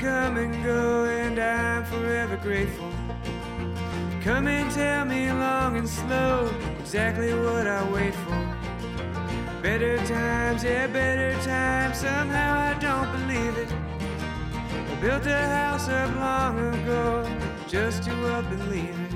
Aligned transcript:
Come 0.00 0.38
and 0.38 0.64
go, 0.64 1.04
and 1.04 1.38
I'm 1.38 1.84
forever 1.84 2.38
grateful. 2.38 2.90
Come 4.22 4.48
and 4.48 4.70
tell 4.70 5.04
me 5.04 5.30
long 5.30 5.76
and 5.76 5.86
slow 5.86 6.50
exactly 6.78 7.34
what 7.34 7.66
I 7.66 7.86
wait 7.92 8.14
for. 8.14 8.56
Better 9.62 9.98
times, 10.06 10.64
yeah, 10.64 10.86
better 10.86 11.34
times. 11.42 11.98
Somehow 11.98 12.54
I 12.54 12.78
don't 12.80 13.12
believe 13.12 13.58
it. 13.58 13.70
I 14.90 14.94
built 15.02 15.26
a 15.26 15.36
house 15.36 15.86
up 15.90 16.16
long 16.16 16.58
ago 16.58 17.28
just 17.68 18.02
to 18.04 18.10
up 18.28 18.50
and 18.50 18.70
leave 18.70 18.98
it. 18.98 19.12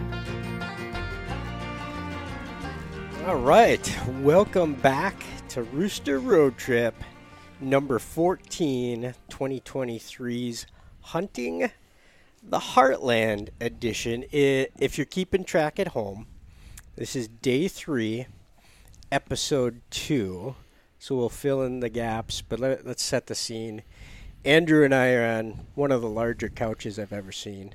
All 3.26 3.36
right, 3.36 3.98
welcome 4.20 4.74
back 4.74 5.24
to 5.48 5.62
Rooster 5.62 6.18
Road 6.18 6.58
Trip 6.58 6.94
number 7.60 7.98
14, 7.98 9.14
2023's 9.30 10.66
Hunting 11.08 11.70
the 12.42 12.58
Heartland 12.58 13.50
edition. 13.60 14.24
I- 14.32 14.68
If 14.78 14.96
you're 14.98 15.04
keeping 15.04 15.44
track 15.44 15.78
at 15.78 15.88
home, 15.88 16.26
this 16.96 17.14
is 17.14 17.28
day 17.28 17.68
three, 17.68 18.26
episode 19.12 19.80
two. 19.90 20.56
So 20.98 21.16
we'll 21.16 21.28
fill 21.28 21.62
in 21.62 21.80
the 21.80 21.90
gaps, 21.90 22.40
but 22.40 22.58
let, 22.58 22.86
let's 22.86 23.02
set 23.02 23.26
the 23.26 23.34
scene. 23.34 23.82
Andrew 24.46 24.84
and 24.84 24.94
I 24.94 25.12
are 25.12 25.38
on 25.38 25.60
one 25.74 25.90
of 25.92 26.00
the 26.02 26.08
larger 26.08 26.48
couches 26.50 26.98
I've 26.98 27.12
ever 27.12 27.32
seen. 27.32 27.74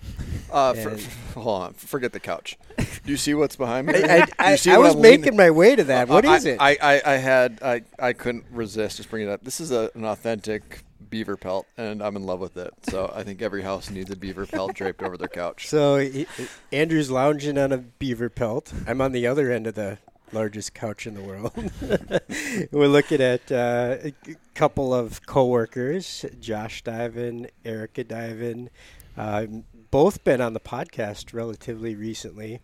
Uh, 0.52 0.74
for, 0.74 0.98
hold 1.40 1.62
on, 1.62 1.74
forget 1.74 2.12
the 2.14 2.20
couch. 2.20 2.58
Do 2.78 2.86
you 3.12 3.18
see 3.18 3.34
what's 3.36 3.56
behind 3.56 3.88
me? 3.88 3.94
I, 4.04 4.26
I, 4.38 4.52
I 4.68 4.78
was 4.78 4.96
I'm 4.96 5.02
leaning- 5.02 5.22
making 5.22 5.38
my 5.38 5.50
way 5.52 5.76
to 5.76 5.84
that. 5.86 6.08
What 6.08 6.26
Uh, 6.26 6.32
is 6.32 6.46
it? 6.46 6.58
I, 6.60 6.78
I, 6.82 7.02
I 7.06 7.18
had 7.18 7.60
I, 7.64 7.82
I 8.00 8.14
couldn't 8.14 8.46
resist 8.52 8.98
just 8.98 9.10
bringing 9.10 9.30
it 9.30 9.32
up. 9.32 9.44
This 9.44 9.60
is 9.60 9.72
a, 9.72 9.90
an 9.96 10.06
authentic 10.06 10.84
beaver 11.10 11.38
pelt, 11.38 11.68
and 11.78 12.02
I'm 12.02 12.16
in 12.16 12.24
love 12.24 12.40
with 12.40 12.58
it. 12.58 12.74
So 12.84 13.12
I 13.16 13.24
think 13.24 13.42
every 13.42 13.62
house 13.62 13.90
needs 13.90 14.12
a 14.12 14.16
beaver 14.16 14.46
pelt 14.46 14.76
draped 14.76 15.02
over 15.02 15.18
their 15.18 15.28
couch. 15.28 15.68
So 15.68 15.98
he, 15.98 16.28
Andrew's 16.72 17.12
lounging 17.12 17.58
on 17.58 17.72
a 17.72 17.78
beaver 17.78 18.30
pelt. 18.30 18.74
I'm 18.88 19.02
on 19.02 19.12
the 19.12 19.28
other 19.28 19.52
end 19.52 19.68
of 19.68 19.76
the 19.76 19.98
largest 20.32 20.74
couch 20.74 21.08
in 21.08 21.16
the 21.16 21.22
world. 21.22 21.54
We're 22.72 22.88
looking 22.88 23.22
at 23.22 23.52
uh, 23.52 23.98
a 24.04 24.14
couple 24.54 24.94
of 24.94 25.26
coworkers, 25.26 26.26
Josh 26.40 26.84
Divan, 26.84 27.48
Erica 27.66 28.04
Divan, 28.04 28.70
uh, 29.18 29.48
both 29.92 30.24
been 30.24 30.40
on 30.42 30.54
the 30.54 30.60
podcast 30.60 31.34
relatively 31.34 31.96
recently. 31.96 32.62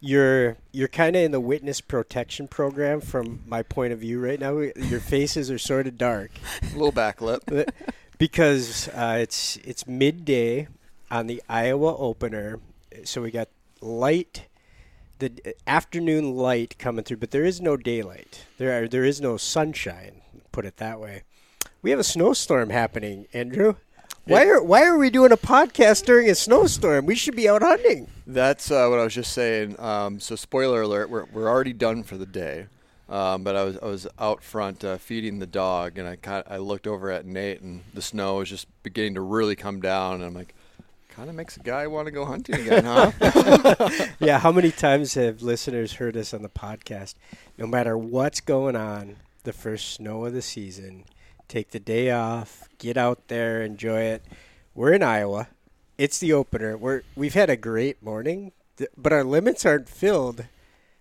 You're 0.00 0.56
you're 0.70 0.88
kind 0.88 1.16
of 1.16 1.22
in 1.22 1.32
the 1.32 1.40
witness 1.40 1.80
protection 1.80 2.46
program 2.46 3.00
from 3.00 3.40
my 3.46 3.62
point 3.62 3.92
of 3.92 3.98
view 3.98 4.20
right 4.20 4.38
now. 4.38 4.56
Your 4.58 5.00
faces 5.00 5.50
are 5.50 5.58
sort 5.58 5.86
of 5.88 5.98
dark 5.98 6.30
A 6.62 6.66
little 6.76 6.92
backlit. 6.92 7.68
because 8.18 8.88
uh, 8.88 9.18
it's 9.20 9.56
it's 9.64 9.86
midday 9.86 10.68
on 11.10 11.26
the 11.26 11.42
Iowa 11.48 11.96
opener, 11.96 12.60
so 13.04 13.22
we 13.22 13.30
got 13.30 13.48
light, 13.80 14.46
the 15.18 15.54
afternoon 15.66 16.36
light 16.36 16.78
coming 16.78 17.04
through, 17.04 17.16
but 17.16 17.30
there 17.30 17.44
is 17.44 17.60
no 17.60 17.76
daylight. 17.76 18.44
There 18.58 18.80
are 18.82 18.86
there 18.86 19.04
is 19.04 19.20
no 19.20 19.36
sunshine. 19.36 20.20
Put 20.52 20.64
it 20.64 20.76
that 20.76 21.00
way. 21.00 21.22
We 21.82 21.90
have 21.90 22.00
a 22.00 22.04
snowstorm 22.04 22.70
happening, 22.70 23.26
Andrew. 23.32 23.74
Why 24.28 24.44
are 24.44 24.62
why 24.62 24.84
are 24.84 24.98
we 24.98 25.08
doing 25.08 25.32
a 25.32 25.38
podcast 25.38 26.04
during 26.04 26.28
a 26.28 26.34
snowstorm? 26.34 27.06
We 27.06 27.14
should 27.14 27.34
be 27.34 27.48
out 27.48 27.62
hunting. 27.62 28.08
That's 28.26 28.70
uh, 28.70 28.86
what 28.88 28.98
I 28.98 29.04
was 29.04 29.14
just 29.14 29.32
saying. 29.32 29.80
Um, 29.80 30.20
so 30.20 30.36
spoiler 30.36 30.82
alert: 30.82 31.08
we're 31.08 31.24
we're 31.32 31.48
already 31.48 31.72
done 31.72 32.02
for 32.02 32.18
the 32.18 32.26
day. 32.26 32.66
Um, 33.08 33.42
but 33.42 33.56
I 33.56 33.64
was 33.64 33.78
I 33.78 33.86
was 33.86 34.06
out 34.18 34.42
front 34.42 34.84
uh, 34.84 34.98
feeding 34.98 35.38
the 35.38 35.46
dog, 35.46 35.96
and 35.96 36.06
I 36.06 36.16
kind 36.16 36.44
I 36.46 36.58
looked 36.58 36.86
over 36.86 37.10
at 37.10 37.24
Nate, 37.24 37.62
and 37.62 37.82
the 37.94 38.02
snow 38.02 38.36
was 38.36 38.50
just 38.50 38.66
beginning 38.82 39.14
to 39.14 39.22
really 39.22 39.56
come 39.56 39.80
down, 39.80 40.16
and 40.16 40.24
I'm 40.24 40.34
like, 40.34 40.54
kind 41.08 41.30
of 41.30 41.34
makes 41.34 41.56
a 41.56 41.60
guy 41.60 41.86
want 41.86 42.04
to 42.04 42.12
go 42.12 42.26
hunting 42.26 42.56
again, 42.56 42.84
huh? 42.84 43.10
yeah, 44.20 44.38
how 44.38 44.52
many 44.52 44.70
times 44.70 45.14
have 45.14 45.40
listeners 45.40 45.94
heard 45.94 46.18
us 46.18 46.34
on 46.34 46.42
the 46.42 46.50
podcast? 46.50 47.14
No 47.56 47.66
matter 47.66 47.96
what's 47.96 48.42
going 48.42 48.76
on, 48.76 49.16
the 49.44 49.54
first 49.54 49.90
snow 49.94 50.26
of 50.26 50.34
the 50.34 50.42
season, 50.42 51.04
take 51.48 51.70
the 51.70 51.80
day 51.80 52.10
off, 52.10 52.68
get 52.78 52.96
out 52.96 53.28
there, 53.28 53.62
enjoy 53.62 54.00
it. 54.02 54.22
We're 54.74 54.92
in 54.92 55.02
Iowa. 55.02 55.48
It's 55.96 56.18
the 56.18 56.32
opener. 56.32 56.76
We're 56.76 57.02
we've 57.16 57.34
had 57.34 57.50
a 57.50 57.56
great 57.56 58.02
morning, 58.02 58.52
but 58.96 59.12
our 59.12 59.24
limits 59.24 59.66
aren't 59.66 59.88
filled. 59.88 60.46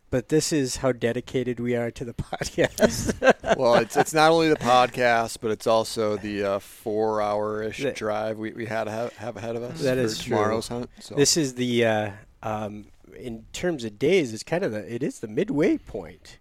But 0.09 0.30
this 0.30 0.53
is 0.53 0.78
how 0.78 0.94
dedicated 0.94 1.59
we 1.59 1.75
are 1.75 1.91
to 1.91 2.06
the 2.06 2.13
podcast. 2.13 3.58
well, 3.58 3.75
it's 3.75 3.97
it's 3.97 4.13
not 4.13 4.31
only 4.31 4.50
the 4.50 4.56
podcast, 4.56 5.38
but 5.41 5.52
it's 5.52 5.68
also 5.68 6.18
the 6.18 6.44
uh, 6.44 6.59
four 6.59 7.22
hour 7.22 7.62
ish 7.62 7.85
drive 7.94 8.38
we, 8.38 8.53
we 8.53 8.66
had 8.66 8.85
to 8.85 8.91
have, 8.91 9.14
have 9.18 9.38
ahead 9.38 9.56
of 9.56 9.64
us. 9.64 9.81
That 9.81 9.97
for 9.97 10.02
is 10.02 10.19
true. 10.19 10.38
tomorrow's 10.38 10.69
hunt. 10.69 10.90
So. 11.02 11.16
This 11.16 11.35
is 11.35 11.56
the 11.56 11.85
uh, 11.85 12.12
um, 12.41 12.85
in 13.16 13.46
terms 13.52 13.84
of 13.84 14.00
days, 14.00 14.34
it's 14.34 14.44
kind 14.44 14.64
of 14.64 14.72
the 14.72 14.94
it 14.94 15.03
is 15.03 15.19
the 15.19 15.28
midway 15.28 15.78
point 15.78 16.38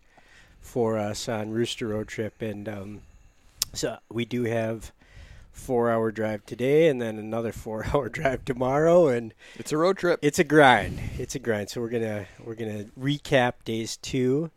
for 0.61 0.99
us 0.99 1.29
on 1.29 1.51
Rooster 1.51 1.89
Road 1.89 2.09
Trip, 2.09 2.41
and 2.41 2.69
um, 2.69 3.03
so 3.77 3.99
we 4.11 4.25
do 4.25 4.45
have 4.45 4.93
four 5.53 5.91
hour 5.91 6.11
drive 6.11 6.45
today, 6.47 6.89
and 6.89 7.01
then 7.01 7.19
another 7.19 7.53
four 7.53 7.87
hour 7.95 8.09
drive 8.09 8.45
tomorrow, 8.45 9.09
and 9.09 9.33
it's 9.57 9.73
a 9.73 9.77
road 9.79 9.97
trip. 9.99 10.19
it's 10.23 10.39
a 10.39 10.45
grind. 10.45 10.99
It's 11.19 11.35
a 11.35 11.39
grind. 11.39 11.71
So 11.71 11.81
we're 11.81 11.89
gonna 11.91 12.27
we're 12.45 12.55
gonna 12.55 12.85
recap 12.99 13.55
days 13.65 13.97
two 13.97 14.51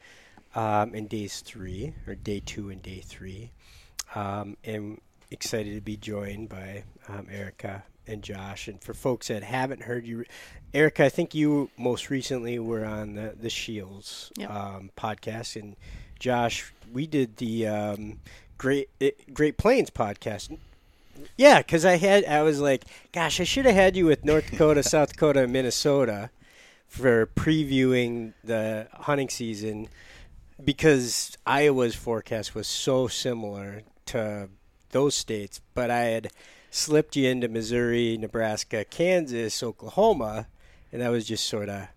um, 0.56 0.94
and 0.94 1.08
days 1.08 1.42
three, 1.42 1.94
or 2.08 2.16
day 2.16 2.42
two 2.46 2.70
and 2.70 2.82
day 2.82 3.02
three, 3.06 3.52
um, 4.16 4.58
and 4.64 5.00
excited 5.32 5.76
to 5.76 5.82
be 5.82 5.96
joined 5.96 6.50
by 6.50 6.84
um, 7.08 7.28
Erica 7.32 7.84
and 8.08 8.24
Josh. 8.24 8.68
And 8.68 8.82
for 8.82 8.94
folks 8.96 9.28
that 9.28 9.44
haven't 9.44 9.84
heard 9.84 10.06
you, 10.08 10.26
Erica, 10.74 11.06
I 11.06 11.10
think 11.10 11.36
you 11.36 11.70
most 11.78 12.10
recently 12.10 12.58
were 12.60 12.84
on 12.86 13.14
the 13.16 13.36
the 13.40 13.50
Shields 13.50 14.32
Yep. 14.38 14.50
um, 14.50 14.92
podcast, 14.98 15.56
and 15.56 15.76
Josh, 16.20 16.74
we 16.92 17.08
did 17.08 17.38
the 17.38 17.68
um, 17.68 18.20
Great 18.60 18.90
eh, 19.02 19.12
Great 19.34 19.58
Plains 19.58 19.90
podcast. 19.90 20.56
Yeah, 21.36 21.60
because 21.60 21.84
I 21.86 21.98
had 21.98 22.26
I 22.26 22.44
was 22.44 22.60
like, 22.62 22.86
gosh, 23.12 23.40
I 23.40 23.44
should 23.46 23.66
have 23.66 23.74
had 23.74 23.96
you 23.96 24.06
with 24.06 24.24
North 24.24 24.52
Dakota, 24.52 24.84
South 24.96 25.14
Dakota, 25.14 25.44
and 25.44 25.52
Minnesota 25.54 26.30
for 26.88 27.26
previewing 27.26 28.34
the 28.44 28.88
hunting 28.94 29.30
season 29.30 29.88
because 30.64 31.38
Iowa's 31.46 31.96
forecast 31.96 32.54
was 32.54 32.68
so 32.68 33.08
similar 33.08 33.84
to 34.08 34.50
those 34.92 35.16
states, 35.16 35.62
but 35.74 35.90
I 35.90 36.02
had 36.02 36.32
slipped 36.72 37.16
you 37.16 37.30
into 37.30 37.48
Missouri, 37.48 38.18
Nebraska, 38.18 38.84
Kansas, 38.84 39.64
Oklahoma, 39.64 40.48
and 40.92 41.02
that 41.02 41.10
was 41.10 41.26
just 41.26 41.48
sort 41.48 41.70
of 41.70 41.88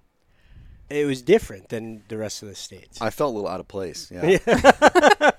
it 0.93 1.07
was 1.07 1.23
different 1.23 1.69
than 1.69 2.03
the 2.09 2.17
rest 2.17 2.43
of 2.43 2.49
the 2.49 2.55
states. 2.55 3.01
I 3.01 3.11
felt 3.11 3.33
a 3.33 3.35
little 3.35 3.51
out 3.51 3.61
of 3.61 3.69
place. 3.69 4.11
Yeah. 4.11 4.39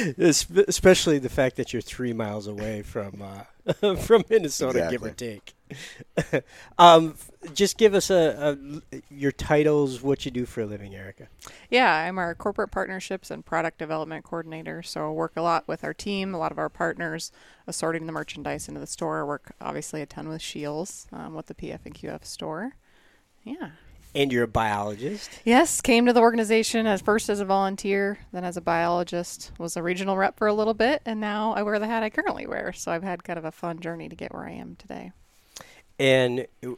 Especially 0.18 1.18
the 1.18 1.28
fact 1.28 1.56
that 1.56 1.72
you're 1.72 1.82
three 1.82 2.12
miles 2.12 2.46
away 2.46 2.82
from 2.82 3.22
uh, 3.22 3.96
from 3.96 4.24
Minnesota, 4.28 4.88
give 4.90 5.02
or 5.02 5.10
take. 5.10 5.54
um, 6.78 7.14
just 7.54 7.78
give 7.78 7.94
us 7.94 8.10
a, 8.10 8.58
a 8.92 9.02
your 9.10 9.32
titles, 9.32 10.02
what 10.02 10.24
you 10.24 10.30
do 10.30 10.44
for 10.46 10.62
a 10.62 10.66
living, 10.66 10.94
Erica. 10.94 11.28
Yeah, 11.68 11.92
I'm 11.92 12.18
our 12.18 12.34
corporate 12.34 12.70
partnerships 12.70 13.30
and 13.30 13.44
product 13.44 13.78
development 13.78 14.24
coordinator. 14.24 14.82
So 14.82 15.08
I 15.08 15.10
work 15.10 15.32
a 15.36 15.42
lot 15.42 15.68
with 15.68 15.84
our 15.84 15.94
team, 15.94 16.34
a 16.34 16.38
lot 16.38 16.52
of 16.52 16.58
our 16.58 16.68
partners, 16.68 17.30
assorting 17.66 18.06
the 18.06 18.12
merchandise 18.12 18.68
into 18.68 18.80
the 18.80 18.86
store. 18.86 19.20
I 19.20 19.24
work 19.24 19.52
obviously 19.60 20.02
a 20.02 20.06
ton 20.06 20.28
with 20.28 20.42
Shields, 20.42 21.06
um, 21.12 21.34
with 21.34 21.46
the 21.46 21.54
PF 21.54 21.80
and 21.84 21.94
QF 21.94 22.24
store. 22.24 22.76
Yeah. 23.44 23.70
And 24.14 24.32
you're 24.32 24.44
a 24.44 24.48
biologist. 24.48 25.30
Yes, 25.44 25.80
came 25.80 26.06
to 26.06 26.12
the 26.12 26.20
organization 26.20 26.86
as 26.86 27.00
first 27.00 27.28
as 27.28 27.38
a 27.38 27.44
volunteer, 27.44 28.18
then 28.32 28.44
as 28.44 28.56
a 28.56 28.60
biologist, 28.60 29.52
was 29.58 29.76
a 29.76 29.82
regional 29.82 30.16
rep 30.16 30.36
for 30.36 30.48
a 30.48 30.54
little 30.54 30.74
bit, 30.74 31.00
and 31.06 31.20
now 31.20 31.52
I 31.52 31.62
wear 31.62 31.78
the 31.78 31.86
hat 31.86 32.02
I 32.02 32.10
currently 32.10 32.46
wear. 32.46 32.72
So 32.72 32.90
I've 32.90 33.04
had 33.04 33.22
kind 33.22 33.38
of 33.38 33.44
a 33.44 33.52
fun 33.52 33.78
journey 33.78 34.08
to 34.08 34.16
get 34.16 34.34
where 34.34 34.44
I 34.44 34.52
am 34.52 34.74
today. 34.76 35.12
And 35.98 36.46
uh, 36.66 36.70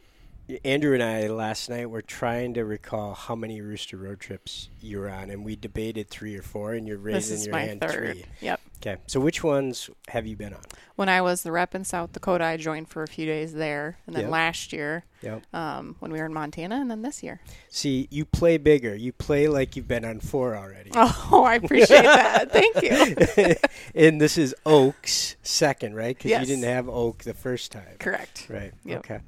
Andrew 0.65 0.93
and 0.93 1.01
I 1.01 1.27
last 1.27 1.69
night 1.69 1.89
were 1.89 2.01
trying 2.01 2.53
to 2.55 2.65
recall 2.65 3.13
how 3.13 3.35
many 3.35 3.61
Rooster 3.61 3.97
road 3.97 4.19
trips 4.19 4.69
you 4.81 4.99
were 4.99 5.09
on, 5.09 5.29
and 5.29 5.45
we 5.45 5.55
debated 5.55 6.09
three 6.09 6.35
or 6.35 6.41
four, 6.41 6.73
and 6.73 6.87
you're 6.87 6.97
raising 6.97 7.41
your 7.41 7.57
hand 7.57 7.81
third. 7.81 8.17
three. 8.17 8.25
Yep. 8.41 8.59
Okay, 8.85 8.97
so 9.07 9.21
which 9.21 9.45
ones 9.45 9.89
have 10.09 10.27
you 10.27 10.35
been 10.35 10.53
on? 10.53 10.59
When 10.97 11.07
I 11.07 11.21
was 11.21 11.43
the 11.43 11.53
rep 11.53 11.73
in 11.73 11.85
South 11.85 12.11
Dakota, 12.11 12.43
I 12.43 12.57
joined 12.57 12.89
for 12.89 13.01
a 13.01 13.07
few 13.07 13.25
days 13.25 13.53
there, 13.53 13.97
and 14.05 14.13
then 14.13 14.23
Yep. 14.23 14.31
last 14.31 14.73
year 14.73 15.05
Yep. 15.21 15.43
um, 15.53 15.95
when 15.99 16.11
we 16.11 16.19
were 16.19 16.25
in 16.25 16.33
Montana, 16.33 16.81
and 16.81 16.91
then 16.91 17.01
this 17.01 17.23
year. 17.23 17.39
See, 17.69 18.09
you 18.11 18.25
play 18.25 18.57
bigger. 18.57 18.93
You 18.93 19.13
play 19.13 19.47
like 19.47 19.77
you've 19.77 19.87
been 19.87 20.03
on 20.03 20.19
four 20.19 20.57
already. 20.57 20.91
Oh, 20.95 21.45
I 21.45 21.55
appreciate 21.55 22.03
that. 22.03 22.51
Thank 22.51 22.81
you. 22.83 23.55
and 23.95 24.19
this 24.19 24.37
is 24.37 24.53
Oak's 24.65 25.37
second, 25.43 25.95
right? 25.95 26.17
Because 26.17 26.31
Yes. 26.31 26.41
you 26.41 26.47
didn't 26.47 26.69
have 26.69 26.89
Oak 26.89 27.23
the 27.23 27.33
first 27.33 27.71
time. 27.71 27.95
Correct. 27.99 28.47
Right. 28.49 28.73
Yep. 28.83 28.99
Okay. 28.99 29.19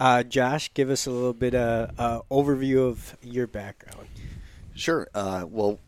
Uh, 0.00 0.24
Josh, 0.24 0.74
give 0.74 0.90
us 0.90 1.06
a 1.06 1.10
little 1.12 1.32
bit 1.32 1.54
of 1.54 1.90
uh, 1.96 2.22
overview 2.28 2.88
of 2.88 3.16
your 3.22 3.46
background. 3.46 4.08
Sure. 4.74 5.06
Uh, 5.14 5.44
well, 5.48 5.78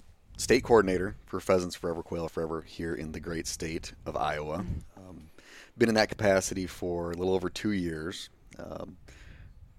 state 0.42 0.64
coordinator 0.64 1.14
for 1.24 1.40
Pheasants 1.40 1.76
Forever, 1.76 2.02
Quail 2.02 2.28
Forever 2.28 2.62
here 2.62 2.94
in 2.94 3.12
the 3.12 3.20
great 3.20 3.46
state 3.46 3.92
of 4.04 4.16
Iowa. 4.16 4.64
Um, 4.96 5.30
been 5.78 5.88
in 5.88 5.94
that 5.94 6.08
capacity 6.08 6.66
for 6.66 7.12
a 7.12 7.14
little 7.14 7.34
over 7.34 7.48
two 7.48 7.70
years. 7.70 8.28
Um, 8.58 8.96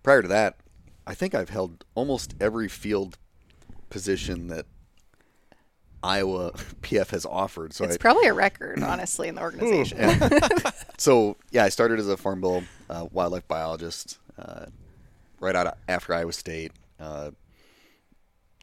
prior 0.02 0.22
to 0.22 0.28
that, 0.30 0.58
I 1.06 1.14
think 1.14 1.36
I've 1.36 1.50
held 1.50 1.84
almost 1.96 2.34
every 2.40 2.70
field 2.70 3.18
position 3.90 4.48
that 4.48 4.66
Iowa 6.02 6.52
PF 6.82 7.10
has 7.10 7.26
offered. 7.26 7.74
So 7.74 7.84
it's 7.84 7.96
I, 7.96 7.98
probably 7.98 8.28
a 8.28 8.34
record, 8.34 8.82
honestly, 8.84 9.28
in 9.28 9.36
the 9.36 9.42
organization. 9.42 10.00
so 10.98 11.36
yeah, 11.52 11.66
I 11.66 11.70
started 11.70 12.00
as 12.00 12.08
a 12.08 12.16
farm 12.16 12.40
bill 12.40 12.64
uh, 12.90 13.08
wildlife 13.12 13.48
biologist 13.50 14.18
uh, 14.38 14.68
right 15.42 15.56
out 15.56 15.68
of, 15.68 15.74
after 15.90 16.14
Iowa 16.14 16.32
State. 16.32 16.72
Uh, 17.00 17.32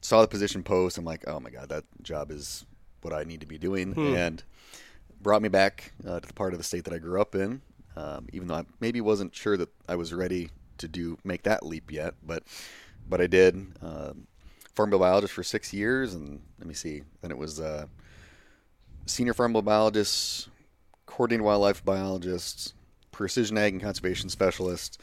saw 0.01 0.21
the 0.21 0.27
position 0.27 0.63
post. 0.63 0.97
I'm 0.97 1.05
like, 1.05 1.23
oh 1.27 1.39
my 1.39 1.49
god, 1.49 1.69
that 1.69 1.85
job 2.01 2.31
is 2.31 2.65
what 3.01 3.13
I 3.13 3.23
need 3.23 3.41
to 3.41 3.47
be 3.47 3.57
doing, 3.57 3.93
and 4.15 4.43
brought 5.21 5.41
me 5.41 5.49
back 5.49 5.93
uh, 6.07 6.19
to 6.19 6.27
the 6.27 6.33
part 6.33 6.53
of 6.53 6.59
the 6.59 6.63
state 6.63 6.83
that 6.85 6.93
I 6.93 6.97
grew 6.99 7.21
up 7.21 7.35
in. 7.35 7.61
Um, 7.95 8.27
even 8.31 8.47
though 8.47 8.55
I 8.55 8.65
maybe 8.79 9.01
wasn't 9.01 9.35
sure 9.35 9.57
that 9.57 9.69
I 9.87 9.95
was 9.95 10.13
ready 10.13 10.49
to 10.77 10.87
do 10.87 11.17
make 11.23 11.43
that 11.43 11.65
leap 11.65 11.91
yet, 11.91 12.15
but 12.23 12.43
but 13.07 13.21
I 13.21 13.27
did. 13.27 13.55
Um, 13.81 14.27
farm 14.75 14.89
bill 14.89 14.99
biologist 14.99 15.33
for 15.33 15.43
six 15.43 15.73
years, 15.73 16.13
and 16.13 16.41
let 16.59 16.67
me 16.67 16.73
see. 16.73 17.03
Then 17.21 17.31
it 17.31 17.37
was 17.37 17.59
uh, 17.59 17.87
senior 19.05 19.33
farm 19.33 19.53
bill 19.53 19.61
biologist, 19.61 20.49
coordinating 21.05 21.45
wildlife 21.45 21.83
biologist, 21.83 22.73
precision 23.11 23.57
ag 23.57 23.73
and 23.73 23.81
conservation 23.81 24.29
specialist, 24.29 24.99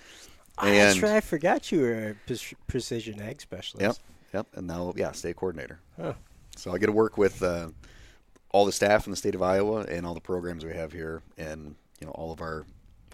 Ah, 0.59 0.65
That's 0.65 1.03
right. 1.03 1.13
I 1.17 1.21
forgot 1.21 1.71
you 1.71 1.81
were 1.81 2.17
a 2.29 2.35
precision 2.67 3.21
ag 3.21 3.41
specialist. 3.41 4.01
yep, 4.01 4.18
yep, 4.35 4.47
and 4.55 4.67
now 4.67 4.93
yeah, 4.97 5.13
state 5.13 5.37
coordinator. 5.37 5.81
Huh. 6.01 6.15
So 6.57 6.73
I 6.73 6.79
get 6.79 6.87
to 6.87 6.93
work 6.93 7.17
with 7.19 7.43
uh, 7.43 7.69
all 8.51 8.65
the 8.67 8.73
staff 8.73 9.07
in 9.07 9.11
the 9.11 9.17
state 9.17 9.35
of 9.35 9.43
Iowa 9.43 9.83
and 9.83 10.05
all 10.07 10.15
the 10.15 10.21
programs 10.21 10.65
we 10.65 10.73
have 10.73 10.93
here, 10.93 11.23
and 11.37 11.75
you 12.01 12.07
know 12.07 12.13
all 12.13 12.33
of 12.33 12.41
our 12.41 12.65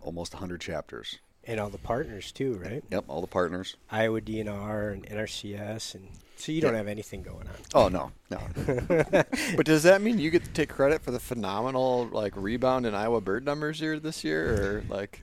almost 0.02 0.32
100 0.34 0.60
chapters. 0.60 1.18
And 1.46 1.60
all 1.60 1.68
the 1.68 1.76
partners 1.78 2.32
too, 2.32 2.54
right? 2.54 2.82
Yep, 2.90 3.04
all 3.06 3.20
the 3.20 3.26
partners. 3.26 3.76
Iowa 3.90 4.20
DNR 4.22 4.92
and 4.94 5.06
NRCS, 5.06 5.94
and 5.94 6.08
so 6.36 6.52
you 6.52 6.62
don't 6.62 6.72
Yeah. 6.72 6.78
have 6.78 6.88
anything 6.88 7.22
going 7.22 7.46
on. 7.46 7.54
Oh 7.74 7.88
no, 7.88 8.12
no, 8.30 8.38
But 9.56 9.66
does 9.66 9.82
that 9.82 10.00
mean 10.00 10.18
you 10.18 10.30
get 10.30 10.44
to 10.44 10.50
take 10.50 10.70
credit 10.70 11.02
for 11.02 11.10
the 11.10 11.20
phenomenal 11.20 12.08
like 12.10 12.32
rebound 12.34 12.86
in 12.86 12.94
Iowa 12.94 13.20
bird 13.20 13.44
numbers 13.44 13.78
here 13.78 13.98
this 14.00 14.24
year, 14.24 14.54
or 14.78 14.84
like 14.88 15.22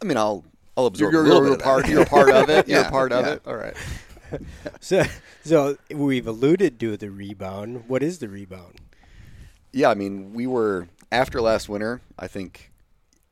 I 0.00 0.06
mean 0.06 0.16
I'll 0.16 0.42
I'll 0.74 0.86
absorb 0.86 1.12
you're, 1.12 1.22
a 1.22 1.28
little 1.28 1.42
you're, 1.46 1.56
bit 1.56 1.64
you're 1.66 1.76
of 1.76 1.82
part 1.82 1.84
that. 1.84 1.92
you're 1.92 2.06
part 2.06 2.30
of 2.30 2.48
it? 2.48 2.66
You're 2.68 2.80
Yeah, 2.80 2.90
part 2.90 3.12
of 3.12 3.26
yeah. 3.26 3.32
it. 3.34 3.42
All 3.46 3.56
right. 3.56 3.76
So, 4.80 5.04
so 5.44 5.76
we've 5.90 6.26
alluded 6.26 6.78
to 6.80 6.96
the 6.96 7.10
rebound. 7.10 7.84
What 7.88 8.02
is 8.02 8.18
the 8.18 8.28
rebound? 8.28 8.80
Yeah, 9.72 9.90
I 9.90 9.94
mean, 9.94 10.32
we 10.32 10.46
were 10.46 10.88
after 11.10 11.40
last 11.40 11.68
winter. 11.68 12.00
I 12.18 12.26
think 12.28 12.70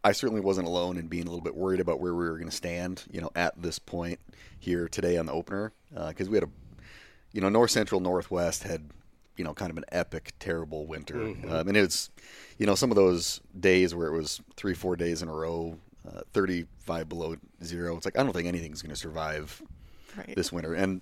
I 0.04 0.12
certainly 0.12 0.40
wasn't 0.40 0.66
alone 0.66 0.96
in 0.98 1.06
being 1.08 1.26
a 1.26 1.30
little 1.30 1.44
bit 1.44 1.54
worried 1.56 1.80
about 1.80 2.00
where 2.00 2.14
we 2.14 2.24
were 2.24 2.36
going 2.36 2.50
to 2.50 2.56
stand. 2.56 3.04
You 3.10 3.20
know, 3.20 3.30
at 3.34 3.60
this 3.60 3.78
point 3.78 4.20
here 4.58 4.88
today 4.88 5.16
on 5.16 5.26
the 5.26 5.32
opener, 5.32 5.72
because 6.08 6.28
we 6.28 6.36
had 6.36 6.44
a, 6.44 6.50
you 7.32 7.40
know, 7.40 7.48
North 7.48 7.70
Central 7.70 8.00
Northwest 8.00 8.62
had, 8.64 8.90
you 9.36 9.44
know, 9.44 9.54
kind 9.54 9.70
of 9.70 9.76
an 9.76 9.84
epic, 9.92 10.32
terrible 10.38 10.86
winter, 10.86 11.22
um, 11.48 11.68
and 11.68 11.76
it's, 11.76 12.10
you 12.58 12.66
know, 12.66 12.74
some 12.74 12.90
of 12.90 12.96
those 12.96 13.40
days 13.58 13.94
where 13.94 14.08
it 14.08 14.16
was 14.16 14.40
three, 14.56 14.74
four 14.74 14.96
days 14.96 15.22
in 15.22 15.28
a 15.28 15.32
row, 15.32 15.78
uh, 16.06 16.20
thirty-five 16.32 17.08
below 17.08 17.36
zero. 17.62 17.96
It's 17.96 18.06
like 18.06 18.18
I 18.18 18.22
don't 18.22 18.32
think 18.32 18.48
anything's 18.48 18.82
going 18.82 18.94
to 18.94 18.96
survive 18.96 19.62
Right. 20.16 20.34
this 20.34 20.52
winter. 20.52 20.74
And 20.74 21.00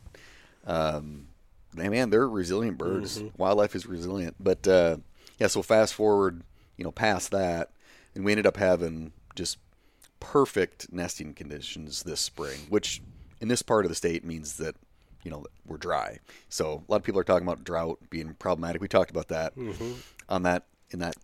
um, 0.67 1.29
man, 1.75 1.91
man, 1.91 2.11
they're 2.11 2.29
resilient 2.29 2.79
birds. 2.79 3.23
Wildlife 3.37 3.75
is 3.75 3.87
resilient. 3.87 4.37
But 4.41 4.67
uh, 4.67 4.97
yeah, 5.39 5.49
so 5.49 5.63
fast 5.63 5.95
forward, 5.95 6.43
you 6.77 6.85
know, 6.85 6.91
past 6.93 7.31
that, 7.31 7.71
and 8.15 8.25
we 8.25 8.33
ended 8.33 8.47
up 8.47 8.57
having 8.57 9.13
just 9.35 9.59
perfect 10.21 10.93
nesting 10.93 11.35
conditions 11.35 12.03
this 12.03 12.21
spring, 12.21 12.61
which 12.69 13.03
in 13.41 13.49
this 13.49 13.63
part 13.63 13.85
of 13.85 13.91
the 13.91 13.95
state 13.95 14.25
means 14.25 14.57
that 14.57 14.75
you 15.23 15.31
know 15.31 15.45
we're 15.67 15.77
dry. 15.77 16.19
So 16.49 16.83
a 16.89 16.91
lot 16.93 16.97
of 16.97 17.03
people 17.03 17.21
are 17.21 17.25
talking 17.25 17.47
about 17.47 17.65
drought 17.65 17.99
being 18.11 18.35
problematic. 18.35 18.81
We 18.81 18.89
talked 18.89 19.11
about 19.11 19.29
that 19.29 19.53
on 20.29 20.43
that 20.45 20.65
in 20.91 21.01
that 21.01 21.17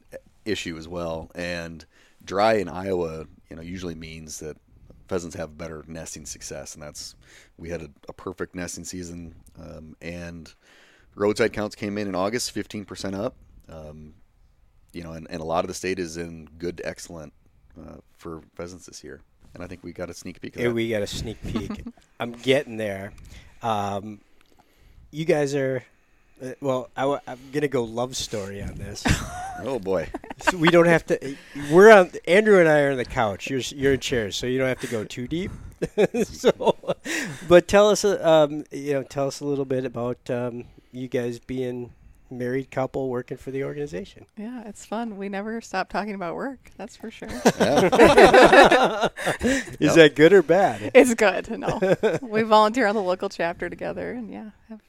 issue 0.44 0.76
as 0.76 0.88
well. 0.88 1.30
And 1.34 1.84
dry 2.24 2.54
in 2.54 2.68
Iowa, 2.68 3.26
you 3.48 3.56
know, 3.56 3.62
usually 3.62 3.94
means 3.94 4.40
that 4.40 4.56
pheasants 5.10 5.34
have 5.34 5.58
better 5.58 5.84
nesting 5.88 6.24
success, 6.24 6.74
and 6.74 6.82
that's 6.82 7.16
we 7.58 7.68
had 7.68 7.82
a, 7.82 7.90
a 8.08 8.12
perfect 8.12 8.54
nesting 8.54 8.84
season, 8.84 9.34
um, 9.60 9.96
and 10.00 10.54
roadside 11.16 11.52
counts 11.52 11.74
came 11.74 11.98
in 11.98 12.06
in 12.06 12.14
August, 12.14 12.52
fifteen 12.52 12.84
percent 12.84 13.16
up. 13.16 13.34
Um, 13.68 14.14
you 14.92 15.02
know, 15.02 15.12
and, 15.12 15.26
and 15.28 15.40
a 15.40 15.44
lot 15.44 15.64
of 15.64 15.68
the 15.68 15.74
state 15.74 15.98
is 15.98 16.16
in 16.16 16.48
good 16.58 16.76
to 16.78 16.86
excellent 16.88 17.32
uh, 17.78 17.96
for 18.18 18.42
pheasants 18.54 18.86
this 18.86 19.02
year, 19.02 19.20
and 19.52 19.64
I 19.64 19.66
think 19.66 19.82
we 19.82 19.92
got 19.92 20.10
a 20.10 20.14
sneak 20.14 20.40
peek 20.40 20.56
of 20.56 20.72
we 20.72 20.88
got 20.88 21.02
a 21.02 21.08
sneak 21.08 21.42
peek. 21.42 21.84
I'm 22.20 22.30
getting 22.30 22.76
there. 22.76 23.12
Um, 23.62 24.20
you 25.10 25.24
guys 25.24 25.56
are. 25.56 25.82
Uh, 26.42 26.52
well, 26.60 26.90
I, 26.96 27.18
am 27.26 27.38
gonna 27.52 27.68
go 27.68 27.84
love 27.84 28.16
story 28.16 28.62
on 28.62 28.74
this. 28.76 29.04
oh 29.62 29.78
boy, 29.78 30.08
so 30.38 30.56
we 30.56 30.68
don't 30.68 30.86
have 30.86 31.04
to. 31.06 31.36
We're 31.70 31.90
on. 31.90 32.10
Andrew 32.26 32.58
and 32.58 32.68
I 32.68 32.80
are 32.80 32.92
on 32.92 32.96
the 32.96 33.04
couch. 33.04 33.50
You're 33.50 33.60
you're 33.60 33.94
in 33.94 34.00
chairs, 34.00 34.36
so 34.36 34.46
you 34.46 34.58
don't 34.58 34.68
have 34.68 34.80
to 34.80 34.86
go 34.86 35.04
too 35.04 35.28
deep. 35.28 35.50
so, 36.24 36.76
but 37.48 37.68
tell 37.68 37.90
us, 37.90 38.04
uh, 38.04 38.18
um, 38.22 38.64
you 38.70 38.94
know, 38.94 39.02
tell 39.02 39.26
us 39.26 39.40
a 39.40 39.44
little 39.44 39.64
bit 39.64 39.84
about 39.84 40.18
um, 40.30 40.64
you 40.92 41.08
guys 41.08 41.38
being 41.38 41.92
married 42.30 42.70
couple 42.70 43.08
working 43.08 43.36
for 43.36 43.50
the 43.50 43.64
organization. 43.64 44.26
Yeah, 44.36 44.62
it's 44.66 44.84
fun. 44.86 45.16
We 45.16 45.28
never 45.28 45.60
stop 45.60 45.88
talking 45.88 46.14
about 46.14 46.34
work. 46.34 46.70
That's 46.76 46.96
for 46.96 47.10
sure. 47.10 47.28
Is 49.80 49.94
that 49.94 50.12
good 50.14 50.32
or 50.32 50.42
bad? 50.42 50.90
it's 50.94 51.14
good. 51.14 51.48
No, 51.58 51.80
we 52.22 52.42
volunteer 52.42 52.86
on 52.86 52.94
the 52.94 53.02
local 53.02 53.28
chapter 53.28 53.68
together, 53.68 54.12
and 54.12 54.30
yeah, 54.32 54.50
have 54.68 54.80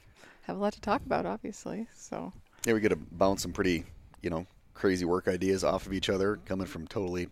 have 0.44 0.58
a 0.58 0.60
lot 0.60 0.74
to 0.74 0.82
talk 0.82 1.02
about, 1.06 1.26
obviously. 1.26 1.88
So 1.96 2.34
yeah, 2.66 2.74
we 2.74 2.80
get 2.80 2.90
to 2.90 2.96
bounce 2.96 3.42
some 3.44 3.54
pretty, 3.54 3.86
you 4.22 4.30
know, 4.30 4.46
crazy 4.74 5.06
work 5.06 5.28
ideas 5.28 5.64
off 5.64 5.86
of 5.86 5.94
each 5.94 6.10
other, 6.10 6.40
coming 6.46 6.68
from 6.68 6.88
totally 6.88 7.28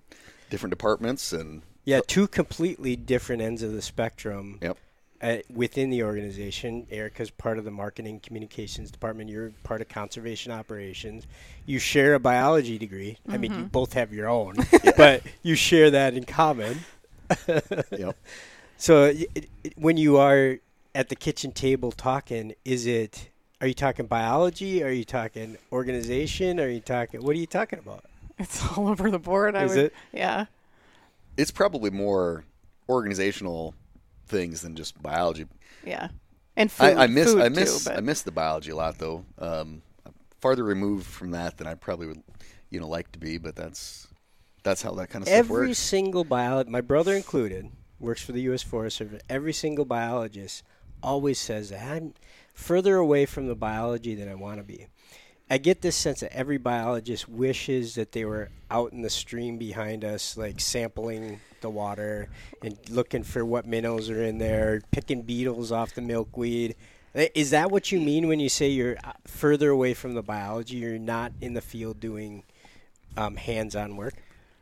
different 0.50 0.72
departments, 0.72 1.32
and 1.34 1.62
Yeah, 1.86 2.02
two 2.06 2.28
completely 2.28 2.96
different 2.96 3.42
ends 3.42 3.62
of 3.64 3.74
the 3.74 3.82
spectrum. 3.82 4.60
yep, 4.62 4.78
uh, 5.22 5.38
within 5.54 5.90
the 5.90 6.04
organization. 6.04 6.88
Erica's 6.92 7.30
part 7.30 7.58
of 7.58 7.66
the 7.66 7.72
marketing 7.72 8.20
communications 8.20 8.92
department. 8.92 9.30
You're 9.30 9.52
part 9.64 9.82
of 9.82 9.90
conservation 9.90 10.52
operations. 10.52 11.28
You 11.66 11.80
share 11.80 12.14
a 12.16 12.20
biology 12.20 12.78
degree. 12.78 13.18
I 13.28 13.38
mean, 13.38 13.54
you 13.54 13.64
both 13.66 13.94
have 13.94 14.14
your 14.14 14.30
own, 14.30 14.56
but 14.98 15.24
you 15.44 15.56
share 15.56 15.92
that 15.92 16.14
in 16.14 16.24
common. 16.24 16.80
yep. 17.92 18.18
So, 18.78 19.06
it, 19.06 19.50
it, 19.64 19.74
when 19.78 19.98
you 19.98 20.18
are 20.18 20.58
at 20.96 21.10
the 21.10 21.16
kitchen 21.16 21.52
table 21.52 21.92
talking, 21.92 22.56
is 22.66 22.86
it? 22.86 23.30
Are 23.62 23.68
you 23.68 23.74
talking 23.74 24.06
biology? 24.08 24.84
Are 24.84 24.90
you 24.90 25.04
talking 25.04 25.58
organization? 25.72 26.62
Are 26.62 26.70
you 26.70 26.80
talking? 26.80 27.22
What 27.22 27.36
are 27.36 27.40
you 27.40 27.46
talking 27.46 27.78
about? 27.80 28.06
it's 28.40 28.66
all 28.78 28.88
over 28.88 29.12
the 29.12 29.20
board. 29.20 29.56
I 29.56 29.66
Is 29.66 29.76
would, 29.76 29.86
it? 29.86 29.94
Yeah. 30.14 30.46
It's 31.38 31.52
probably 31.52 31.92
more 31.92 32.46
organizational 32.88 33.76
things 34.30 34.62
than 34.62 34.76
just 34.76 35.02
biology. 35.02 35.46
Yeah. 35.86 36.10
And 36.56 36.72
food. 36.72 36.98
I, 36.98 37.04
I 37.04 37.08
miss 37.08 37.34
food 37.34 37.42
I 37.42 37.50
miss 37.50 37.84
too, 37.84 37.90
but 37.90 37.98
I 37.98 38.02
miss 38.02 38.22
the 38.22 38.32
biology 38.32 38.72
a 38.72 38.76
lot 38.76 38.98
though. 38.98 39.26
Um, 39.38 39.82
I'm 40.06 40.14
farther 40.40 40.64
removed 40.64 41.06
from 41.06 41.32
that 41.32 41.58
than 41.58 41.68
I 41.68 41.76
probably 41.76 42.08
would, 42.08 42.24
you 42.70 42.80
know, 42.80 42.88
like 42.88 43.12
to 43.14 43.20
be. 43.20 43.38
But 43.38 43.56
that's 43.56 44.08
that's 44.64 44.82
how 44.82 44.92
that 44.96 45.10
kind 45.10 45.24
of 45.24 45.28
stuff 45.28 45.38
Every 45.38 45.68
works. 45.68 45.80
single 45.80 46.24
biologist, 46.24 46.72
my 46.72 46.82
brother 46.82 47.16
included, 47.16 47.72
works 48.00 48.22
for 48.22 48.32
the 48.34 48.42
U.S. 48.42 48.64
Forest 48.64 48.98
Service. 48.98 49.22
Every 49.30 49.54
single 49.54 49.86
biologist 49.86 50.64
always 51.02 51.40
says 51.40 51.70
that 51.70 51.82
I'm 51.90 52.14
further 52.54 52.98
away 52.98 53.26
from 53.26 53.48
the 53.48 53.56
biology 53.56 54.16
than 54.16 54.28
I 54.28 54.36
want 54.36 54.58
to 54.58 54.64
be. 54.64 54.88
I 55.50 55.58
get 55.58 55.82
this 55.82 55.96
sense 55.96 56.20
that 56.20 56.32
every 56.32 56.58
biologist 56.58 57.28
wishes 57.28 57.96
that 57.96 58.12
they 58.12 58.24
were 58.24 58.50
out 58.70 58.94
in 58.94 59.02
the 59.02 59.10
stream 59.10 59.58
behind 59.58 60.06
us, 60.06 60.38
like 60.38 60.60
sampling 60.60 61.40
the 61.62 61.70
water 61.70 62.30
and 62.62 62.78
looking 62.90 63.24
for 63.24 63.44
what 63.44 63.66
minnows 63.66 64.10
are 64.12 64.24
in 64.24 64.38
there, 64.38 64.82
picking 64.92 65.24
beetles 65.24 65.72
off 65.72 65.96
the 65.96 66.02
milkweed. 66.02 66.76
Is 67.14 67.50
that 67.50 67.72
what 67.72 67.92
you 67.92 68.00
mean 68.00 68.28
when 68.28 68.40
you 68.40 68.50
say 68.50 68.70
you're 68.70 68.98
uh, 69.04 69.14
further 69.26 69.72
away 69.72 69.96
from 69.96 70.14
the 70.14 70.22
biology? 70.22 70.78
You're 70.78 71.00
not 71.00 71.32
in 71.42 71.54
the 71.54 71.62
field 71.62 72.00
doing 72.00 72.44
um, 73.18 73.36
hands-on 73.36 73.98
work. 73.98 74.14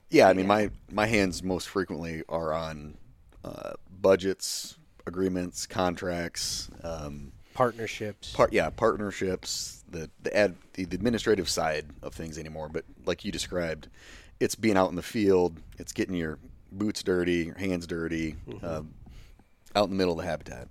Yeah, 0.10 0.30
I 0.30 0.34
mean, 0.34 0.48
my 0.48 0.70
my 0.90 1.06
hands 1.06 1.44
most 1.44 1.68
frequently 1.68 2.24
are 2.30 2.54
on 2.54 2.98
uh, 3.44 3.74
budgets, 4.00 4.78
agreements, 5.06 5.68
contracts. 5.68 6.70
Um, 6.82 7.34
partnerships. 7.58 8.32
part 8.34 8.54
yeah 8.54 8.70
partnerships 8.70 9.84
the 9.90 10.10
the 10.22 10.36
ad 10.36 10.56
the, 10.74 10.86
the 10.86 10.96
administrative 10.96 11.50
side 11.50 11.86
of 12.04 12.14
things 12.14 12.38
anymore 12.38 12.70
but 12.70 12.84
like 13.06 13.26
you 13.26 13.32
described 13.32 13.88
it's 14.40 14.56
being 14.56 14.78
out 14.78 14.90
in 14.90 14.96
the 14.96 15.02
field 15.02 15.60
it's 15.78 15.92
getting 15.92 16.16
your 16.16 16.38
boots 16.72 17.02
dirty 17.02 17.46
your 17.46 17.58
hands 17.58 17.88
dirty 17.88 18.36
um, 18.64 18.94
out 19.76 19.86
in 19.86 19.90
the 19.90 19.96
middle 19.96 20.14
of 20.14 20.24
the 20.24 20.30
habitat 20.30 20.68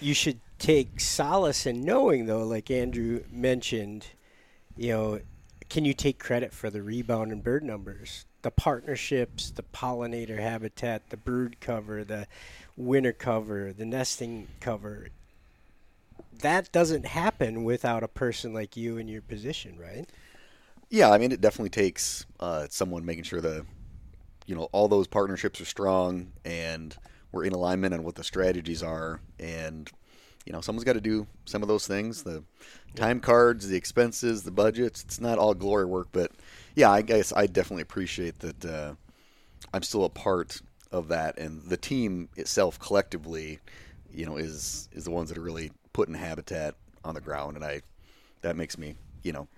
you 0.00 0.14
should 0.14 0.40
take 0.58 1.00
solace 1.00 1.66
in 1.66 1.84
knowing, 1.84 2.26
though, 2.26 2.44
like 2.44 2.70
Andrew 2.70 3.22
mentioned, 3.32 4.06
you 4.76 4.92
know, 4.92 5.20
can 5.68 5.84
you 5.84 5.94
take 5.94 6.18
credit 6.18 6.52
for 6.52 6.70
the 6.70 6.82
rebound 6.82 7.32
in 7.32 7.40
bird 7.40 7.62
numbers 7.62 8.24
the 8.42 8.50
partnerships, 8.52 9.50
the 9.50 9.64
pollinator 9.64 10.38
habitat, 10.38 11.10
the 11.10 11.16
brood 11.16 11.60
cover, 11.60 12.04
the 12.04 12.24
winter 12.76 13.12
cover, 13.12 13.72
the 13.72 13.84
nesting 13.84 14.46
cover. 14.60 15.08
That 16.40 16.70
doesn't 16.72 17.06
happen 17.06 17.64
without 17.64 18.02
a 18.02 18.08
person 18.08 18.54
like 18.54 18.76
you 18.76 18.96
in 18.96 19.08
your 19.08 19.22
position, 19.22 19.76
right? 19.78 20.08
Yeah, 20.90 21.10
I 21.10 21.18
mean, 21.18 21.32
it 21.32 21.40
definitely 21.40 21.70
takes 21.70 22.24
uh, 22.40 22.66
someone 22.70 23.04
making 23.04 23.24
sure 23.24 23.40
the, 23.40 23.66
you 24.46 24.54
know, 24.54 24.68
all 24.72 24.88
those 24.88 25.06
partnerships 25.06 25.60
are 25.60 25.66
strong 25.66 26.32
and 26.44 26.96
we're 27.32 27.44
in 27.44 27.52
alignment 27.52 27.92
on 27.92 28.04
what 28.04 28.14
the 28.14 28.24
strategies 28.24 28.82
are. 28.82 29.20
And, 29.38 29.90
you 30.46 30.52
know, 30.52 30.62
someone's 30.62 30.84
got 30.84 30.94
to 30.94 31.00
do 31.00 31.26
some 31.44 31.60
of 31.60 31.68
those 31.68 31.86
things 31.86 32.22
the 32.22 32.42
time 32.94 33.20
cards, 33.20 33.68
the 33.68 33.76
expenses, 33.76 34.44
the 34.44 34.50
budgets. 34.50 35.04
It's 35.04 35.20
not 35.20 35.38
all 35.38 35.52
glory 35.52 35.84
work, 35.84 36.08
but 36.12 36.32
yeah, 36.74 36.90
I 36.90 37.02
guess 37.02 37.32
I 37.36 37.46
definitely 37.46 37.82
appreciate 37.82 38.38
that 38.38 38.64
uh, 38.64 38.94
I'm 39.74 39.82
still 39.82 40.04
a 40.04 40.08
part 40.08 40.62
of 40.90 41.08
that. 41.08 41.38
And 41.38 41.62
the 41.64 41.76
team 41.76 42.30
itself 42.36 42.78
collectively, 42.78 43.58
you 44.10 44.24
know, 44.24 44.38
is, 44.38 44.88
is 44.92 45.04
the 45.04 45.10
ones 45.10 45.28
that 45.28 45.36
are 45.36 45.42
really 45.42 45.70
putting 45.92 46.14
habitat 46.14 46.74
on 47.04 47.14
the 47.14 47.20
ground. 47.20 47.56
And 47.56 47.64
I, 47.64 47.82
that 48.42 48.56
makes 48.56 48.78
me, 48.78 48.96
you 49.22 49.32
know, 49.32 49.48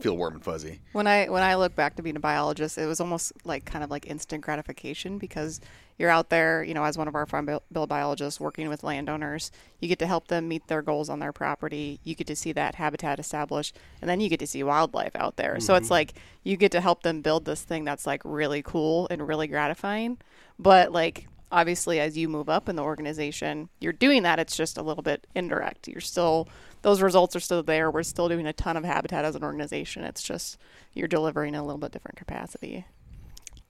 feel 0.00 0.16
warm 0.16 0.34
and 0.34 0.44
fuzzy. 0.44 0.80
When 0.92 1.06
I 1.06 1.26
when 1.26 1.42
I 1.42 1.54
look 1.54 1.74
back 1.74 1.96
to 1.96 2.02
being 2.02 2.16
a 2.16 2.20
biologist, 2.20 2.78
it 2.78 2.86
was 2.86 3.00
almost 3.00 3.32
like 3.44 3.64
kind 3.64 3.84
of 3.84 3.90
like 3.90 4.06
instant 4.06 4.42
gratification 4.42 5.18
because 5.18 5.60
you're 5.98 6.10
out 6.10 6.30
there, 6.30 6.64
you 6.64 6.74
know, 6.74 6.84
as 6.84 6.98
one 6.98 7.06
of 7.06 7.14
our 7.14 7.26
farm 7.26 7.46
bill, 7.46 7.62
bill 7.70 7.86
biologists 7.86 8.40
working 8.40 8.68
with 8.68 8.82
landowners, 8.82 9.52
you 9.78 9.88
get 9.88 9.98
to 10.00 10.06
help 10.06 10.28
them 10.28 10.48
meet 10.48 10.66
their 10.66 10.82
goals 10.82 11.08
on 11.08 11.18
their 11.18 11.32
property. 11.32 12.00
You 12.02 12.14
get 12.14 12.26
to 12.28 12.36
see 12.36 12.52
that 12.52 12.76
habitat 12.76 13.18
established, 13.18 13.76
and 14.00 14.08
then 14.08 14.20
you 14.20 14.28
get 14.28 14.40
to 14.40 14.46
see 14.46 14.62
wildlife 14.62 15.14
out 15.14 15.36
there. 15.36 15.60
So 15.60 15.74
it's 15.74 15.86
mm-hmm. 15.86 15.92
like 15.92 16.14
you 16.42 16.56
get 16.56 16.72
to 16.72 16.80
help 16.80 17.02
them 17.02 17.20
build 17.20 17.44
this 17.44 17.62
thing 17.62 17.84
that's 17.84 18.06
like 18.06 18.22
really 18.24 18.62
cool 18.62 19.06
and 19.10 19.26
really 19.26 19.46
gratifying. 19.46 20.18
But 20.58 20.92
like 20.92 21.28
obviously 21.52 22.00
as 22.00 22.16
you 22.16 22.28
move 22.28 22.48
up 22.48 22.68
in 22.68 22.76
the 22.76 22.82
organization, 22.82 23.68
you're 23.78 23.92
doing 23.92 24.24
that. 24.24 24.40
It's 24.40 24.56
just 24.56 24.78
a 24.78 24.82
little 24.82 25.02
bit 25.02 25.26
indirect. 25.34 25.86
You're 25.86 26.00
still 26.00 26.48
those 26.80 27.00
results 27.00 27.36
are 27.36 27.40
still 27.40 27.62
there. 27.62 27.90
We're 27.90 28.02
still 28.02 28.28
doing 28.28 28.46
a 28.46 28.52
ton 28.52 28.76
of 28.76 28.84
habitat 28.84 29.24
as 29.24 29.36
an 29.36 29.44
organization. 29.44 30.02
It's 30.02 30.22
just 30.22 30.58
you're 30.94 31.06
delivering 31.06 31.54
in 31.54 31.60
a 31.60 31.64
little 31.64 31.78
bit 31.78 31.92
different 31.92 32.16
capacity. 32.16 32.86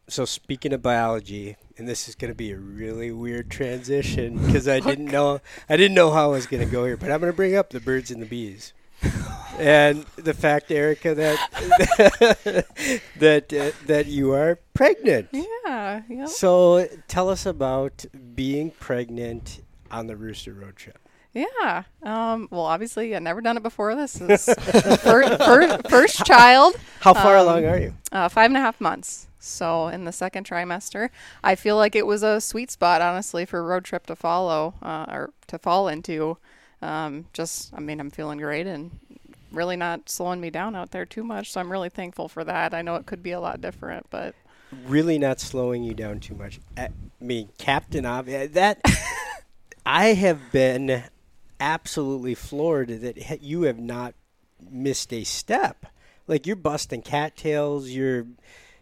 So 0.08 0.24
speaking 0.24 0.72
of 0.72 0.82
biology, 0.82 1.56
and 1.76 1.88
this 1.88 2.08
is 2.08 2.14
going 2.14 2.30
to 2.30 2.36
be 2.36 2.52
a 2.52 2.56
really 2.56 3.10
weird 3.10 3.50
transition 3.50 4.38
because 4.46 4.66
I 4.66 4.80
didn't 4.88 5.06
know 5.06 5.40
I 5.68 5.76
didn't 5.76 5.94
know 5.94 6.10
how 6.10 6.30
I 6.30 6.32
was 6.32 6.46
going 6.46 6.64
to 6.64 6.70
go 6.70 6.84
here, 6.84 6.96
but 6.96 7.10
I'm 7.10 7.20
going 7.20 7.32
to 7.32 7.36
bring 7.36 7.54
up 7.54 7.70
the 7.70 7.80
birds 7.80 8.10
and 8.10 8.22
the 8.22 8.26
bees, 8.26 8.72
and 9.58 10.04
the 10.16 10.34
fact, 10.34 10.70
Erica, 10.70 11.14
that 11.14 12.64
that 13.18 13.52
uh, 13.52 13.70
that 13.86 14.06
you 14.06 14.32
are 14.32 14.58
pregnant. 14.74 15.28
Yeah, 15.32 16.02
yeah. 16.08 16.26
So 16.26 16.86
tell 17.08 17.28
us 17.28 17.46
about 17.46 18.04
being 18.34 18.70
pregnant 18.70 19.60
on 19.90 20.06
the 20.06 20.16
Rooster 20.16 20.52
Road 20.52 20.76
trip. 20.76 20.98
Yeah. 21.34 21.84
Um, 22.02 22.48
well, 22.50 22.62
obviously, 22.66 23.16
I've 23.16 23.22
never 23.22 23.40
done 23.40 23.56
it 23.56 23.62
before. 23.62 23.94
This 23.94 24.20
is 24.20 24.44
first, 25.00 25.42
first, 25.42 25.88
first 25.88 26.26
child. 26.26 26.76
How 27.00 27.14
far 27.14 27.38
Um, 27.38 27.46
along 27.46 27.64
are 27.64 27.78
you? 27.78 27.94
Uh, 28.10 28.28
five 28.28 28.46
and 28.50 28.56
a 28.56 28.60
half 28.60 28.80
months. 28.80 29.28
So 29.38 29.88
in 29.88 30.04
the 30.04 30.12
second 30.12 30.46
trimester, 30.46 31.08
I 31.42 31.54
feel 31.56 31.76
like 31.76 31.96
it 31.96 32.06
was 32.06 32.22
a 32.22 32.40
sweet 32.40 32.70
spot, 32.70 33.00
honestly, 33.00 33.44
for 33.46 33.58
a 33.58 33.62
road 33.62 33.84
trip 33.84 34.06
to 34.06 34.14
follow 34.14 34.74
uh, 34.82 35.06
or 35.08 35.30
to 35.48 35.58
fall 35.58 35.88
into. 35.88 36.36
Um, 36.82 37.26
just, 37.32 37.72
I 37.74 37.80
mean, 37.80 38.00
I'm 38.00 38.10
feeling 38.10 38.38
great 38.38 38.66
and 38.66 38.90
really 39.52 39.76
not 39.76 40.08
slowing 40.08 40.40
me 40.40 40.50
down 40.50 40.74
out 40.74 40.90
there 40.90 41.06
too 41.06 41.22
much. 41.22 41.52
So 41.52 41.60
I'm 41.60 41.70
really 41.70 41.88
thankful 41.88 42.28
for 42.28 42.44
that. 42.44 42.74
I 42.74 42.82
know 42.82 42.96
it 42.96 43.06
could 43.06 43.22
be 43.22 43.32
a 43.32 43.40
lot 43.40 43.60
different, 43.60 44.06
but 44.10 44.34
Really 44.86 45.18
not 45.18 45.38
slowing 45.38 45.84
you 45.84 45.92
down 45.92 46.18
too 46.20 46.34
much. 46.34 46.58
I 46.78 46.88
mean, 47.20 47.50
Captain 47.58 48.06
Obvious. 48.06 48.52
That 48.52 48.80
I 49.86 50.14
have 50.14 50.50
been 50.50 51.04
absolutely 51.60 52.34
floored 52.34 52.88
that 52.88 53.42
you 53.42 53.62
have 53.62 53.78
not 53.78 54.14
missed 54.70 55.12
a 55.12 55.24
step. 55.24 55.86
Like 56.26 56.46
you're 56.46 56.56
busting 56.56 57.02
cattails. 57.02 57.90
You're 57.90 58.26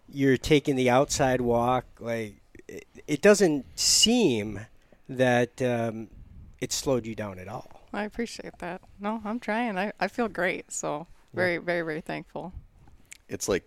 you're 0.08 0.36
taking 0.36 0.76
the 0.76 0.88
outside 0.88 1.40
walk. 1.40 1.86
Like 1.98 2.36
it, 2.68 2.86
it 3.08 3.20
doesn't 3.20 3.66
seem 3.76 4.60
that 5.08 5.60
um, 5.60 6.06
it 6.60 6.72
slowed 6.72 7.04
you 7.04 7.16
down 7.16 7.40
at 7.40 7.48
all. 7.48 7.79
I 7.92 8.04
appreciate 8.04 8.58
that. 8.58 8.80
No, 9.00 9.20
I'm 9.24 9.40
trying. 9.40 9.78
I, 9.78 9.92
I 9.98 10.08
feel 10.08 10.28
great. 10.28 10.70
So 10.72 11.06
very, 11.34 11.58
very, 11.58 11.82
very 11.82 12.00
thankful. 12.00 12.52
it's 13.28 13.48
like 13.48 13.64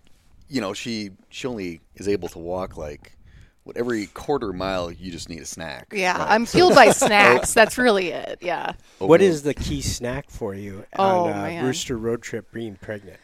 you 0.50 0.60
know 0.62 0.74
she 0.74 1.12
she 1.30 1.48
only 1.48 1.80
is 1.96 2.08
able 2.08 2.28
to 2.30 2.38
walk 2.40 2.76
like 2.78 3.18
what 3.64 3.78
every 3.78 4.08
quarter 4.08 4.52
mile 4.52 4.92
you 4.92 5.10
just 5.10 5.30
need 5.30 5.40
a 5.42 5.46
snack 5.46 5.88
Yeah, 5.94 6.18
right? 6.18 6.32
I'm 6.32 6.46
fueled 6.46 6.76
by 6.76 6.92
snacks. 7.06 7.54
That's 7.54 7.78
really 7.78 8.10
it. 8.10 8.40
Yeah. 8.42 8.74
What 9.00 9.22
Oatmeal. 9.22 9.40
the 9.42 9.54
key 9.54 9.82
snack 9.82 10.30
for 10.30 10.54
you 10.54 10.86
Oh, 10.98 11.26
on 11.26 11.32
uh, 11.32 11.42
man. 11.44 11.66
Rooster 11.66 11.98
Road 11.98 12.22
Trip 12.22 12.52
being 12.52 12.76
pregnant? 12.76 13.20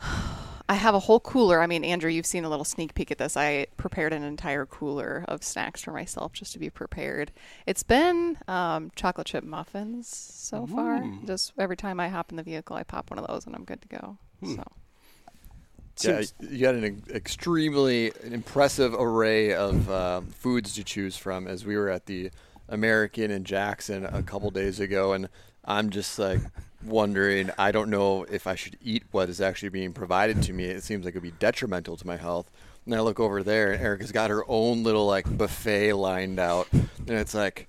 I 0.68 0.74
have 0.74 0.94
a 0.94 0.98
whole 0.98 1.20
cooler. 1.20 1.60
I 1.60 1.66
mean, 1.66 1.84
Andrew, 1.84 2.10
you've 2.10 2.24
seen 2.26 2.44
a 2.44 2.48
little 2.48 2.64
sneak 2.64 2.94
peek 2.94 3.10
at 3.10 3.18
this. 3.18 3.36
I 3.36 3.66
prepared 3.76 4.12
an 4.14 4.22
entire 4.22 4.64
cooler 4.64 5.24
of 5.28 5.42
snacks 5.44 5.82
for 5.82 5.92
myself 5.92 6.32
just 6.32 6.52
to 6.54 6.58
be 6.58 6.70
prepared. 6.70 7.32
It's 7.66 7.82
been 7.82 8.38
um, 8.48 8.90
chocolate 8.96 9.26
chip 9.26 9.44
muffins 9.44 10.08
so 10.08 10.66
far. 10.66 11.00
Just 11.26 11.52
every 11.58 11.76
time 11.76 12.00
I 12.00 12.08
hop 12.08 12.30
in 12.30 12.36
the 12.36 12.42
vehicle, 12.42 12.76
I 12.76 12.82
pop 12.82 13.10
one 13.10 13.18
of 13.18 13.26
those 13.26 13.46
and 13.46 13.54
I'm 13.54 13.64
good 13.64 13.82
to 13.82 13.88
go. 13.88 14.18
So 14.42 14.62
Yeah, 16.02 16.22
you 16.50 16.58
got 16.60 16.74
an 16.74 17.02
extremely 17.14 18.10
impressive 18.24 18.94
array 18.94 19.52
of 19.54 19.88
um, 19.90 20.26
foods 20.28 20.74
to 20.74 20.84
choose 20.84 21.16
from. 21.16 21.46
As 21.46 21.64
we 21.64 21.76
were 21.76 21.88
at 21.90 22.06
the 22.06 22.30
AmericInn 22.70 23.30
in 23.30 23.44
Jackson 23.44 24.04
a 24.04 24.22
couple 24.22 24.50
days 24.50 24.80
ago, 24.80 25.12
and 25.12 25.28
I'm 25.64 25.90
just 25.90 26.18
like 26.18 26.40
wondering. 26.84 27.50
I 27.58 27.72
don't 27.72 27.90
know 27.90 28.24
if 28.24 28.46
I 28.46 28.54
should 28.54 28.76
eat 28.82 29.04
what 29.10 29.28
is 29.28 29.40
actually 29.40 29.70
being 29.70 29.92
provided 29.92 30.42
to 30.44 30.52
me. 30.52 30.64
It 30.64 30.82
seems 30.82 31.04
like 31.04 31.12
it'd 31.12 31.22
be 31.22 31.30
detrimental 31.32 31.96
to 31.96 32.06
my 32.06 32.16
health. 32.16 32.50
And 32.84 32.94
I 32.94 33.00
look 33.00 33.18
over 33.18 33.42
there, 33.42 33.72
and 33.72 33.82
Erica's 33.82 34.12
got 34.12 34.30
her 34.30 34.44
own 34.46 34.82
little 34.82 35.06
like 35.06 35.24
buffet 35.38 35.94
lined 35.94 36.38
out, 36.38 36.68
and 36.72 37.10
it's 37.10 37.34
like, 37.34 37.68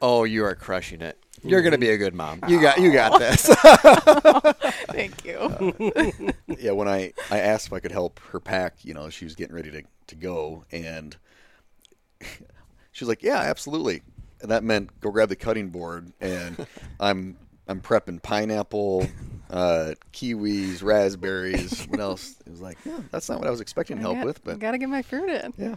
oh, 0.00 0.24
you 0.24 0.44
are 0.44 0.54
crushing 0.54 1.02
it. 1.02 1.18
You're 1.44 1.62
gonna 1.62 1.78
be 1.78 1.90
a 1.90 1.98
good 1.98 2.14
mom. 2.14 2.40
You 2.46 2.60
got 2.60 2.80
you 2.80 2.92
got 2.92 3.18
this. 3.18 3.46
thank 4.92 5.24
you. 5.24 6.32
yeah 6.58 6.70
when 6.72 6.86
i 6.88 7.12
i 7.30 7.38
asked 7.40 7.66
if 7.66 7.72
i 7.72 7.80
could 7.80 7.92
help 7.92 8.20
her 8.30 8.38
pack 8.38 8.76
you 8.84 8.94
know 8.94 9.08
she 9.10 9.24
was 9.24 9.34
getting 9.34 9.54
ready 9.54 9.70
to 9.70 9.82
to 10.06 10.14
go 10.14 10.64
and 10.70 11.16
she 12.92 13.04
was 13.04 13.08
like 13.08 13.22
yeah 13.22 13.38
absolutely 13.38 14.02
and 14.40 14.50
that 14.50 14.62
meant 14.62 15.00
go 15.00 15.10
grab 15.10 15.28
the 15.28 15.36
cutting 15.36 15.68
board 15.70 16.12
and 16.20 16.66
i'm 17.00 17.36
i'm 17.68 17.80
prepping 17.80 18.22
pineapple 18.22 19.06
uh 19.50 19.92
kiwis 20.12 20.82
raspberries 20.82 21.84
what 21.88 22.00
else 22.00 22.36
it 22.46 22.50
was 22.50 22.60
like 22.60 22.78
yeah 22.84 22.98
that's 23.10 23.28
not 23.28 23.38
what 23.38 23.46
i 23.46 23.50
was 23.50 23.60
expecting 23.60 23.98
help 23.98 24.18
I 24.18 24.24
with 24.24 24.42
but 24.44 24.58
gotta 24.58 24.78
get 24.78 24.88
my 24.88 25.02
fruit 25.02 25.30
in. 25.30 25.52
yeah 25.56 25.76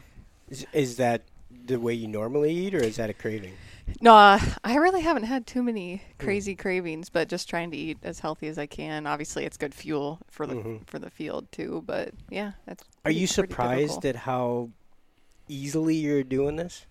Is, 0.50 0.66
is 0.74 0.98
that 0.98 1.24
the 1.66 1.80
way 1.80 1.94
you 1.94 2.08
normally 2.08 2.52
eat, 2.54 2.76
or 2.76 2.80
is 2.80 2.98
that 2.98 3.10
a 3.10 3.14
craving? 3.14 3.54
No, 4.02 4.16
uh, 4.16 4.40
I 4.64 4.76
really 4.76 5.02
haven't 5.02 5.24
had 5.24 5.46
too 5.48 5.64
many 5.64 6.02
crazy 6.18 6.56
cravings, 6.56 7.10
but 7.10 7.28
just 7.30 7.50
trying 7.50 7.72
to 7.72 7.78
eat 7.78 7.98
as 8.04 8.20
healthy 8.20 8.48
as 8.48 8.58
I 8.58 8.66
can. 8.66 9.08
Obviously, 9.08 9.46
it's 9.46 9.58
good 9.58 9.74
fuel 9.74 10.20
for 10.30 10.46
the 10.46 10.80
for 10.86 11.00
the 11.00 11.10
field 11.10 11.52
too. 11.52 11.84
But 11.86 12.12
yeah, 12.30 12.54
that's. 12.66 12.84
Are 13.06 13.12
you 13.12 13.28
surprised 13.28 14.02
typical. 14.02 14.10
at 14.10 14.16
how 14.18 14.70
easily 15.48 15.96
you're 15.96 16.24
doing 16.24 16.56
this? 16.56 16.86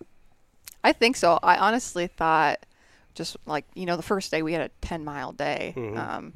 I 0.83 0.93
think 0.93 1.15
so. 1.15 1.39
I 1.43 1.57
honestly 1.57 2.07
thought, 2.07 2.65
just 3.15 3.37
like 3.45 3.65
you 3.73 3.85
know, 3.85 3.97
the 3.97 4.03
first 4.03 4.29
day 4.31 4.41
we 4.43 4.53
had 4.53 4.61
a 4.61 4.69
ten 4.81 5.03
mile 5.03 5.31
day. 5.31 5.73
Um, 5.97 6.33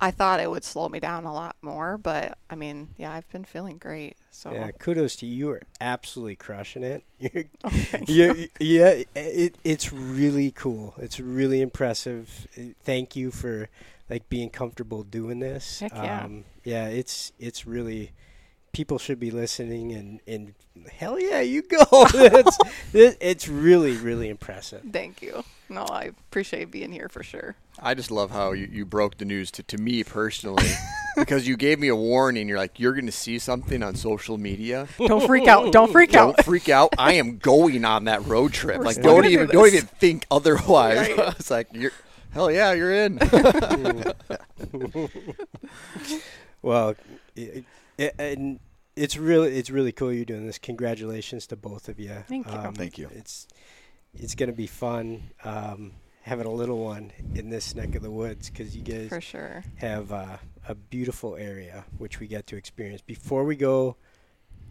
I 0.00 0.10
thought 0.10 0.40
it 0.40 0.50
would 0.50 0.64
slow 0.64 0.88
me 0.88 1.00
down 1.00 1.24
a 1.24 1.32
lot 1.32 1.56
more, 1.62 1.96
but 1.96 2.36
I 2.50 2.56
mean, 2.56 2.88
yeah, 2.98 3.12
I've 3.12 3.28
been 3.30 3.44
feeling 3.44 3.78
great. 3.78 4.16
So 4.30 4.52
Yeah, 4.52 4.70
kudos 4.72 5.16
to 5.16 5.26
you. 5.26 5.34
You 5.36 5.50
are 5.52 5.62
absolutely 5.80 6.36
crushing 6.36 6.82
it. 6.82 7.04
You're, 7.18 7.44
Oh, 7.64 7.70
you're, 8.06 8.34
yeah, 8.60 9.02
it, 9.14 9.56
it's 9.64 9.92
really 9.92 10.50
cool. 10.50 10.94
It's 10.98 11.18
really 11.20 11.62
impressive. 11.62 12.46
Uh, 12.58 12.74
Thank 12.82 13.16
you 13.16 13.30
for 13.30 13.68
like 14.10 14.28
being 14.28 14.50
comfortable 14.50 15.04
doing 15.04 15.38
this. 15.38 15.80
Heck 15.80 15.94
yeah. 15.94 16.24
Um, 16.24 16.44
yeah, 16.64 16.88
it's 16.88 17.32
it's 17.38 17.66
really 17.66 18.12
people 18.74 18.98
should 18.98 19.18
be 19.18 19.30
listening 19.30 19.92
and 19.92 20.20
and 20.26 20.54
hell 20.92 21.18
yeah, 21.18 21.40
you 21.40 21.62
go. 21.62 21.78
it's 21.90 22.58
it, 22.92 23.16
it's 23.20 23.48
really 23.48 23.96
really 23.96 24.28
impressive. 24.28 24.82
Thank 24.92 25.22
you. 25.22 25.44
No, 25.68 25.82
I 25.82 26.12
appreciate 26.28 26.70
being 26.70 26.92
here 26.92 27.08
for 27.08 27.22
sure. 27.22 27.54
I 27.80 27.94
just 27.94 28.10
love 28.10 28.30
how 28.30 28.52
you, 28.52 28.68
you 28.70 28.84
broke 28.84 29.16
the 29.16 29.24
news 29.24 29.50
to, 29.52 29.62
to 29.62 29.78
me 29.78 30.04
personally 30.04 30.68
because 31.16 31.48
you 31.48 31.56
gave 31.56 31.80
me 31.80 31.88
a 31.88 31.96
warning. 31.96 32.48
You're 32.48 32.58
like, 32.58 32.78
you're 32.78 32.92
going 32.92 33.06
to 33.06 33.12
see 33.12 33.38
something 33.38 33.82
on 33.82 33.94
social 33.94 34.36
media. 34.36 34.86
Don't 34.98 35.26
freak 35.26 35.48
out. 35.48 35.72
Don't 35.72 35.90
freak 35.90 36.14
out. 36.14 36.36
Don't 36.36 36.44
freak 36.44 36.68
out. 36.68 36.94
I 36.98 37.14
am 37.14 37.38
going 37.38 37.84
on 37.84 38.04
that 38.04 38.26
road 38.26 38.52
trip. 38.52 38.78
We're 38.78 38.84
like, 38.84 39.00
don't 39.02 39.24
even 39.24 39.46
do 39.46 39.52
don't 39.54 39.66
even 39.68 39.86
think 39.86 40.26
otherwise. 40.30 41.08
Right. 41.08 41.18
it's 41.38 41.50
like 41.50 41.68
you're 41.72 41.92
hell 42.30 42.50
yeah, 42.50 42.72
you're 42.72 42.92
in. 42.92 43.18
Well, 46.64 46.94
i 47.36 47.62
i 47.98 48.10
and 48.18 48.60
it's 48.96 49.16
really 49.16 49.56
it's 49.56 49.70
really 49.70 49.92
cool 49.92 50.12
you're 50.12 50.24
doing 50.24 50.46
this. 50.46 50.58
Congratulations 50.58 51.46
to 51.48 51.56
both 51.56 51.88
of 51.88 51.98
you. 51.98 52.14
Thank 52.28 52.46
you. 52.46 52.72
Thank 52.74 52.98
you. 52.98 53.08
It's 53.12 53.46
it's 54.14 54.34
gonna 54.34 54.52
be 54.52 54.66
fun 54.66 55.30
um, 55.42 55.92
having 56.22 56.46
a 56.46 56.50
little 56.50 56.78
one 56.78 57.12
in 57.34 57.50
this 57.50 57.74
neck 57.74 57.94
of 57.94 58.02
the 58.02 58.10
woods 58.10 58.50
because 58.50 58.76
you 58.76 58.82
guys 58.82 59.08
For 59.08 59.20
sure. 59.20 59.64
have 59.76 60.12
uh, 60.12 60.36
a 60.68 60.74
beautiful 60.74 61.36
area 61.36 61.84
which 61.98 62.20
we 62.20 62.26
get 62.26 62.46
to 62.48 62.56
experience. 62.56 63.02
Before 63.02 63.44
we 63.44 63.56
go 63.56 63.96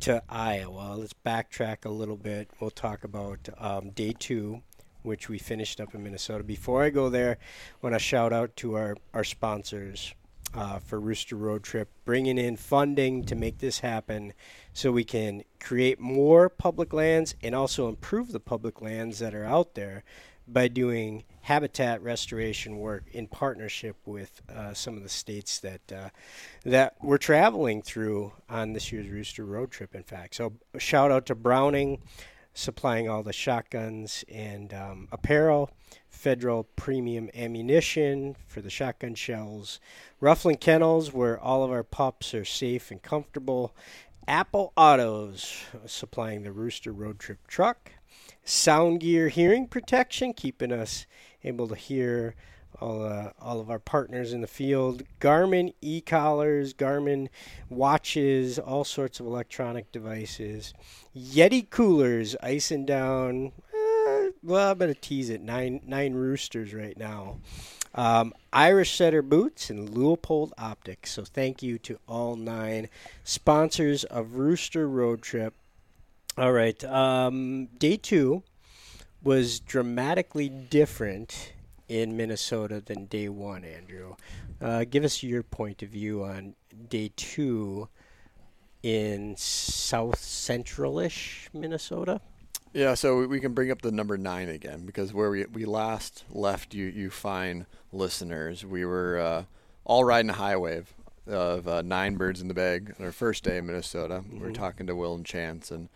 to 0.01 0.23
Iowa, 0.29 0.95
let's 0.97 1.13
backtrack 1.13 1.85
a 1.85 1.89
little 1.89 2.17
bit. 2.17 2.49
We'll 2.59 2.71
talk 2.71 3.03
about 3.03 3.49
um, 3.57 3.89
day 3.91 4.13
two, 4.17 4.61
which 5.03 5.29
we 5.29 5.37
finished 5.37 5.79
up 5.79 5.93
in 5.93 6.03
Minnesota. 6.03 6.43
Before 6.43 6.83
I 6.83 6.89
go 6.89 7.09
there, 7.09 7.37
I 7.39 7.77
want 7.81 7.95
to 7.95 7.99
shout 7.99 8.33
out 8.33 8.55
to 8.57 8.75
our, 8.75 8.97
our 9.13 9.23
sponsors 9.23 10.15
uh, 10.53 10.79
for 10.79 10.99
Rooster 10.99 11.35
Road 11.35 11.63
Trip, 11.63 11.89
bringing 12.05 12.37
in 12.37 12.57
funding 12.57 13.23
to 13.25 13.35
make 13.35 13.59
this 13.59 13.79
happen 13.79 14.33
so 14.73 14.91
we 14.91 15.03
can 15.03 15.43
create 15.59 15.99
more 15.99 16.49
public 16.49 16.93
lands 16.93 17.35
and 17.41 17.55
also 17.55 17.89
improve 17.89 18.31
the 18.31 18.39
public 18.39 18.81
lands 18.81 19.19
that 19.19 19.33
are 19.33 19.45
out 19.45 19.75
there 19.75 20.03
by 20.47 20.67
doing 20.67 21.23
habitat 21.41 22.01
restoration 22.01 22.77
work 22.77 23.03
in 23.11 23.27
partnership 23.27 23.95
with 24.05 24.41
uh, 24.53 24.73
some 24.73 24.97
of 24.97 25.03
the 25.03 25.09
states 25.09 25.59
that 25.59 25.91
uh, 25.91 26.09
that 26.65 26.95
we're 27.01 27.17
traveling 27.17 27.81
through 27.81 28.31
on 28.49 28.73
this 28.73 28.91
year's 28.91 29.09
Rooster 29.09 29.45
Road 29.45 29.71
Trip. 29.71 29.95
In 29.95 30.03
fact, 30.03 30.35
so 30.35 30.53
shout 30.77 31.11
out 31.11 31.25
to 31.27 31.35
Browning, 31.35 32.01
supplying 32.53 33.09
all 33.09 33.23
the 33.23 33.33
shotguns 33.33 34.23
and 34.29 34.73
um, 34.73 35.07
apparel. 35.11 35.69
Federal 36.13 36.63
premium 36.77 37.29
ammunition 37.35 38.37
for 38.47 38.61
the 38.61 38.69
shotgun 38.69 39.13
shells. 39.13 39.81
Ruff 40.21 40.45
Land 40.45 40.61
Kennels, 40.61 41.11
where 41.11 41.37
all 41.37 41.65
of 41.65 41.71
our 41.71 41.83
pups 41.83 42.33
are 42.33 42.45
safe 42.45 42.91
and 42.91 43.01
comfortable. 43.01 43.75
Apple 44.25 44.71
Autos, 44.77 45.65
supplying 45.85 46.43
the 46.43 46.53
Rooster 46.53 46.93
Road 46.93 47.19
Trip 47.19 47.45
truck. 47.47 47.91
Sound 48.45 49.01
Gear 49.01 49.27
hearing 49.27 49.67
protection, 49.67 50.33
keeping 50.33 50.71
us 50.71 51.05
able 51.43 51.67
to 51.67 51.75
hear 51.75 52.35
all, 52.79 53.03
uh, 53.03 53.31
all 53.41 53.59
of 53.59 53.69
our 53.69 53.79
partners 53.79 54.31
in 54.31 54.39
the 54.39 54.47
field. 54.47 55.03
Garmin 55.19 55.73
e 55.81 55.99
collars, 55.99 56.73
Garmin 56.73 57.27
watches, 57.69 58.59
all 58.59 58.85
sorts 58.85 59.19
of 59.19 59.25
electronic 59.25 59.91
devices. 59.91 60.73
Yeti 61.17 61.69
coolers, 61.69 62.37
icing 62.41 62.85
down. 62.85 63.51
Well, 64.43 64.71
I'm 64.71 64.77
gonna 64.77 64.93
tease 64.93 65.29
it. 65.29 65.41
Nine 65.41 65.81
nine 65.85 66.13
roosters 66.13 66.73
right 66.73 66.97
now. 66.97 67.37
Um, 67.95 68.33
Irish 68.51 68.97
Setter 68.97 69.21
Boots 69.21 69.69
and 69.69 69.89
Leupold 69.89 70.51
Optics. 70.57 71.11
So 71.11 71.23
thank 71.23 71.63
you 71.63 71.77
to 71.79 71.99
all 72.07 72.35
nine 72.35 72.89
sponsors 73.23 74.03
of 74.03 74.35
Rooster 74.35 74.89
Road 74.89 75.21
Trip. 75.21 75.53
All 76.37 76.51
right. 76.51 76.83
Um, 76.83 77.67
day 77.77 77.95
two 77.95 78.43
was 79.23 79.59
dramatically 79.59 80.49
different 80.49 81.53
in 81.87 82.17
Minnesota 82.17 82.81
than 82.85 83.05
day 83.05 83.29
one, 83.29 83.63
Andrew. 83.63 84.15
Uh, 84.59 84.83
give 84.83 85.03
us 85.03 85.23
your 85.23 85.43
point 85.43 85.83
of 85.83 85.89
view 85.89 86.23
on 86.23 86.55
day 86.89 87.11
two 87.15 87.87
in 88.81 89.35
south 89.37 90.19
central-ish 90.19 91.49
Minnesota. 91.53 92.19
Yeah, 92.73 92.95
so 92.95 93.25
we- 93.27 93.39
can 93.39 93.53
bring 93.53 93.69
up 93.71 93.81
the 93.81 93.91
number 93.91 94.17
nine 94.17 94.49
again 94.49 94.85
because 94.85 95.13
where 95.13 95.29
we 95.29 95.45
we 95.45 95.65
last 95.65 96.23
left 96.31 96.73
you, 96.73 96.85
you 96.85 97.09
fine 97.09 97.65
listeners, 97.91 98.65
we 98.65 98.83
were 98.83 99.19
uh, 99.19 99.43
all 99.85 100.03
riding 100.03 100.29
a 100.31 100.33
high 100.33 100.55
wave 100.57 100.93
of 101.27 101.67
uh, 101.67 101.81
nine 101.83 102.15
birds 102.15 102.41
in 102.41 102.47
the 102.47 102.53
bag 102.53 102.93
on 102.99 103.05
our 103.05 103.11
first 103.11 103.43
day 103.43 103.57
in 103.57 103.67
Minnesota. 103.67 104.23
We 104.31 104.39
were 104.39 104.51
talking 104.51 104.87
to 104.87 104.95
Will 104.95 105.13
and 105.15 105.25
Chance, 105.25 105.69
and 105.71 105.87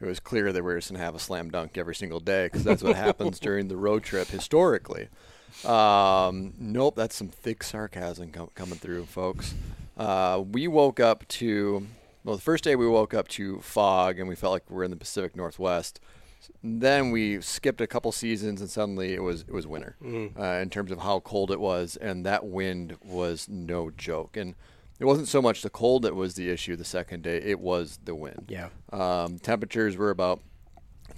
it 0.00 0.04
was 0.04 0.20
clear 0.20 0.52
that 0.52 0.62
we 0.62 0.66
were 0.72 0.76
just 0.78 0.90
gonna 0.90 1.02
have 1.02 1.14
a 1.14 1.18
slam 1.18 1.50
dunk 1.50 1.78
every 1.78 1.94
single 1.94 2.20
day 2.20 2.46
because 2.46 2.64
that's 2.64 2.82
what 2.82 2.96
happens 2.96 3.40
during 3.40 3.68
the 3.68 3.76
road 3.76 4.02
trip 4.02 4.28
historically. 4.28 5.08
Um, 5.64 6.52
nope, 6.58 6.96
that's 6.96 7.16
some 7.16 7.28
thick 7.28 7.62
sarcasm 7.62 8.30
com- 8.30 8.50
coming 8.54 8.78
through, 8.78 9.06
folks. 9.06 9.54
Uh, 9.96 10.42
we 10.52 10.68
woke 10.68 11.00
up 11.00 11.26
to 11.28 11.86
well, 12.24 12.36
the 12.36 12.42
first 12.42 12.62
day 12.64 12.76
we 12.76 12.86
woke 12.88 13.14
up 13.14 13.28
to 13.28 13.60
fog, 13.60 14.18
and 14.18 14.28
we 14.28 14.34
felt 14.36 14.52
like 14.52 14.68
we 14.68 14.76
were 14.76 14.84
in 14.84 14.90
the 14.90 14.96
Pacific 14.96 15.34
Northwest. 15.34 15.98
Then 16.62 17.10
we 17.10 17.40
skipped 17.40 17.80
a 17.80 17.86
couple 17.86 18.12
seasons, 18.12 18.60
and 18.60 18.70
suddenly 18.70 19.14
it 19.14 19.22
was 19.22 19.42
it 19.42 19.52
was 19.52 19.66
winter 19.66 19.96
uh, 20.38 20.60
in 20.60 20.70
terms 20.70 20.90
of 20.90 21.00
how 21.00 21.20
cold 21.20 21.50
it 21.50 21.60
was, 21.60 21.96
and 21.96 22.24
that 22.26 22.46
wind 22.46 22.96
was 23.04 23.48
no 23.48 23.90
joke. 23.90 24.36
And 24.36 24.54
it 24.98 25.04
wasn't 25.04 25.28
so 25.28 25.42
much 25.42 25.62
the 25.62 25.70
cold 25.70 26.02
that 26.02 26.14
was 26.14 26.34
the 26.34 26.50
issue 26.50 26.76
the 26.76 26.84
second 26.84 27.22
day; 27.22 27.36
it 27.36 27.60
was 27.60 27.98
the 28.04 28.14
wind. 28.14 28.46
Yeah. 28.48 28.68
Um, 28.92 29.38
temperatures 29.38 29.96
were 29.96 30.10
about 30.10 30.40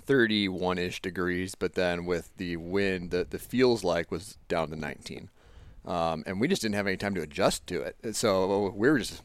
31 0.09 0.79
ish 0.79 1.03
degrees, 1.03 1.55
but 1.55 1.75
then 1.75 2.07
with 2.07 2.37
the 2.39 2.57
wind, 2.57 3.11
the, 3.11 3.27
the 3.29 3.39
feels 3.39 3.85
like 3.85 4.11
was 4.11 4.39
down 4.49 4.71
to 4.71 4.77
19. 4.77 5.29
Um, 5.85 6.23
and 6.27 6.41
we 6.41 6.49
just 6.49 6.63
didn't 6.63 6.75
have 6.75 6.87
any 6.87 6.97
time 6.97 7.15
to 7.15 7.23
adjust 7.23 7.67
to 7.69 7.83
it. 7.83 8.17
So 8.17 8.71
we 8.71 8.91
were 8.91 8.99
just, 8.99 9.23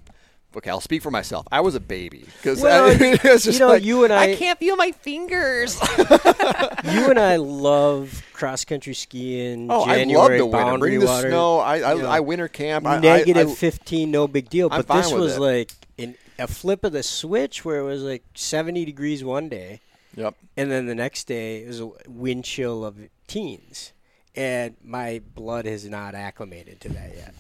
okay, 0.58 0.70
I'll 0.70 0.82
speak 0.82 1.02
for 1.02 1.12
myself. 1.12 1.48
I 1.52 1.62
was 1.62 1.76
a 1.76 1.80
baby. 1.80 2.26
Because 2.38 2.62
Well, 2.62 2.88
it 3.02 3.22
just 3.22 3.46
you 3.46 3.60
know, 3.60 3.68
like, 3.70 3.84
you 3.84 4.04
and 4.04 4.13
I, 4.13 4.32
I 4.32 4.36
can't 4.36 4.60
feel 4.60 4.76
my 4.76 4.92
fingers. 4.92 5.80
you 5.98 7.10
and 7.10 7.20
I 7.20 7.38
love 7.38 8.24
cross 8.34 8.66
country 8.66 8.94
skiing. 8.94 9.68
oh, 9.72 9.84
I 9.84 10.04
love 10.04 10.32
the 10.32 10.46
winter. 10.46 10.48
boundary 10.48 10.89
Bring 10.92 11.00
the 11.02 11.06
water. 11.06 11.30
snow. 11.30 11.60
I, 11.60 11.80
I, 11.80 11.94
you 11.94 12.02
know, 12.04 12.10
I 12.10 12.20
winter 12.20 12.48
camp. 12.48 12.86
I- 12.86 12.98
I- 12.98 13.24
I, 13.42 13.46
15, 13.46 14.12
no 14.12 14.28
big 14.28 14.50
deal. 14.50 14.68
I'm 14.72 14.82
but 14.84 14.96
this 14.96 15.12
with 15.12 15.22
was 15.22 15.38
it. 15.38 15.39
like 15.39 15.72
in 15.98 16.16
a 16.39 16.48
flip 16.48 16.84
of 16.84 16.92
the 16.92 17.04
switch 17.04 17.63
where 17.63 17.80
it 17.80 17.84
was 17.84 18.02
like 18.02 18.24
70 18.34 18.86
degrees 18.86 19.24
one 19.24 19.50
day, 19.50 19.80
Yep. 20.16 20.36
and 20.58 20.70
then 20.72 20.86
the 20.88 20.96
next 20.96 21.26
day 21.26 21.63
it 21.63 21.68
was 21.68 21.80
a 21.82 21.89
wind 22.08 22.44
chill 22.46 22.84
of 22.86 22.98
teens. 23.28 23.94
And 24.36 24.76
my 24.84 25.22
blood 25.36 25.66
has 25.66 25.88
not 25.88 26.16
acclimated 26.16 26.82
to 26.82 26.89
that 26.89 27.16
yet. 27.16 27.36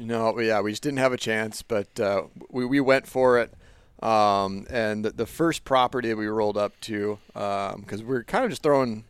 No, 0.00 0.38
yeah, 0.38 0.60
we 0.60 0.70
just 0.70 0.82
didn't 0.84 0.98
have 0.98 1.12
a 1.12 1.16
chance, 1.16 1.62
but 1.62 1.98
uh, 1.98 2.24
we, 2.50 2.64
we 2.64 2.80
went 2.80 3.08
for 3.08 3.38
it. 3.38 3.52
Um, 4.00 4.64
and 4.70 5.04
the, 5.04 5.26
first 5.26 5.64
property 5.64 6.14
we 6.14 6.28
rolled 6.28 6.56
up 6.56 6.78
to, 6.82 7.18
because 7.32 8.02
we 8.02 8.04
we're 8.04 8.22
kind 8.22 8.44
of 8.44 8.50
just 8.50 8.62
throwing 8.62 9.04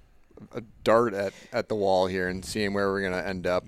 a 0.54 0.62
dart 0.84 1.12
at, 1.12 1.34
at 1.52 1.68
the 1.68 1.74
wall 1.74 2.06
here 2.06 2.26
and 2.28 2.42
seeing 2.42 2.72
where 2.72 2.88
we're 2.88 3.02
going 3.02 3.12
to 3.12 3.26
end 3.26 3.46
up. 3.46 3.66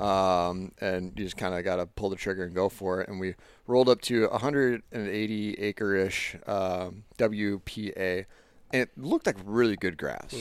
Um, 0.00 0.70
and 0.80 1.12
you 1.16 1.24
just 1.24 1.36
kind 1.36 1.54
of 1.54 1.64
got 1.64 1.76
to 1.76 1.86
pull 1.86 2.08
the 2.08 2.14
trigger 2.16 2.44
and 2.44 2.54
go 2.54 2.68
for 2.68 3.00
it. 3.00 3.08
And 3.08 3.18
we 3.18 3.34
rolled 3.66 3.88
up 3.88 4.00
to 4.02 4.28
180 4.28 5.54
acre 5.54 5.96
ish 5.96 6.36
um, 6.46 7.02
WPA, 7.18 8.26
and 8.72 8.82
it 8.82 8.90
looked 8.96 9.26
like 9.26 9.36
really 9.44 9.76
good 9.76 9.98
grass. 9.98 10.32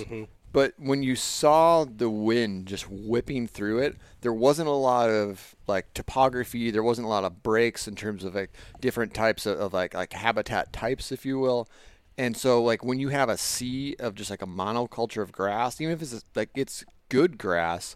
But 0.52 0.74
when 0.78 1.04
you 1.04 1.16
saw 1.16 1.86
the 1.86 2.10
wind 2.10 2.68
just 2.68 2.90
whipping 2.90 3.48
through 3.48 3.80
it, 3.80 3.98
there 4.22 4.34
wasn't 4.34 4.68
a 4.68 4.72
lot 4.72 5.10
of 5.10 5.56
like 5.68 5.94
topography. 5.94 6.72
There 6.72 6.84
wasn't 6.84 7.06
a 7.06 7.10
lot 7.10 7.24
of 7.24 7.44
breaks 7.44 7.88
in 7.88 7.96
terms 7.96 8.24
of 8.24 8.34
like 8.34 8.52
different 8.80 9.14
types 9.14 9.46
of, 9.46 9.60
of 9.60 9.74
like 9.74 9.94
like 9.94 10.14
habitat 10.14 10.74
types, 10.74 11.12
if 11.12 11.26
you 11.26 11.40
will. 11.40 11.70
And 12.18 12.36
so 12.36 12.64
like 12.64 12.84
when 12.84 13.00
you 13.00 13.10
have 13.10 13.30
a 13.30 13.38
sea 13.38 13.96
of 14.00 14.16
just 14.16 14.30
like 14.30 14.42
a 14.42 14.48
monoculture 14.48 15.22
of 15.22 15.32
grass, 15.32 15.80
even 15.80 15.94
if 15.94 16.02
it's 16.02 16.24
like 16.36 16.50
it's 16.56 16.84
good 17.10 17.38
grass, 17.38 17.96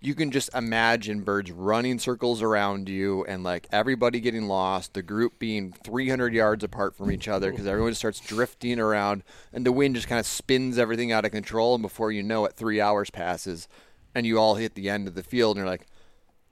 you 0.00 0.14
can 0.14 0.30
just 0.30 0.48
imagine 0.54 1.22
birds 1.22 1.50
running 1.50 1.98
circles 1.98 2.40
around 2.42 2.88
you 2.88 3.24
and 3.24 3.42
like 3.44 3.66
everybody 3.72 4.20
getting 4.20 4.48
lost, 4.48 4.94
the 4.94 5.02
group 5.02 5.38
being 5.38 5.72
300 5.72 6.32
yards 6.32 6.64
apart 6.64 6.96
from 6.96 7.10
each 7.10 7.28
other 7.28 7.50
because 7.50 7.66
everyone 7.66 7.94
starts 7.94 8.20
drifting 8.20 8.78
around 8.78 9.22
and 9.52 9.66
the 9.66 9.72
wind 9.72 9.96
just 9.96 10.08
kind 10.08 10.20
of 10.20 10.26
spins 10.26 10.78
everything 10.78 11.12
out 11.12 11.24
of 11.24 11.32
control. 11.32 11.74
And 11.74 11.82
before 11.82 12.12
you 12.12 12.22
know 12.22 12.44
it, 12.44 12.54
three 12.54 12.80
hours 12.80 13.10
passes 13.10 13.68
and 14.14 14.24
you 14.24 14.38
all 14.38 14.54
hit 14.54 14.74
the 14.74 14.88
end 14.88 15.08
of 15.08 15.14
the 15.14 15.22
field 15.22 15.56
and 15.56 15.64
you're 15.64 15.70
like, 15.70 15.86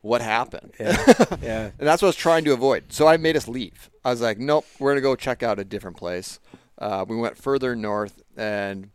what 0.02 0.20
happened? 0.20 0.72
Yeah. 0.80 0.96
yeah. 1.42 1.70
And 1.78 1.86
that's 1.86 2.02
what 2.02 2.06
I 2.06 2.10
was 2.10 2.16
trying 2.16 2.44
to 2.44 2.52
avoid. 2.52 2.92
So 2.92 3.06
I 3.06 3.16
made 3.16 3.36
us 3.36 3.46
leave. 3.46 3.90
I 4.04 4.10
was 4.10 4.20
like, 4.20 4.38
nope, 4.38 4.64
we're 4.78 4.92
going 4.92 4.96
to 4.96 5.02
go 5.02 5.14
check 5.16 5.42
out 5.42 5.58
a 5.58 5.64
different 5.64 5.96
place. 5.96 6.40
Uh, 6.78 7.04
we 7.06 7.16
went 7.16 7.36
further 7.36 7.76
north, 7.76 8.22
and 8.38 8.90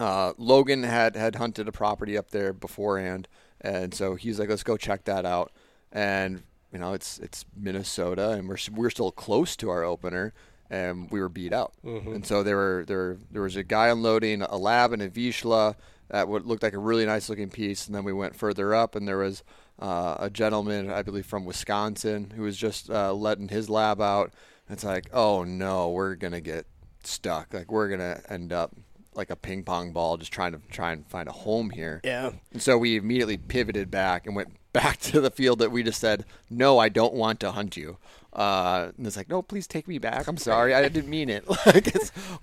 uh, 0.00 0.32
Logan 0.38 0.82
had, 0.82 1.14
had 1.14 1.36
hunted 1.36 1.68
a 1.68 1.72
property 1.72 2.18
up 2.18 2.30
there 2.32 2.52
beforehand. 2.52 3.28
And 3.60 3.94
so 3.94 4.14
he's 4.16 4.40
like, 4.40 4.48
let's 4.48 4.62
go 4.64 4.76
check 4.76 5.04
that 5.04 5.24
out. 5.24 5.52
And, 5.92 6.42
you 6.72 6.78
know, 6.78 6.94
it's 6.94 7.18
it's 7.18 7.44
Minnesota, 7.56 8.30
and 8.30 8.48
we're, 8.48 8.56
we're 8.72 8.90
still 8.90 9.10
close 9.12 9.56
to 9.56 9.70
our 9.70 9.82
opener, 9.84 10.32
and 10.70 11.10
we 11.10 11.20
were 11.20 11.28
beat 11.28 11.52
out. 11.52 11.74
And 12.14 12.24
so 12.24 12.42
there 12.42 12.56
were 12.56 12.84
there 12.86 13.18
there 13.30 13.42
was 13.42 13.56
a 13.56 13.64
guy 13.64 13.88
unloading 13.88 14.42
a 14.42 14.56
lab 14.56 14.92
and 14.92 15.02
a 15.02 15.10
Vizsla 15.10 15.74
that 16.08 16.28
would 16.28 16.46
looked 16.46 16.62
like 16.62 16.74
a 16.74 16.78
really 16.78 17.04
nice 17.04 17.28
looking 17.28 17.50
piece. 17.50 17.86
And 17.86 17.94
then 17.94 18.04
we 18.04 18.12
went 18.12 18.36
further 18.36 18.72
up, 18.72 18.94
and 18.94 19.06
there 19.06 19.18
was 19.18 19.42
uh, 19.80 20.16
a 20.20 20.30
gentleman, 20.30 20.90
I 20.90 21.02
believe 21.02 21.26
from 21.26 21.44
Wisconsin, 21.44 22.32
who 22.36 22.42
was 22.42 22.56
just 22.56 22.88
uh, 22.88 23.12
letting 23.12 23.48
his 23.48 23.68
lab 23.68 24.00
out. 24.00 24.32
It's 24.70 24.84
like, 24.84 25.10
oh 25.12 25.42
no, 25.42 25.90
we're 25.90 26.14
gonna 26.14 26.40
get 26.40 26.66
stuck. 27.02 27.52
Like 27.52 27.72
we're 27.72 27.88
gonna 27.88 28.20
end 28.28 28.52
up 28.52 28.76
like 29.20 29.30
a 29.30 29.36
ping 29.36 29.62
pong 29.62 29.92
ball, 29.92 30.16
just 30.16 30.32
trying 30.32 30.52
to 30.52 30.60
try 30.70 30.92
and 30.92 31.06
find 31.06 31.28
a 31.28 31.32
home 31.32 31.70
here. 31.70 32.00
Yeah. 32.02 32.32
And 32.52 32.62
so 32.62 32.78
we 32.78 32.96
immediately 32.96 33.36
pivoted 33.36 33.90
back 33.90 34.26
and 34.26 34.34
went 34.34 34.48
back 34.72 34.98
to 35.00 35.20
the 35.20 35.30
field 35.30 35.58
that 35.58 35.70
we 35.70 35.82
just 35.82 36.00
said, 36.00 36.24
"No, 36.48 36.78
I 36.78 36.88
don't 36.88 37.12
want 37.14 37.38
to 37.40 37.52
hunt 37.52 37.76
you." 37.76 37.98
Uh, 38.32 38.92
and 38.96 39.06
it's 39.06 39.16
like, 39.16 39.28
"No, 39.28 39.42
please 39.42 39.66
take 39.66 39.86
me 39.86 39.98
back. 39.98 40.26
I'm 40.26 40.38
sorry, 40.38 40.72
I 40.74 40.88
didn't 40.88 41.10
mean 41.10 41.28
it. 41.28 41.44
like, 41.66 41.92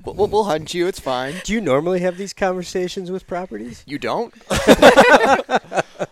we'll, 0.06 0.28
we'll 0.28 0.44
hunt 0.44 0.74
you. 0.74 0.88
It's 0.88 1.00
fine." 1.00 1.36
Do 1.44 1.54
you 1.54 1.62
normally 1.62 2.02
have 2.02 2.18
these 2.18 2.34
conversations 2.34 3.10
with 3.10 3.26
properties? 3.26 3.84
You 3.88 3.98
don't. 3.98 4.34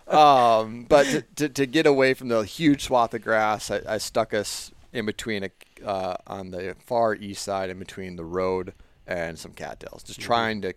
um, 0.08 0.86
but 0.88 1.04
to, 1.06 1.22
to, 1.36 1.48
to 1.48 1.66
get 1.66 1.86
away 1.86 2.14
from 2.14 2.28
the 2.28 2.40
huge 2.42 2.84
swath 2.84 3.14
of 3.14 3.22
grass, 3.22 3.70
I, 3.70 3.82
I 3.86 3.98
stuck 3.98 4.34
us 4.34 4.72
in 4.92 5.06
between 5.06 5.44
a, 5.44 5.50
uh, 5.84 6.16
on 6.26 6.50
the 6.50 6.74
far 6.84 7.14
east 7.14 7.44
side, 7.44 7.70
in 7.70 7.78
between 7.78 8.16
the 8.16 8.24
road 8.24 8.72
and 9.06 9.38
some 9.38 9.52
cattails, 9.52 10.02
just 10.02 10.20
trying 10.20 10.62
to 10.62 10.74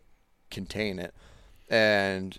contain 0.50 1.00
it. 1.00 1.14
And 1.70 2.38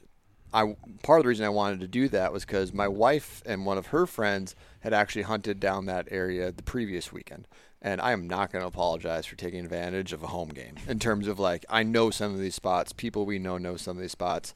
I 0.52 0.74
part 1.02 1.20
of 1.20 1.24
the 1.24 1.28
reason 1.28 1.46
I 1.46 1.50
wanted 1.50 1.80
to 1.80 1.88
do 1.88 2.08
that 2.08 2.32
was 2.32 2.44
because 2.44 2.72
my 2.72 2.88
wife 2.88 3.42
and 3.46 3.64
one 3.64 3.78
of 3.78 3.88
her 3.88 4.06
friends 4.06 4.54
had 4.80 4.92
actually 4.92 5.22
hunted 5.22 5.60
down 5.60 5.86
that 5.86 6.08
area 6.10 6.50
the 6.52 6.62
previous 6.62 7.12
weekend. 7.12 7.46
And 7.82 8.00
I 8.00 8.12
am 8.12 8.28
not 8.28 8.52
going 8.52 8.62
to 8.62 8.68
apologize 8.68 9.24
for 9.24 9.36
taking 9.36 9.64
advantage 9.64 10.12
of 10.12 10.22
a 10.22 10.26
home 10.26 10.50
game 10.50 10.74
in 10.88 10.98
terms 10.98 11.28
of 11.28 11.38
like 11.38 11.64
I 11.68 11.82
know 11.82 12.10
some 12.10 12.34
of 12.34 12.40
these 12.40 12.54
spots, 12.54 12.92
people 12.92 13.24
we 13.24 13.38
know 13.38 13.58
know 13.58 13.76
some 13.76 13.96
of 13.96 14.00
these 14.00 14.12
spots. 14.12 14.54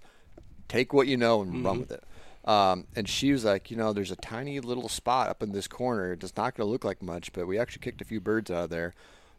Take 0.67 0.93
what 0.93 1.07
you 1.07 1.17
know 1.17 1.43
and 1.43 1.65
run 1.65 1.81
with 1.81 1.93
it. 1.93 2.05
Um, 2.45 2.87
and 2.95 3.09
she 3.09 3.33
was 3.33 3.45
like, 3.45 3.71
you 3.71 3.77
know, 3.77 3.93
there's 3.93 4.11
a 4.11 4.17
tiny 4.17 4.61
little 4.61 4.89
spot 4.89 5.29
up 5.29 5.43
in 5.43 5.53
this 5.53 5.67
corner. 5.67 6.13
It's 6.13 6.37
not 6.37 6.55
going 6.55 6.67
to 6.67 6.71
look 6.71 6.85
like 6.85 7.03
much, 7.03 7.33
but 7.33 7.47
we 7.47 7.59
actually 7.59 7.81
kicked 7.81 8.03
a 8.03 8.05
few 8.05 8.21
birds 8.21 8.51
out 8.51 8.65
of 8.65 8.71
there. 8.71 8.95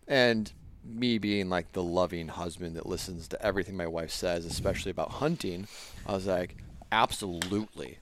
And 0.07 0.51
me 0.85 1.17
being 1.17 1.49
like 1.49 1.71
the 1.73 1.83
loving 1.83 2.27
husband 2.27 2.75
that 2.75 2.85
listens 2.85 3.27
to 3.29 3.41
everything 3.41 3.75
my 3.75 3.87
wife 3.87 4.11
says, 4.11 4.45
especially 4.45 4.91
about 4.91 5.11
hunting, 5.11 5.67
I 6.05 6.13
was 6.13 6.27
like, 6.27 6.57
absolutely. 6.91 7.99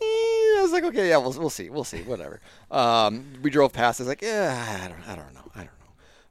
Eh, 0.00 0.04
I 0.04 0.60
was 0.62 0.72
like, 0.72 0.84
okay, 0.84 1.08
yeah, 1.08 1.16
we'll, 1.18 1.32
we'll 1.32 1.50
see, 1.50 1.70
we'll 1.70 1.84
see, 1.84 2.02
whatever. 2.02 2.40
Um, 2.70 3.34
we 3.42 3.50
drove 3.50 3.72
past. 3.72 4.00
I 4.00 4.04
was 4.04 4.08
like, 4.08 4.22
yeah, 4.22 4.80
I 4.84 4.88
don't, 4.88 5.08
I 5.08 5.16
don't 5.16 5.34
know, 5.34 5.50
I 5.54 5.58
don't 5.58 5.66
know. 5.66 5.72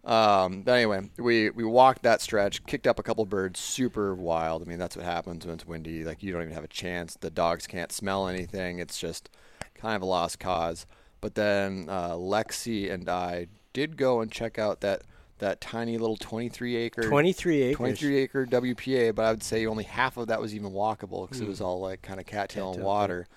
Um, 0.04 0.64
but 0.64 0.72
anyway, 0.72 1.10
we 1.18 1.52
we 1.52 1.64
walked 1.64 2.02
that 2.04 2.22
stretch, 2.22 2.66
kicked 2.66 2.88
up 2.88 2.98
a 2.98 3.04
couple 3.04 3.24
birds, 3.26 3.60
super 3.60 4.16
wild. 4.16 4.64
I 4.64 4.66
mean, 4.66 4.80
that's 4.80 4.98
what 4.98 5.06
happens 5.06 5.46
when 5.46 5.54
it's 5.54 5.68
windy. 5.68 6.04
Like 6.04 6.24
you 6.24 6.34
don't 6.34 6.42
even 6.42 6.56
have 6.56 6.64
a 6.64 6.70
chance. 6.70 7.16
The 7.16 7.30
dogs 7.30 7.68
can't 7.68 7.92
smell 7.92 8.28
anything. 8.28 8.80
It's 8.80 9.00
just 9.00 9.30
kind 9.76 9.96
of 9.96 10.02
a 10.02 10.06
lost 10.06 10.40
cause. 10.40 10.88
But 11.20 11.36
then 11.36 11.86
uh, 11.88 12.14
Lexi 12.14 12.92
and 12.92 13.08
I 13.08 13.48
did 13.74 13.96
go 13.96 14.22
and 14.22 14.32
check 14.32 14.58
out 14.58 14.82
that 14.82 15.04
that 15.42 15.60
tiny 15.60 15.98
little 15.98 16.18
23 16.18 16.76
acre 16.76 17.02
23 17.02 17.62
acres. 17.64 17.78
23 17.78 18.18
acre 18.20 18.46
WPA, 18.46 19.14
but 19.14 19.26
I 19.26 19.32
would 19.32 19.44
say 19.44 19.66
only 19.66 19.84
half 19.84 20.16
of 20.18 20.28
that 20.28 20.40
was 20.40 20.56
even 20.56 20.72
walkable 20.72 21.28
because 21.28 21.42
it 21.42 21.48
was 21.48 21.60
hmm. 21.60 21.66
all 21.66 21.80
like 21.80 22.02
kind 22.02 22.20
of 22.20 22.26
cattail 22.26 22.74
and 22.74 22.84
water. 22.84 23.28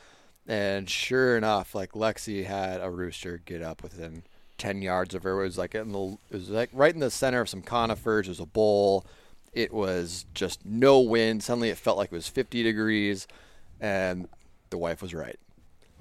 And 0.47 0.89
sure 0.89 1.37
enough, 1.37 1.75
like 1.75 1.93
Lexi 1.93 2.45
had 2.45 2.81
a 2.81 2.91
rooster 2.91 3.41
get 3.45 3.63
up 3.63 3.83
within 3.83 4.23
10 4.59 4.83
yards 4.83 5.15
of 5.15 5.23
her. 5.23 5.41
It 5.41 5.47
was 5.47 5.59
like 5.59 5.75
in 5.75 5.93
the, 5.93 6.19
it 6.31 6.37
was 6.37 6.51
like 6.51 6.71
right 6.73 6.93
in 6.93 7.01
the 7.01 7.11
center 7.11 7.41
of 7.41 7.49
some 7.49 7.63
conifers. 7.63 8.27
There's 8.27 8.41
a 8.41 8.47
bowl. 8.47 9.07
It 9.55 9.73
was 9.73 10.27
just 10.35 10.65
no 10.65 11.01
wind. 11.01 11.43
Suddenly 11.43 11.71
it 11.71 11.79
felt 11.79 11.97
like 11.97 12.13
it 12.13 12.15
was 12.15 12.29
50 12.29 12.63
degrees, 12.63 13.27
and 13.81 14.29
the 14.69 14.79
wife 14.79 15.01
was 15.01 15.15
right. 15.15 15.39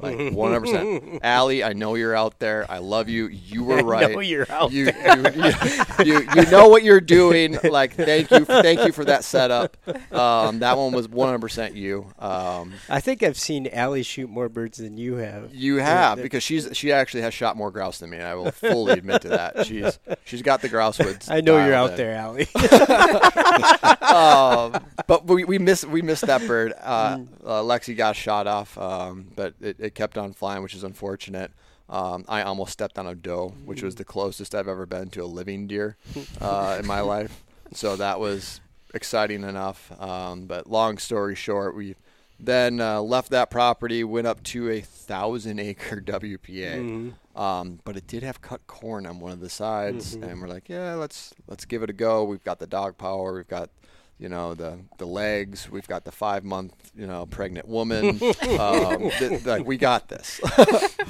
Like 0.03 0.17
100%. 0.33 1.19
Allie, 1.23 1.63
I 1.63 1.73
know 1.73 1.95
you're 1.95 2.15
out 2.15 2.39
there. 2.39 2.65
I 2.69 2.77
love 2.79 3.09
you. 3.09 3.27
You 3.27 3.63
were 3.63 3.77
I 3.79 3.81
right. 3.81 4.11
know 4.11 4.19
you're 4.19 4.49
out 4.51 4.71
you, 4.71 4.85
You, 4.85 4.91
you, 5.35 6.05
you, 6.05 6.27
you 6.35 6.51
know 6.51 6.67
what 6.69 6.83
you're 6.83 7.01
doing. 7.01 7.57
Like, 7.63 7.93
thank 7.95 8.29
you, 8.31 8.45
thank 8.45 8.85
you 8.85 8.91
for 8.91 9.05
that 9.05 9.23
setup. 9.23 9.77
Um, 10.13 10.59
that 10.59 10.77
one 10.77 10.91
was 10.93 11.07
100% 11.07 11.75
you. 11.75 12.07
Um, 12.19 12.73
I 12.89 12.99
think 12.99 13.23
I've 13.23 13.37
seen 13.39 13.67
Allie 13.67 14.03
shoot 14.03 14.29
more 14.29 14.49
birds 14.49 14.77
than 14.77 14.97
you 14.97 15.15
have. 15.15 15.53
you 15.53 15.77
have 15.77 16.21
because 16.21 16.43
she's 16.43 16.67
she 16.73 16.91
actually 16.91 17.21
has 17.21 17.33
shot 17.33 17.55
more 17.57 17.71
grouse 17.71 17.99
than 17.99 18.09
me. 18.09 18.17
And 18.17 18.27
I 18.27 18.35
will 18.35 18.51
fully 18.51 18.93
admit 18.93 19.21
to 19.23 19.29
that. 19.29 19.65
She's 19.65 19.99
she's 20.25 20.41
got 20.41 20.61
the 20.61 20.69
grouse 20.69 20.99
woods. 20.99 21.29
I 21.31 21.41
know 21.41 21.63
you're 21.65 21.73
out 21.73 21.91
in. 21.91 21.97
there, 21.97 22.15
Allie. 22.15 22.47
um, 24.01 24.83
but 25.07 25.25
we, 25.25 25.43
we 25.43 25.59
missed 25.59 25.85
we 25.85 26.01
missed 26.01 26.25
that 26.27 26.45
bird. 26.47 26.73
Uh, 26.81 27.03
Mm. 27.13 27.27
uh, 27.45 27.61
Lexi 27.61 27.95
got 27.95 28.15
shot 28.15 28.47
off, 28.47 28.77
um, 28.77 29.27
but 29.35 29.53
it, 29.61 29.75
it 29.79 29.92
kept 29.93 30.17
on 30.17 30.33
flying, 30.33 30.63
which 30.63 30.75
is 30.75 30.83
unfortunate. 30.83 31.51
Um, 31.89 32.25
I 32.27 32.41
almost 32.43 32.71
stepped 32.73 32.97
on 32.97 33.05
a 33.07 33.13
doe, 33.15 33.49
which 33.65 33.81
Mm. 33.81 33.83
was 33.83 33.95
the 33.95 34.05
closest 34.05 34.55
I've 34.55 34.67
ever 34.67 34.85
been 34.85 35.09
to 35.11 35.23
a 35.23 35.25
living 35.25 35.67
deer 35.67 35.97
uh, 36.41 36.77
in 36.79 36.87
my 36.87 37.01
life. 37.15 37.43
So 37.73 37.95
that 37.97 38.19
was 38.19 38.61
exciting 38.93 39.43
enough. 39.43 39.91
Um, 40.01 40.45
but 40.45 40.69
long 40.69 40.97
story 40.97 41.35
short, 41.35 41.75
we 41.75 41.95
then 42.39 42.79
uh, 42.81 43.01
left 43.01 43.29
that 43.31 43.49
property, 43.49 44.03
went 44.03 44.27
up 44.27 44.43
to 44.43 44.69
a 44.69 44.81
thousand 44.81 45.59
acre 45.59 46.01
WPA. 46.05 46.77
Mm-hmm. 46.79 47.39
Um, 47.39 47.79
but 47.83 47.95
it 47.97 48.05
did 48.07 48.21
have 48.23 48.41
cut 48.41 48.65
corn 48.67 49.05
on 49.05 49.19
one 49.19 49.31
of 49.31 49.39
the 49.39 49.49
sides, 49.49 50.15
Mm-hmm. 50.15 50.23
and 50.29 50.41
we're 50.41 50.47
like, 50.47 50.69
yeah, 50.69 50.93
let's 50.95 51.33
let's 51.47 51.65
give 51.65 51.81
it 51.83 51.89
a 51.89 51.93
go. 51.93 52.23
We've 52.23 52.43
got 52.43 52.59
the 52.59 52.67
dog 52.67 52.97
power, 52.97 53.33
we've 53.33 53.47
got 53.47 53.69
you 54.23 54.29
know 54.29 54.53
the 54.53 54.79
the 54.97 55.05
legs, 55.05 55.69
we've 55.69 55.87
got 55.87 56.05
the 56.05 56.11
five 56.11 56.45
month 56.45 56.73
you 56.95 57.05
know 57.05 57.25
pregnant 57.25 57.67
woman. 57.67 58.21
um, 58.57 59.09
th- 59.19 59.45
like 59.45 59.65
we 59.65 59.77
got 59.77 60.07
this, 60.07 60.39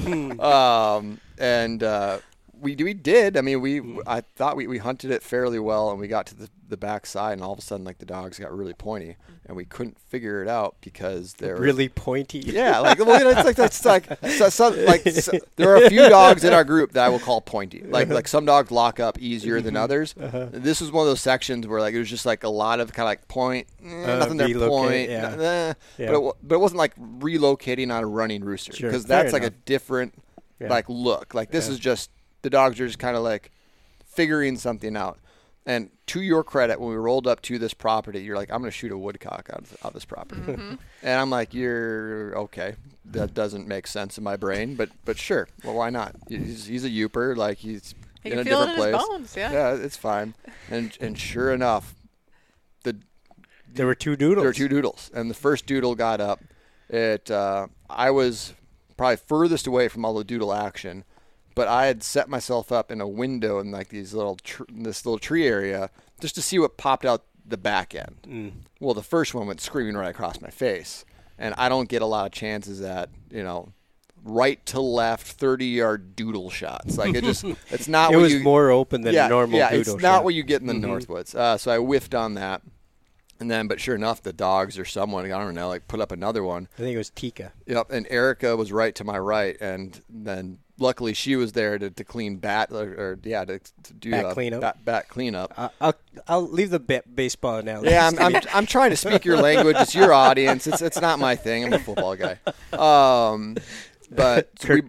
um, 0.39 1.19
and 1.37 1.83
uh, 1.83 2.17
we 2.63 2.75
we 2.75 2.93
did. 2.93 3.37
I 3.37 3.41
mean, 3.41 3.61
we 3.61 3.81
I 4.07 4.21
thought 4.21 4.55
we, 4.55 4.65
we 4.67 4.77
hunted 4.79 5.11
it 5.11 5.21
fairly 5.21 5.59
well, 5.59 5.91
and 5.91 5.99
we 5.99 6.07
got 6.07 6.25
to 6.27 6.35
the 6.35 6.49
the 6.69 6.77
back 6.77 7.05
side, 7.05 7.33
and 7.33 7.41
all 7.43 7.53
of 7.53 7.59
a 7.59 7.61
sudden, 7.61 7.85
like 7.85 7.99
the 7.99 8.05
dogs 8.05 8.39
got 8.39 8.51
really 8.57 8.73
pointy, 8.73 9.15
and 9.45 9.55
we 9.55 9.63
couldn't 9.65 9.99
figure 9.99 10.41
it 10.41 10.47
out 10.47 10.75
because 10.81 11.33
they're 11.33 11.57
really 11.57 11.87
pointy. 11.89 12.39
yeah, 12.39 12.79
like 12.79 12.97
well, 12.97 13.19
you 13.19 13.25
know, 13.25 13.29
it's 13.31 13.45
like 13.45 13.55
that's 13.55 13.85
like 13.93 14.07
so, 14.31 14.49
some, 14.49 14.83
like 14.85 15.01
so, 15.07 15.33
there 15.57 15.69
are 15.69 15.83
a 15.85 15.89
few 15.89 16.09
dogs 16.09 16.43
in 16.43 16.51
our 16.53 16.63
group 16.63 16.93
that 16.93 17.05
I 17.05 17.09
will 17.09 17.19
call 17.19 17.41
pointy. 17.41 17.83
Like 17.85 18.07
like 18.07 18.27
some 18.27 18.45
dogs 18.45 18.71
lock 18.71 18.99
up 18.99 19.19
easier 19.19 19.61
than 19.61 19.75
others. 19.75 20.15
This 20.17 20.81
was 20.81 20.91
one 20.91 21.03
of 21.03 21.07
those 21.11 21.21
sections 21.21 21.67
where 21.67 21.79
like 21.81 21.93
it 21.93 21.99
was 21.99 22.09
just 22.09 22.25
like 22.25 22.43
a 22.43 22.49
lot 22.49 22.79
of 22.79 22.91
kind 22.93 23.05
of 23.05 23.09
like 23.11 23.27
point, 23.27 23.67
eh, 23.85 24.03
Uh, 24.13 24.17
nothing 24.19 24.37
there, 24.37 24.47
point, 24.67 25.09
yeah. 25.11 25.31
n- 25.33 25.41
eh. 25.41 25.73
Yeah. 25.99 26.11
but 26.11 26.21
it, 26.27 26.33
but 26.43 26.55
it 26.55 26.59
wasn't 26.59 26.79
like 26.79 26.95
relocating 26.97 27.93
on 27.93 28.03
a 28.03 28.07
running 28.07 28.43
rooster 28.43 28.71
because 28.71 29.05
fair 29.05 29.23
that's 29.23 29.33
like 29.33 29.43
a 29.43 29.49
different 29.51 30.13
Yeah. 30.59 30.69
like 30.69 30.85
look. 30.89 31.33
Like 31.35 31.51
this 31.51 31.67
Yeah. 31.67 31.73
is 31.73 31.79
just 31.79 32.09
the 32.43 32.49
dogs 32.51 32.79
are 32.79 32.85
just 32.85 32.99
kind 32.99 33.17
of 33.17 33.23
like 33.23 33.49
figuring 34.05 34.57
something 34.57 34.95
out. 34.95 35.17
And 35.65 35.89
to 36.07 36.21
your 36.21 36.43
credit, 36.43 36.79
when 36.79 36.89
we 36.89 36.95
rolled 36.97 37.25
up 37.25 37.41
to 37.43 37.57
this 37.57 37.73
property, 37.73 38.21
you're 38.21 38.35
like, 38.35 38.51
I'm 38.51 38.59
going 38.59 38.69
to 38.69 38.77
shoot 38.77 38.91
a 38.91 38.97
woodcock 38.97 39.49
out 39.51 39.59
of, 39.61 39.71
out 39.81 39.87
of 39.87 39.93
this 39.93 40.03
property. 40.05 40.41
and 40.51 40.79
I'm 41.03 41.29
like, 41.29 41.53
you're 41.53 42.37
okay. 42.37 42.75
That 43.05 43.33
doesn't 43.33 43.65
make 43.67 43.87
sense 43.87 44.17
in 44.17 44.23
my 44.23 44.35
brain, 44.37 44.75
but 44.75 44.89
but 45.05 45.17
sure. 45.17 45.47
Well, 45.63 45.75
why 45.75 45.89
not? 45.89 46.15
He's, 46.29 46.65
he's 46.67 46.85
a 46.85 46.89
Yooper. 46.89 47.35
Like 47.35 47.57
he's 47.59 47.95
He 48.23 48.31
in 48.31 48.39
a 48.39 48.43
feel 48.45 48.61
it 48.61 48.67
different 48.67 48.87
in 48.87 48.93
his 48.93 49.01
place. 49.03 49.07
bones, 49.09 49.35
yeah. 49.37 49.51
yeah, 49.51 49.73
it's 49.75 49.97
fine. 49.97 50.33
And 50.69 50.97
and 51.01 51.17
sure 51.19 51.51
enough, 51.53 51.95
the 52.83 52.97
There 53.71 53.85
were 53.85 53.95
two 53.95 54.15
doodles. 54.15 54.43
there 54.43 54.49
were 54.49 54.53
two 54.53 54.67
doodles, 54.69 55.11
and 55.13 55.29
the 55.29 55.33
first 55.35 55.65
doodle 55.65 55.95
got 55.95 56.19
up. 56.21 56.41
It 56.89 57.29
uh, 57.31 57.67
I 57.89 58.11
was 58.11 58.53
probably 58.97 59.17
furthest 59.17 59.67
away 59.67 59.87
from 59.89 60.05
all 60.05 60.13
the 60.13 60.23
doodle 60.23 60.53
action, 60.53 61.03
but 61.55 61.67
I 61.67 61.85
had 61.87 62.03
set 62.03 62.29
myself 62.29 62.71
up 62.71 62.91
in 62.91 63.01
a 63.01 63.07
window 63.07 63.59
in 63.59 63.71
like 63.71 63.89
these 63.89 64.13
little 64.13 64.35
tr- 64.37 64.63
this 64.71 65.05
little 65.05 65.19
tree 65.19 65.47
area 65.47 65.89
just 66.19 66.35
to 66.35 66.41
see 66.41 66.59
what 66.59 66.77
popped 66.77 67.05
out 67.05 67.23
the 67.45 67.57
back 67.57 67.93
end. 67.93 68.15
Mm. 68.27 68.51
Well, 68.79 68.93
the 68.93 69.03
first 69.03 69.33
one 69.33 69.47
went 69.47 69.61
screaming 69.61 69.95
right 69.95 70.09
across 70.09 70.39
my 70.41 70.49
face, 70.49 71.05
and 71.37 71.53
I 71.57 71.69
don't 71.69 71.89
get 71.89 72.01
a 72.01 72.05
lot 72.05 72.25
of 72.25 72.31
chances 72.31 72.81
at 72.81 73.09
you 73.31 73.43
know 73.43 73.73
right 74.25 74.65
to 74.67 74.79
left 74.79 75.27
30 75.27 75.65
yard 75.65 76.15
doodle 76.15 76.49
shots 76.49 76.97
like 76.97 77.13
it 77.13 77.25
just 77.25 77.43
it's 77.71 77.89
not 77.89 78.13
It 78.13 78.15
what 78.15 78.21
was 78.23 78.33
you, 78.35 78.39
more 78.39 78.69
open 78.71 79.01
than 79.01 79.13
yeah, 79.13 79.25
a 79.25 79.29
normal 79.29 79.57
yeah, 79.59 79.69
doodle 79.71 79.81
it's 79.81 79.89
not 79.95 79.99
shot. 80.01 80.15
Mm-hmm. 80.15 80.23
what 80.23 80.33
you 80.33 80.43
get 80.43 80.61
in 80.61 80.67
the 80.67 80.73
Northwoods. 80.87 81.35
Uh, 81.35 81.57
so 81.57 81.69
I 81.73 81.77
whiffed 81.77 82.15
on 82.15 82.35
that, 82.35 82.61
and 83.43 83.51
then, 83.51 83.67
but 83.67 83.81
sure 83.81 83.93
enough, 83.93 84.23
the 84.23 84.31
dogs 84.33 84.79
or 84.79 84.85
someone 84.85 85.25
I 85.25 85.37
don't 85.37 85.53
know, 85.53 85.67
like 85.67 85.87
put 85.89 85.99
up 85.99 86.11
another 86.13 86.43
one. 86.43 86.69
I 86.77 86.81
think 86.81 86.95
it 86.95 86.97
was 86.97 87.09
Tika. 87.09 87.51
Yep, 87.67 87.91
and 87.91 88.07
Erica 88.09 88.55
was 88.55 88.71
right 88.71 88.95
to 88.95 89.03
my 89.03 89.19
right, 89.19 89.57
and 89.59 90.01
then 90.09 90.59
luckily 90.79 91.13
she 91.13 91.35
was 91.35 91.51
there 91.51 91.77
to, 91.77 91.89
to 91.89 92.03
clean 92.03 92.37
bat 92.37 92.69
or, 92.71 92.83
or 92.83 93.19
yeah 93.23 93.45
to, 93.45 93.59
to 93.59 93.93
do 93.93 94.11
Bat 94.11 94.33
cleanup? 94.33 94.61
Bat, 94.61 94.85
bat 94.85 95.09
cleanup. 95.09 95.53
I- 95.57 95.69
I'll 95.81 95.93
I'll 96.27 96.47
leave 96.49 96.69
the 96.69 96.79
ba- 96.79 97.03
baseball 97.13 97.57
analogy. 97.57 97.89
Yeah, 97.91 98.07
I'm, 98.07 98.17
I'm, 98.35 98.41
I'm 98.53 98.65
trying 98.65 98.91
to 98.91 98.97
speak 98.97 99.25
your 99.25 99.37
language. 99.37 99.75
It's 99.77 99.93
your 99.93 100.13
audience. 100.13 100.65
It's 100.65 100.81
it's 100.81 101.01
not 101.01 101.19
my 101.19 101.35
thing. 101.35 101.65
I'm 101.65 101.73
a 101.73 101.79
football 101.79 102.15
guy. 102.15 102.39
Um, 102.71 103.57
but 104.09 104.49
we, 104.69 104.81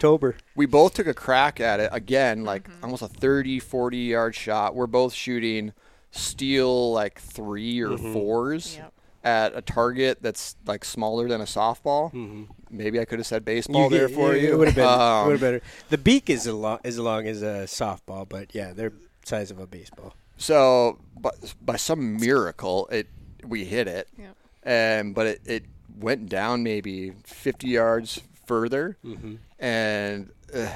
we 0.54 0.66
both 0.66 0.94
took 0.94 1.08
a 1.08 1.14
crack 1.14 1.58
at 1.60 1.80
it 1.80 1.88
again, 1.92 2.44
like 2.44 2.68
almost 2.82 3.02
a 3.02 3.08
30, 3.08 3.58
40 3.58 3.96
yard 3.98 4.34
shot. 4.36 4.74
We're 4.76 4.86
both 4.86 5.12
shooting 5.12 5.72
steel 6.14 6.92
like 6.92 7.20
three 7.20 7.80
or 7.80 7.90
Mm-hmm. 7.90 8.12
fours 8.12 8.76
Yep. 8.76 8.92
at 9.24 9.56
a 9.56 9.62
target 9.62 10.18
that's 10.22 10.56
like 10.66 10.84
smaller 10.84 11.28
than 11.28 11.40
a 11.40 11.44
softball. 11.44 12.46
Maybe 12.70 12.98
I 13.00 13.04
could 13.04 13.18
have 13.18 13.26
said 13.26 13.44
baseball 13.44 13.88
Mm-hmm. 13.90 13.92
You 13.94 13.98
there 13.98 14.08
get- 14.08 14.14
for 14.16 14.34
yeah, 14.36 14.42
you. 14.42 14.52
It 14.52 14.56
would 14.58 14.68
have 14.68 14.76
been. 14.76 14.86
Um, 14.86 15.24
it 15.24 15.26
would 15.26 15.40
have 15.40 15.40
been. 15.40 15.60
The 15.90 15.98
beak 15.98 16.30
is 16.30 16.46
as 16.46 16.54
long 16.54 16.78
as 16.84 16.98
long 16.98 17.26
as 17.26 17.42
a 17.42 17.64
softball, 17.66 18.28
but 18.28 18.54
yeah, 18.54 18.72
they're 18.72 18.92
size 19.24 19.50
of 19.50 19.58
a 19.58 19.66
baseball. 19.66 20.14
So, 20.36 20.98
but 21.18 21.54
by 21.62 21.76
some 21.76 22.16
miracle, 22.18 22.88
it 22.90 23.06
we 23.44 23.64
hit 23.64 23.86
it, 23.88 24.08
Yep. 24.18 24.36
and 24.64 25.14
but 25.14 25.26
it, 25.26 25.40
it 25.46 25.64
went 25.98 26.28
down 26.28 26.62
maybe 26.64 27.12
50 27.24 27.68
yards 27.68 28.20
further, 28.46 28.96
Mm-hmm. 29.04 29.34
and 29.60 30.30
uh, 30.54 30.68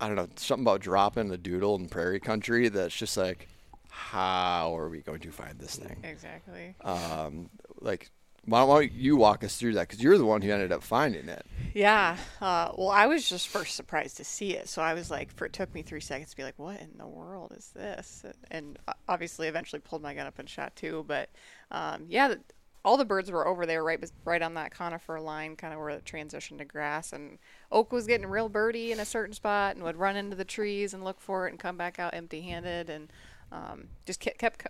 I 0.00 0.06
don't 0.08 0.16
know 0.16 0.28
something 0.36 0.64
about 0.64 0.80
dropping 0.80 1.28
the 1.28 1.36
doodle 1.38 1.76
in 1.76 1.88
prairie 1.88 2.20
country 2.20 2.68
that's 2.68 2.96
just 2.96 3.16
like, 3.16 3.48
how 3.96 4.76
are 4.76 4.90
we 4.90 5.00
going 5.00 5.20
to 5.20 5.32
find 5.32 5.58
this 5.58 5.76
thing? 5.76 5.96
Exactly. 6.04 6.74
Um, 6.82 7.48
like, 7.80 8.10
why 8.44 8.64
don't 8.64 8.92
you 8.92 9.16
walk 9.16 9.42
us 9.42 9.56
through 9.56 9.72
that? 9.74 9.88
Because 9.88 10.02
you're 10.02 10.18
the 10.18 10.26
one 10.26 10.42
who 10.42 10.52
ended 10.52 10.70
up 10.70 10.82
finding 10.82 11.28
it. 11.30 11.46
Yeah. 11.72 12.16
Uh, 12.40 12.72
well, 12.76 12.90
I 12.90 13.06
was 13.06 13.26
just 13.28 13.48
first 13.48 13.74
surprised 13.74 14.18
to 14.18 14.24
see 14.24 14.54
it. 14.54 14.68
So 14.68 14.82
I 14.82 14.92
was 14.92 15.10
like, 15.10 15.34
for 15.34 15.46
it 15.46 15.54
took 15.54 15.74
me 15.74 15.80
three 15.80 16.00
seconds 16.00 16.30
to 16.30 16.36
be 16.36 16.42
like, 16.42 16.58
what 16.58 16.78
in 16.78 16.98
the 16.98 17.06
world 17.06 17.54
is 17.56 17.70
this? 17.74 18.24
And 18.50 18.78
uh, 18.86 18.92
obviously, 19.08 19.48
eventually 19.48 19.80
pulled 19.80 20.02
my 20.02 20.14
gun 20.14 20.26
up 20.26 20.38
and 20.38 20.48
shot 20.48 20.76
too. 20.76 21.04
But 21.08 21.30
um, 21.70 22.04
yeah, 22.08 22.28
the, 22.28 22.40
all 22.84 22.98
the 22.98 23.04
birds 23.04 23.30
were 23.30 23.48
over 23.48 23.66
there, 23.66 23.82
right, 23.82 23.98
right 24.24 24.42
on 24.42 24.54
that 24.54 24.72
conifer 24.72 25.18
line, 25.18 25.56
kind 25.56 25.72
of 25.72 25.80
where 25.80 25.88
it 25.88 26.04
transitioned 26.04 26.58
to 26.58 26.64
grass. 26.64 27.12
And 27.12 27.38
Oak 27.72 27.92
was 27.92 28.06
getting 28.06 28.26
real 28.26 28.48
birdy 28.48 28.92
in 28.92 29.00
a 29.00 29.06
certain 29.06 29.34
spot 29.34 29.74
and 29.74 29.84
would 29.84 29.96
run 29.96 30.16
into 30.16 30.36
the 30.36 30.44
trees 30.44 30.94
and 30.94 31.02
look 31.02 31.20
for 31.20 31.48
it 31.48 31.50
and 31.50 31.58
come 31.58 31.76
back 31.78 31.98
out 31.98 32.14
empty-handed 32.14 32.90
and 32.90 33.10
um, 33.52 33.88
just 34.06 34.20
kept 34.20 34.38
kept 34.38 34.66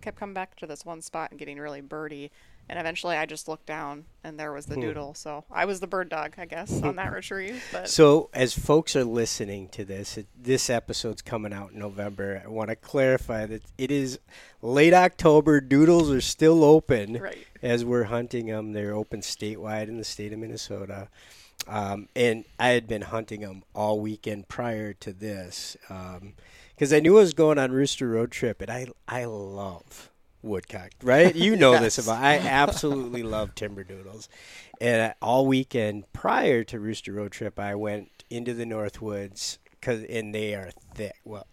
kept 0.00 0.18
coming 0.18 0.34
back 0.34 0.56
to 0.56 0.66
this 0.66 0.84
one 0.84 1.00
spot 1.02 1.30
and 1.30 1.38
getting 1.38 1.58
really 1.58 1.80
birdy. 1.80 2.30
And 2.66 2.78
eventually, 2.78 3.14
I 3.14 3.26
just 3.26 3.46
looked 3.46 3.66
down, 3.66 4.06
and 4.24 4.40
there 4.40 4.50
was 4.50 4.64
the 4.64 4.76
doodle. 4.76 5.12
So 5.12 5.44
I 5.50 5.66
was 5.66 5.80
the 5.80 5.86
bird 5.86 6.08
dog, 6.08 6.32
I 6.38 6.46
guess, 6.46 6.80
on 6.80 6.96
that 6.96 7.12
retrieve. 7.12 7.62
But 7.70 7.90
So, 7.90 8.30
as 8.32 8.58
folks 8.58 8.96
are 8.96 9.04
listening 9.04 9.68
to 9.68 9.84
this, 9.84 10.16
it, 10.16 10.28
this 10.34 10.70
episode's 10.70 11.20
coming 11.20 11.52
out 11.52 11.72
in 11.72 11.78
November. 11.78 12.40
I 12.42 12.48
want 12.48 12.70
to 12.70 12.76
clarify 12.76 13.44
that 13.44 13.60
it 13.76 13.90
is 13.90 14.18
late 14.62 14.94
October. 14.94 15.60
Doodles 15.60 16.10
are 16.10 16.22
still 16.22 16.64
open 16.64 17.18
Right. 17.18 17.46
as 17.62 17.84
we're 17.84 18.04
hunting 18.04 18.46
them. 18.46 18.72
They're 18.72 18.94
open 18.94 19.20
statewide 19.20 19.88
in 19.88 19.98
the 19.98 20.04
state 20.04 20.32
of 20.32 20.38
Minnesota. 20.38 21.08
Um, 21.68 22.08
and 22.16 22.46
I 22.58 22.68
had 22.68 22.86
been 22.88 23.02
hunting 23.02 23.42
them 23.42 23.62
all 23.74 24.00
weekend 24.00 24.48
prior 24.48 24.94
to 24.94 25.12
this 25.12 25.76
because 26.74 26.92
I 26.92 27.00
knew 27.00 27.16
I 27.16 27.20
was 27.20 27.34
going 27.34 27.58
on 27.58 27.72
Rooster 27.72 28.08
Road 28.08 28.30
Trip, 28.30 28.60
and 28.60 28.70
I 28.70 28.86
I 29.08 29.24
love 29.24 30.10
woodcock, 30.42 30.90
right? 31.02 31.34
You 31.34 31.56
know 31.56 31.78
this 31.78 31.98
about. 31.98 32.22
I 32.22 32.38
absolutely 32.38 33.22
love 33.22 33.54
timber 33.54 33.84
doodles, 33.84 34.28
and 34.80 35.14
all 35.22 35.46
weekend 35.46 36.12
prior 36.12 36.64
to 36.64 36.80
Rooster 36.80 37.12
Road 37.12 37.32
Trip, 37.32 37.58
I 37.58 37.74
went 37.74 38.24
into 38.30 38.54
the 38.54 38.64
Northwoods 38.64 39.58
because 39.70 40.04
and 40.04 40.34
they 40.34 40.54
are 40.54 40.70
thick. 40.94 41.16
Well, 41.24 41.46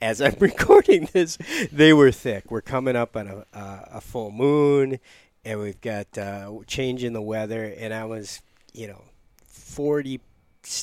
as 0.00 0.20
I'm 0.20 0.36
recording 0.40 1.08
this, 1.12 1.38
they 1.72 1.92
were 1.92 2.12
thick. 2.12 2.50
We're 2.50 2.60
coming 2.60 2.96
up 2.96 3.16
on 3.16 3.28
a 3.28 3.56
uh, 3.56 3.84
a 3.92 4.00
full 4.00 4.30
moon, 4.30 4.98
and 5.44 5.60
we've 5.60 5.80
got 5.80 6.16
uh, 6.18 6.52
change 6.66 7.04
in 7.04 7.12
the 7.12 7.22
weather, 7.22 7.64
and 7.78 7.94
I 7.94 8.04
was, 8.04 8.42
you 8.72 8.86
know, 8.86 9.04
forty 9.46 10.20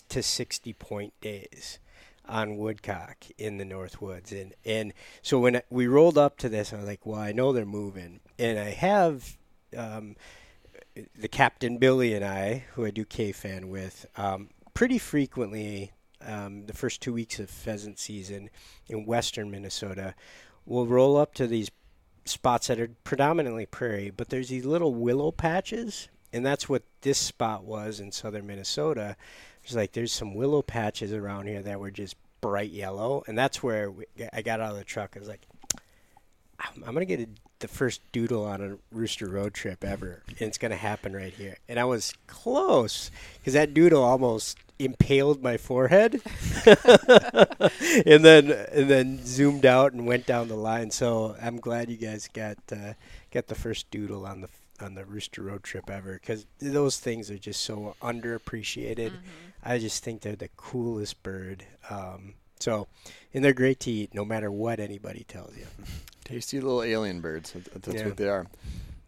to 0.10 0.24
sixty 0.24 0.74
point 0.74 1.14
days 1.22 1.80
on 2.28 2.58
woodcock 2.58 3.26
in 3.38 3.58
the 3.58 3.66
Northwoods, 3.66 4.32
and 4.32 4.54
and 4.66 4.94
so 5.22 5.40
when 5.40 5.62
we 5.70 5.88
rolled 5.88 6.18
up 6.18 6.38
to 6.40 6.50
this, 6.50 6.74
I 6.74 6.78
was 6.78 6.86
like, 6.86 7.06
well, 7.06 7.20
I 7.20 7.32
know 7.32 7.54
they're 7.54 7.66
moving, 7.66 8.20
and 8.40 8.60
I 8.60 8.72
have. 8.72 9.38
Um, 9.76 10.16
the 11.18 11.28
captain 11.28 11.78
Billy 11.78 12.14
and 12.14 12.24
I, 12.24 12.64
who 12.74 12.86
I 12.86 12.90
do 12.92 13.04
K 13.04 13.34
fan 13.34 13.68
with, 13.68 14.06
um, 14.16 14.50
pretty 14.74 14.98
frequently 14.98 15.92
um, 16.26 16.66
the 16.66 16.74
first 16.74 17.02
two 17.02 17.14
weeks 17.14 17.40
of 17.40 17.50
pheasant 17.50 18.00
season 18.00 18.50
in 18.88 19.06
western 19.06 19.52
Minnesota, 19.52 20.16
we'll 20.66 20.88
roll 20.88 21.18
up 21.18 21.34
to 21.36 21.48
these 21.48 21.70
spots 22.26 22.68
that 22.68 22.80
are 22.80 22.90
predominantly 23.04 23.66
prairie, 23.66 24.10
but 24.10 24.30
there's 24.30 24.50
these 24.50 24.66
little 24.66 24.94
willow 24.94 25.32
patches, 25.32 26.10
and 26.34 26.46
that's 26.46 26.68
what 26.68 26.84
this 27.02 27.18
spot 27.18 27.64
was 27.64 28.00
in 28.00 28.12
southern 28.12 28.48
Minnesota. 28.48 29.16
It's 29.66 29.76
like 29.76 29.94
there's 29.94 30.12
some 30.12 30.36
willow 30.36 30.62
patches 30.62 31.12
around 31.12 31.48
here 31.48 31.62
that 31.64 31.80
were 31.80 31.92
just 31.92 32.16
bright 32.40 32.70
yellow, 32.70 33.24
and 33.28 33.36
that's 33.36 33.64
where 33.64 33.90
we, 33.90 34.06
I 34.32 34.44
got 34.44 34.62
out 34.62 34.72
of 34.72 34.78
the 34.78 34.84
truck. 34.84 35.14
I 35.16 35.20
was 35.20 35.28
like, 35.28 35.42
I'm, 36.60 36.84
I'm 36.86 36.94
gonna 36.94 37.06
get 37.06 37.20
a, 37.20 37.28
the 37.60 37.68
first 37.68 38.02
doodle 38.12 38.46
on 38.46 38.62
a 38.62 38.78
Rooster 38.96 39.28
Road 39.28 39.56
trip 39.56 39.84
ever, 39.84 40.22
and 40.28 40.42
it's 40.42 40.60
gonna 40.60 40.76
happen 40.76 41.16
right 41.16 41.34
here. 41.34 41.58
And 41.68 41.80
I 41.80 41.86
was 41.86 42.14
close 42.28 43.10
because 43.40 43.54
that 43.54 43.74
doodle 43.74 44.04
almost 44.04 44.60
impaled 44.78 45.42
my 45.42 45.58
forehead, 45.58 46.22
and 46.66 48.24
then 48.24 48.52
and 48.52 48.88
then 48.88 49.26
zoomed 49.26 49.66
out 49.66 49.94
and 49.94 50.06
went 50.06 50.28
down 50.28 50.48
the 50.48 50.56
line. 50.56 50.92
So 50.92 51.36
I'm 51.42 51.58
glad 51.58 51.90
you 51.90 51.98
guys 51.98 52.30
got 52.32 52.58
uh, 52.72 52.94
got 53.32 53.48
the 53.48 53.56
first 53.56 53.90
doodle 53.90 54.28
on 54.28 54.42
the 54.42 54.50
on 54.82 54.96
the 54.96 55.06
Rooster 55.06 55.42
Road 55.42 55.64
trip 55.64 55.90
ever 55.90 56.14
because 56.14 56.46
those 56.60 57.00
things 57.00 57.32
are 57.32 57.38
just 57.38 57.62
so 57.62 57.96
underappreciated. 58.02 59.14
I 59.66 59.80
just 59.80 60.04
think 60.04 60.22
they're 60.22 60.36
the 60.36 60.50
coolest 60.56 61.24
bird. 61.24 61.66
Um, 61.90 62.36
so, 62.60 62.88
and 63.34 63.44
they're 63.44 63.54
great 63.54 63.80
to 63.82 63.92
eat 63.92 64.14
no 64.14 64.24
matter 64.24 64.52
what 64.52 64.80
anybody 64.80 65.26
tells 65.28 65.58
you. 65.58 65.66
Tasty 66.24 66.60
little 66.62 66.84
alien 66.84 67.20
birds. 67.22 67.52
That- 67.52 67.82
That's 67.82 67.98
Yeah. 68.02 68.06
what 68.08 68.18
they 68.18 68.30
are. 68.30 68.46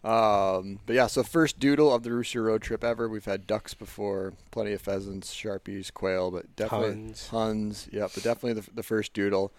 Um, 0.04 0.80
but 0.86 0.96
yeah, 0.96 1.08
so 1.08 1.24
first 1.24 1.60
doodle 1.60 1.94
of 1.94 2.04
the 2.04 2.12
Rooster 2.12 2.44
Road 2.44 2.62
trip 2.62 2.84
ever. 2.84 3.10
We've 3.10 3.26
had 3.26 3.46
ducks 3.48 3.74
before, 3.74 4.34
plenty 4.52 4.74
of 4.74 4.82
pheasants, 4.82 5.34
sharpies, 5.34 5.94
quail, 5.94 6.32
but 6.32 6.56
definitely 6.56 6.90
Huns. 6.90 7.28
Huns. 7.28 7.90
Yep, 7.92 8.12
but 8.14 8.24
definitely 8.24 8.62
the, 8.62 8.70
the 8.74 8.84
first 8.84 9.14
doodle. 9.14 9.52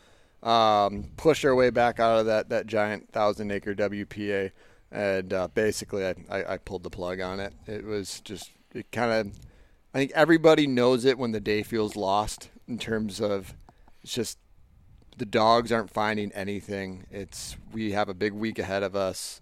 Um, 0.43 1.11
pushed 1.17 1.45
our 1.45 1.55
way 1.55 1.71
back 1.71 1.99
out 2.01 2.21
of 2.21 2.27
that 2.27 2.49
that 2.51 2.67
giant 2.69 3.11
thousand 3.13 3.51
acre 3.51 3.75
WPA, 3.75 4.53
and 4.93 5.33
uh, 5.33 5.49
basically 5.49 6.07
I, 6.07 6.15
I, 6.31 6.55
I 6.55 6.57
pulled 6.59 6.85
the 6.85 6.91
plug 6.91 7.21
on 7.21 7.41
it. 7.41 7.53
It 7.67 7.85
was 7.85 8.21
just 8.21 8.53
it 8.73 8.91
kind 8.93 9.13
of. 9.13 9.39
I 9.95 9.99
think 9.99 10.13
everybody 10.15 10.67
knows 10.67 11.05
it 11.05 11.19
when 11.19 11.33
the 11.33 11.41
day 11.41 11.63
feels 11.63 11.97
lost 11.97 12.51
in 12.67 12.79
terms 12.79 13.21
of 13.21 13.55
it's 14.03 14.13
just 14.13 14.39
the 15.17 15.25
dogs 15.25 15.73
aren't 15.73 15.91
finding 15.91 16.31
anything. 16.33 17.07
It's 17.11 17.57
we 17.73 17.93
have 17.93 18.09
a 18.09 18.15
big 18.15 18.33
week 18.33 18.59
ahead 18.59 18.83
of 18.83 18.95
us. 18.95 19.41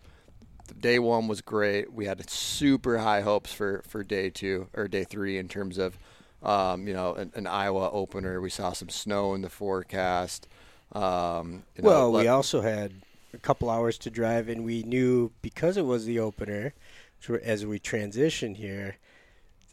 Day 0.81 0.99
one 0.99 1.29
was 1.29 1.41
great. 1.43 1.93
We 1.93 2.07
had 2.07 2.29
super 2.31 2.99
high 2.99 3.21
hopes 3.21 3.53
for, 3.53 3.83
for 3.87 4.03
day 4.03 4.31
two 4.31 4.69
or 4.75 4.89
day 4.89 5.05
three 5.05 5.39
in 5.39 5.49
terms 5.49 5.79
of, 5.79 5.99
um, 6.43 6.89
you 6.89 6.95
know, 6.95 7.15
an, 7.15 7.33
an 7.35 7.47
Iowa 7.47 7.91
opener. 7.91 8.41
We 8.41 8.51
saw 8.51 8.73
some 8.73 8.89
snow 8.89 9.35
in 9.35 9.43
the 9.43 9.51
forecast. 9.51 10.49
Um, 10.93 11.65
you 11.77 11.83
know, 11.83 11.89
Well, 11.89 12.13
we 12.13 12.19
let- 12.19 12.29
also 12.29 12.63
had 12.63 12.93
a 13.35 13.39
couple 13.39 13.69
hours 13.71 13.99
to 13.99 14.11
drive, 14.11 14.49
and 14.49 14.65
we 14.65 14.83
knew 14.83 15.31
because 15.43 15.77
it 15.77 15.85
was 15.85 16.05
the 16.05 16.19
opener, 16.19 16.73
as 17.43 17.67
we 17.67 17.79
transitioned 17.79 18.57
here, 18.57 18.97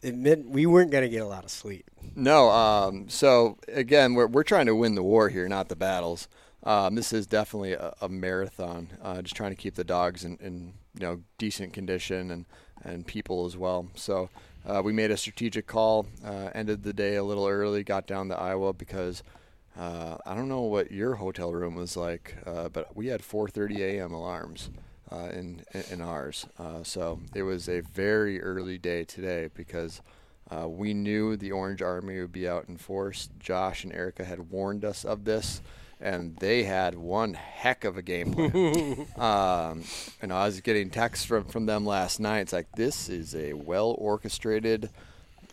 it 0.04 0.14
meant 0.14 0.50
we 0.50 0.66
weren't 0.66 0.90
going 0.90 1.02
to 1.02 1.08
get 1.08 1.22
a 1.22 1.26
lot 1.26 1.44
of 1.44 1.50
sleep. 1.50 1.90
No. 2.14 2.50
Um, 2.50 3.08
so 3.08 3.58
again, 3.68 4.14
we're 4.14 4.26
we're 4.26 4.42
trying 4.44 4.66
to 4.66 4.74
win 4.74 4.94
the 4.94 5.02
war 5.02 5.30
here, 5.30 5.48
not 5.48 5.68
the 5.68 5.76
battles. 5.76 6.28
Um, 6.62 6.94
this 6.94 7.12
is 7.12 7.26
definitely 7.26 7.72
a, 7.72 7.94
a 8.00 8.08
marathon. 8.08 8.88
Uh, 9.02 9.22
just 9.22 9.34
trying 9.34 9.50
to 9.50 9.56
keep 9.56 9.74
the 9.74 9.84
dogs 9.84 10.24
in, 10.24 10.36
in 10.36 10.74
you 10.94 11.00
know 11.00 11.22
decent 11.38 11.72
condition 11.72 12.30
and 12.30 12.44
and 12.84 13.06
people 13.06 13.46
as 13.46 13.56
well. 13.56 13.88
So 13.94 14.28
uh, 14.66 14.82
we 14.84 14.92
made 14.92 15.10
a 15.10 15.16
strategic 15.16 15.66
call. 15.66 16.06
Uh, 16.24 16.50
ended 16.54 16.82
the 16.82 16.92
day 16.92 17.16
a 17.16 17.24
little 17.24 17.48
early. 17.48 17.82
Got 17.82 18.06
down 18.06 18.28
to 18.28 18.38
Iowa 18.38 18.72
because. 18.72 19.22
Uh, 19.76 20.18
I 20.24 20.36
don't 20.36 20.48
know 20.48 20.60
what 20.60 20.92
your 20.92 21.16
hotel 21.16 21.52
room 21.52 21.74
was 21.74 21.96
like, 21.96 22.36
uh, 22.46 22.68
but 22.68 22.94
we 22.94 23.08
had 23.08 23.22
4:30 23.22 23.78
a.m. 23.80 24.12
alarms 24.12 24.70
uh, 25.10 25.28
in 25.32 25.62
in 25.90 26.00
ours. 26.00 26.46
Uh, 26.58 26.82
so 26.82 27.20
it 27.34 27.42
was 27.42 27.68
a 27.68 27.80
very 27.80 28.40
early 28.42 28.78
day 28.78 29.04
today 29.04 29.50
because 29.54 30.00
uh, 30.50 30.68
we 30.68 30.94
knew 30.94 31.36
the 31.36 31.52
Orange 31.52 31.82
Army 31.82 32.20
would 32.20 32.32
be 32.32 32.48
out 32.48 32.68
in 32.68 32.76
force. 32.76 33.28
Josh 33.38 33.84
and 33.84 33.92
Erica 33.92 34.24
had 34.24 34.50
warned 34.50 34.84
us 34.84 35.04
of 35.04 35.24
this, 35.24 35.62
and 36.00 36.36
they 36.36 36.64
had 36.64 36.94
one 36.94 37.34
heck 37.34 37.84
of 37.84 37.96
a 37.96 38.02
game 38.02 38.32
plan. 38.32 39.06
um, 39.16 39.84
and 40.20 40.32
I 40.32 40.46
was 40.46 40.60
getting 40.60 40.90
texts 40.90 41.24
from, 41.24 41.44
from 41.44 41.66
them 41.66 41.86
last 41.86 42.20
night. 42.20 42.40
It's 42.40 42.52
like, 42.52 42.70
this 42.76 43.08
is 43.08 43.34
a 43.34 43.54
well 43.54 43.94
orchestrated 43.98 44.90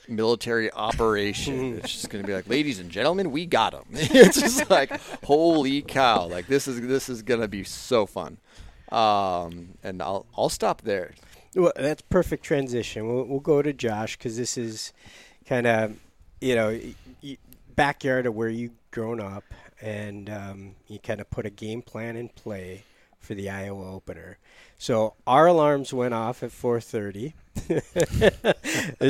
military 0.07 0.71
operation. 0.73 1.77
it's 1.83 1.93
just 1.93 2.09
going 2.09 2.23
to 2.23 2.27
be 2.27 2.33
like, 2.33 2.49
ladies 2.49 2.79
and 2.79 2.89
gentlemen, 2.89 3.31
we 3.31 3.45
got 3.45 3.71
them. 3.71 3.85
it's 3.91 4.39
just 4.39 4.69
like, 4.69 4.91
holy 5.23 5.81
cow! 5.81 6.25
Like 6.25 6.47
this 6.47 6.67
is 6.67 6.81
this 6.81 7.09
is 7.09 7.21
going 7.21 7.41
to 7.41 7.47
be 7.47 7.63
so 7.63 8.05
fun. 8.05 8.37
Um, 8.91 9.69
and 9.83 10.01
I'll 10.01 10.25
I'll 10.37 10.49
stop 10.49 10.81
there. 10.81 11.11
Well, 11.55 11.73
that's 11.75 12.01
perfect 12.03 12.43
transition. 12.43 13.07
We'll, 13.07 13.25
we'll 13.25 13.39
go 13.39 13.61
to 13.61 13.73
Josh 13.73 14.17
because 14.17 14.37
this 14.37 14.57
is 14.57 14.93
kind 15.45 15.67
of, 15.67 15.95
you 16.39 16.55
know, 16.55 16.69
y- 16.69 16.95
y- 17.21 17.37
backyard 17.75 18.25
of 18.25 18.35
where 18.35 18.47
you've 18.49 18.71
grown 18.91 19.19
up, 19.19 19.43
and 19.81 20.29
um, 20.29 20.75
you 20.87 20.97
kind 20.99 21.19
of 21.19 21.29
put 21.29 21.45
a 21.45 21.49
game 21.49 21.81
plan 21.81 22.15
in 22.15 22.29
play 22.29 22.83
for 23.19 23.33
the 23.35 23.49
Iowa 23.49 23.93
opener. 23.93 24.37
So 24.77 25.13
our 25.27 25.47
alarms 25.47 25.93
went 25.93 26.13
off 26.13 26.41
at 26.41 26.51
4:30. 26.51 27.33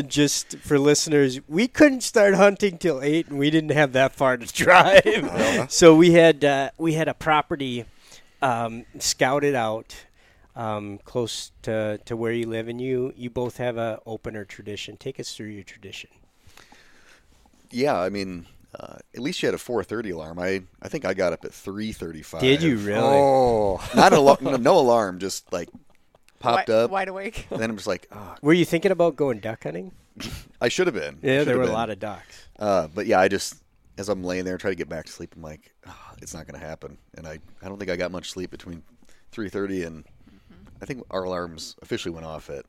just 0.07 0.57
for 0.57 0.77
listeners, 0.79 1.39
we 1.47 1.67
couldn't 1.67 2.01
start 2.01 2.33
hunting 2.35 2.77
till 2.77 3.01
eight, 3.01 3.27
and 3.29 3.37
we 3.39 3.49
didn't 3.49 3.71
have 3.71 3.93
that 3.93 4.13
far 4.13 4.37
to 4.37 4.45
drive. 4.53 5.67
so 5.71 5.95
we 5.95 6.11
had 6.13 6.43
uh, 6.43 6.71
we 6.77 6.93
had 6.93 7.07
a 7.07 7.13
property 7.13 7.85
um, 8.41 8.85
scouted 8.99 9.55
out 9.55 9.95
um, 10.55 10.99
close 11.05 11.51
to, 11.63 11.99
to 12.05 12.15
where 12.15 12.31
you 12.33 12.47
live, 12.47 12.67
and 12.67 12.79
you 12.81 13.13
you 13.15 13.29
both 13.29 13.57
have 13.57 13.77
a 13.77 13.99
opener 14.05 14.43
tradition. 14.45 14.97
Take 14.97 15.19
us 15.19 15.33
through 15.35 15.47
your 15.47 15.63
tradition. 15.63 16.09
Yeah, 17.69 17.97
I 17.97 18.09
mean, 18.09 18.47
uh, 18.77 18.97
at 19.15 19.19
least 19.21 19.41
you 19.41 19.47
had 19.47 19.55
a 19.55 19.57
4:30 19.57 20.11
alarm. 20.13 20.39
I 20.39 20.63
I 20.81 20.87
think 20.89 21.05
I 21.05 21.13
got 21.13 21.33
up 21.33 21.45
at 21.45 21.51
3:35. 21.51 22.39
Did 22.41 22.61
you 22.63 22.77
really? 22.77 22.99
Oh, 23.01 23.81
Not 23.95 24.13
a 24.13 24.19
lo- 24.19 24.37
no, 24.41 24.57
no 24.57 24.77
alarm, 24.79 25.19
just 25.19 25.51
like 25.53 25.69
popped 26.39 26.67
Wi- 26.67 26.83
up. 26.85 26.91
wide 26.91 27.07
awake. 27.07 27.47
And 27.51 27.59
then 27.61 27.69
I'm 27.69 27.77
just 27.77 27.87
like, 27.87 28.07
oh, 28.11 28.35
Were 28.41 28.53
you 28.53 28.65
thinking 28.65 28.91
about 28.91 29.15
going 29.15 29.39
duck 29.39 29.63
hunting? 29.63 29.91
I 30.59 30.67
should 30.67 30.87
have 30.87 30.93
been. 30.95 31.19
Yeah, 31.21 31.39
Should 31.39 31.47
there 31.47 31.55
have 31.59 31.67
were 31.67 31.71
a 31.71 31.73
lot 31.73 31.89
of 31.89 31.99
ducks. 31.99 32.47
Uh, 32.59 32.87
but 32.93 33.05
yeah, 33.05 33.19
I 33.19 33.27
just 33.29 33.55
as 34.01 34.09
I'm 34.09 34.23
laying 34.23 34.45
there 34.45 34.57
trying 34.57 34.73
to 34.73 34.77
get 34.77 34.89
back 34.89 35.05
to 35.05 35.11
sleep, 35.11 35.35
I'm 35.35 35.43
like, 35.43 35.71
oh, 35.87 36.11
it's 36.21 36.33
not 36.33 36.47
going 36.47 36.59
to 36.59 36.65
happen. 36.65 36.97
And 37.13 37.27
I 37.27 37.39
I 37.61 37.69
don't 37.69 37.77
think 37.77 37.91
I 37.91 37.95
got 37.95 38.11
much 38.11 38.31
sleep 38.31 38.49
between 38.49 38.83
3:30 39.31 39.85
and 39.85 40.03
I 40.81 40.85
think 40.85 41.05
our 41.11 41.23
alarms 41.23 41.75
officially 41.81 42.13
went 42.13 42.25
off 42.25 42.49
at 42.49 42.65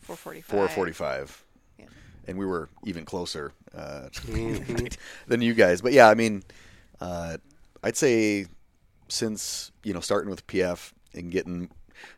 445. 0.00 0.70
4:45. 0.70 1.42
Yeah. 1.78 1.84
And 2.26 2.38
we 2.38 2.46
were 2.46 2.70
even 2.84 3.04
closer 3.04 3.52
uh, 3.74 4.08
than 5.26 5.42
you 5.42 5.52
guys. 5.52 5.82
But 5.82 5.92
yeah, 5.92 6.08
I 6.08 6.14
mean, 6.14 6.42
uh, 7.00 7.36
I'd 7.82 7.96
say 7.96 8.46
since 9.08 9.70
you 9.84 9.92
know 9.92 10.00
starting 10.00 10.30
with 10.30 10.46
PF 10.46 10.92
and 11.12 11.30
getting 11.30 11.68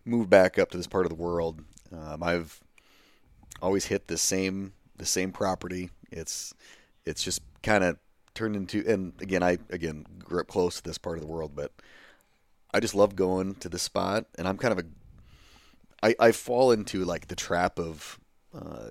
moved 0.05 0.31
back 0.31 0.59
up 0.59 0.71
to 0.71 0.77
this 0.77 0.87
part 0.87 1.05
of 1.07 1.11
the 1.11 1.17
world, 1.17 1.61
um, 1.93 2.23
I've 2.23 2.61
always 3.61 3.87
hit 3.87 4.07
the 4.07 4.17
same 4.17 4.75
the 4.97 5.07
same 5.07 5.33
property. 5.33 5.91
It's 6.13 6.55
it's 7.05 7.25
just 7.25 7.43
kind 7.65 7.83
of 7.83 7.99
turned 8.39 8.55
into 8.55 8.85
and 8.87 9.13
again 9.21 9.43
I 9.43 9.59
again 9.71 10.07
grew 10.21 10.41
up 10.41 10.47
close 10.47 10.77
to 10.77 10.83
this 10.83 10.97
part 10.97 11.19
of 11.19 11.23
the 11.23 11.31
world, 11.31 11.53
but 11.55 11.73
I 12.73 12.81
just 12.81 12.95
love 12.95 13.17
going 13.17 13.57
to 13.57 13.69
this 13.69 13.83
spot, 13.83 14.27
and 14.37 14.47
I'm 14.47 14.57
kind 14.57 14.73
of 14.73 14.79
a 14.79 14.89
I, 16.03 16.15
I 16.29 16.33
fall 16.33 16.71
into 16.71 17.05
like 17.05 17.27
the 17.27 17.35
trap 17.35 17.81
of 17.81 18.21
uh, 18.55 18.91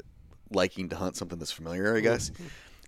liking 0.51 0.89
to 0.89 0.97
hunt 0.97 1.15
something 1.15 1.39
that's 1.39 1.51
familiar. 1.51 1.95
I 1.95 2.01
guess 2.01 2.31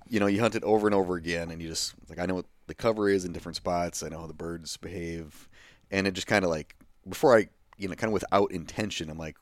you 0.10 0.19
know 0.19 0.28
you 0.28 0.41
hunt 0.41 0.56
it 0.56 0.63
over 0.63 0.86
and 0.88 0.93
over 0.93 1.15
again, 1.15 1.50
and 1.50 1.62
you 1.62 1.69
just 1.69 1.93
like 2.10 2.19
I 2.19 2.26
know 2.26 2.36
what 2.36 2.45
the 2.67 2.76
cover 2.76 3.08
is 3.10 3.24
in 3.24 3.32
different 3.32 3.56
spots. 3.56 4.04
I 4.04 4.10
know 4.10 4.19
how 4.19 4.28
the 4.28 4.34
birds 4.34 4.76
behave, 4.76 5.48
and 5.89 6.06
it 6.08 6.12
just 6.12 6.28
kind 6.28 6.43
of 6.43 6.52
like 6.52 6.76
before 7.08 7.38
I 7.38 7.48
you 7.78 7.88
know 7.88 7.95
kind 7.95 8.10
of 8.10 8.13
without 8.13 8.52
intention, 8.52 9.10
I'm 9.10 9.17
like 9.17 9.38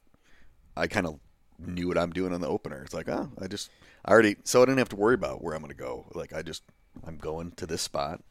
I 0.75 0.85
kind 0.85 1.07
of 1.07 1.19
knew 1.57 1.87
what 1.87 1.97
I'm 1.97 2.11
doing 2.11 2.31
on 2.31 2.41
the 2.41 2.47
opener. 2.47 2.83
It's 2.83 2.93
like 2.93 3.09
oh 3.09 3.31
I 3.41 3.47
just 3.47 3.71
I 4.05 4.11
already 4.11 4.35
so 4.43 4.61
I 4.61 4.65
didn't 4.65 4.77
have 4.77 4.89
to 4.89 4.95
worry 4.95 5.15
about 5.15 5.43
where 5.43 5.55
I'm 5.55 5.61
going 5.61 5.71
to 5.71 5.77
go. 5.77 6.05
Like 6.13 6.33
I 6.33 6.43
just 6.43 6.61
I'm 7.05 7.17
going 7.17 7.51
to 7.51 7.65
this 7.65 7.81
spot, 7.81 8.21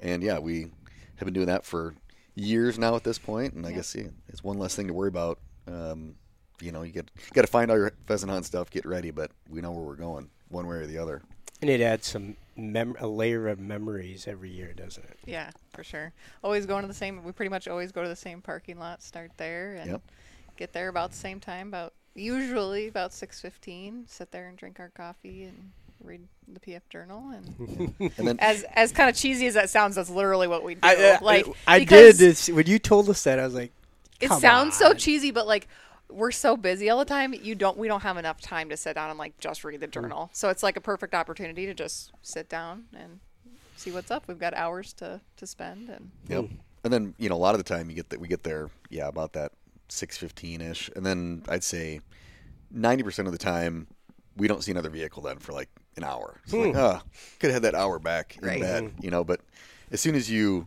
and 0.00 0.22
yeah 0.22 0.38
we 0.38 0.70
have 1.16 1.26
been 1.26 1.34
doing 1.34 1.46
that 1.46 1.64
for 1.64 1.94
years 2.34 2.78
now 2.78 2.96
at 2.96 3.04
this 3.04 3.18
point. 3.18 3.52
point, 3.52 3.54
and 3.54 3.66
I 3.66 3.70
Yeah. 3.70 3.76
guess 3.76 3.94
yeah, 3.94 4.08
it's 4.28 4.42
one 4.44 4.58
less 4.58 4.74
thing 4.74 4.86
to 4.88 4.92
worry 4.94 5.08
about. 5.08 5.38
Um, 5.66 6.16
you 6.60 6.72
know, 6.72 6.82
you 6.82 6.92
get 6.92 7.10
got 7.32 7.42
to 7.42 7.46
find 7.48 7.70
all 7.70 7.76
your 7.76 7.92
pheasant 8.06 8.30
hunt 8.30 8.44
stuff, 8.46 8.70
get 8.70 8.84
ready, 8.86 9.10
but 9.10 9.30
we 9.48 9.60
know 9.60 9.70
where 9.72 9.82
we're 9.84 9.96
going, 9.96 10.30
one 10.48 10.66
way 10.66 10.76
or 10.76 10.86
the 10.86 10.98
other. 10.98 11.22
And 11.60 11.70
it 11.70 11.80
adds 11.80 12.06
some 12.08 12.36
mem- 12.56 12.96
a 13.00 13.06
layer 13.06 13.48
of 13.48 13.58
memories 13.58 14.26
every 14.28 14.50
year, 14.50 14.72
doesn't 14.74 15.04
it? 15.04 15.18
Yeah, 15.24 15.50
for 15.72 15.82
sure. 15.84 16.12
Always 16.42 16.66
going 16.66 16.82
to 16.82 16.88
the 16.88 16.92
same. 16.94 17.24
We 17.24 17.32
pretty 17.32 17.48
much 17.50 17.66
always 17.68 17.90
go 17.92 18.02
to 18.02 18.08
the 18.08 18.16
same 18.16 18.42
parking 18.42 18.78
lot. 18.78 19.02
Start 19.02 19.30
there 19.36 19.74
and 19.76 19.90
Yep. 19.92 20.02
get 20.56 20.72
there 20.72 20.88
about 20.88 21.12
the 21.12 21.16
same 21.16 21.40
time. 21.40 21.68
About 21.68 21.94
usually 22.14 22.88
about 22.88 23.12
six 23.12 23.40
fifteen. 23.40 24.04
Sit 24.08 24.30
there 24.32 24.48
and 24.48 24.58
drink 24.58 24.78
our 24.80 24.90
coffee 24.90 25.44
and 25.44 25.72
read 26.04 26.26
the 26.48 26.60
PF 26.60 26.82
Journal. 26.90 27.30
And 27.30 27.94
And 28.16 28.28
then 28.28 28.38
as 28.40 28.64
as 28.74 28.92
kind 28.92 29.08
of 29.08 29.16
cheesy 29.16 29.46
as 29.46 29.54
that 29.54 29.70
sounds, 29.70 29.96
that's 29.96 30.10
literally 30.10 30.48
what 30.48 30.62
we 30.62 30.74
do. 30.74 30.80
I, 30.82 30.94
uh, 30.96 31.18
like 31.22 31.46
I 31.66 31.80
because 31.80 32.18
did 32.18 32.30
this 32.30 32.48
when 32.48 32.66
you 32.66 32.78
told 32.78 33.08
us 33.08 33.22
that. 33.24 33.38
I 33.38 33.44
was 33.44 33.54
like, 33.54 33.72
It 34.20 34.28
Come 34.28 34.40
sounds 34.40 34.76
so 34.76 34.94
cheesy, 34.94 35.30
but 35.30 35.46
like 35.46 35.68
we're 36.10 36.30
so 36.30 36.56
busy 36.56 36.90
all 36.90 36.98
the 36.98 37.04
time. 37.04 37.34
You 37.34 37.54
don't. 37.54 37.76
We 37.76 37.88
don't 37.88 38.02
have 38.02 38.16
enough 38.16 38.40
time 38.40 38.68
to 38.70 38.76
sit 38.76 38.94
down 38.94 39.10
and 39.10 39.18
like 39.18 39.38
just 39.38 39.64
read 39.64 39.80
the 39.80 39.86
journal. 39.86 40.30
So 40.32 40.48
it's 40.50 40.62
like 40.62 40.76
a 40.76 40.80
perfect 40.80 41.14
opportunity 41.14 41.66
to 41.66 41.74
just 41.74 42.12
sit 42.22 42.48
down 42.48 42.84
and 42.94 43.20
see 43.76 43.90
what's 43.90 44.10
up. 44.10 44.28
We've 44.28 44.38
got 44.38 44.54
hours 44.54 44.92
to 44.94 45.20
to 45.36 45.46
spend 45.46 45.88
and. 45.88 46.10
Yep. 46.28 46.46
And 46.84 46.92
then 46.92 47.14
you 47.18 47.30
know 47.30 47.36
a 47.36 47.38
lot 47.38 47.54
of 47.54 47.58
the 47.58 47.64
time 47.64 47.88
you 47.88 47.96
get 47.96 48.10
that 48.10 48.20
we 48.20 48.28
get 48.28 48.42
there, 48.42 48.68
yeah, 48.90 49.08
about 49.08 49.32
that 49.32 49.52
six 49.88 50.18
fifteen 50.18 50.60
ish, 50.60 50.90
and 50.94 51.04
then 51.04 51.42
I'd 51.48 51.64
say 51.64 52.00
ninety 52.70 53.02
percent 53.02 53.26
of 53.26 53.32
the 53.32 53.38
time 53.38 53.86
we 54.36 54.48
don't 54.48 54.62
see 54.64 54.70
another 54.72 54.90
vehicle 54.90 55.22
then 55.22 55.38
for 55.38 55.52
like 55.52 55.68
an 55.96 56.04
hour. 56.04 56.40
So 56.46 56.58
like, 56.60 56.76
ah, 56.76 57.02
could 57.38 57.50
have 57.50 57.62
had 57.62 57.72
that 57.72 57.74
hour 57.78 57.98
back 57.98 58.36
in 58.36 58.46
Right. 58.48 58.60
bed, 58.60 58.94
you 59.00 59.10
know. 59.10 59.24
But 59.24 59.40
as 59.90 60.00
soon 60.00 60.14
as 60.14 60.30
you 60.30 60.66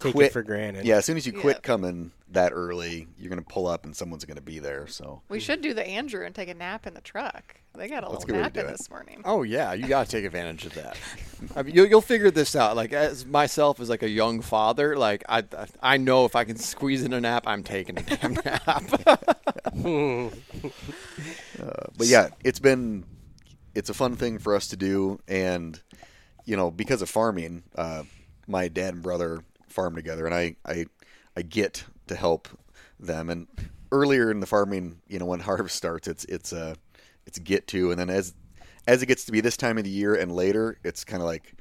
take 0.00 0.12
quit 0.14 0.26
it 0.26 0.32
for 0.32 0.42
granted. 0.42 0.84
yeah, 0.84 0.96
as 0.96 1.04
soon 1.04 1.16
as 1.16 1.26
you 1.26 1.32
quit 1.32 1.56
Yep. 1.56 1.62
coming 1.62 2.12
that 2.30 2.52
early, 2.52 3.06
you're 3.18 3.28
gonna 3.30 3.42
pull 3.42 3.66
up 3.66 3.84
and 3.84 3.94
someone's 3.94 4.24
gonna 4.24 4.40
be 4.40 4.58
there. 4.58 4.86
So 4.86 5.22
We 5.28 5.38
should 5.40 5.60
do 5.60 5.72
the 5.74 5.86
Andrew 5.86 6.24
and 6.26 6.34
take 6.34 6.48
a 6.48 6.54
nap 6.54 6.86
in 6.86 6.94
the 6.94 7.00
truck. 7.00 7.56
They 7.76 7.88
got 7.88 8.04
a 8.04 8.08
That's 8.08 8.24
little 8.24 8.26
good 8.26 8.32
to 8.34 8.40
nap 8.40 8.52
do 8.54 8.60
in 8.60 8.66
this 8.68 8.88
morning. 8.88 9.22
Oh 9.24 9.42
yeah, 9.42 9.72
you 9.72 9.86
got 9.88 10.06
to 10.06 10.10
take 10.10 10.24
advantage 10.24 10.64
of 10.66 10.74
that. 10.74 10.96
I 11.56 11.62
mean, 11.64 11.74
you'll, 11.74 11.86
you'll 11.86 12.00
figure 12.00 12.30
this 12.30 12.54
out. 12.54 12.76
Like 12.76 12.92
as 12.92 13.26
myself 13.26 13.80
as 13.80 13.88
like 13.90 14.02
a 14.04 14.08
young 14.08 14.40
father, 14.42 14.96
like 14.96 15.24
I 15.28 15.42
I 15.82 15.96
know 15.96 16.24
if 16.24 16.36
I 16.36 16.44
can 16.44 16.56
squeeze 16.56 17.02
in 17.02 17.12
a 17.12 17.20
nap, 17.20 17.44
I'm 17.46 17.62
taking 17.64 17.98
a 17.98 18.02
damn 18.02 18.34
nap. 18.44 18.84
but 21.96 22.06
yeah, 22.06 22.28
it's 22.44 22.58
been 22.58 23.04
it's 23.74 23.90
a 23.90 23.94
fun 23.94 24.16
thing 24.16 24.38
for 24.38 24.54
us 24.54 24.68
to 24.68 24.76
do, 24.76 25.18
and 25.28 25.80
you 26.44 26.56
know 26.56 26.70
because 26.70 27.02
of 27.02 27.10
farming, 27.10 27.64
uh, 27.74 28.04
my 28.46 28.68
dad 28.68 28.94
and 28.94 29.02
brother 29.02 29.42
farm 29.74 29.94
together, 29.94 30.24
and 30.24 30.34
I 30.34 30.56
I 30.64 30.86
I 31.36 31.42
get 31.42 31.84
to 32.06 32.14
help 32.14 32.48
them. 32.98 33.28
And 33.28 33.46
earlier 33.92 34.30
in 34.30 34.40
the 34.40 34.46
farming, 34.46 35.00
you 35.08 35.18
know, 35.18 35.26
when 35.26 35.40
harvest 35.50 35.76
starts, 35.76 36.08
it's 36.08 36.24
it's 36.26 36.52
a 36.52 36.76
it's 37.26 37.38
get 37.38 37.66
to, 37.68 37.90
and 37.90 38.00
then 38.00 38.10
as 38.10 38.34
as 38.86 39.02
it 39.02 39.06
gets 39.06 39.24
to 39.24 39.32
be 39.32 39.40
this 39.40 39.56
time 39.56 39.78
of 39.78 39.84
the 39.84 39.90
year 39.90 40.14
and 40.14 40.32
later, 40.32 40.78
it's 40.84 41.04
kind 41.04 41.22
of 41.22 41.26
like 41.26 41.54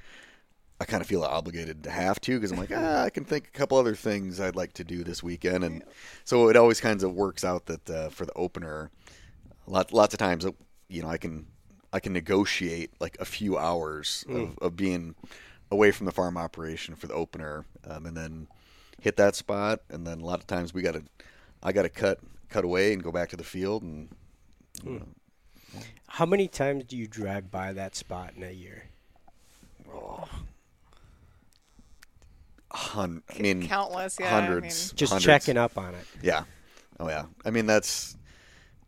I 0.80 0.86
kind 0.86 1.02
of 1.02 1.08
feel 1.08 1.24
obligated 1.24 1.84
to 1.84 1.90
have 1.90 2.20
to 2.22 2.38
because 2.38 2.52
I'm 2.52 2.58
like, 2.58 2.72
ah, 2.76 3.04
I 3.04 3.10
can 3.10 3.24
think 3.24 3.48
a 3.48 3.52
couple 3.52 3.78
other 3.78 3.96
things 3.96 4.40
I'd 4.40 4.56
like 4.56 4.74
to 4.74 4.84
do 4.84 5.04
this 5.04 5.24
weekend, 5.24 5.64
and 5.64 5.84
so 6.26 6.50
it 6.50 6.58
always 6.58 6.82
kind 6.82 7.02
of 7.02 7.14
works 7.14 7.44
out 7.44 7.66
that 7.68 7.90
uh, 7.90 8.10
for 8.10 8.26
the 8.26 8.34
opener, 8.34 8.92
lots 9.68 9.94
lots 9.94 10.14
of 10.14 10.20
times, 10.20 10.46
you 10.90 11.02
know, 11.02 11.10
I 11.10 11.18
can 11.18 11.48
I 11.94 12.00
can 12.00 12.14
negotiate 12.14 12.92
like 13.00 13.18
a 13.20 13.26
few 13.26 13.58
hours 13.58 14.26
of, 14.28 14.58
of 14.60 14.76
being 14.76 15.16
away 15.74 15.92
from 15.92 16.06
the 16.06 16.12
farm 16.12 16.38
operation 16.38 16.96
for 16.96 17.08
the 17.08 17.14
opener, 17.14 17.66
um, 17.90 18.06
and 18.06 18.16
then 18.16 18.48
hit 19.02 19.18
that 19.18 19.36
spot, 19.36 19.82
and 19.90 20.06
then 20.08 20.22
a 20.22 20.26
lot 20.26 20.40
of 20.40 20.48
times 20.48 20.74
we 20.74 20.82
got 20.82 20.94
to 20.94 21.04
I 21.62 21.72
got 21.74 21.82
to 21.84 21.90
cut 21.90 22.20
cut 22.50 22.64
away 22.64 22.94
and 22.94 23.04
go 23.04 23.12
back 23.12 23.30
to 23.30 23.36
the 23.38 23.44
field, 23.44 23.84
and 23.84 24.10
How 26.08 26.26
many 26.26 26.48
times 26.48 26.86
do 26.86 26.96
you 26.96 27.08
drive 27.08 27.50
by 27.52 27.74
that 27.74 27.96
spot 27.96 28.34
in 28.38 28.44
a 28.44 28.52
year? 28.52 28.84
hun- 32.72 33.22
I 33.36 33.40
mean 33.42 33.68
Countless, 33.68 34.18
yeah. 34.20 34.30
hundreds, 34.30 34.90
I 34.90 34.92
mean, 34.92 34.96
Just 34.98 35.12
hundreds. 35.14 35.26
checking 35.26 35.58
up 35.58 35.78
on 35.78 35.94
it. 35.96 36.06
Yeah. 36.22 36.44
Oh 37.00 37.08
yeah. 37.08 37.26
I 37.46 37.50
mean 37.52 37.66
that's 37.66 38.16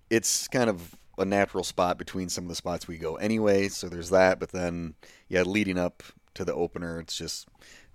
it's 0.09 0.47
kind 0.47 0.69
of 0.69 0.95
a 1.17 1.25
natural 1.25 1.63
spot 1.63 1.97
between 1.97 2.29
some 2.29 2.43
of 2.45 2.49
the 2.49 2.55
spots 2.55 2.87
we 2.87 2.97
go 2.97 3.15
anyway, 3.15 3.67
so 3.69 3.87
there's 3.87 4.09
that, 4.09 4.39
but 4.39 4.51
then 4.51 4.95
yeah, 5.29 5.43
leading 5.43 5.77
up 5.77 6.03
to 6.35 6.45
the 6.45 6.53
opener, 6.53 6.99
it's 6.99 7.17
just 7.17 7.47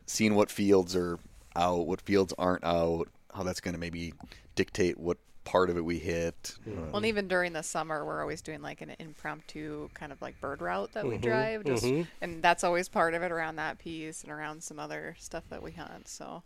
seeing 0.06 0.34
what 0.34 0.50
fields 0.50 0.96
are 0.96 1.18
out, 1.56 1.86
what 1.86 2.00
fields 2.00 2.34
aren't 2.38 2.64
out, 2.64 3.08
how 3.34 3.42
that's 3.42 3.60
going 3.60 3.74
to 3.74 3.80
maybe 3.80 4.12
dictate 4.56 4.98
what 4.98 5.18
part 5.44 5.70
of 5.70 5.76
it 5.76 5.84
we 5.84 5.98
hit. 5.98 6.56
Mm-hmm. 6.68 6.86
well, 6.86 6.96
and 6.96 7.06
even 7.06 7.28
during 7.28 7.52
the 7.52 7.62
summer, 7.62 8.04
we're 8.04 8.20
always 8.20 8.42
doing 8.42 8.62
like 8.62 8.82
an 8.82 8.94
impromptu 8.98 9.88
kind 9.94 10.12
of 10.12 10.20
like 10.20 10.40
bird 10.40 10.60
route 10.60 10.92
that 10.92 11.04
we 11.04 11.14
mm-hmm. 11.14 11.28
drive, 11.28 11.64
just 11.64 11.84
mm-hmm. 11.84 12.02
and 12.20 12.42
that's 12.42 12.64
always 12.64 12.88
part 12.88 13.14
of 13.14 13.22
it 13.22 13.32
around 13.32 13.56
that 13.56 13.78
piece 13.78 14.22
and 14.22 14.32
around 14.32 14.62
some 14.62 14.78
other 14.78 15.16
stuff 15.18 15.44
that 15.50 15.62
we 15.62 15.72
hunt. 15.72 16.08
So 16.08 16.42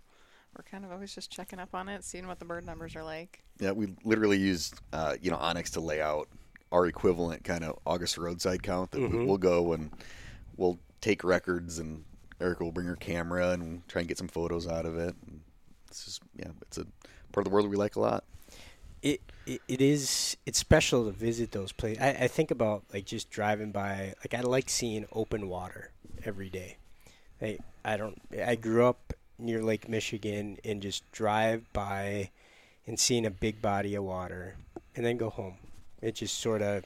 we're 0.57 0.65
kind 0.65 0.85
of 0.85 0.93
always 0.93 1.15
just 1.15 1.31
checking 1.31 1.59
up 1.59 1.75
on 1.75 1.89
it, 1.89 2.05
seeing 2.05 2.27
what 2.27 2.39
the 2.39 2.45
bird 2.45 2.65
numbers 2.65 2.95
are 2.97 3.03
like. 3.03 3.43
Yeah, 3.59 3.73
we 3.73 3.95
literally 4.05 4.39
used 4.39 4.81
uh, 4.93 5.17
you 5.21 5.31
know 5.31 5.39
onX 5.39 5.71
to 5.73 5.81
lay 5.81 6.01
out 6.01 6.29
our 6.73 6.87
equivalent 6.87 7.45
kind 7.45 7.65
of 7.65 7.79
August 7.87 8.19
roadside 8.19 8.63
count 8.63 8.91
that 8.93 9.01
we, 9.01 9.25
we'll 9.25 9.39
go 9.39 9.75
and 9.75 9.91
we'll 10.57 10.79
take 11.05 11.23
records 11.23 11.79
and 11.79 12.05
Erica 12.41 12.65
will 12.65 12.73
bring 12.73 12.87
her 12.87 12.97
camera 12.97 13.51
and 13.51 13.87
try 13.89 14.01
and 14.01 14.09
get 14.09 14.19
some 14.19 14.29
photos 14.29 14.67
out 14.67 14.87
of 14.87 14.97
it. 14.97 15.15
It's 15.89 16.07
just 16.07 16.23
yeah, 16.37 16.51
it's 16.63 16.79
a 16.79 16.87
part 17.33 17.45
of 17.47 17.51
the 17.51 17.51
world 17.51 17.69
we 17.69 17.77
like 17.77 17.97
a 17.97 18.01
lot. 18.01 18.25
It, 19.03 19.21
it 19.47 19.61
it 19.69 19.81
is 19.83 20.37
it's 20.47 20.59
special 20.59 21.05
to 21.05 21.11
visit 21.11 21.53
those 21.53 21.73
places. 21.73 22.03
I, 22.03 22.11
I 22.23 22.29
think 22.29 22.51
about 22.51 22.85
like 22.93 23.05
just 23.05 23.31
driving 23.31 23.71
by. 23.71 24.15
Like 24.21 24.35
I 24.35 24.41
like 24.41 24.71
seeing 24.71 25.07
open 25.13 25.49
water 25.49 25.91
every 26.25 26.49
day. 26.49 26.79
I 27.41 27.59
I 27.85 27.97
don't. 27.97 28.21
I 28.45 28.57
grew 28.57 28.87
up 28.87 29.13
near 29.39 29.63
Lake 29.63 29.89
Michigan 29.89 30.57
and 30.65 30.81
just 30.81 31.11
drive 31.13 31.71
by 31.73 32.31
and 32.87 32.99
seeing 32.99 33.27
a 33.27 33.31
big 33.31 33.61
body 33.61 33.95
of 33.95 34.05
water 34.05 34.57
and 34.97 35.05
then 35.05 35.19
go 35.19 35.29
home. 35.29 35.57
It 36.01 36.17
just 36.17 36.39
sort 36.39 36.63
of. 36.63 36.85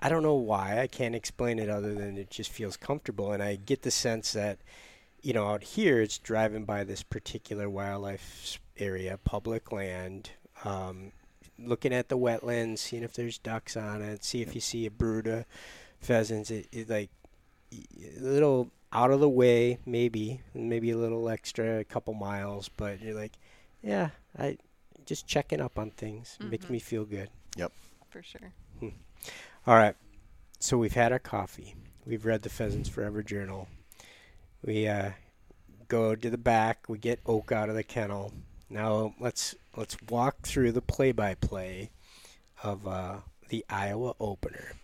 I 0.00 0.08
don't 0.08 0.22
know 0.22 0.34
why. 0.34 0.80
I 0.80 0.86
can't 0.86 1.14
explain 1.14 1.58
it 1.58 1.68
other 1.68 1.94
than 1.94 2.18
it 2.18 2.30
just 2.30 2.50
feels 2.50 2.76
comfortable, 2.76 3.32
and 3.32 3.42
I 3.42 3.56
get 3.56 3.82
the 3.82 3.90
sense 3.90 4.32
that 4.32 4.58
you 5.26 5.32
know, 5.32 5.48
out 5.48 5.64
here 5.64 6.00
it's 6.00 6.18
driving 6.18 6.64
by 6.64 6.84
this 6.84 7.02
particular 7.02 7.68
wildlife 7.68 8.60
area, 8.78 9.18
public 9.24 9.72
land, 9.72 10.30
um, 10.64 11.10
looking 11.58 11.92
at 11.92 12.08
the 12.08 12.16
wetlands, 12.16 12.78
seeing 12.78 13.02
if 13.02 13.14
there's 13.14 13.36
ducks 13.38 13.76
on 13.76 14.02
it, 14.02 14.22
see 14.22 14.40
if 14.40 14.54
you 14.54 14.60
see 14.60 14.86
a 14.86 14.90
brood 14.90 15.26
of 15.26 15.44
pheasants. 15.98 16.52
It, 16.52 16.68
it 16.70 16.88
like 16.88 17.10
a 17.72 18.20
little 18.20 18.70
out 18.92 19.10
of 19.10 19.18
the 19.18 19.28
way, 19.28 19.78
maybe, 19.84 20.42
maybe 20.54 20.92
a 20.92 20.96
little 20.96 21.28
extra, 21.28 21.80
a 21.80 21.84
couple 21.84 22.14
miles, 22.14 22.68
but 22.68 23.00
you're 23.02 23.14
like, 23.14 23.32
yeah, 23.82 24.10
I 24.38 24.58
just 25.06 25.26
checking 25.26 25.60
up 25.60 25.76
on 25.76 25.90
things 25.90 26.36
It 26.40 26.50
makes 26.50 26.70
me 26.70 26.78
feel 26.78 27.04
good. 27.04 27.30
Yep, 27.56 27.72
for 28.10 28.22
sure. 28.22 28.52
All 29.68 29.74
right, 29.74 29.96
so 30.60 30.78
we've 30.78 30.94
had 30.94 31.10
our 31.10 31.18
coffee. 31.18 31.74
We've 32.06 32.24
read 32.24 32.42
the 32.42 32.48
Pheasants 32.48 32.88
Forever 32.88 33.24
Journal. 33.24 33.66
We 34.64 34.86
uh, 34.86 35.10
go 35.88 36.14
to 36.14 36.30
the 36.30 36.38
back. 36.38 36.84
We 36.88 36.98
get 36.98 37.18
Oak 37.26 37.50
out 37.50 37.68
of 37.68 37.74
the 37.74 37.82
kennel. 37.82 38.32
Now 38.70 39.14
let's 39.18 39.56
let's 39.76 39.96
walk 40.08 40.42
through 40.42 40.70
the 40.70 40.80
play-by-play 40.80 41.90
of 42.62 42.86
uh, 42.86 43.16
the 43.48 43.64
Iowa 43.68 44.14
opener. 44.20 44.74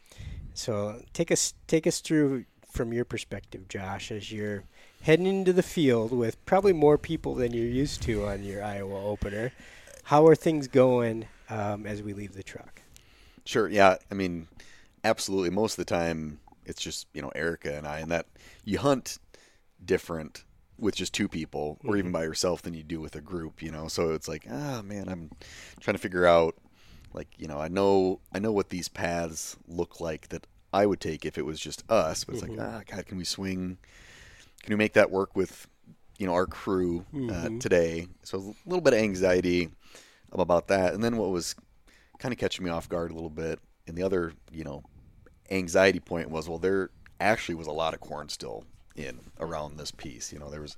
So 0.53 1.01
take 1.13 1.31
us 1.31 1.55
take 1.69 1.87
us 1.87 2.01
through 2.01 2.47
from 2.69 2.93
your 2.93 3.05
perspective, 3.05 3.69
Josh, 3.69 4.11
as 4.11 4.33
you're 4.33 4.65
heading 5.03 5.27
into 5.27 5.53
the 5.53 5.63
field 5.63 6.11
with 6.11 6.45
probably 6.45 6.73
more 6.73 6.99
people 6.99 7.37
than 7.37 7.55
you're 7.55 7.67
used 7.67 8.03
to 8.03 8.27
on 8.27 8.43
your 8.43 8.65
Iowa 8.65 9.01
opener. 9.05 9.53
How 10.03 10.27
are 10.27 10.35
things 10.35 10.67
going 10.67 11.29
um, 11.49 11.87
as 11.87 12.03
we 12.03 12.15
leave 12.15 12.33
the 12.33 12.43
truck? 12.43 12.83
Sure. 13.45 13.69
Yeah. 13.69 13.97
I 14.11 14.15
mean, 14.15 14.49
absolutely. 15.05 15.51
Most 15.51 15.73
of 15.79 15.85
the 15.85 15.95
time, 15.95 16.41
it's 16.65 16.81
just 16.81 17.07
you 17.13 17.23
know 17.23 17.31
Erica 17.35 17.77
and 17.77 17.87
I, 17.87 17.99
and 18.01 18.11
that 18.11 18.27
you 18.65 18.79
hunt 18.79 19.19
different 19.85 20.45
with 20.79 20.97
just 20.97 21.13
two 21.15 21.29
people, 21.29 21.79
or 21.85 21.97
even 21.97 22.11
by 22.11 22.25
yourself, 22.25 22.63
than 22.63 22.75
you 22.75 22.83
do 22.83 23.01
with 23.01 23.15
a 23.15 23.21
group. 23.21 23.63
You 23.63 23.71
know, 23.71 23.89
so 23.89 24.11
it's 24.13 24.29
like, 24.29 24.47
ah, 24.51 24.83
man, 24.83 25.09
I'm 25.09 25.31
trying 25.81 25.95
to 25.95 26.03
figure 26.03 26.27
out, 26.27 26.57
like, 27.13 27.29
you 27.37 27.47
know, 27.47 27.59
I 27.59 27.69
know, 27.69 28.21
I 28.33 28.39
know 28.41 28.53
what 28.53 28.71
these 28.71 28.89
paths 28.89 29.57
look 29.69 30.01
like 30.01 30.29
that 30.29 30.47
I 30.73 30.87
would 30.87 31.01
take 31.01 31.25
if 31.25 31.39
it 31.39 31.45
was 31.45 31.61
just 31.61 31.85
us, 31.91 32.25
but 32.25 32.35
it's 32.35 32.43
like, 32.43 32.59
ah, 32.59 32.83
God, 32.87 33.07
can 33.07 33.19
we 33.19 33.25
swing? 33.25 33.79
Can 34.63 34.73
we 34.73 34.77
make 34.77 34.95
that 34.95 35.11
work 35.11 35.37
with, 35.37 35.67
you 36.19 36.27
know, 36.27 36.33
our 36.35 36.47
crew 36.47 37.05
uh, 37.31 37.51
today? 37.61 38.09
So 38.23 38.39
a 38.39 38.69
little 38.69 38.81
bit 38.81 38.95
of 38.95 39.01
anxiety 39.01 39.71
about 40.33 40.69
that, 40.69 40.95
and 40.95 41.05
then 41.05 41.17
what 41.17 41.31
was 41.31 41.55
kind 42.19 42.33
of 42.33 42.39
catching 42.39 42.65
me 42.65 42.71
off 42.71 42.89
guard 42.89 43.11
a 43.11 43.15
little 43.15 43.31
bit. 43.31 43.59
And 43.87 43.97
the 43.97 44.03
other, 44.05 44.33
you 44.53 44.65
know, 44.65 44.83
anxiety 45.53 46.01
point 46.01 46.31
was, 46.31 46.49
well, 46.49 46.59
there 46.59 46.91
actually 47.21 47.55
was 47.55 47.67
a 47.67 47.73
lot 47.73 47.95
of 47.95 48.01
corn 48.01 48.29
still 48.29 48.65
in 48.97 49.21
around 49.39 49.77
this 49.77 49.91
piece. 49.91 50.33
You 50.33 50.39
know, 50.39 50.51
there 50.51 50.61
was 50.61 50.77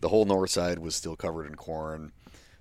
the 0.00 0.08
whole 0.08 0.24
north 0.24 0.50
side 0.50 0.78
was 0.78 0.96
still 0.96 1.16
covered 1.16 1.46
in 1.46 1.54
corn. 1.54 2.12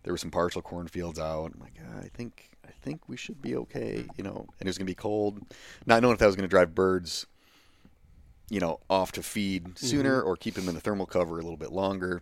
There 0.04 0.14
were 0.14 0.18
some 0.18 0.32
partial 0.32 0.62
cornfields 0.62 1.20
out. 1.20 1.54
I'm 1.56 1.62
like, 1.62 1.78
ah, 1.82 2.00
I 2.04 2.10
think, 2.14 2.50
I 2.68 2.72
think 2.82 3.08
we 3.08 3.18
should 3.18 3.42
be 3.42 3.56
okay. 3.56 4.06
You 4.18 4.24
know, 4.24 4.46
and 4.60 4.68
it 4.68 4.70
was 4.70 4.78
gonna 4.78 4.86
be 4.86 4.96
cold. 4.96 5.42
Not 5.86 6.02
knowing 6.02 6.14
if 6.14 6.20
that 6.20 6.26
was 6.26 6.36
gonna 6.36 6.48
drive 6.48 6.76
birds, 6.76 7.26
you 8.50 8.60
know, 8.60 8.80
off 8.90 9.12
to 9.14 9.24
feed 9.24 9.78
sooner 9.80 10.22
or 10.22 10.36
keep 10.36 10.56
them 10.56 10.68
in 10.68 10.76
the 10.76 10.82
thermal 10.82 11.06
cover 11.06 11.40
a 11.40 11.42
little 11.42 11.58
bit 11.58 11.72
longer. 11.72 12.22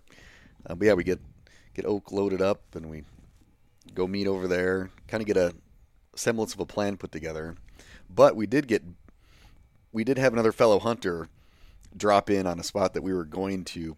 Uh, 0.66 0.76
but 0.76 0.86
yeah, 0.86 0.94
we 0.94 1.04
get 1.04 1.20
get 1.74 1.86
oak 1.86 2.12
loaded 2.12 2.42
up 2.42 2.62
and 2.76 2.90
we 2.90 3.04
go 3.96 4.08
meet 4.08 4.28
over 4.28 4.48
there. 4.48 4.92
Kind 5.08 5.22
of 5.22 5.28
get 5.28 5.38
a 5.38 5.54
semblance 6.16 6.54
of 6.54 6.60
a 6.60 6.66
plan 6.66 6.98
put 6.98 7.12
together. 7.12 7.56
But 8.14 8.36
we 8.36 8.46
did 8.46 8.68
get 8.68 8.84
we 9.92 10.04
did 10.04 10.18
have 10.18 10.34
another 10.34 10.52
fellow 10.52 10.80
hunter 10.80 11.28
drop 11.96 12.30
in 12.30 12.48
on 12.48 12.60
a 12.60 12.64
spot 12.64 12.94
that 12.94 13.02
we 13.02 13.14
were 13.14 13.26
going 13.26 13.66
to, 13.66 13.98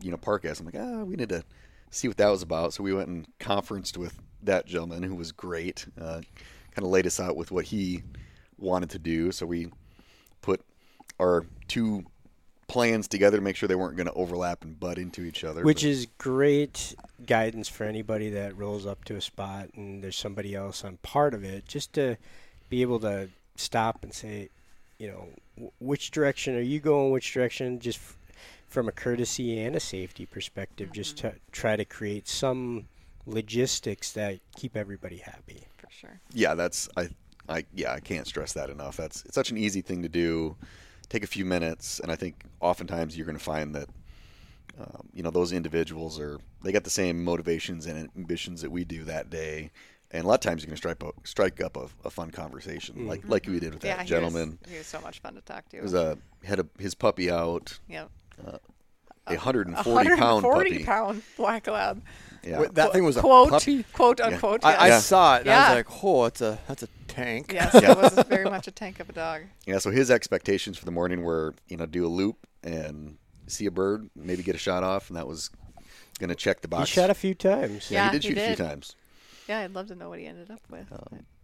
you 0.00 0.10
know, 0.10 0.16
park 0.16 0.44
as. 0.44 0.60
I'm 0.60 0.66
like, 0.66 0.76
ah, 0.78 1.04
we 1.04 1.16
need 1.16 1.28
to 1.28 1.44
see 1.90 2.08
what 2.08 2.16
that 2.16 2.28
was 2.28 2.42
about. 2.42 2.72
So 2.72 2.82
we 2.82 2.94
went 2.94 3.08
and 3.08 3.26
conferenced 3.38 3.96
with 3.96 4.18
that 4.42 4.66
gentleman 4.66 5.02
who 5.02 5.14
was 5.14 5.32
great. 5.32 5.86
Uh, 6.00 6.20
kind 6.74 6.84
of 6.84 6.90
laid 6.90 7.06
us 7.06 7.20
out 7.20 7.36
with 7.36 7.50
what 7.50 7.66
he 7.66 8.02
wanted 8.58 8.90
to 8.90 8.98
do. 8.98 9.30
So 9.32 9.46
we 9.46 9.70
put 10.42 10.62
our 11.20 11.44
two 11.68 12.04
plans 12.66 13.06
together 13.06 13.36
to 13.36 13.42
make 13.42 13.56
sure 13.56 13.68
they 13.68 13.74
weren't 13.74 13.96
going 13.96 14.06
to 14.06 14.12
overlap 14.14 14.64
and 14.64 14.80
butt 14.80 14.98
into 14.98 15.22
each 15.22 15.44
other. 15.44 15.62
Which 15.62 15.82
But- 15.82 15.88
is 15.88 16.06
great 16.18 16.94
guidance 17.26 17.68
for 17.68 17.84
anybody 17.84 18.30
that 18.30 18.56
rolls 18.56 18.86
up 18.86 19.04
to 19.04 19.16
a 19.16 19.20
spot 19.20 19.68
and 19.74 20.02
there's 20.02 20.16
somebody 20.16 20.54
else 20.54 20.82
on 20.82 20.96
part 20.98 21.34
of 21.34 21.44
it, 21.44 21.68
just 21.68 21.92
to 21.92 22.16
be 22.70 22.80
able 22.82 22.98
to 23.00 23.28
stop 23.56 24.02
and 24.02 24.12
say, 24.12 24.48
you 24.98 25.08
know, 25.08 25.28
wh- 25.58 25.82
which 25.82 26.10
direction 26.10 26.54
are 26.56 26.60
you 26.60 26.80
going, 26.80 27.10
which 27.10 27.32
direction, 27.32 27.78
just 27.80 27.98
f- 27.98 28.16
from 28.68 28.88
a 28.88 28.92
courtesy 28.92 29.60
and 29.60 29.76
a 29.76 29.80
safety 29.80 30.26
perspective, 30.26 30.92
just 30.92 31.16
to 31.18 31.34
try 31.52 31.76
to 31.76 31.84
create 31.84 32.28
some 32.28 32.86
logistics 33.26 34.12
that 34.12 34.38
keep 34.56 34.76
everybody 34.76 35.18
happy. 35.18 35.66
For 35.78 35.88
sure. 35.90 36.20
yeah, 36.32 36.54
that's 36.54 36.88
I, 36.96 37.08
I 37.48 37.64
yeah, 37.74 37.92
I 37.92 38.00
can't 38.00 38.26
stress 38.26 38.52
that 38.54 38.70
enough. 38.70 38.96
That's 38.96 39.24
it's 39.24 39.34
such 39.34 39.50
an 39.50 39.56
easy 39.56 39.80
thing 39.80 40.02
to 40.02 40.08
do. 40.08 40.56
Take 41.08 41.22
a 41.22 41.28
few 41.28 41.44
minutes, 41.44 42.00
and 42.00 42.10
I 42.10 42.16
think 42.16 42.44
oftentimes 42.60 43.16
you're 43.16 43.26
going 43.26 43.38
to 43.38 43.44
find 43.44 43.74
that 43.74 43.88
um, 44.80 45.08
you 45.12 45.22
know 45.22 45.30
those 45.30 45.52
individuals 45.52 46.18
are 46.18 46.38
they 46.62 46.72
got 46.72 46.84
the 46.84 46.90
same 46.90 47.22
motivations 47.22 47.86
and 47.86 48.08
ambitions 48.16 48.62
that 48.62 48.70
we 48.70 48.84
do 48.84 49.04
that 49.04 49.30
day, 49.30 49.70
and 50.14 50.24
a 50.24 50.28
lot 50.28 50.34
of 50.34 50.40
times 50.40 50.62
you 50.62 50.68
can 50.68 50.76
strike 50.76 51.02
up, 51.02 51.14
strike 51.24 51.60
up 51.60 51.76
a, 51.76 51.88
a 52.04 52.10
fun 52.10 52.30
conversation 52.30 52.94
mm. 52.94 53.08
like 53.08 53.28
like 53.28 53.46
we 53.46 53.58
did 53.58 53.74
with 53.74 53.84
yeah, 53.84 53.96
that 53.96 54.02
he 54.04 54.08
gentleman. 54.08 54.58
Was, 54.62 54.72
he 54.72 54.78
was 54.78 54.86
so 54.86 55.00
much 55.00 55.18
fun 55.18 55.34
to 55.34 55.40
talk 55.40 55.68
to. 55.70 55.76
It 55.76 55.82
was 55.82 55.92
a 55.92 56.16
had 56.44 56.60
a, 56.60 56.66
his 56.78 56.94
puppy 56.94 57.30
out, 57.30 57.78
yep. 57.88 58.10
Uh, 58.46 58.58
a 59.26 59.34
140 59.34 59.82
140 59.82 60.16
pound 60.16 60.42
puppy. 60.44 60.84
pound 60.84 61.22
black 61.36 61.66
lab. 61.66 62.02
Yeah. 62.44 62.60
Wait, 62.60 62.74
that 62.74 62.92
thing 62.92 63.04
was 63.04 63.16
a 63.16 63.20
quote, 63.20 63.50
puppy. 63.50 63.82
quote 63.92 64.20
unquote. 64.20 64.64
I, 64.64 64.74
I 64.74 64.86
yes. 64.88 65.06
saw 65.06 65.36
it. 65.36 65.40
And 65.40 65.50
I 65.50 65.70
was 65.70 65.76
like, 65.76 66.04
oh, 66.04 66.24
it's 66.26 66.40
a 66.42 66.58
that's 66.68 66.82
a 66.82 66.88
tank. 67.08 67.52
yes, 67.52 67.74
Yeah. 67.82 67.92
it 67.92 67.98
was 67.98 68.12
very 68.28 68.44
much 68.44 68.68
a 68.68 68.70
tank 68.70 69.00
of 69.00 69.08
a 69.08 69.12
dog. 69.12 69.42
Yeah, 69.66 69.78
so 69.78 69.90
his 69.90 70.10
expectations 70.10 70.76
for 70.78 70.84
the 70.84 70.90
morning 70.92 71.22
were, 71.22 71.54
you 71.68 71.76
know, 71.76 71.86
do 71.86 72.06
a 72.06 72.08
loop 72.08 72.46
and 72.62 73.16
see 73.46 73.66
a 73.66 73.70
bird, 73.70 74.10
maybe 74.14 74.42
get 74.42 74.54
a 74.54 74.58
shot 74.58 74.84
off, 74.84 75.08
and 75.08 75.16
that 75.16 75.26
was 75.26 75.50
going 76.18 76.28
to 76.28 76.36
check 76.36 76.60
the 76.60 76.68
He 76.68 76.70
box. 76.70 76.90
shot 76.90 77.10
a 77.10 77.14
few 77.14 77.34
times. 77.34 77.90
yeah, 77.90 78.06
Yeah, 78.06 78.10
he 78.10 78.18
did 78.18 78.22
he 78.24 78.28
shoot 78.28 78.38
a 78.38 78.46
few 78.54 78.64
times. 78.64 78.94
Yeah, 79.48 79.60
I'd 79.60 79.74
love 79.74 79.88
to 79.88 79.94
know 79.94 80.08
what 80.08 80.18
he 80.18 80.26
ended 80.26 80.50
up 80.50 80.60
with. 80.70 80.86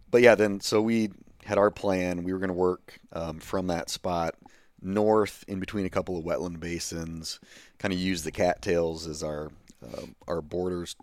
But 0.09 0.21
yeah, 0.21 0.35
then 0.35 0.59
so 0.59 0.81
we 0.81 1.09
had 1.45 1.57
our 1.57 1.71
plan. 1.71 2.23
We 2.23 2.33
were 2.33 2.39
going 2.39 2.49
to 2.49 2.53
work 2.53 2.99
um, 3.13 3.39
from 3.39 3.67
that 3.67 3.89
spot 3.89 4.35
north 4.81 5.45
in 5.47 5.59
between 5.59 5.85
a 5.85 5.89
couple 5.89 6.17
of 6.17 6.25
wetland 6.25 6.59
basins, 6.59 7.39
kind 7.77 7.93
of 7.93 7.99
use 7.99 8.23
the 8.23 8.31
cattails 8.31 9.07
as 9.07 9.23
our 9.23 9.51
um 9.83 10.15
our 10.27 10.41
borders, 10.41 10.95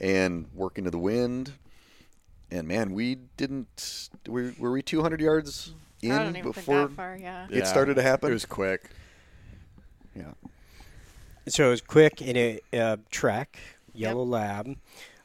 and 0.00 0.46
work 0.54 0.78
into 0.78 0.90
the 0.90 0.98
wind. 0.98 1.52
And 2.50 2.68
man, 2.68 2.92
we 2.92 3.16
didn't. 3.36 4.10
Were, 4.28 4.54
were 4.58 4.70
we 4.70 4.82
200 4.82 5.20
yards 5.20 5.74
in 6.02 6.12
I 6.12 6.18
don't 6.22 6.36
even 6.36 6.52
before 6.52 6.76
think 6.76 6.90
that 6.90 6.96
far. 6.96 7.16
Yeah. 7.16 7.46
it 7.50 7.66
started 7.66 7.94
to 7.94 8.02
happen? 8.02 8.30
It 8.30 8.34
was 8.34 8.44
quick. 8.44 8.90
yeah. 10.14 10.32
So 11.48 11.66
it 11.66 11.70
was 11.70 11.80
quick 11.80 12.22
in 12.22 12.36
a 12.36 12.60
uh, 12.72 12.96
Trek 13.10 13.58
Yellow 13.92 14.24
Lab, 14.24 14.76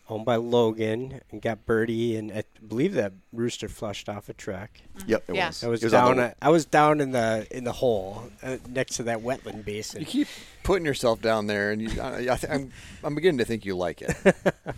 owned 0.10 0.26
by 0.26 0.36
Logan, 0.38 1.22
and 1.32 1.42
got 1.42 1.66
Birdie, 1.66 2.16
and 2.16 2.32
I 2.32 2.44
believe 2.68 2.94
that 2.96 3.14
rooster 3.32 3.70
flushed 3.70 4.10
off 4.10 4.28
a 4.30 4.34
Trek. 4.34 4.82
Yep, 5.08 5.24
it 5.30 5.36
Yeah. 5.36 5.48
was. 5.48 5.64
I 5.64 5.68
was, 5.68 5.82
It 5.84 5.86
was 5.86 5.92
down. 5.94 6.18
the- 6.18 6.36
I 6.42 6.50
was 6.50 6.66
down 6.66 7.00
in 7.02 7.12
the 7.12 7.48
in 7.52 7.64
the 7.64 7.72
hole 7.72 8.24
uh, 8.44 8.58
next 8.68 8.96
to 8.98 9.04
that 9.04 9.20
wetland 9.20 9.66
basin. 9.66 10.00
You 10.02 10.06
keep 10.06 10.28
putting 10.64 10.86
yourself 10.86 11.22
down 11.22 11.48
there, 11.48 11.72
and 11.72 11.82
you, 11.82 12.02
I, 12.02 12.18
I 12.18 12.36
th- 12.38 12.46
I'm 12.50 12.72
I'm 13.04 13.16
beginning 13.16 13.38
to 13.40 13.46
think 13.46 13.66
you 13.66 13.76
like 13.78 14.02
it. 14.02 14.16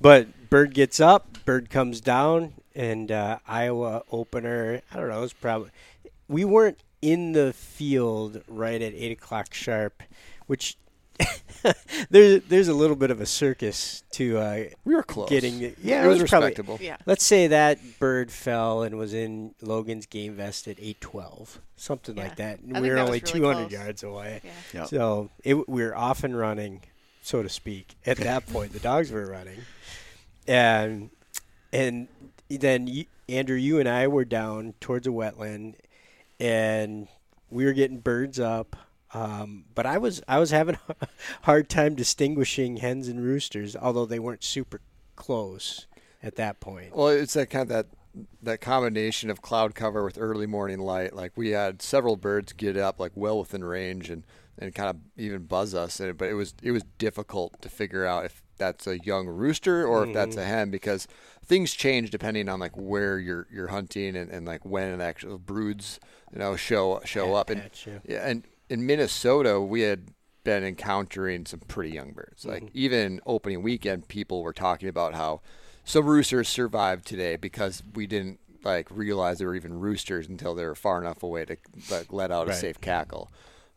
But 0.00 0.48
Bird 0.48 0.72
gets 0.72 1.00
up, 1.00 1.44
Bird 1.44 1.68
comes 1.68 2.00
down, 2.00 2.54
and 2.74 3.12
uh, 3.12 3.40
Iowa 3.46 4.02
opener. 4.10 4.80
I 4.90 4.96
don't 4.96 5.08
know. 5.10 5.18
It 5.18 5.20
was 5.20 5.32
probably 5.34 5.70
we 6.28 6.44
weren't 6.46 6.78
in 7.02 7.32
the 7.32 7.52
field 7.52 8.42
right 8.48 8.80
at 8.80 8.94
eight 8.94 9.12
o'clock 9.12 9.52
sharp, 9.52 10.02
which 10.46 10.78
there's 12.10 12.42
there's 12.44 12.68
a 12.68 12.74
little 12.74 12.96
bit 12.96 13.10
of 13.10 13.20
a 13.20 13.26
circus 13.26 14.02
to 14.12 14.38
uh, 14.38 14.64
We 14.84 14.94
were 14.94 15.02
close. 15.02 15.28
getting. 15.28 15.60
Yeah, 15.82 16.04
it 16.04 16.08
was, 16.08 16.18
probably- 16.24 16.48
respectable. 16.48 16.78
Yeah. 16.80 16.96
Let's 17.06 17.24
say 17.24 17.48
that 17.48 17.78
bird 17.98 18.30
fell 18.32 18.82
and 18.82 18.96
was 18.98 19.12
in 19.14 19.54
Logan's 19.60 20.06
game 20.06 20.34
vest 20.34 20.68
at 20.68 20.76
eight 20.80 21.00
twelve, 21.00 21.60
something 21.76 22.16
Yeah. 22.16 22.22
like 22.24 22.36
that. 22.36 22.60
And 22.60 22.72
think 22.72 22.82
we 22.82 22.88
were 22.90 22.94
that 22.96 23.00
only 23.02 23.18
really 23.18 23.20
two 23.20 23.44
hundred 23.44 23.72
yards 23.72 24.02
away. 24.02 24.40
Yeah. 24.44 24.50
Yeah. 24.72 24.84
So 24.86 25.30
it, 25.44 25.68
we 25.68 25.82
were 25.82 25.94
off 25.96 26.24
and 26.24 26.36
running, 26.36 26.80
so 27.22 27.42
to 27.42 27.48
speak. 27.48 27.94
At 28.06 28.16
that 28.28 28.46
point, 28.46 28.72
the 28.72 28.80
dogs 28.80 29.10
were 29.10 29.26
running, 29.26 29.60
and 30.48 31.10
and 31.72 32.08
then 32.48 32.86
you, 32.86 33.04
Andrew, 33.28 33.56
you 33.56 33.78
and 33.78 33.88
I 33.88 34.08
were 34.08 34.24
down 34.24 34.74
towards 34.80 35.06
a 35.06 35.10
wetland, 35.10 35.74
and 36.40 37.06
we 37.50 37.64
were 37.64 37.72
getting 37.72 37.98
birds 37.98 38.40
up. 38.40 38.76
Um, 39.12 39.64
but 39.74 39.86
I 39.86 39.98
was 39.98 40.22
I 40.28 40.38
was 40.38 40.50
having 40.50 40.76
a 41.00 41.08
hard 41.42 41.68
time 41.68 41.94
distinguishing 41.94 42.76
hens 42.78 43.08
and 43.08 43.22
roosters, 43.22 43.74
although 43.76 44.06
they 44.06 44.18
weren't 44.18 44.44
super 44.44 44.80
close 45.16 45.86
at 46.22 46.36
that 46.36 46.60
point. 46.60 46.94
Well, 46.94 47.08
it's 47.08 47.34
that 47.34 47.50
kind 47.50 47.62
of 47.62 47.68
that 47.68 47.86
that 48.42 48.60
combination 48.60 49.30
of 49.30 49.40
cloud 49.42 49.74
cover 49.74 50.04
with 50.04 50.18
early 50.18 50.46
morning 50.46 50.78
light. 50.80 51.14
Like 51.14 51.32
we 51.36 51.50
had 51.50 51.82
several 51.82 52.16
birds 52.16 52.52
get 52.52 52.76
up 52.76 52.98
like 53.00 53.12
well 53.14 53.38
within 53.38 53.64
range 53.64 54.10
and 54.10 54.24
and 54.58 54.74
kind 54.74 54.90
of 54.90 54.96
even 55.16 55.44
buzz 55.46 55.74
us. 55.74 56.00
And, 56.00 56.16
but 56.18 56.28
it 56.28 56.34
was 56.34 56.54
it 56.62 56.70
was 56.72 56.84
difficult 56.98 57.60
to 57.62 57.68
figure 57.68 58.04
out 58.06 58.24
if 58.26 58.42
that's 58.58 58.86
a 58.86 58.98
young 59.00 59.26
rooster 59.26 59.86
or 59.86 60.04
if 60.04 60.12
that's 60.12 60.36
Mm-hmm. 60.36 60.44
a 60.44 60.44
hen 60.44 60.70
because 60.70 61.08
things 61.44 61.72
change 61.72 62.10
depending 62.10 62.48
on 62.48 62.60
like 62.60 62.76
where 62.76 63.18
you're 63.18 63.46
you're 63.50 63.68
hunting 63.68 64.14
and, 64.16 64.30
and 64.30 64.46
like 64.46 64.64
when 64.64 64.92
it 64.92 65.00
actually 65.02 65.38
broods 65.38 65.98
you 66.32 66.38
know 66.38 66.56
show 66.56 67.00
show 67.04 67.34
up 67.34 67.48
and 67.50 67.62
yeah 68.06 68.28
and 68.28 68.44
in 68.70 68.86
Minnesota 68.86 69.60
we 69.60 69.82
had 69.82 70.08
been 70.44 70.64
encountering 70.64 71.44
some 71.44 71.60
pretty 71.68 71.90
young 71.90 72.12
birds 72.12 72.46
like 72.46 72.62
Mm-hmm. 72.62 72.78
even 72.78 73.20
opening 73.26 73.62
weekend 73.62 74.08
people 74.08 74.42
were 74.42 74.54
talking 74.54 74.88
about 74.88 75.12
how 75.14 75.42
some 75.84 76.06
roosters 76.06 76.48
survived 76.48 77.06
today 77.06 77.36
because 77.36 77.82
we 77.94 78.06
didn't 78.06 78.40
like 78.64 78.86
realize 78.90 79.38
they 79.38 79.44
were 79.44 79.54
even 79.54 79.78
roosters 79.80 80.28
until 80.28 80.54
they 80.54 80.64
were 80.64 80.74
far 80.74 80.98
enough 81.00 81.22
away 81.22 81.44
to 81.44 81.56
like 81.90 82.10
let 82.12 82.30
out 82.30 82.48
a 82.48 82.52
safe 82.54 82.80
cackle 82.80 83.30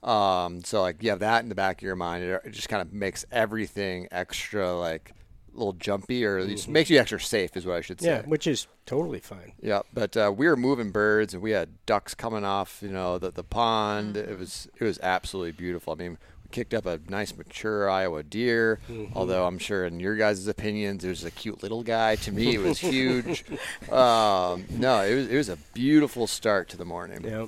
um, 0.04 0.62
so 0.64 0.82
like 0.82 1.02
you 1.02 1.10
have 1.10 1.20
that 1.20 1.44
in 1.44 1.50
the 1.50 1.56
back 1.56 1.78
of 1.78 1.84
your 1.84 1.96
mind. 1.96 2.26
It, 2.26 2.42
it 2.44 2.52
just 2.52 2.68
kind 2.68 2.82
of 2.82 2.92
makes 2.92 3.24
everything 3.32 4.10
extra 4.12 4.74
like 4.78 5.14
little 5.54 5.74
jumpy, 5.74 6.26
or 6.26 6.42
least 6.44 6.68
makes 6.68 6.90
you 6.90 7.00
extra 7.00 7.20
safe, 7.20 7.56
is 7.56 7.66
what 7.66 7.78
I 7.78 7.82
should 7.82 8.02
say. 8.02 8.10
Mm-hmm. 8.10 8.26
Yeah, 8.26 8.30
which 8.30 8.48
is 8.48 8.68
totally 8.86 9.20
fine. 9.20 9.54
Yeah, 9.62 9.82
but 9.94 10.16
uh, 10.18 10.34
we 10.36 10.48
were 10.48 10.56
moving 10.56 10.92
birds, 10.92 11.34
and 11.34 11.42
we 11.44 11.52
had 11.52 11.70
ducks 11.86 12.14
coming 12.14 12.44
off, 12.44 12.80
you 12.82 12.90
know, 12.90 13.18
the 13.18 13.32
the 13.32 13.44
pond. 13.44 14.18
It 14.18 14.38
was 14.38 14.68
it 14.80 14.84
was 14.84 15.00
absolutely 15.02 15.52
beautiful. 15.52 15.94
I 15.94 15.96
mean, 15.98 16.18
we 16.44 16.50
kicked 16.52 16.74
up 16.74 16.86
a 16.86 17.00
nice 17.10 17.36
mature 17.36 17.90
Iowa 17.90 18.24
deer. 18.24 18.80
Mm-hmm. 18.90 19.18
Although 19.18 19.46
I'm 19.46 19.60
sure 19.60 19.86
in 19.86 20.00
your 20.00 20.16
guys' 20.16 20.48
opinions, 20.48 21.04
it 21.04 21.10
was 21.10 21.24
a 21.24 21.32
cute 21.32 21.64
little 21.64 21.84
guy. 21.84 22.16
To 22.18 22.32
me, 22.32 22.56
it 22.56 22.62
was 22.62 22.80
huge. 22.80 23.46
um, 23.92 24.66
no, 24.70 25.02
it 25.02 25.16
was 25.16 25.28
it 25.28 25.38
was 25.38 25.50
a 25.50 25.58
beautiful 25.74 26.28
start 26.28 26.70
to 26.70 26.78
the 26.78 26.86
morning. 26.86 27.24
Yeah. 27.24 27.48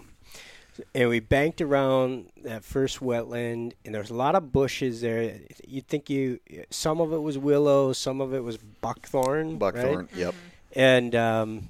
And 0.93 1.09
we 1.09 1.19
banked 1.19 1.61
around 1.61 2.31
that 2.43 2.63
first 2.63 2.99
wetland, 2.99 3.73
and 3.85 3.95
there's 3.95 4.09
a 4.09 4.15
lot 4.15 4.35
of 4.35 4.51
bushes 4.51 5.01
there. 5.01 5.39
You'd 5.65 5.87
think 5.87 6.09
you, 6.09 6.39
some 6.69 6.99
of 6.99 7.13
it 7.13 7.19
was 7.19 7.37
willow, 7.37 7.93
some 7.93 8.19
of 8.21 8.33
it 8.33 8.43
was 8.43 8.57
buckthorn. 8.57 9.51
right? 9.51 9.59
Buckthorn. 9.59 10.09
Yep. 10.15 10.35
And 10.73 11.15
um, 11.15 11.69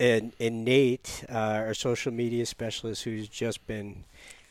and 0.00 0.32
and 0.40 0.64
Nate, 0.64 1.24
uh, 1.28 1.34
our 1.66 1.74
social 1.74 2.12
media 2.12 2.46
specialist, 2.46 3.04
who's 3.04 3.28
just 3.28 3.66
been 3.66 4.04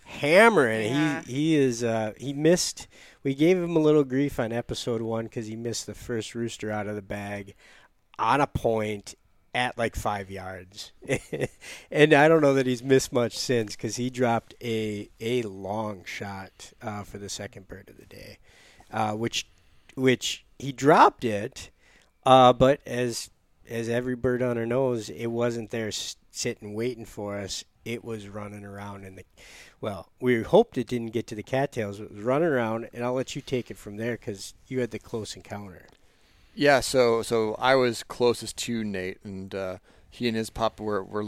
hammering. 0.06 0.94
Yeah. 0.94 1.22
He 1.24 1.34
he 1.34 1.56
is 1.56 1.84
uh, 1.84 2.14
he 2.18 2.34
missed. 2.34 2.88
We 3.24 3.36
gave 3.36 3.58
him 3.58 3.76
a 3.76 3.80
little 3.80 4.04
grief 4.06 4.40
on 4.40 4.54
episode 4.54 5.02
one 5.02 5.26
because 5.26 5.48
he 5.48 5.56
missed 5.56 5.86
the 5.86 5.94
first 5.94 6.36
rooster 6.36 6.72
out 6.72 6.88
of 6.88 6.96
the 6.96 7.02
bag 7.02 7.56
on 8.18 8.40
a 8.42 8.48
point 8.48 9.16
at 9.54 9.78
like 9.78 9.96
five 9.96 10.30
yards, 10.30 10.92
and 11.92 12.14
I 12.14 12.28
don't 12.28 12.42
know 12.42 12.54
that 12.54 12.68
he's 12.68 12.84
missed 12.84 13.12
much 13.12 13.38
since 13.38 13.76
because 13.76 13.96
he 13.96 14.10
dropped 14.10 14.54
a 14.62 15.10
a 15.20 15.42
long 15.44 16.04
shot 16.06 16.74
uh, 16.82 17.04
for 17.04 17.18
the 17.18 17.30
second 17.30 17.68
bird 17.68 17.90
of 17.90 17.98
the 17.98 18.06
day, 18.06 18.38
uh, 18.92 19.14
which 19.14 19.48
which 19.96 20.46
he 20.58 20.72
dropped 20.72 21.24
it, 21.24 21.70
uh, 22.26 22.54
but 22.54 22.80
as 22.86 23.30
as 23.70 23.88
every 23.88 24.16
bird 24.16 24.42
hunter 24.42 24.66
knows, 24.66 25.10
it 25.10 25.28
wasn't 25.28 25.70
there 25.70 25.92
sitting 25.92 26.74
waiting 26.74 27.06
for 27.06 27.38
us. 27.38 27.64
It 27.86 28.04
was 28.04 28.28
running 28.28 28.66
around 28.66 29.06
in 29.06 29.16
the. 29.16 29.24
Well, 29.82 30.10
we 30.20 30.44
hoped 30.44 30.78
it 30.78 30.88
didn't 30.88 31.14
get 31.14 31.28
to 31.28 31.36
the 31.36 31.44
cattails. 31.44 32.00
It 32.00 32.12
was 32.12 32.24
running 32.24 32.50
around, 32.50 32.90
and 32.94 33.04
I'll 33.04 33.14
let 33.14 33.36
you 33.36 33.42
take 33.42 33.72
it 33.72 33.78
from 33.78 33.98
there 33.98 34.14
because 34.14 34.54
you 34.68 34.82
had 34.82 34.92
the 34.92 35.00
close 35.00 35.36
encounter. 35.36 35.88
Yeah, 36.60 36.82
so 36.82 37.22
so 37.22 37.56
I 37.58 37.76
was 37.76 38.04
closest 38.04 38.58
to 38.58 38.84
Nate, 38.84 39.20
and 39.24 39.56
uh, 39.56 39.78
he 40.10 40.28
and 40.28 40.36
his 40.36 40.50
pup 40.50 40.82
were 40.82 41.02
were 41.02 41.24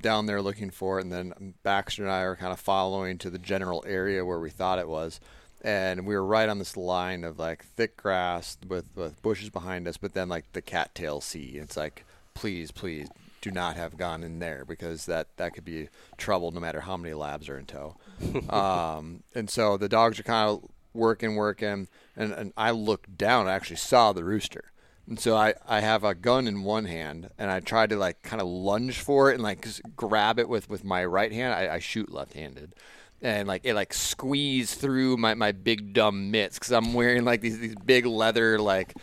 down 0.00 0.26
there 0.26 0.42
looking 0.42 0.70
for 0.70 0.98
it, 0.98 1.02
and 1.02 1.12
then 1.12 1.54
Baxter 1.62 2.02
and 2.02 2.10
I 2.10 2.24
were 2.24 2.34
kind 2.34 2.52
of 2.52 2.58
following 2.58 3.16
to 3.18 3.30
the 3.30 3.38
general 3.38 3.84
area 3.86 4.24
where 4.24 4.40
we 4.40 4.50
thought 4.50 4.80
it 4.80 4.88
was, 4.88 5.20
and 5.62 6.04
we 6.04 6.16
were 6.16 6.26
right 6.26 6.48
on 6.48 6.58
this 6.58 6.76
line 6.76 7.22
of 7.22 7.38
like 7.38 7.64
thick 7.64 7.96
grass 7.96 8.58
with, 8.66 8.86
with 8.96 9.22
bushes 9.22 9.50
behind 9.50 9.86
us, 9.86 9.98
but 9.98 10.14
then 10.14 10.28
like 10.28 10.52
the 10.52 10.60
cattail 10.60 11.20
sea. 11.20 11.58
It's 11.62 11.76
like, 11.76 12.04
please, 12.34 12.72
please 12.72 13.06
do 13.40 13.52
not 13.52 13.76
have 13.76 13.96
gone 13.96 14.24
in 14.24 14.40
there 14.40 14.64
because 14.64 15.06
that 15.06 15.28
that 15.36 15.54
could 15.54 15.64
be 15.64 15.90
trouble 16.16 16.50
no 16.50 16.58
matter 16.58 16.80
how 16.80 16.96
many 16.96 17.14
labs 17.14 17.48
are 17.48 17.56
in 17.56 17.66
tow. 17.66 17.94
um, 18.50 19.22
and 19.32 19.48
so 19.48 19.76
the 19.76 19.88
dogs 19.88 20.18
are 20.18 20.24
kind 20.24 20.50
of 20.50 20.68
working, 20.92 21.36
working, 21.36 21.86
and, 22.16 22.32
and 22.32 22.52
I 22.56 22.72
looked 22.72 23.16
down. 23.16 23.46
I 23.46 23.52
actually 23.52 23.76
saw 23.76 24.12
the 24.12 24.24
rooster. 24.24 24.71
And 25.08 25.18
so 25.18 25.36
I, 25.36 25.54
I 25.66 25.80
have 25.80 26.04
a 26.04 26.14
gun 26.14 26.46
in 26.46 26.62
one 26.62 26.84
hand, 26.84 27.30
and 27.38 27.50
I 27.50 27.60
try 27.60 27.86
to 27.86 27.96
like 27.96 28.22
kind 28.22 28.40
of 28.40 28.48
lunge 28.48 29.00
for 29.00 29.30
it 29.30 29.34
and 29.34 29.42
like 29.42 29.66
grab 29.96 30.38
it 30.38 30.48
with, 30.48 30.68
with 30.70 30.84
my 30.84 31.04
right 31.04 31.32
hand. 31.32 31.54
I, 31.54 31.74
I 31.74 31.78
shoot 31.80 32.12
left-handed, 32.12 32.74
and 33.20 33.48
like 33.48 33.62
it 33.64 33.74
like 33.74 33.92
squeezed 33.94 34.78
through 34.78 35.16
my, 35.16 35.34
my 35.34 35.52
big 35.52 35.92
dumb 35.92 36.30
mitts 36.30 36.58
because 36.58 36.72
I'm 36.72 36.94
wearing 36.94 37.24
like 37.24 37.40
these 37.40 37.58
these 37.58 37.74
big 37.74 38.06
leather 38.06 38.58
like 38.58 38.94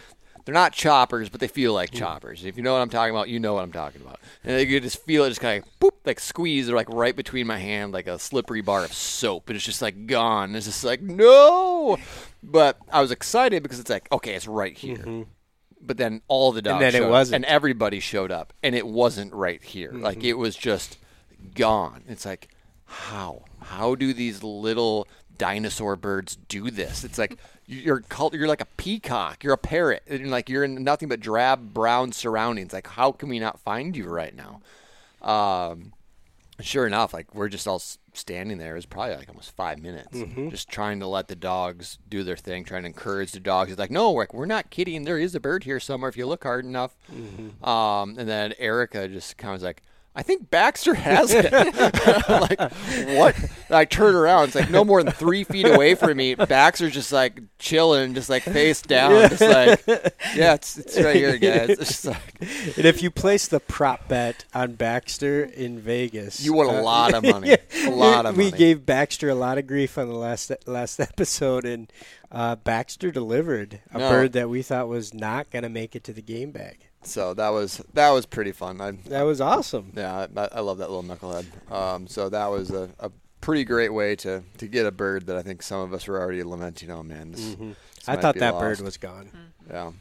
they're 0.45 0.53
not 0.53 0.73
choppers, 0.73 1.29
but 1.29 1.39
they 1.39 1.47
feel 1.47 1.73
like 1.73 1.91
mm. 1.91 1.99
choppers. 1.99 2.43
If 2.43 2.57
you 2.57 2.63
know 2.63 2.73
what 2.73 2.81
I'm 2.81 2.89
talking 2.89 3.13
about, 3.13 3.29
you 3.29 3.39
know 3.39 3.53
what 3.53 3.63
I'm 3.63 3.71
talking 3.71 4.01
about. 4.01 4.19
And 4.43 4.67
you 4.67 4.79
just 4.79 5.03
feel 5.03 5.25
it 5.25 5.29
just 5.29 5.41
kind 5.41 5.63
of 5.63 5.69
boop, 5.79 5.97
like 6.05 6.19
squeeze, 6.19 6.69
or 6.69 6.75
like 6.75 6.89
right 6.89 7.15
between 7.15 7.45
my 7.45 7.59
hand, 7.59 7.91
like 7.91 8.07
a 8.07 8.17
slippery 8.17 8.61
bar 8.61 8.83
of 8.83 8.91
soap. 8.91 9.49
And 9.49 9.55
it's 9.55 9.65
just 9.65 9.81
like 9.81 10.07
gone. 10.07 10.55
It's 10.55 10.65
just 10.65 10.83
like 10.83 11.01
no. 11.03 11.97
But 12.41 12.77
I 12.91 13.01
was 13.01 13.11
excited 13.11 13.61
because 13.61 13.79
it's 13.79 13.91
like 13.91 14.11
okay, 14.11 14.33
it's 14.33 14.47
right 14.47 14.75
here. 14.75 14.97
Mm-hmm. 14.97 15.23
But 15.81 15.97
then 15.97 16.21
all 16.27 16.51
the 16.51 16.61
dogs 16.61 16.81
then 16.81 16.95
it 16.95 17.07
wasn't. 17.09 17.35
and 17.37 17.45
everybody 17.45 17.99
showed 17.99 18.31
up, 18.31 18.53
and 18.61 18.75
it 18.75 18.85
wasn't 18.85 19.33
right 19.33 19.63
here. 19.63 19.91
Like 19.93 20.23
it 20.23 20.33
was 20.33 20.55
just 20.55 20.97
gone. 21.55 22.03
It's 22.07 22.25
like 22.25 22.49
how 22.85 23.43
how 23.61 23.95
do 23.95 24.13
these 24.13 24.43
little 24.43 25.07
dinosaur 25.37 25.95
birds 25.95 26.35
do 26.35 26.69
this? 26.69 27.03
It's 27.03 27.17
like 27.17 27.37
you're 27.65 28.01
cult, 28.01 28.33
you're 28.33 28.47
like 28.47 28.61
a 28.61 28.67
peacock, 28.77 29.43
you're 29.43 29.53
a 29.53 29.57
parrot, 29.57 30.03
and 30.07 30.29
like 30.31 30.49
you're 30.49 30.63
in 30.63 30.83
nothing 30.83 31.07
but 31.07 31.19
drab 31.19 31.73
brown 31.73 32.11
surroundings. 32.11 32.73
Like 32.73 32.87
how 32.87 33.11
can 33.11 33.29
we 33.29 33.39
not 33.39 33.59
find 33.59 33.95
you 33.95 34.05
right 34.09 34.35
now? 34.35 34.61
Um, 35.21 35.93
sure 36.59 36.85
enough, 36.87 37.13
like 37.13 37.33
we're 37.33 37.49
just 37.49 37.67
all 37.67 37.81
standing 38.19 38.57
there. 38.57 38.75
Was 38.75 38.85
probably 38.85 39.15
like 39.15 39.29
almost 39.29 39.55
five 39.55 39.79
minutes, 39.79 40.17
just 40.49 40.69
trying 40.69 40.99
to 40.99 41.07
let 41.07 41.27
the 41.27 41.35
dogs 41.35 41.97
do 42.09 42.23
their 42.23 42.37
thing, 42.37 42.63
trying 42.63 42.83
to 42.83 42.87
encourage 42.87 43.31
the 43.31 43.39
dogs. 43.39 43.71
It's 43.71 43.79
like, 43.79 43.91
no, 43.91 44.11
like 44.11 44.33
we're 44.33 44.45
not 44.45 44.69
kidding. 44.69 45.03
There 45.03 45.17
is 45.17 45.33
a 45.35 45.39
bird 45.39 45.63
here 45.63 45.79
somewhere 45.79 46.09
if 46.09 46.17
you 46.17 46.25
look 46.27 46.43
hard 46.43 46.65
enough. 46.65 46.95
Um, 47.63 48.15
and 48.17 48.27
then 48.29 48.53
Erica 48.59 49.07
just 49.07 49.37
kind 49.37 49.51
of 49.51 49.55
was 49.55 49.63
like. 49.63 49.81
I 50.19 50.21
think 50.21 50.51
Baxter 50.51 50.95
has 50.95 51.31
it. 51.33 51.49
Like, 52.29 52.59
what? 53.17 53.35
And 53.67 53.75
I 53.77 53.85
turn 53.85 54.15
around. 54.15 54.45
It's 54.49 54.55
like 54.55 54.69
no 54.69 54.83
more 54.83 55.01
than 55.01 55.13
three 55.13 55.43
feet 55.43 55.65
away 55.65 55.95
from 55.95 56.17
me. 56.17 56.35
Baxter's 56.35 56.93
just 56.93 57.11
like 57.11 57.39
chilling, 57.57 58.13
just 58.13 58.29
like 58.29 58.43
face 58.43 58.81
down, 58.81 59.29
just 59.29 59.41
like, 59.41 59.81
yeah, 60.35 60.53
it's, 60.55 60.77
it's 60.77 60.99
right 60.99 61.15
here, 61.15 61.37
guys. 61.37 61.69
It's 61.69 61.87
just 61.87 62.05
like, 62.05 62.41
And 62.41 62.85
if 62.85 63.01
you 63.01 63.09
place 63.11 63.47
the 63.47 63.59
prop 63.61 64.07
bet 64.09 64.45
on 64.53 64.73
Baxter 64.73 65.43
in 65.45 65.79
Vegas, 65.79 66.43
you 66.43 66.53
want 66.53 66.69
a 66.69 66.79
uh, 66.79 66.83
lot 66.83 67.13
of 67.13 67.23
money. 67.23 67.55
A 67.85 67.89
lot 67.89 68.25
of 68.25 68.35
we 68.35 68.45
money. 68.45 68.57
gave 68.57 68.85
Baxter 68.85 69.29
a 69.29 69.35
lot 69.35 69.57
of 69.57 69.65
grief 69.65 69.97
on 69.97 70.07
the 70.09 70.15
last 70.15 70.51
last 70.67 70.99
episode, 70.99 71.63
and 71.65 71.91
uh, 72.31 72.55
Baxter 72.57 73.09
delivered 73.11 73.79
a 73.93 73.99
No. 73.99 74.09
bird 74.09 74.33
that 74.33 74.49
we 74.49 74.61
thought 74.61 74.87
was 74.89 75.13
not 75.13 75.49
going 75.49 75.63
to 75.63 75.69
make 75.69 75.95
it 75.95 76.03
to 76.05 76.13
the 76.13 76.21
game 76.21 76.51
bag. 76.51 76.88
So 77.01 77.33
that 77.33 77.49
was 77.49 77.81
that 77.93 78.09
was 78.11 78.25
pretty 78.25 78.51
fun. 78.51 78.81
I, 78.81 78.91
That 79.07 79.23
was 79.23 79.39
awesome. 79.41 79.93
yeah, 79.95 80.27
I, 80.35 80.49
I 80.51 80.59
love 80.59 80.79
that 80.79 80.89
little 80.91 81.03
knucklehead. 81.03 81.45
Um, 81.71 82.07
so 82.07 82.29
that 82.29 82.47
was 82.47 82.71
a, 82.71 82.89
a 82.99 83.09
pretty 83.41 83.63
great 83.63 83.93
way 83.93 84.15
to, 84.17 84.43
to 84.57 84.67
get 84.67 84.85
a 84.85 84.91
bird 84.91 85.27
that 85.27 85.37
I 85.37 85.41
think 85.41 85.63
some 85.63 85.79
of 85.79 85.93
us 85.93 86.07
were 86.07 86.19
already 86.19 86.43
lamenting. 86.43 86.91
Oh 86.91 87.03
man, 87.03 87.31
this, 87.31 87.41
this 87.45 87.55
Mm-hmm. 87.55 87.71
I 88.07 88.15
might 88.15 88.21
thought 88.21 88.33
be 88.35 88.39
that 88.41 88.53
lost. 88.55 88.61
bird 88.79 88.81
was 88.85 88.97
gone. 88.97 89.29
Yeah. 89.69 89.91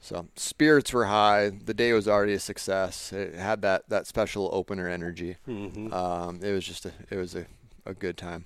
So 0.00 0.26
spirits 0.36 0.92
were 0.92 1.06
high. 1.06 1.50
The 1.50 1.74
day 1.74 1.92
was 1.92 2.06
already 2.08 2.32
a 2.34 2.38
success. 2.38 3.12
It 3.12 3.34
had 3.34 3.62
that, 3.62 3.88
that 3.88 4.06
special 4.06 4.48
opener 4.52 4.88
energy. 4.88 5.36
Mm-hmm. 5.46 5.92
Um, 5.92 6.40
it 6.42 6.52
was 6.52 6.64
just 6.64 6.86
a 6.86 6.92
it 7.10 7.16
was 7.16 7.34
a, 7.34 7.46
a 7.84 7.92
good 7.94 8.16
time. 8.16 8.44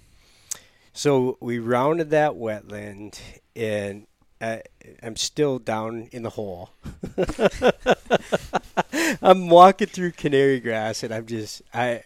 So 0.92 1.36
we 1.40 1.58
rounded 1.58 2.10
that 2.10 2.32
wetland, 2.32 3.18
and 3.56 4.06
uh, 4.42 4.58
I'm 5.02 5.16
still 5.16 5.58
down 5.58 6.08
in 6.12 6.22
the 6.24 6.30
hole. 6.30 6.72
I'm 9.22 9.48
walking 9.48 9.86
through 9.86 10.12
canary 10.12 10.60
grass, 10.60 11.02
and 11.02 11.12
I'm 11.14 11.26
just 11.26 11.62
I. 11.72 12.02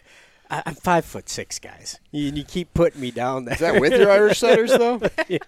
I- 0.49 0.63
I'm 0.65 0.75
five 0.75 1.03
foot 1.03 1.27
six, 1.27 1.59
guys. 1.59 1.99
You, 2.11 2.31
you 2.31 2.45
keep 2.45 2.73
putting 2.73 3.01
me 3.01 3.11
down 3.11 3.43
there. 3.43 3.55
Is 3.55 3.59
that 3.59 3.81
with 3.81 3.91
your 3.91 4.09
Irish 4.09 4.39
setters 4.39 4.71
though? 4.71 5.01
Yeah. 5.27 5.39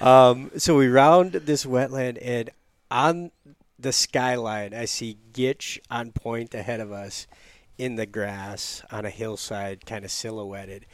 Um, 0.00 0.52
so 0.58 0.76
we 0.76 0.86
round 0.86 1.32
this 1.32 1.66
wetland, 1.66 2.18
and 2.22 2.50
on 2.88 3.32
the 3.80 3.90
skyline, 3.92 4.74
I 4.74 4.84
see 4.84 5.18
Gitch 5.32 5.80
on 5.90 6.12
point 6.12 6.54
ahead 6.54 6.78
of 6.78 6.92
us 6.92 7.26
in 7.78 7.96
the 7.96 8.06
grass 8.06 8.84
on 8.92 9.04
a 9.04 9.10
hillside, 9.10 9.86
kind 9.86 10.04
of 10.04 10.12
silhouetted. 10.12 10.86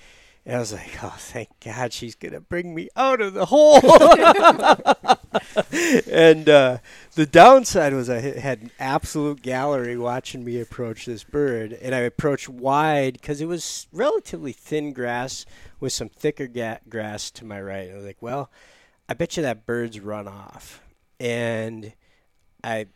I 0.56 0.58
was 0.58 0.72
like, 0.72 1.02
oh, 1.02 1.14
thank 1.18 1.48
God 1.64 1.92
she's 1.92 2.14
going 2.14 2.32
to 2.32 2.40
bring 2.40 2.74
me 2.74 2.88
out 2.96 3.20
of 3.20 3.34
the 3.34 3.46
hole. 3.46 3.80
and 6.10 6.48
uh, 6.48 6.78
the 7.14 7.26
downside 7.26 7.92
was 7.92 8.08
I 8.08 8.20
had 8.20 8.62
an 8.62 8.70
absolute 8.78 9.42
gallery 9.42 9.98
watching 9.98 10.44
me 10.44 10.60
approach 10.60 11.04
this 11.04 11.24
bird. 11.24 11.72
And 11.72 11.94
I 11.94 11.98
approached 11.98 12.48
wide 12.48 13.14
because 13.14 13.40
it 13.40 13.46
was 13.46 13.86
relatively 13.92 14.52
thin 14.52 14.92
grass 14.92 15.44
with 15.80 15.92
some 15.92 16.08
thicker 16.08 16.46
ga- 16.46 16.78
grass 16.88 17.30
to 17.32 17.44
my 17.44 17.60
right. 17.60 17.88
And 17.88 17.92
I 17.92 17.96
was 17.96 18.06
like, 18.06 18.22
well, 18.22 18.50
I 19.08 19.14
bet 19.14 19.36
you 19.36 19.42
that 19.42 19.66
bird's 19.66 20.00
run 20.00 20.28
off. 20.28 20.82
and 21.20 21.92
I 22.62 22.86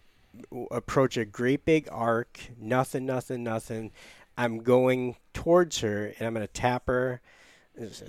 approach 0.71 1.17
a 1.17 1.25
great 1.25 1.65
big 1.65 1.89
arc. 1.91 2.41
Nothing, 2.59 3.07
nothing, 3.07 3.45
nothing. 3.45 3.93
I'm 4.37 4.59
going 4.59 5.17
towards 5.35 5.81
her, 5.81 6.07
and 6.07 6.27
I'm 6.27 6.35
going 6.35 6.47
to 6.47 6.53
tap 6.53 6.87
her. 6.87 7.21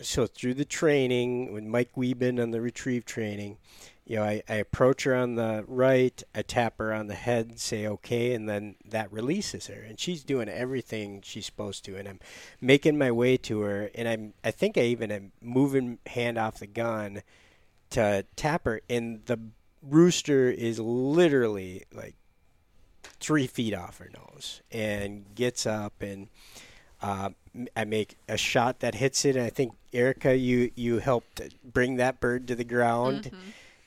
So 0.01 0.27
through 0.27 0.55
the 0.55 0.65
training 0.65 1.53
with 1.53 1.63
Mike 1.63 1.93
Wieben 1.95 2.41
on 2.41 2.51
the 2.51 2.59
retrieve 2.59 3.05
training, 3.05 3.57
you 4.05 4.17
know, 4.17 4.23
I, 4.23 4.43
I 4.49 4.55
approach 4.55 5.05
her 5.05 5.15
on 5.15 5.35
the 5.35 5.63
right, 5.67 6.21
I 6.35 6.41
tap 6.41 6.77
her 6.79 6.93
on 6.93 7.07
the 7.07 7.15
head, 7.15 7.59
say 7.59 7.87
okay, 7.87 8.33
and 8.33 8.49
then 8.49 8.75
that 8.83 9.11
releases 9.11 9.67
her, 9.67 9.81
and 9.81 9.97
she's 9.97 10.23
doing 10.23 10.49
everything 10.49 11.21
she's 11.23 11.45
supposed 11.45 11.85
to, 11.85 11.95
and 11.95 12.09
I'm 12.09 12.19
making 12.59 12.97
my 12.97 13.11
way 13.11 13.37
to 13.37 13.61
her, 13.61 13.89
and 13.95 14.09
I'm 14.09 14.33
I 14.43 14.51
think 14.51 14.77
I 14.77 14.81
even 14.81 15.11
am 15.11 15.31
moving 15.41 15.99
hand 16.07 16.37
off 16.37 16.59
the 16.59 16.67
gun 16.67 17.21
to 17.91 18.25
tap 18.35 18.65
her, 18.65 18.81
and 18.89 19.25
the 19.25 19.39
rooster 19.81 20.49
is 20.49 20.79
literally 20.79 21.85
like 21.93 22.15
three 23.21 23.47
feet 23.47 23.73
off 23.73 23.99
her 23.99 24.09
nose, 24.13 24.61
and 24.71 25.33
gets 25.33 25.65
up 25.65 26.01
and. 26.01 26.27
Uh, 27.03 27.29
I 27.75 27.83
make 27.83 28.15
a 28.29 28.37
shot 28.37 28.79
that 28.79 28.95
hits 28.95 29.25
it, 29.25 29.35
and 29.35 29.45
I 29.45 29.49
think 29.49 29.73
Erica, 29.91 30.35
you 30.35 30.71
you 30.75 30.99
helped 30.99 31.41
bring 31.63 31.97
that 31.97 32.19
bird 32.19 32.47
to 32.47 32.55
the 32.55 32.63
ground, 32.63 33.29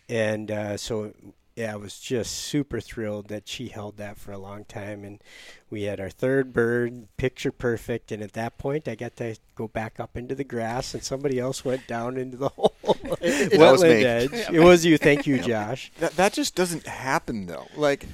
and 0.09 0.51
uh, 0.51 0.77
so 0.77 1.12
yeah, 1.57 1.73
I 1.73 1.77
was 1.77 1.99
just 1.99 2.33
super 2.33 2.81
thrilled 2.81 3.29
that 3.29 3.49
she 3.49 3.69
held 3.69 3.97
that 3.97 4.19
for 4.19 4.31
a 4.31 4.39
long 4.39 4.64
time, 4.67 5.03
and 5.05 5.23
we 5.71 5.85
had 5.85 5.99
our 5.99 6.11
third 6.11 6.53
bird, 6.53 7.09
picture 7.17 7.51
perfect, 7.51 8.12
and 8.12 8.23
at 8.23 8.35
that 8.35 8.59
point, 8.59 8.87
I 8.87 8.95
got 8.95 9.17
to 9.17 9.37
go 9.55 9.67
back 9.67 9.99
up 9.99 10.19
into 10.19 10.35
the 10.35 10.45
grass, 10.45 10.93
and 10.93 11.03
somebody 11.03 11.39
else 11.41 11.64
went 11.64 11.87
down 11.87 12.19
into 12.19 12.37
the 12.37 12.49
hole. 12.57 12.75
That 12.85 13.57
was 13.59 13.83
wetland 13.83 13.99
me. 13.99 14.05
edge. 14.05 14.31
It 14.53 14.61
was 14.61 14.85
you, 14.85 14.99
thank 14.99 15.27
you, 15.27 15.39
Josh. 15.41 15.91
That 15.99 16.12
that 16.17 16.35
just 16.35 16.55
doesn't 16.55 16.87
happen 16.87 17.47
though. 17.47 17.67
Like 17.75 18.07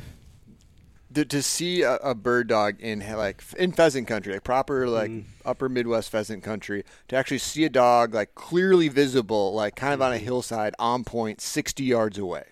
to, 1.14 1.24
to 1.24 1.42
see 1.42 1.82
a, 1.82 1.96
a 1.96 2.14
bird 2.14 2.48
dog 2.48 2.80
in 2.80 3.00
like 3.16 3.42
in 3.58 3.72
pheasant 3.72 4.08
country, 4.08 4.32
like 4.32 4.44
proper 4.44 4.88
like 4.88 5.10
mm. 5.10 5.24
upper 5.44 5.68
Midwest 5.68 6.10
pheasant 6.10 6.42
country, 6.42 6.84
to 7.08 7.16
actually 7.16 7.38
see 7.38 7.64
a 7.64 7.70
dog 7.70 8.14
like 8.14 8.34
clearly 8.34 8.88
visible, 8.88 9.54
like 9.54 9.76
kind 9.76 9.94
of 9.94 10.02
on 10.02 10.12
a 10.12 10.16
mm-hmm. 10.16 10.24
hillside, 10.24 10.74
on 10.78 11.04
point, 11.04 11.40
sixty 11.40 11.84
yards 11.84 12.18
away, 12.18 12.44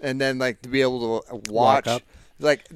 and 0.00 0.20
then 0.20 0.38
like 0.38 0.62
to 0.62 0.68
be 0.68 0.82
able 0.82 1.20
to 1.20 1.50
watch, 1.50 1.88
like. 2.38 2.66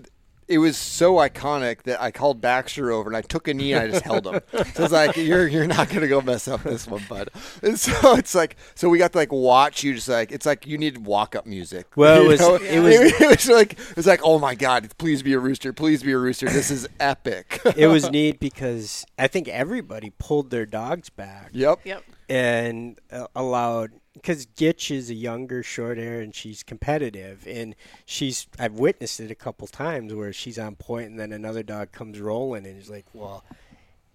It 0.50 0.58
was 0.58 0.76
so 0.76 1.14
iconic 1.14 1.84
that 1.84 2.02
I 2.02 2.10
called 2.10 2.40
Baxter 2.40 2.90
over 2.90 3.08
and 3.08 3.16
I 3.16 3.22
took 3.22 3.46
a 3.48 3.54
knee 3.54 3.72
and 3.72 3.84
I 3.84 3.88
just 3.88 4.04
held 4.04 4.26
him. 4.26 4.40
So 4.74 4.84
it's 4.84 4.92
like 4.92 5.16
you're 5.16 5.46
you're 5.46 5.66
not 5.66 5.88
gonna 5.90 6.08
go 6.08 6.20
mess 6.20 6.48
up 6.48 6.62
this 6.64 6.86
one, 6.86 7.02
bud. 7.08 7.30
And 7.62 7.78
so 7.78 7.92
it's 8.16 8.34
like 8.34 8.56
so 8.74 8.88
we 8.88 8.98
got 8.98 9.12
to 9.12 9.18
like 9.18 9.30
watch 9.32 9.84
you 9.84 9.94
just 9.94 10.08
like 10.08 10.32
it's 10.32 10.44
like 10.46 10.66
you 10.66 10.76
need 10.76 10.98
walk 11.06 11.34
up 11.36 11.46
music. 11.46 11.86
Well, 11.96 12.20
it 12.20 12.22
You 12.24 12.28
was- 12.28 12.40
it 12.40 12.80
was- 12.80 12.94
it 13.20 13.28
was 13.28 13.48
like 13.48 13.72
it 13.74 13.96
was 13.96 14.06
like 14.06 14.20
oh 14.24 14.38
my 14.40 14.54
god, 14.56 14.90
please 14.98 15.22
be 15.22 15.32
a 15.34 15.38
rooster, 15.38 15.72
please 15.72 16.02
be 16.02 16.12
a 16.12 16.18
rooster. 16.18 16.46
This 16.48 16.70
is 16.70 16.88
epic. 16.98 17.60
It 17.76 17.86
was 17.86 18.10
neat 18.10 18.40
because 18.40 19.06
I 19.18 19.28
think 19.28 19.46
everybody 19.48 20.12
pulled 20.18 20.50
their 20.50 20.66
dogs 20.66 21.10
back. 21.10 21.50
yep. 21.52 21.78
Yep. 21.84 22.02
And 22.30 22.98
uh, 23.10 23.26
allowed 23.34 23.90
because 24.14 24.46
Gitch 24.46 24.94
is 24.94 25.10
a 25.10 25.14
younger 25.14 25.62
short 25.62 25.98
hair 25.98 26.20
and 26.20 26.34
she's 26.34 26.62
competitive 26.62 27.44
and 27.46 27.74
she's 28.06 28.46
I've 28.58 28.74
witnessed 28.74 29.18
it 29.20 29.30
a 29.30 29.34
couple 29.34 29.66
times 29.66 30.14
where 30.14 30.32
she's 30.32 30.58
on 30.58 30.76
point 30.76 31.10
and 31.10 31.18
then 31.18 31.32
another 31.32 31.64
dog 31.64 31.90
comes 31.90 32.20
rolling 32.20 32.66
and 32.66 32.76
he's 32.76 32.88
like, 32.88 33.06
well, 33.12 33.44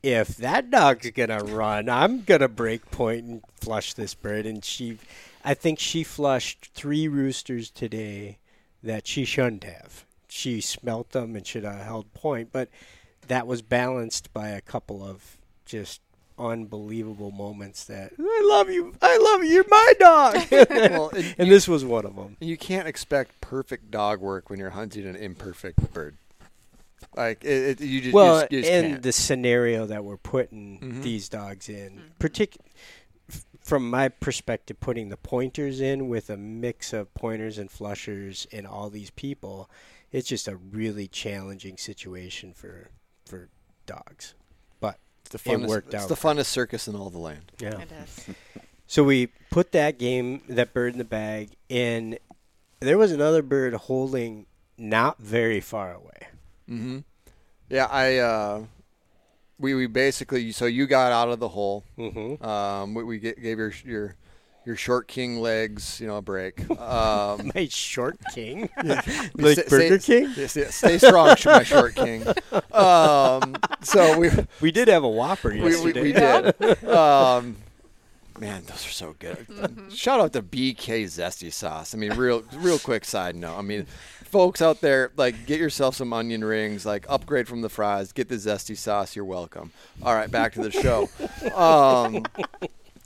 if 0.02 0.38
that 0.38 0.72
dog's 0.72 1.12
gonna 1.12 1.44
run, 1.44 1.90
I'm 1.90 2.22
gonna 2.24 2.48
break 2.48 2.90
point 2.90 3.26
and 3.26 3.42
flush 3.60 3.94
this 3.94 4.14
bird. 4.14 4.46
And 4.46 4.64
she, 4.64 4.98
I 5.44 5.54
think 5.54 5.80
she 5.80 6.04
flushed 6.04 6.72
three 6.74 7.08
roosters 7.10 7.70
today 7.70 8.38
that 8.82 9.08
she 9.08 9.26
shouldn't 9.26 9.66
have. 9.66 10.06
She 10.30 10.62
smelt 10.62 11.12
them 11.12 11.36
and 11.36 11.46
should 11.46 11.64
have 11.64 11.84
held 11.84 12.14
point, 12.14 12.50
but 12.52 12.70
that 13.28 13.48
was 13.48 13.62
balanced 13.62 14.32
by 14.32 14.50
a 14.50 14.62
couple 14.62 15.04
of 15.04 15.38
just 15.66 16.02
unbelievable 16.38 17.32
moments 17.32 17.86
that 17.86 18.14
I 18.20 18.42
love 18.46 18.70
you, 18.70 18.94
I 19.02 19.18
love 19.18 19.44
you, 19.44 19.50
you're 19.52 19.66
my 19.70 19.94
dog. 20.00 20.36
Well, 20.52 21.10
and 21.16 21.36
and 21.38 21.52
this 21.52 21.68
was 21.68 21.84
one 21.86 22.06
of 22.06 22.16
them. 22.16 22.38
you 22.40 22.58
can't 22.58 22.88
expect 22.88 23.40
perfect 23.42 23.92
dog 23.92 24.20
work 24.22 24.50
when 24.50 24.60
you're 24.60 24.72
hunting 24.72 25.06
an 25.06 25.16
imperfect 25.16 25.94
bird. 25.94 26.18
Like 27.16 27.44
it, 27.46 27.80
it, 27.80 27.82
you 27.82 28.02
just, 28.02 28.14
well, 28.14 28.42
you 28.42 28.42
just, 28.42 28.52
you 28.52 28.62
just 28.62 28.72
and 28.72 28.88
can't. 28.94 29.04
the 29.04 29.12
scenario 29.12 29.86
that 29.86 30.04
we're 30.04 30.18
putting 30.18 30.80
Mhm. 30.80 31.02
these 31.04 31.30
dogs 31.30 31.70
in, 31.70 32.02
partic- 32.20 32.58
f- 33.30 33.46
from 33.62 33.90
my 33.90 34.10
perspective, 34.10 34.80
putting 34.80 35.10
the 35.10 35.18
pointers 35.18 35.80
in 35.80 36.10
with 36.10 36.30
a 36.30 36.36
mix 36.38 36.92
of 36.94 37.14
pointers 37.14 37.58
and 37.58 37.72
flushers 37.72 38.48
and 38.52 38.68
all 38.68 38.90
these 38.90 39.12
people, 39.12 39.70
it's 40.12 40.28
just 40.28 40.48
a 40.48 40.56
really 40.58 41.08
challenging 41.08 41.78
situation 41.78 42.54
for 42.54 42.90
for 43.26 43.50
dogs. 43.86 44.34
But 45.30 45.36
it's 45.36 45.44
the 45.44 45.52
it 45.52 45.58
funnest, 45.58 45.68
worked 45.68 45.94
it's 45.94 46.06
the 46.06 46.16
funnest 46.16 46.46
circus 46.46 46.88
in 46.88 46.96
all 46.96 47.10
the 47.10 47.18
land. 47.20 47.52
yeah, 47.60 47.80
It 47.80 47.90
is. 48.04 48.36
so 48.88 49.04
we 49.04 49.28
put 49.50 49.72
that 49.72 49.98
game, 49.98 50.42
that 50.50 50.74
bird 50.74 50.94
in 50.94 50.98
the 51.00 51.04
bag, 51.04 51.50
and 51.70 52.18
there 52.80 52.98
was 52.98 53.12
another 53.12 53.42
bird 53.42 53.74
holding 53.74 54.46
not 54.78 55.18
very 55.20 55.60
far 55.62 55.94
away. 55.94 56.28
Mm-hmm. 56.70 57.00
Yeah, 57.70 57.86
I. 57.90 58.18
Uh, 58.18 58.64
we 59.58 59.74
we 59.74 59.88
basically 59.88 60.52
so 60.52 60.66
you 60.66 60.86
got 60.86 61.12
out 61.12 61.30
of 61.30 61.40
the 61.40 61.48
hole. 61.48 61.84
Mm-hmm. 61.98 62.46
Um, 62.46 62.94
we, 62.94 63.04
we 63.04 63.20
gave 63.20 63.58
your 63.58 63.72
your 63.86 64.16
your 64.66 64.76
short 64.76 65.08
king 65.08 65.40
legs, 65.40 66.00
you 66.02 66.08
know, 66.08 66.18
a 66.18 66.22
break. 66.22 66.62
Um, 66.80 67.52
My 67.56 67.68
short 67.70 68.18
king, 68.34 68.70
Stay- 68.80 69.30
like 69.36 69.68
Burger 69.68 70.00
stay- 70.00 70.22
King. 70.22 70.34
Yes, 70.36 70.56
yes, 70.56 70.76
stay 70.76 70.98
strong, 70.98 71.36
my 71.46 71.64
short 71.64 71.96
king. 71.96 72.24
Um, 72.72 73.56
so 73.82 74.18
we 74.20 74.30
We 74.62 74.72
did 74.72 74.88
have 74.88 75.04
a 75.04 75.10
Whopper 75.10 75.50
we, 75.50 75.62
we, 75.62 75.70
yesterday. 75.72 76.02
we 76.02 76.12
did. 76.12 76.84
Um, 76.86 77.58
man, 78.40 78.64
those 78.66 78.86
are 78.86 78.92
so 78.92 79.16
good. 79.20 79.46
Shout 79.94 80.20
out 80.20 80.34
to 80.34 80.42
BK 80.42 81.06
Zesty 81.06 81.52
Sauce. 81.52 81.94
I 81.96 81.98
mean, 81.98 82.14
real 82.14 82.44
real 82.56 82.80
quick 82.80 83.06
side 83.06 83.36
note. 83.36 83.58
I 83.58 83.62
mean, 83.62 83.86
folks 84.26 84.62
out 84.62 84.82
there, 84.82 85.12
like, 85.18 85.46
get 85.46 85.60
yourself 85.60 85.96
some 85.96 86.12
onion 86.14 86.44
rings. 86.44 86.86
Like, 86.86 87.06
upgrade 87.10 87.48
from 87.48 87.62
the 87.62 87.70
fries. 87.70 88.12
Get 88.12 88.30
the 88.30 88.36
Zesty 88.36 88.78
Sauce. 88.78 89.16
You're 89.16 89.26
welcome. 89.26 89.72
All 90.04 90.14
right, 90.14 90.30
back 90.30 90.54
to 90.54 90.62
the 90.62 90.72
show. 90.72 91.10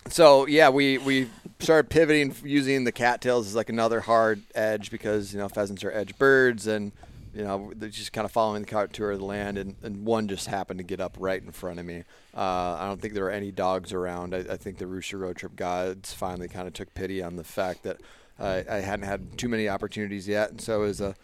So 0.08 0.48
yeah, 0.48 0.70
we 0.70 0.98
we 0.98 1.30
started 1.60 1.90
pivoting 1.90 2.34
using 2.44 2.84
the 2.84 2.92
cattails 2.92 3.48
as 3.48 3.56
like 3.56 3.70
another 3.70 4.00
hard 4.00 4.42
edge 4.56 4.92
because 4.92 5.34
you 5.34 5.40
know 5.40 5.50
pheasants 5.50 5.84
are 5.84 5.92
edge 5.92 6.18
birds 6.18 6.68
and 6.68 6.92
you 7.34 7.44
know 7.44 7.72
they're 7.76 7.90
just 7.90 8.14
kind 8.14 8.26
of 8.26 8.32
following 8.32 8.62
the 8.62 8.68
contour 8.68 9.12
of 9.12 9.20
the 9.20 9.26
land 9.26 9.58
and, 9.58 9.76
and 9.84 10.06
one 10.06 10.28
just 10.28 10.48
happened 10.48 10.80
to 10.80 10.84
get 10.84 11.00
up 11.00 11.16
right 11.20 11.44
in 11.44 11.52
front 11.52 11.80
of 11.80 11.86
me. 11.86 12.04
Uh, 12.36 12.78
I 12.80 12.88
don't 12.88 13.02
think 13.02 13.14
there 13.14 13.26
were 13.26 13.32
any 13.32 13.52
dogs 13.52 13.94
around. 13.94 14.34
I, 14.34 14.40
I 14.40 14.58
think 14.58 14.78
the 14.78 14.88
Rooster 14.88 15.18
Road 15.18 15.36
Trip 15.36 15.56
gods 15.56 16.14
finally 16.14 16.48
kind 16.48 16.68
of 16.68 16.74
took 16.74 16.94
pity 16.94 17.22
on 17.22 17.36
the 17.36 17.44
fact 17.44 17.84
that 17.84 17.98
I 18.40 18.66
I 18.70 18.78
hadn't 18.78 19.06
had 19.06 19.38
too 19.38 19.50
many 19.50 19.70
opportunities 19.70 20.28
yet, 20.28 20.50
and 20.52 20.62
so 20.62 20.84
it 20.84 20.88
was 20.88 21.02
a 21.02 21.16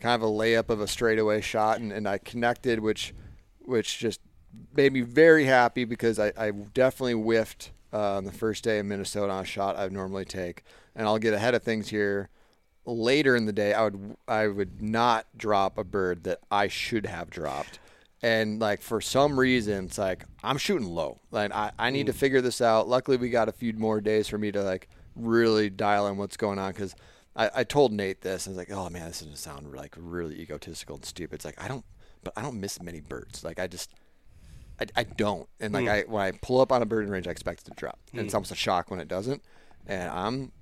kind 0.00 0.14
of 0.14 0.28
a 0.28 0.32
layup 0.32 0.70
of 0.70 0.80
a 0.80 0.86
straightaway 0.86 1.42
shot, 1.42 1.78
and, 1.78 1.92
and 1.92 2.08
I 2.08 2.18
connected, 2.18 2.80
which 2.80 3.12
which 3.60 3.98
just 3.98 4.20
made 4.74 4.92
me 4.92 5.02
very 5.02 5.44
happy 5.44 5.84
because 5.84 6.18
I, 6.18 6.32
I 6.36 6.50
definitely 6.50 7.12
whiffed 7.12 7.70
uh, 7.92 8.16
on 8.16 8.24
the 8.24 8.32
first 8.32 8.64
day 8.64 8.78
in 8.78 8.88
Minnesota 8.88 9.32
on 9.32 9.42
a 9.42 9.46
shot 9.46 9.76
I 9.76 9.84
would 9.84 9.92
normally 9.92 10.24
take, 10.24 10.64
and 10.94 11.06
I'll 11.06 11.18
get 11.18 11.34
ahead 11.34 11.54
of 11.54 11.62
things 11.62 11.88
here. 11.88 12.28
Later 12.86 13.36
in 13.36 13.46
the 13.46 13.52
day, 13.52 13.74
I 13.74 13.84
would 13.84 14.16
I 14.26 14.46
would 14.48 14.82
not 14.82 15.26
drop 15.36 15.78
a 15.78 15.84
bird 15.84 16.24
that 16.24 16.40
I 16.50 16.68
should 16.68 17.06
have 17.06 17.30
dropped, 17.30 17.78
and 18.22 18.58
like 18.58 18.80
for 18.80 19.00
some 19.00 19.38
reason, 19.38 19.86
it's 19.86 19.98
like 19.98 20.24
I'm 20.42 20.58
shooting 20.58 20.88
low. 20.88 21.20
Like 21.30 21.52
I, 21.52 21.72
I 21.78 21.90
need 21.90 22.06
to 22.06 22.12
figure 22.12 22.40
this 22.40 22.60
out. 22.60 22.88
Luckily, 22.88 23.16
we 23.16 23.30
got 23.30 23.48
a 23.48 23.52
few 23.52 23.72
more 23.74 24.00
days 24.00 24.28
for 24.28 24.38
me 24.38 24.50
to 24.52 24.62
like 24.62 24.88
really 25.14 25.70
dial 25.70 26.06
in 26.08 26.16
what's 26.16 26.36
going 26.36 26.58
on 26.58 26.72
because 26.72 26.94
I, 27.36 27.50
I 27.56 27.64
told 27.64 27.92
Nate 27.92 28.22
this. 28.22 28.46
I 28.46 28.50
was 28.50 28.56
like, 28.56 28.70
oh 28.70 28.88
man, 28.90 29.06
this 29.06 29.20
doesn't 29.20 29.36
sound 29.36 29.72
like 29.74 29.94
really 29.98 30.40
egotistical 30.40 30.96
and 30.96 31.04
stupid. 31.04 31.36
It's 31.36 31.44
like 31.44 31.62
I 31.62 31.68
don't, 31.68 31.84
but 32.24 32.32
I 32.36 32.42
don't 32.42 32.60
miss 32.60 32.82
many 32.82 33.00
birds. 33.00 33.44
Like 33.44 33.58
I 33.58 33.66
just 33.66 33.94
I, 34.80 34.86
I 34.96 35.02
don't. 35.04 35.48
And 35.60 35.72
like 35.74 35.88
I 35.88 36.02
when 36.02 36.22
I 36.22 36.32
pull 36.42 36.60
up 36.60 36.72
on 36.72 36.82
a 36.82 36.86
birding 36.86 37.10
range, 37.10 37.28
I 37.28 37.30
expect 37.30 37.60
it 37.60 37.64
to 37.66 37.72
drop. 37.76 37.98
And 38.12 38.22
it's 38.22 38.34
almost 38.34 38.52
a 38.52 38.56
shock 38.56 38.90
when 38.90 39.00
it 39.00 39.08
doesn't. 39.08 39.42
And 39.86 40.08
I'm 40.10 40.52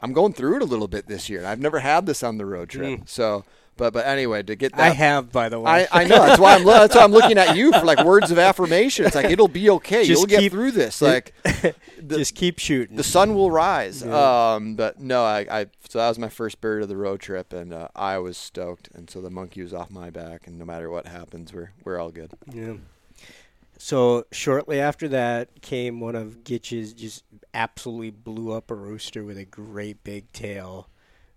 I'm 0.00 0.12
going 0.12 0.32
through 0.32 0.56
it 0.56 0.62
a 0.62 0.66
little 0.66 0.88
bit 0.88 1.06
this 1.06 1.28
year. 1.28 1.44
I've 1.44 1.60
never 1.60 1.80
had 1.80 2.06
this 2.06 2.22
on 2.22 2.38
the 2.38 2.46
road 2.46 2.70
trip. 2.70 3.02
So 3.06 3.44
but 3.80 3.94
but 3.94 4.06
anyway, 4.06 4.42
to 4.42 4.56
get 4.56 4.72
that 4.76 4.80
I 4.80 4.90
have, 4.90 5.32
by 5.32 5.48
the 5.48 5.58
way. 5.58 5.88
I, 5.90 6.02
I 6.02 6.04
know 6.04 6.16
that's 6.26 6.38
why 6.38 6.54
I'm 6.54 6.64
lo- 6.64 6.80
that's 6.80 6.94
why 6.94 7.02
I'm 7.02 7.12
looking 7.12 7.38
at 7.38 7.56
you 7.56 7.72
for 7.72 7.84
like 7.86 8.04
words 8.04 8.30
of 8.30 8.38
affirmation. 8.38 9.06
It's 9.06 9.14
like 9.14 9.24
it'll 9.30 9.48
be 9.48 9.70
okay. 9.70 10.04
Just 10.04 10.20
You'll 10.20 10.26
get 10.26 10.40
keep- 10.40 10.52
through 10.52 10.72
this. 10.72 11.00
Like 11.00 11.32
the, 11.44 11.74
Just 12.18 12.34
keep 12.34 12.58
shooting. 12.58 12.96
the 12.96 13.02
sun 13.02 13.34
will 13.34 13.50
rise. 13.50 14.02
Um, 14.04 14.74
but 14.74 15.00
no, 15.00 15.24
I, 15.24 15.46
I 15.50 15.66
so 15.88 15.98
that 15.98 16.08
was 16.08 16.18
my 16.18 16.28
first 16.28 16.60
bird 16.60 16.82
of 16.82 16.90
the 16.90 16.96
road 16.98 17.20
trip, 17.20 17.54
and 17.54 17.72
uh, 17.72 17.88
I 17.96 18.18
was 18.18 18.36
stoked. 18.36 18.90
And 18.94 19.08
so 19.08 19.22
the 19.22 19.30
monkey 19.30 19.62
was 19.62 19.72
off 19.72 19.90
my 19.90 20.10
back, 20.10 20.46
and 20.46 20.58
no 20.58 20.66
matter 20.66 20.90
what 20.90 21.06
happens, 21.06 21.54
we're 21.54 21.72
we're 21.82 21.98
all 21.98 22.10
good. 22.10 22.32
Yeah. 22.52 22.74
So 23.82 24.26
shortly 24.30 24.78
after 24.78 25.08
that 25.08 25.62
came 25.62 26.00
one 26.00 26.14
of 26.14 26.44
Gitch's 26.44 26.92
just 26.92 27.24
absolutely 27.54 28.10
blew 28.10 28.52
up 28.52 28.70
a 28.70 28.74
rooster 28.74 29.24
with 29.24 29.38
a 29.38 29.46
great 29.46 30.04
big 30.04 30.30
tail 30.32 30.90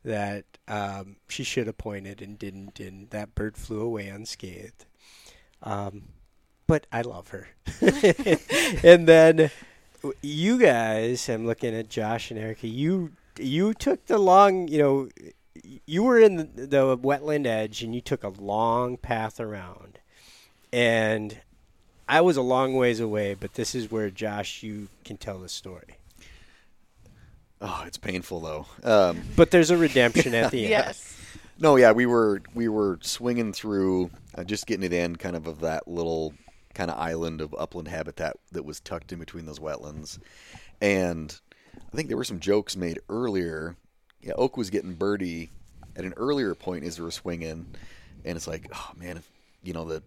that 0.04 0.44
um, 0.68 1.16
she 1.30 1.46
should 1.46 1.68
have 1.68 1.78
pointed 1.78 2.22
and 2.22 2.38
didn't, 2.38 2.82
and 2.82 3.10
that 3.12 3.34
bird 3.34 3.56
flew 3.56 3.80
away 3.80 4.10
unscathed. 4.10 4.86
Um, 5.62 6.10
but 6.68 6.86
I 6.92 7.04
love 7.04 7.30
her. 7.30 7.48
and 8.84 9.08
then 9.08 9.50
you 10.22 10.60
guys, 10.60 11.30
I'm 11.30 11.46
looking 11.46 11.74
at 11.74 11.88
Josh 11.88 12.30
and 12.30 12.38
Erica. 12.38 12.68
You 12.68 13.14
you 13.40 13.74
took 13.74 14.08
the 14.08 14.18
long, 14.18 14.68
you 14.68 14.80
know, 14.80 15.10
you 15.86 16.04
were 16.04 16.20
in 16.20 16.36
the, 16.36 16.44
the 16.44 16.98
wetland 16.98 17.48
edge 17.48 17.84
and 17.84 17.96
you 17.96 18.02
took 18.02 18.26
a 18.26 18.28
long 18.28 18.98
path 18.98 19.40
around, 19.40 20.00
and 20.74 21.40
I 22.08 22.22
was 22.22 22.38
a 22.38 22.42
long 22.42 22.74
ways 22.76 23.00
away. 23.00 23.34
But 23.34 23.54
this 23.54 23.76
is 23.76 23.92
where 23.92 24.10
Josh, 24.10 24.64
you 24.64 24.88
can 25.06 25.18
tell 25.18 25.40
the 25.40 25.50
story. 25.50 25.98
Oh, 27.62 27.84
it's 27.88 27.98
painful 27.98 28.40
though. 28.42 28.66
Um, 28.84 29.22
But 29.36 29.52
there's 29.52 29.72
a 29.72 29.78
redemption 29.78 30.36
at 30.36 30.52
the 30.52 30.64
end. 30.64 30.70
Yes. 30.70 31.18
no, 31.60 31.76
yeah, 31.78 31.92
we 31.94 32.06
were 32.06 32.42
we 32.54 32.68
were 32.68 33.00
swinging 33.02 33.54
through, 33.54 34.10
uh, 34.36 34.44
just 34.44 34.68
getting 34.68 34.82
to 34.82 34.90
the 34.90 34.98
end, 34.98 35.20
kind 35.20 35.36
of 35.36 35.48
of 35.48 35.62
that 35.62 35.88
little 35.88 36.34
kind 36.74 36.92
of 36.92 36.98
island 37.00 37.40
of 37.40 37.56
upland 37.58 37.88
habitat 37.88 38.36
that 38.52 38.66
was 38.66 38.80
tucked 38.80 39.14
in 39.14 39.20
between 39.20 39.46
those 39.46 39.60
wetlands, 39.60 40.20
and 40.82 41.40
I 41.78 41.96
think 41.96 42.10
there 42.10 42.18
were 42.18 42.24
some 42.26 42.40
jokes 42.40 42.76
made 42.76 43.00
earlier. 43.08 43.76
Yeah, 44.22 44.34
Oak 44.38 44.58
was 44.58 44.70
getting 44.70 44.94
birdie 44.96 45.52
at 45.96 46.04
an 46.04 46.14
earlier 46.18 46.56
point 46.56 46.84
as 46.84 47.00
we 47.00 47.06
were 47.06 47.12
swinging, 47.12 47.68
and 48.26 48.36
it's 48.36 48.48
like, 48.48 48.68
oh 48.74 48.92
man, 48.98 49.18
if, 49.18 49.30
you 49.64 49.72
know 49.72 49.86
the 49.86 50.04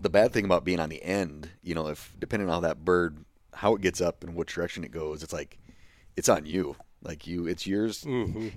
the 0.00 0.10
bad 0.10 0.32
thing 0.32 0.44
about 0.44 0.64
being 0.64 0.80
on 0.80 0.88
the 0.88 1.02
end, 1.02 1.50
you 1.62 1.74
know, 1.74 1.88
if 1.88 2.14
depending 2.18 2.48
on 2.48 2.54
how 2.54 2.60
that 2.60 2.84
bird 2.84 3.24
how 3.54 3.74
it 3.74 3.80
gets 3.80 4.00
up 4.00 4.22
and 4.22 4.34
which 4.36 4.54
direction 4.54 4.84
it 4.84 4.90
goes, 4.92 5.22
it's 5.22 5.32
like 5.32 5.58
it's 6.16 6.28
on 6.28 6.46
you. 6.46 6.76
Like 7.02 7.26
you, 7.26 7.46
it's 7.46 7.66
yours. 7.66 8.04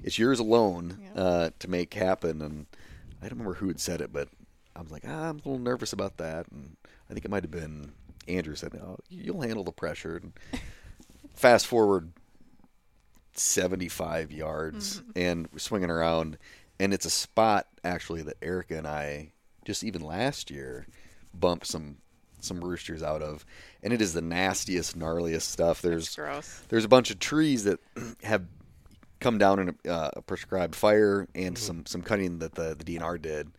It's 0.03 0.17
yours 0.17 0.39
alone 0.39 0.97
Yeah. 1.15 1.21
uh, 1.21 1.49
to 1.59 1.69
make 1.69 1.93
happen. 1.93 2.41
And 2.41 2.65
I 3.21 3.29
don't 3.29 3.37
remember 3.37 3.53
who 3.55 3.67
had 3.67 3.79
said 3.79 4.01
it, 4.01 4.11
but 4.11 4.29
I 4.75 4.81
was 4.81 4.91
like, 4.91 5.03
ah, 5.07 5.29
I'm 5.29 5.35
a 5.35 5.49
little 5.49 5.59
nervous 5.59 5.93
about 5.93 6.17
that. 6.17 6.47
And 6.51 6.75
I 7.09 7.13
think 7.13 7.23
it 7.25 7.29
might 7.31 7.43
have 7.43 7.51
been 7.51 7.91
Andrew 8.27 8.55
said, 8.55 8.73
"Oh, 8.75 8.97
you'll 9.09 9.41
handle 9.41 9.63
the 9.63 9.71
pressure." 9.71 10.17
And 10.17 10.33
fast 11.35 11.65
forward 11.67 12.13
75 13.33 14.31
yards, 14.31 15.01
and 15.15 15.47
we're 15.51 15.59
swinging 15.59 15.89
around, 15.89 16.37
and 16.79 16.93
it's 16.93 17.05
a 17.05 17.09
spot 17.09 17.67
actually 17.83 18.21
that 18.23 18.37
Erica 18.41 18.77
and 18.77 18.87
I 18.87 19.31
just 19.65 19.83
even 19.83 20.01
last 20.01 20.51
year 20.51 20.85
bumped 21.33 21.67
some 21.67 21.97
some 22.39 22.59
roosters 22.59 23.03
out 23.03 23.21
of, 23.21 23.45
and 23.83 23.93
it 23.93 24.01
is 24.01 24.13
the 24.13 24.21
nastiest, 24.21 24.97
gnarliest 24.97 25.43
stuff. 25.43 25.81
There's 25.81 26.15
gross. 26.15 26.63
there's 26.69 26.85
a 26.85 26.89
bunch 26.89 27.11
of 27.11 27.19
trees 27.19 27.63
that 27.65 27.79
have 28.23 28.45
come 29.21 29.37
down 29.37 29.59
in 29.59 29.75
a, 29.85 29.89
uh, 29.89 30.09
a 30.13 30.21
prescribed 30.21 30.75
fire 30.75 31.27
and 31.33 31.55
mm-hmm. 31.55 31.63
some 31.63 31.85
some 31.85 32.01
cutting 32.01 32.39
that 32.39 32.55
the, 32.55 32.75
the 32.75 32.83
DNR 32.83 33.21
did. 33.21 33.51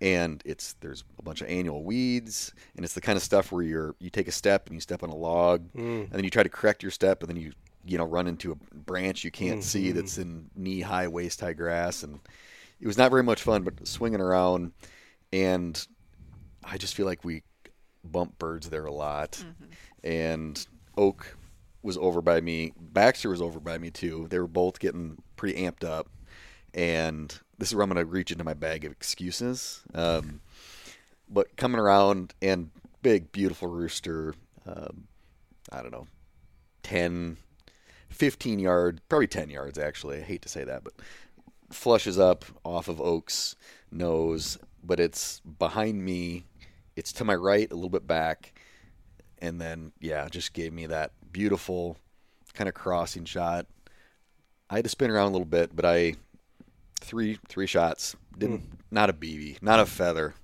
And 0.00 0.42
it's 0.44 0.74
there's 0.80 1.04
a 1.18 1.22
bunch 1.22 1.40
of 1.40 1.48
annual 1.48 1.82
weeds. 1.84 2.52
And 2.76 2.84
it's 2.84 2.94
the 2.94 3.00
kind 3.00 3.16
of 3.16 3.22
stuff 3.22 3.52
where 3.52 3.62
you're 3.62 3.94
you 4.00 4.10
take 4.10 4.28
a 4.28 4.32
step 4.32 4.66
and 4.66 4.74
you 4.74 4.80
step 4.80 5.02
on 5.02 5.08
a 5.08 5.14
log 5.14 5.72
mm. 5.72 6.02
and 6.02 6.12
then 6.12 6.24
you 6.24 6.30
try 6.30 6.42
to 6.42 6.48
correct 6.48 6.82
your 6.82 6.90
step 6.90 7.22
and 7.22 7.30
then 7.30 7.36
you 7.36 7.52
you 7.86 7.96
know 7.96 8.04
run 8.04 8.26
into 8.26 8.52
a 8.52 8.74
branch 8.74 9.24
you 9.24 9.30
can't 9.30 9.62
see 9.62 9.88
mm-hmm. 9.88 9.96
that's 9.96 10.18
in 10.18 10.50
knee 10.56 10.80
high 10.80 11.08
waist 11.08 11.40
high 11.40 11.54
grass. 11.54 12.02
And 12.02 12.20
it 12.80 12.86
was 12.86 12.98
not 12.98 13.10
very 13.10 13.22
much 13.22 13.42
fun 13.42 13.62
but 13.62 13.86
swinging 13.86 14.20
around 14.20 14.72
and 15.32 15.86
I 16.66 16.78
just 16.78 16.94
feel 16.94 17.06
like 17.06 17.24
we 17.24 17.42
bump 18.04 18.38
birds 18.38 18.68
there 18.68 18.84
a 18.84 18.92
lot 18.92 19.42
and 20.02 20.66
oak 20.96 21.36
was 21.82 21.96
over 21.98 22.20
by 22.22 22.40
me. 22.40 22.72
Baxter 22.78 23.30
was 23.30 23.42
over 23.42 23.60
by 23.60 23.78
me 23.78 23.90
too. 23.90 24.26
They 24.30 24.38
were 24.38 24.46
both 24.46 24.78
getting 24.78 25.22
pretty 25.36 25.60
amped 25.60 25.84
up, 25.84 26.08
and 26.72 27.38
this 27.58 27.68
is 27.68 27.74
where 27.74 27.82
I'm 27.82 27.90
going 27.90 28.04
to 28.04 28.10
reach 28.10 28.32
into 28.32 28.44
my 28.44 28.54
bag 28.54 28.84
of 28.84 28.92
excuses. 28.92 29.82
Um, 29.94 30.40
but 31.28 31.56
coming 31.56 31.80
around 31.80 32.34
and 32.40 32.70
big, 33.02 33.32
beautiful 33.32 33.68
rooster, 33.68 34.34
um, 34.66 35.08
I 35.70 35.82
don't 35.82 35.92
know, 35.92 36.06
10, 36.84 37.36
15 38.08 38.58
yards, 38.58 39.00
probably 39.08 39.26
10 39.26 39.50
yards 39.50 39.78
actually. 39.78 40.18
I 40.18 40.22
hate 40.22 40.42
to 40.42 40.48
say 40.48 40.64
that, 40.64 40.84
but 40.84 40.94
flushes 41.70 42.18
up 42.18 42.44
off 42.64 42.88
of 42.88 43.00
Oak's 43.00 43.56
nose, 43.90 44.58
but 44.82 45.00
it's 45.00 45.40
behind 45.40 46.04
me. 46.04 46.44
It's 46.96 47.12
to 47.14 47.24
my 47.24 47.34
right, 47.34 47.70
a 47.70 47.74
little 47.74 47.90
bit 47.90 48.06
back, 48.06 48.58
and 49.38 49.60
then 49.60 49.92
yeah, 50.00 50.28
just 50.28 50.52
gave 50.52 50.72
me 50.72 50.86
that 50.86 51.12
beautiful 51.32 51.96
kind 52.54 52.68
of 52.68 52.74
crossing 52.74 53.24
shot. 53.24 53.66
I 54.70 54.76
had 54.76 54.84
to 54.84 54.90
spin 54.90 55.10
around 55.10 55.28
a 55.28 55.32
little 55.32 55.44
bit, 55.44 55.74
but 55.74 55.84
I 55.84 56.14
three 57.00 57.38
three 57.48 57.66
shots 57.66 58.16
didn't 58.38 58.62
not 58.90 59.10
a 59.10 59.12
BB, 59.12 59.60
not 59.62 59.80
a 59.80 59.86
feather. 59.86 60.34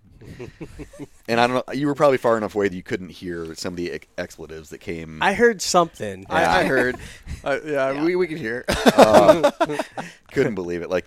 and 1.28 1.40
I 1.40 1.46
don't 1.46 1.66
know. 1.66 1.72
You 1.72 1.86
were 1.86 1.94
probably 1.94 2.18
far 2.18 2.36
enough 2.36 2.54
away 2.54 2.68
that 2.68 2.76
you 2.76 2.82
couldn't 2.82 3.08
hear 3.08 3.54
some 3.54 3.72
of 3.72 3.76
the 3.78 3.92
ex- 3.92 4.06
expletives 4.18 4.68
that 4.68 4.78
came. 4.78 5.22
I 5.22 5.32
heard 5.32 5.62
something. 5.62 6.26
I, 6.28 6.60
I 6.60 6.64
heard. 6.64 6.96
Uh, 7.42 7.58
yeah, 7.64 8.04
we 8.04 8.14
we 8.16 8.26
can 8.26 8.36
hear. 8.36 8.64
couldn't 10.32 10.54
believe 10.54 10.82
it. 10.82 10.90
Like 10.90 11.06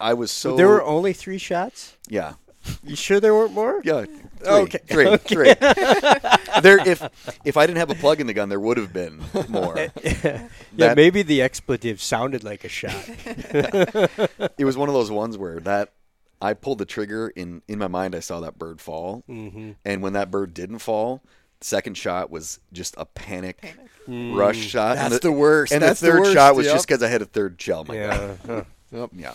I 0.00 0.14
was 0.14 0.30
so. 0.30 0.56
there 0.56 0.66
were 0.66 0.82
only 0.82 1.12
three 1.12 1.36
shots. 1.36 1.94
yeah. 2.08 2.34
You 2.82 2.96
sure 2.96 3.20
there 3.20 3.34
weren't 3.34 3.52
more? 3.52 3.82
Yeah. 3.84 4.06
Three, 4.42 4.52
Okay. 4.54 4.78
Three. 4.86 5.16
Three. 5.16 5.54
there, 6.62 6.78
if 6.86 7.02
if 7.44 7.56
I 7.56 7.66
didn't 7.66 7.78
have 7.78 7.90
a 7.90 7.94
plug 7.94 8.20
in 8.20 8.26
the 8.26 8.34
gun, 8.34 8.48
there 8.48 8.60
would 8.60 8.76
have 8.76 8.92
been 8.92 9.22
more. 9.48 9.76
yeah, 10.04 10.48
That- 10.76 10.96
maybe 10.96 11.22
the 11.22 11.42
expletive 11.42 12.02
sounded 12.02 12.42
like 12.44 12.64
a 12.64 12.68
shot. 12.68 12.92
it 14.58 14.64
was 14.64 14.76
one 14.76 14.88
of 14.88 14.94
those 14.94 15.10
ones 15.10 15.36
where 15.38 15.60
that 15.60 15.92
I 16.40 16.54
pulled 16.54 16.78
the 16.78 16.84
trigger 16.86 17.28
in 17.28 17.62
in 17.68 17.78
my 17.78 17.88
mind. 17.88 18.14
I 18.14 18.20
saw 18.20 18.40
that 18.40 18.58
bird 18.58 18.80
fall, 18.80 19.22
Mm-hmm. 19.28 19.72
and 19.84 20.02
when 20.02 20.12
that 20.14 20.30
bird 20.30 20.54
didn't 20.54 20.80
fall, 20.80 21.22
the 21.60 21.66
second 21.66 21.96
shot 21.96 22.30
was 22.30 22.58
just 22.72 22.94
a 22.98 23.04
panic, 23.04 23.60
Panic. 24.08 24.36
rush 24.36 24.56
shot. 24.58 24.96
That's 24.96 25.14
and 25.14 25.22
the 25.22 25.32
worst. 25.32 25.72
And 25.72 25.82
That's 25.82 26.00
the 26.00 26.06
the 26.06 26.12
third 26.12 26.20
worst, 26.22 26.32
shot 26.32 26.56
was 26.56 26.66
yep. 26.66 26.74
just 26.74 26.88
because 26.88 27.02
I 27.02 27.08
had 27.08 27.22
a 27.22 27.26
third 27.26 27.60
shell. 27.60 27.84
My 27.84 27.94
gun. 27.94 28.08
yeah, 28.08 28.36
huh. 28.46 28.64
Yep. 28.90 29.10
yeah, 29.14 29.32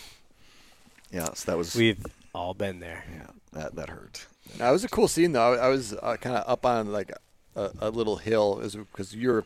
yeah. 1.12 1.34
So 1.34 1.52
that 1.52 1.58
was 1.58 1.76
we've 1.76 2.06
all 2.36 2.54
been 2.54 2.80
there. 2.82 3.04
yeah, 3.16 3.28
that 3.54 3.76
that 3.76 3.90
hurt. 3.90 4.26
That 4.58 4.72
was 4.72 4.84
a 4.84 4.90
cool 4.90 5.08
scene, 5.08 5.34
though. 5.34 5.54
I, 5.54 5.70
was 5.70 5.94
uh, 5.94 6.18
kind 6.18 6.36
of 6.36 6.50
up 6.50 6.66
on 6.66 6.92
like 6.92 7.12
a, 7.56 7.72
a 7.80 7.90
little 7.90 8.18
hill, 8.18 8.62
because 8.62 9.16
you're 9.16 9.44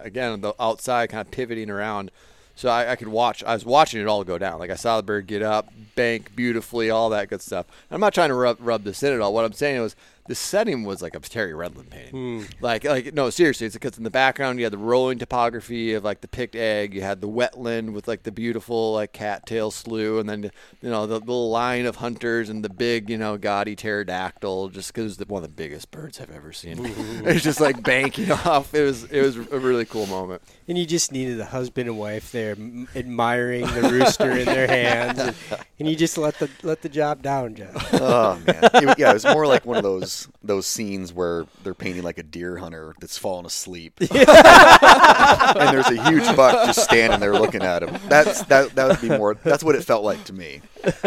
again 0.00 0.32
on 0.32 0.40
the 0.40 0.54
outside, 0.60 1.10
kind 1.10 1.26
of 1.26 1.30
pivoting 1.30 1.70
around. 1.70 2.10
So 2.56 2.68
I, 2.68 2.92
I 2.92 2.96
could 2.96 3.08
watch. 3.08 3.42
I 3.42 3.54
was 3.54 3.64
watching 3.64 4.00
it 4.00 4.06
all 4.06 4.22
go 4.22 4.38
down. 4.38 4.58
Like 4.58 4.70
I 4.70 4.76
saw 4.76 4.96
the 4.96 5.02
bird 5.02 5.26
get 5.26 5.42
up, 5.42 5.72
bank 5.96 6.36
beautifully, 6.36 6.88
all 6.88 7.10
that 7.10 7.28
good 7.28 7.42
stuff. 7.42 7.66
I'm 7.90 8.00
not 8.00 8.14
trying 8.14 8.28
to 8.28 8.34
rub, 8.34 8.58
rub 8.60 8.84
this 8.84 9.02
in 9.02 9.12
at 9.12 9.20
all. 9.20 9.34
What 9.34 9.44
I'm 9.44 9.52
saying 9.52 9.80
was 9.80 9.96
the 10.26 10.34
setting 10.34 10.84
was 10.84 11.02
like 11.02 11.14
a 11.14 11.20
Terry 11.20 11.52
Redlin 11.52 11.90
painting. 11.90 12.40
Hmm. 12.40 12.44
Like, 12.60 12.84
like 12.84 13.12
no, 13.12 13.28
seriously, 13.28 13.66
it's 13.66 13.76
because 13.76 13.98
in 13.98 14.04
the 14.04 14.10
background 14.10 14.58
you 14.58 14.64
had 14.64 14.72
the 14.72 14.78
rolling 14.78 15.18
topography 15.18 15.92
of 15.92 16.02
like 16.02 16.22
the 16.22 16.28
picked 16.28 16.56
egg, 16.56 16.94
you 16.94 17.02
had 17.02 17.20
the 17.20 17.28
wetland 17.28 17.92
with 17.92 18.08
like 18.08 18.22
the 18.22 18.32
beautiful 18.32 18.94
like 18.94 19.12
cattail 19.12 19.70
slough, 19.70 20.20
and 20.20 20.28
then 20.28 20.50
you 20.80 20.90
know 20.90 21.06
the 21.06 21.18
little 21.18 21.50
line 21.50 21.84
of 21.84 21.96
hunters 21.96 22.48
and 22.48 22.64
the 22.64 22.70
big 22.70 23.10
you 23.10 23.18
know 23.18 23.36
gaudy 23.36 23.76
pterodactyl, 23.76 24.70
just 24.70 24.94
because 24.94 25.20
it's 25.20 25.28
one 25.28 25.44
of 25.44 25.50
the 25.50 25.54
biggest 25.54 25.90
birds 25.90 26.20
I've 26.20 26.30
ever 26.30 26.52
seen. 26.52 26.78
it's 27.24 27.44
just 27.44 27.60
like 27.60 27.82
banking 27.82 28.32
off. 28.46 28.72
It 28.74 28.82
was 28.82 29.04
it 29.04 29.20
was 29.20 29.36
a 29.36 29.58
really 29.58 29.84
cool 29.84 30.06
moment. 30.06 30.40
And 30.66 30.78
you 30.78 30.86
just 30.86 31.12
needed 31.12 31.38
a 31.38 31.44
husband 31.44 31.88
and 31.88 31.98
wife 31.98 32.32
there, 32.32 32.52
m- 32.52 32.88
admiring 32.96 33.66
the 33.66 33.90
rooster 33.90 34.30
in 34.30 34.46
their 34.46 34.66
hands, 34.66 35.18
and, 35.18 35.36
and 35.78 35.88
you 35.88 35.94
just 35.94 36.16
let 36.16 36.38
the 36.38 36.48
let 36.62 36.80
the 36.80 36.88
job 36.88 37.20
down, 37.20 37.54
Jeff. 37.54 37.92
Oh 37.92 38.40
man, 38.46 38.70
it, 38.72 38.98
yeah, 38.98 39.10
it 39.10 39.14
was 39.14 39.26
more 39.26 39.46
like 39.46 39.66
one 39.66 39.76
of 39.76 39.82
those 39.82 40.13
those 40.42 40.66
scenes 40.66 41.12
where 41.12 41.46
they're 41.62 41.74
painting 41.74 42.02
like 42.02 42.18
a 42.18 42.22
deer 42.22 42.56
hunter 42.58 42.94
that's 43.00 43.16
fallen 43.18 43.46
asleep, 43.46 43.94
and 44.00 44.08
there's 44.10 45.90
a 45.90 46.08
huge 46.10 46.24
buck 46.36 46.66
just 46.66 46.82
standing 46.84 47.20
there 47.20 47.32
looking 47.34 47.62
at 47.62 47.82
him. 47.82 47.96
That's 48.08 48.42
that 48.44 48.74
that 48.74 48.88
would 48.88 49.00
be 49.00 49.16
more. 49.16 49.34
That's 49.34 49.64
what 49.64 49.74
it 49.74 49.84
felt 49.84 50.04
like 50.04 50.24
to 50.24 50.32
me. 50.32 50.60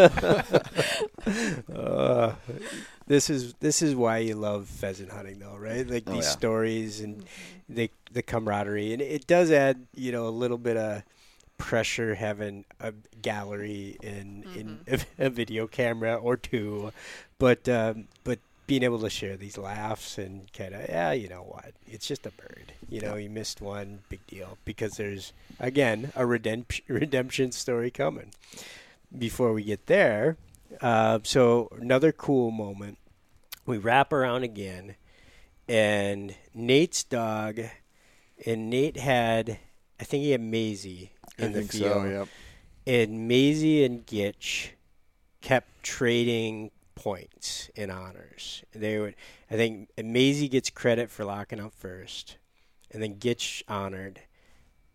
Uh, 1.74 2.34
this 3.08 3.30
is 3.30 3.54
this 3.60 3.82
is 3.82 3.96
why 3.96 4.18
you 4.20 4.36
love 4.36 4.68
pheasant 4.68 5.12
hunting, 5.12 5.40
though, 5.40 5.56
right? 5.58 5.88
Like 5.88 6.04
Oh, 6.08 6.14
these 6.14 6.26
yeah. 6.26 6.30
stories 6.32 7.02
and 7.02 7.24
the 7.70 7.90
the 8.12 8.22
camaraderie, 8.22 8.94
and 8.94 9.02
it 9.02 9.28
does 9.28 9.52
add, 9.52 9.86
you 9.94 10.12
know, 10.12 10.28
a 10.28 10.30
little 10.30 10.58
bit 10.58 10.78
of 10.78 11.04
pressure 11.58 12.16
having 12.16 12.66
a 12.80 12.94
gallery 13.22 13.98
in 14.02 14.46
in 14.56 14.80
a, 14.88 15.26
a 15.28 15.30
video 15.30 15.68
camera 15.68 16.16
or 16.16 16.38
two, 16.38 16.92
but 17.40 17.68
um, 17.70 18.08
but 18.24 18.40
being 18.68 18.84
able 18.84 19.00
to 19.00 19.10
share 19.10 19.38
these 19.38 19.58
laughs 19.58 20.18
and 20.18 20.52
kind 20.52 20.76
of 20.76 20.82
yeah, 20.90 21.14
you 21.14 21.30
know 21.30 21.42
what, 21.42 21.72
it's 21.88 22.06
just 22.06 22.26
a 22.26 22.32
bird. 22.32 22.74
You 22.90 23.02
know, 23.02 23.16
you 23.16 23.30
missed 23.30 23.62
one, 23.62 24.00
big 24.10 24.26
deal, 24.28 24.58
because 24.66 24.98
there's 24.98 25.34
again 25.60 26.12
a 26.16 26.26
redemption 26.26 26.84
redemption 26.94 27.52
story 27.54 27.90
coming. 27.90 28.32
Before 29.18 29.54
we 29.54 29.64
get 29.64 29.88
there, 29.88 30.36
uh, 30.82 31.20
so 31.24 31.70
another 31.80 32.12
cool 32.12 32.52
moment. 32.52 32.98
We 33.66 33.78
wrap 33.78 34.14
around 34.14 34.44
again, 34.44 34.96
and 35.68 36.36
Nate's 36.54 37.04
dog, 37.04 37.60
and 38.46 38.70
Nate 38.70 38.98
had, 38.98 39.60
I 40.00 40.04
think 40.04 40.24
he 40.24 40.32
had 40.32 40.42
Maisie 40.42 41.12
in 41.38 41.50
I 41.50 41.54
the 41.54 41.62
field, 41.64 41.94
so. 41.94 42.06
Yep. 42.06 42.28
and 42.86 43.28
Maisie 43.28 43.84
and 43.84 44.06
Gitch 44.06 44.70
kept 45.42 45.84
trading 45.84 46.72
points 46.98 47.70
in 47.76 47.92
honors. 47.92 48.64
They 48.74 48.98
would, 48.98 49.16
I 49.52 49.56
think, 49.56 49.90
Maisie 50.04 50.50
gets 50.50 50.72
credit 50.72 51.12
for 51.12 51.24
locking 51.24 51.60
up 51.60 51.74
first, 51.74 52.38
and 52.90 53.04
then 53.04 53.20
Gitch 53.20 53.62
honored, 53.68 54.22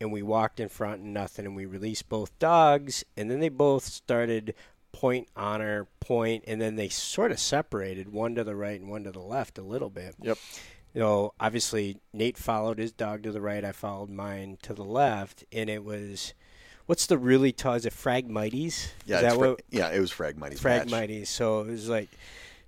and 0.00 0.10
we 0.10 0.20
walked 0.20 0.58
in 0.58 0.68
front 0.68 1.00
and 1.00 1.14
nothing, 1.14 1.46
and 1.46 1.54
we 1.54 1.64
released 1.64 2.08
both 2.08 2.36
dogs, 2.40 3.04
and 3.16 3.30
then 3.30 3.38
they 3.38 3.48
both 3.48 3.84
started 3.84 4.54
point 4.90 5.28
honor 5.36 5.86
point, 6.00 6.42
and 6.48 6.60
then 6.60 6.74
they 6.74 6.88
sort 6.88 7.30
of 7.30 7.38
separated 7.38 8.12
one 8.12 8.34
to 8.34 8.42
the 8.42 8.56
right 8.56 8.80
and 8.80 8.90
one 8.90 9.04
to 9.04 9.12
the 9.12 9.20
left 9.20 9.56
a 9.56 9.62
little 9.62 9.88
bit. 9.88 10.16
Yep. 10.20 10.38
You 10.94 11.00
know, 11.00 11.34
obviously 11.38 11.98
Nate 12.12 12.36
followed 12.36 12.78
his 12.78 12.90
dog 12.90 13.22
to 13.22 13.30
the 13.30 13.40
right, 13.40 13.64
I 13.64 13.70
followed 13.70 14.10
mine 14.10 14.58
to 14.62 14.74
the 14.74 14.84
left, 14.84 15.44
and 15.52 15.70
it 15.70 15.84
was. 15.84 16.34
What's 16.92 17.06
the 17.06 17.16
really 17.16 17.52
tall? 17.52 17.72
Is 17.72 17.86
it 17.86 17.94
Phragmites? 17.94 18.90
Yeah, 19.06 19.16
is 19.16 19.22
that 19.22 19.32
fra- 19.38 19.50
what 19.52 19.62
yeah, 19.70 19.88
it 19.88 19.98
was 19.98 20.12
Phragmites. 20.12 20.62
match. 20.62 20.88
Phragmites. 20.88 21.28
So 21.28 21.60
it 21.60 21.68
was 21.68 21.88
like, 21.88 22.10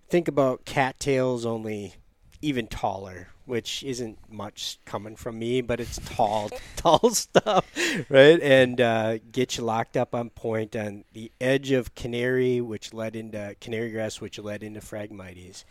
think 0.08 0.28
about 0.28 0.64
cattails 0.64 1.44
only 1.44 1.96
even 2.40 2.66
taller, 2.66 3.28
which 3.44 3.82
isn't 3.82 4.16
much 4.32 4.78
coming 4.86 5.14
from 5.14 5.38
me, 5.38 5.60
but 5.60 5.78
it's 5.78 6.00
tall, 6.06 6.48
tall 6.76 7.10
stuff, 7.10 7.70
right? 8.08 8.40
And 8.40 8.80
uh, 8.80 9.18
Gitch 9.30 9.60
locked 9.60 9.94
up 9.94 10.14
on 10.14 10.30
point 10.30 10.74
on 10.74 11.04
the 11.12 11.30
edge 11.38 11.70
of 11.72 11.94
canary, 11.94 12.62
which 12.62 12.94
led 12.94 13.16
into 13.16 13.54
canary 13.60 13.90
grass, 13.90 14.22
which 14.22 14.38
led 14.38 14.62
into 14.62 14.80
Phragmites. 14.80 15.64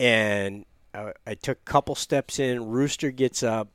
And 0.00 0.64
I, 0.94 1.12
I 1.26 1.34
took 1.34 1.58
a 1.58 1.70
couple 1.70 1.96
steps 1.96 2.38
in. 2.38 2.64
Rooster 2.64 3.10
gets 3.10 3.42
up, 3.42 3.68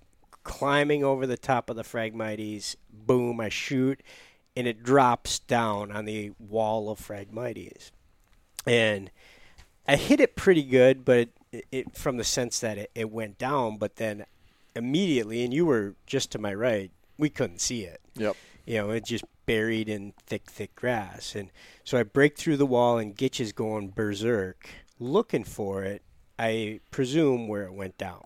climbing 0.50 1.04
over 1.04 1.28
the 1.28 1.38
top 1.38 1.70
of 1.70 1.76
the 1.76 1.84
Phragmites. 1.84 2.76
Boom! 2.92 3.40
I 3.40 3.50
shoot, 3.50 4.02
and 4.56 4.68
it 4.68 4.82
drops 4.82 5.38
down 5.38 5.92
on 5.92 6.06
the 6.06 6.32
wall 6.40 6.90
of 6.90 7.00
Phragmites. 7.00 7.92
And 8.66 9.12
I 9.88 9.96
hit 9.96 10.20
it 10.20 10.36
pretty 10.36 10.64
good, 10.64 11.06
but 11.06 11.30
it, 11.52 11.66
it 11.72 11.96
from 11.96 12.18
the 12.18 12.24
sense 12.24 12.60
that 12.62 12.80
it, 12.80 12.92
it 12.96 13.12
went 13.12 13.38
down, 13.38 13.78
but 13.78 13.98
then 13.98 14.26
immediately, 14.76 15.44
and 15.44 15.54
you 15.54 15.68
were 15.68 15.96
just 16.08 16.32
to 16.32 16.40
my 16.40 16.54
right, 16.54 16.90
we 17.18 17.30
couldn't 17.30 17.62
see 17.62 17.84
it. 17.84 18.02
Yep. 18.16 18.36
You 18.66 18.78
know, 18.80 18.90
it 18.90 19.06
just 19.06 19.26
buried 19.46 19.88
in 19.88 20.14
thick, 20.26 20.50
thick 20.50 20.76
grass. 20.76 21.36
And 21.36 21.52
so 21.84 21.98
I 22.00 22.04
break 22.04 22.38
through 22.38 22.58
the 22.58 22.66
wall, 22.66 22.98
and 22.98 23.16
Gitch 23.16 23.40
is 23.40 23.52
going 23.52 23.90
berserk, 23.90 24.68
looking 25.00 25.44
for 25.44 25.84
it. 25.84 26.02
I 26.40 26.80
presume 26.90 27.48
where 27.48 27.64
it 27.64 27.74
went 27.74 27.98
down, 28.00 28.26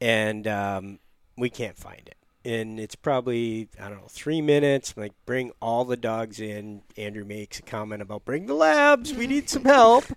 and 0.00 0.46
um, 0.46 0.98
we 1.40 1.50
can't 1.50 1.76
find 1.76 2.02
it. 2.06 2.16
And 2.42 2.80
it's 2.80 2.94
probably 2.94 3.68
I 3.78 3.88
don't 3.88 4.00
know 4.00 4.08
three 4.08 4.40
minutes. 4.40 4.94
Like 4.96 5.12
bring 5.26 5.52
all 5.60 5.84
the 5.84 5.96
dogs 5.96 6.40
in. 6.40 6.82
Andrew 6.96 7.24
makes 7.24 7.58
a 7.58 7.62
comment 7.62 8.00
about 8.00 8.24
bring 8.24 8.46
the 8.46 8.54
labs. 8.54 9.12
We 9.12 9.26
need 9.26 9.50
some 9.50 9.64
help. 9.64 10.04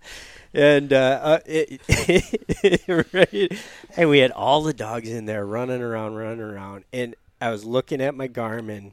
And 0.55 0.93
uh, 0.93 1.19
uh, 1.23 1.39
it, 1.47 2.87
right, 3.11 3.59
and 3.97 4.07
we 4.07 4.19
had 4.19 4.29
all 4.29 4.61
the 4.61 4.71
dogs 4.71 5.09
in 5.09 5.25
there 5.25 5.43
running 5.47 5.81
around, 5.81 6.13
running 6.13 6.41
around. 6.41 6.83
And 6.93 7.15
I 7.41 7.49
was 7.49 7.65
looking 7.65 8.01
at 8.01 8.13
my 8.13 8.27
Garmin, 8.27 8.91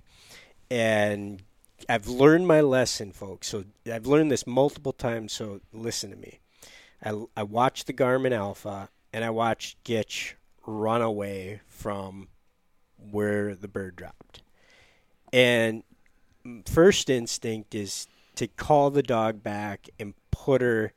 and 0.70 1.42
I've 1.86 2.08
learned 2.08 2.48
my 2.48 2.62
lesson, 2.62 3.12
folks. 3.12 3.48
So 3.48 3.64
I've 3.92 4.06
learned 4.06 4.30
this 4.30 4.46
multiple 4.46 4.94
times. 4.94 5.34
So 5.34 5.60
listen 5.70 6.08
to 6.12 6.16
me. 6.16 6.40
I, 7.04 7.24
I 7.36 7.42
watched 7.42 7.86
the 7.86 7.92
Garmin 7.92 8.32
Alpha, 8.32 8.88
and 9.12 9.22
I 9.22 9.28
watched 9.28 9.84
Gitch 9.84 10.32
run 10.70 11.02
away 11.02 11.60
from 11.66 12.28
where 12.96 13.54
the 13.54 13.68
bird 13.68 13.96
dropped. 13.96 14.42
And 15.32 15.82
first 16.66 17.10
instinct 17.10 17.74
is 17.74 18.06
to 18.36 18.46
call 18.46 18.90
the 18.90 19.02
dog 19.02 19.42
back 19.42 19.88
and 19.98 20.14
put 20.30 20.60
her 20.62 20.92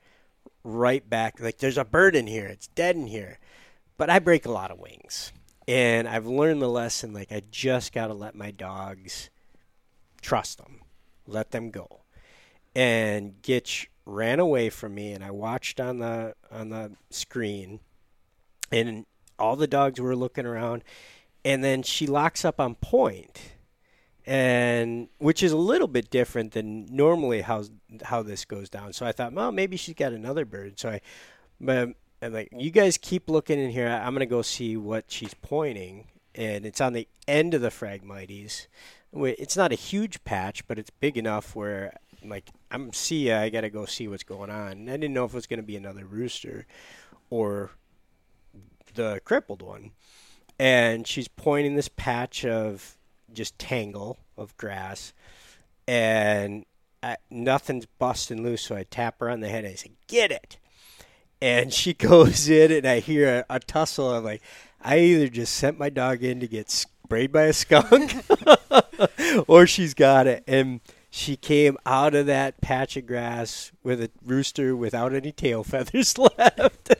right 0.63 1.07
back. 1.09 1.39
Like, 1.39 1.57
there's 1.57 1.77
a 1.77 1.85
bird 1.85 2.15
in 2.15 2.27
here. 2.27 2.45
It's 2.45 2.67
dead 2.67 2.95
in 2.95 3.07
here. 3.07 3.39
But 3.97 4.09
I 4.09 4.19
break 4.19 4.45
a 4.45 4.51
lot 4.51 4.71
of 4.71 4.79
wings. 4.79 5.31
And 5.67 6.07
I've 6.07 6.25
learned 6.25 6.61
the 6.61 6.69
lesson 6.69 7.13
like, 7.13 7.31
I 7.31 7.41
just 7.49 7.93
got 7.93 8.07
to 8.07 8.13
let 8.13 8.35
my 8.35 8.51
dogs 8.51 9.29
trust 10.21 10.57
them, 10.57 10.81
let 11.27 11.51
them 11.51 11.69
go. 11.69 12.01
And 12.75 13.41
Gitch 13.41 13.87
ran 14.05 14.39
away 14.39 14.69
from 14.69 14.95
me, 14.95 15.13
and 15.13 15.23
I 15.23 15.31
watched 15.31 15.79
on 15.79 15.99
the 15.99 16.33
on 16.51 16.69
the 16.69 16.91
screen, 17.09 17.79
and 18.71 19.05
all 19.43 19.57
the 19.57 19.67
dogs 19.67 19.99
were 19.99 20.15
looking 20.15 20.45
around, 20.45 20.83
and 21.43 21.63
then 21.63 21.83
she 21.83 22.07
locks 22.07 22.45
up 22.45 22.61
on 22.61 22.75
point, 22.75 23.55
and 24.25 25.09
which 25.17 25.43
is 25.43 25.51
a 25.51 25.57
little 25.57 25.89
bit 25.89 26.09
different 26.09 26.53
than 26.53 26.85
normally 26.85 27.41
how 27.41 27.65
how 28.03 28.23
this 28.23 28.45
goes 28.45 28.69
down. 28.69 28.93
So 28.93 29.05
I 29.05 29.11
thought, 29.11 29.33
well, 29.33 29.51
maybe 29.51 29.75
she's 29.75 29.95
got 29.95 30.13
another 30.13 30.45
bird. 30.45 30.79
So 30.79 30.91
I, 30.91 31.01
but 31.59 31.89
I'm 32.21 32.33
like, 32.33 32.49
you 32.57 32.71
guys 32.71 32.97
keep 32.97 33.29
looking 33.29 33.59
in 33.59 33.71
here. 33.71 33.89
I'm 33.89 34.13
gonna 34.13 34.25
go 34.25 34.41
see 34.41 34.77
what 34.77 35.11
she's 35.11 35.33
pointing, 35.33 36.07
and 36.33 36.65
it's 36.65 36.79
on 36.79 36.93
the 36.93 37.07
end 37.27 37.53
of 37.53 37.61
the 37.61 37.69
Phragmites. 37.69 38.67
It's 39.13 39.57
not 39.57 39.73
a 39.73 39.75
huge 39.75 40.23
patch, 40.23 40.65
but 40.67 40.79
it's 40.79 40.89
big 40.89 41.17
enough 41.17 41.53
where 41.53 41.97
like 42.23 42.49
I'm 42.71 42.93
see 42.93 43.27
ya, 43.27 43.41
I 43.41 43.49
gotta 43.49 43.69
go 43.69 43.85
see 43.85 44.07
what's 44.07 44.23
going 44.23 44.49
on. 44.49 44.71
And 44.71 44.89
I 44.89 44.93
didn't 44.93 45.13
know 45.13 45.25
if 45.25 45.33
it 45.33 45.35
was 45.35 45.47
gonna 45.47 45.63
be 45.63 45.75
another 45.75 46.05
rooster 46.05 46.65
or 47.29 47.71
the 48.93 49.21
crippled 49.23 49.61
one. 49.61 49.91
And 50.59 51.07
she's 51.07 51.27
pointing 51.27 51.75
this 51.75 51.89
patch 51.89 52.45
of 52.45 52.97
just 53.33 53.57
tangle 53.57 54.19
of 54.37 54.55
grass, 54.57 55.13
and 55.87 56.65
I, 57.01 57.17
nothing's 57.29 57.85
busting 57.85 58.43
loose. 58.43 58.61
So 58.61 58.75
I 58.75 58.83
tap 58.83 59.19
her 59.19 59.29
on 59.29 59.39
the 59.39 59.49
head 59.49 59.65
and 59.65 59.73
I 59.73 59.75
say, 59.75 59.91
"Get 60.07 60.31
it!" 60.31 60.57
And 61.41 61.73
she 61.73 61.93
goes 61.95 62.47
in, 62.49 62.71
and 62.71 62.85
I 62.85 62.99
hear 62.99 63.45
a, 63.49 63.55
a 63.55 63.59
tussle. 63.59 64.11
I'm 64.11 64.23
like, 64.23 64.41
I 64.81 64.99
either 64.99 65.27
just 65.27 65.55
sent 65.55 65.79
my 65.79 65.89
dog 65.89 66.23
in 66.23 66.39
to 66.39 66.47
get 66.47 66.69
sprayed 66.69 67.31
by 67.31 67.43
a 67.43 67.53
skunk, 67.53 68.13
or 69.47 69.65
she's 69.65 69.93
got 69.93 70.27
it. 70.27 70.43
And 70.47 70.81
she 71.09 71.35
came 71.35 71.77
out 71.85 72.15
of 72.15 72.25
that 72.25 72.59
patch 72.59 72.97
of 72.97 73.05
grass 73.05 73.71
with 73.83 74.01
a 74.01 74.09
rooster 74.25 74.75
without 74.75 75.13
any 75.13 75.31
tail 75.31 75.63
feathers 75.63 76.17
left. 76.17 76.91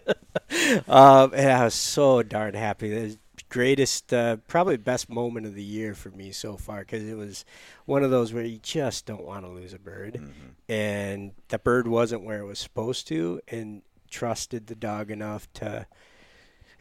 Um, 0.87 1.33
and 1.33 1.51
I 1.51 1.63
was 1.65 1.73
so 1.73 2.23
darn 2.23 2.53
happy. 2.53 2.89
The 2.89 3.17
greatest, 3.49 4.13
uh, 4.13 4.37
probably 4.47 4.77
best 4.77 5.09
moment 5.09 5.45
of 5.45 5.55
the 5.55 5.63
year 5.63 5.93
for 5.93 6.09
me 6.09 6.31
so 6.31 6.57
far 6.57 6.79
because 6.79 7.03
it 7.03 7.15
was 7.17 7.45
one 7.85 8.03
of 8.03 8.11
those 8.11 8.33
where 8.33 8.43
you 8.43 8.57
just 8.59 9.05
don't 9.05 9.23
want 9.25 9.45
to 9.45 9.51
lose 9.51 9.73
a 9.73 9.79
bird. 9.79 10.19
And 10.67 11.31
the 11.49 11.59
bird 11.59 11.87
wasn't 11.87 12.23
where 12.23 12.39
it 12.39 12.45
was 12.45 12.59
supposed 12.59 13.07
to, 13.09 13.41
and 13.47 13.81
trusted 14.09 14.67
the 14.67 14.75
dog 14.75 15.09
enough 15.11 15.51
to 15.53 15.87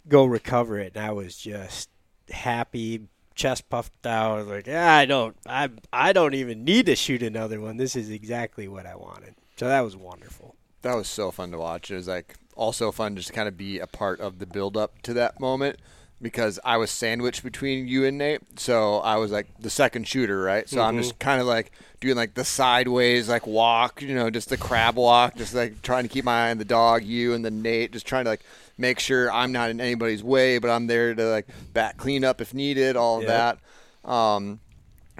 go 0.08 0.24
recover 0.24 0.78
it. 0.78 0.92
And 0.96 1.04
I 1.04 1.12
was 1.12 1.36
just 1.36 1.88
happy, 2.30 3.08
chest 3.34 3.68
puffed 3.68 4.06
out, 4.06 4.46
like 4.46 4.68
"Ah, 4.70 4.96
I 4.96 5.04
don't, 5.06 5.36
I, 5.46 5.70
I 5.92 6.12
don't 6.12 6.34
even 6.34 6.64
need 6.64 6.86
to 6.86 6.96
shoot 6.96 7.22
another 7.22 7.60
one. 7.60 7.76
This 7.76 7.96
is 7.96 8.10
exactly 8.10 8.68
what 8.68 8.86
I 8.86 8.96
wanted. 8.96 9.34
So 9.56 9.68
that 9.68 9.80
was 9.80 9.96
wonderful. 9.96 10.56
That 10.82 10.96
was 10.96 11.08
so 11.08 11.30
fun 11.30 11.50
to 11.52 11.58
watch. 11.58 11.90
It 11.90 11.96
was 11.96 12.08
like 12.08 12.34
also 12.54 12.92
fun 12.92 13.16
just 13.16 13.28
to 13.28 13.34
kind 13.34 13.48
of 13.48 13.56
be 13.56 13.78
a 13.78 13.86
part 13.86 14.20
of 14.20 14.38
the 14.38 14.46
build 14.46 14.76
up 14.76 15.00
to 15.02 15.14
that 15.14 15.40
moment 15.40 15.78
because 16.20 16.60
I 16.64 16.76
was 16.76 16.90
sandwiched 16.90 17.42
between 17.42 17.88
you 17.88 18.04
and 18.04 18.16
Nate. 18.16 18.60
So 18.60 18.98
I 19.00 19.16
was 19.16 19.32
like 19.32 19.48
the 19.58 19.70
second 19.70 20.06
shooter, 20.06 20.40
right? 20.40 20.68
So 20.68 20.80
I'm 20.80 20.96
just 20.98 21.18
kind 21.18 21.40
of 21.40 21.46
like 21.48 21.72
doing 22.00 22.14
like 22.16 22.34
the 22.34 22.44
sideways 22.44 23.28
like 23.28 23.46
walk, 23.46 24.00
you 24.02 24.14
know, 24.14 24.30
just 24.30 24.48
the 24.48 24.56
crab 24.56 24.94
walk, 24.96 25.34
just 25.36 25.52
like 25.54 25.82
trying 25.82 26.04
to 26.04 26.08
keep 26.08 26.24
my 26.24 26.46
eye 26.46 26.50
on 26.52 26.58
the 26.58 26.64
dog, 26.64 27.02
you 27.02 27.34
and 27.34 27.44
then 27.44 27.60
Nate, 27.62 27.90
just 27.92 28.06
trying 28.06 28.24
to 28.24 28.30
like 28.30 28.42
make 28.78 29.00
sure 29.00 29.32
I'm 29.32 29.50
not 29.50 29.70
in 29.70 29.80
anybody's 29.80 30.22
way, 30.22 30.58
but 30.58 30.70
I'm 30.70 30.86
there 30.86 31.12
to 31.14 31.24
like 31.28 31.48
back 31.72 31.96
clean 31.96 32.24
up 32.24 32.40
if 32.40 32.54
needed, 32.54 32.96
all 32.96 33.18
of 33.18 33.24
Yep. 33.24 33.58
that. 34.04 34.08
Um, 34.10 34.60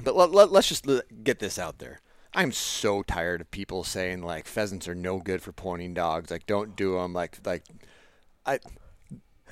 but 0.05 0.15
let, 0.17 0.31
let, 0.31 0.53
let's 0.53 0.69
just 0.69 0.89
l- 0.89 1.03
get 1.25 1.39
this 1.41 1.59
out 1.59 1.79
there. 1.79 2.01
I'm 2.35 2.53
so 2.53 3.03
tired 3.03 3.41
of 3.41 3.51
people 3.51 3.85
saying 3.85 4.23
like 4.23 4.47
pheasants 4.47 4.89
are 4.89 4.95
no 4.95 5.19
good 5.19 5.43
for 5.43 5.53
pointing 5.53 5.95
dogs. 5.95 6.31
Like 6.31 6.47
don't 6.47 6.77
do 6.77 6.95
them. 6.99 7.13
Like 7.13 7.39
like 7.45 7.65
I. 8.47 8.59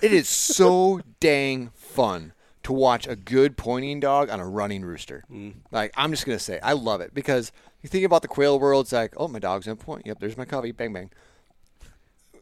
It 0.00 0.12
is 0.12 0.28
so 0.28 1.00
dang 1.20 1.70
fun 1.74 2.32
to 2.62 2.72
watch 2.72 3.06
a 3.06 3.16
good 3.16 3.56
pointing 3.56 4.00
dog 4.00 4.30
on 4.30 4.40
a 4.40 4.48
running 4.48 4.82
rooster. 4.82 5.24
Mm. 5.30 5.54
Like 5.70 5.92
I'm 5.96 6.10
just 6.10 6.24
gonna 6.24 6.38
say 6.38 6.58
I 6.62 6.72
love 6.72 7.00
it 7.00 7.12
because 7.12 7.52
you 7.82 7.88
think 7.88 8.04
about 8.04 8.22
the 8.22 8.28
quail 8.28 8.58
world. 8.58 8.86
It's 8.86 8.92
like 8.92 9.14
oh 9.16 9.28
my 9.28 9.38
dog's 9.38 9.66
gonna 9.66 9.76
point. 9.76 10.06
Yep, 10.06 10.20
there's 10.20 10.36
my 10.36 10.46
covey. 10.46 10.72
Bang 10.72 10.92
bang 10.92 11.10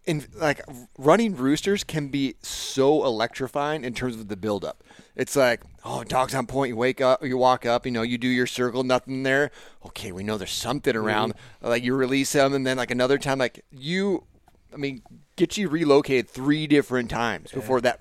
in 0.09 0.27
like 0.35 0.63
running 0.97 1.37
roosters 1.37 1.85
can 1.85 2.09
be 2.09 2.35
so 2.43 3.05
electrifying 3.05 3.85
in 3.85 3.93
terms 3.93 4.17
of 4.17 4.29
the 4.29 4.37
buildup. 4.37 4.83
It's 5.15 5.37
like, 5.37 5.61
oh, 5.85 6.03
dog's 6.03 6.35
on 6.35 6.47
point. 6.47 6.71
You 6.71 6.77
wake 6.77 7.03
up, 7.03 7.23
you 7.23 7.37
walk 7.37 7.67
up, 7.67 7.85
you 7.85 7.93
know, 7.93 8.01
you 8.01 8.17
do 8.17 8.27
your 8.27 8.47
circle, 8.47 8.83
nothing 8.83 9.23
there. 9.23 9.51
Okay, 9.85 10.11
we 10.11 10.25
know 10.25 10.39
there's 10.39 10.51
something 10.51 10.95
mm-hmm. 10.95 11.07
around. 11.07 11.35
Like 11.61 11.85
you 11.85 11.95
release 11.95 12.33
them, 12.33 12.55
and 12.55 12.67
then 12.67 12.79
like 12.79 12.91
another 12.91 13.19
time, 13.19 13.39
like 13.39 13.65
you, 13.71 14.25
I 14.73 14.79
mean, 14.79 15.03
Gitch 15.37 15.71
relocated 15.71 16.31
three 16.31 16.67
different 16.67 17.11
times 17.11 17.53
before 17.53 17.83
that 17.83 18.01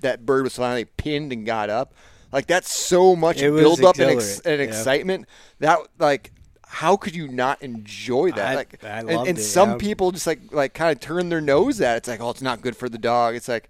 that 0.00 0.24
bird 0.24 0.44
was 0.44 0.56
finally 0.56 0.86
pinned 0.86 1.32
and 1.32 1.44
got 1.44 1.68
up. 1.68 1.92
Like 2.32 2.46
that's 2.46 2.74
so 2.74 3.14
much 3.14 3.42
It 3.42 3.50
was 3.50 3.62
build 3.62 3.84
up 3.84 3.98
and, 3.98 4.10
ex- 4.10 4.40
and 4.40 4.58
yeah. 4.58 4.66
excitement. 4.66 5.26
That 5.58 5.80
like, 5.98 6.32
how 6.72 6.96
could 6.96 7.14
you 7.14 7.28
not 7.28 7.60
enjoy 7.60 8.32
that? 8.32 8.48
I- 8.48 8.54
like, 8.54 8.82
I 8.82 9.00
and, 9.00 9.10
and 9.10 9.38
it, 9.38 9.42
some 9.42 9.72
yeah. 9.72 9.76
people 9.76 10.10
just 10.10 10.26
like 10.26 10.52
like 10.52 10.72
kind 10.72 10.90
of 10.90 11.00
turn 11.00 11.28
their 11.28 11.42
nose 11.42 11.80
at 11.82 11.94
it. 11.94 11.96
It's 11.98 12.08
like, 12.08 12.20
oh, 12.22 12.30
it's 12.30 12.40
not 12.40 12.62
good 12.62 12.76
for 12.76 12.88
the 12.88 12.96
dog. 12.96 13.34
It's 13.34 13.46
like, 13.46 13.68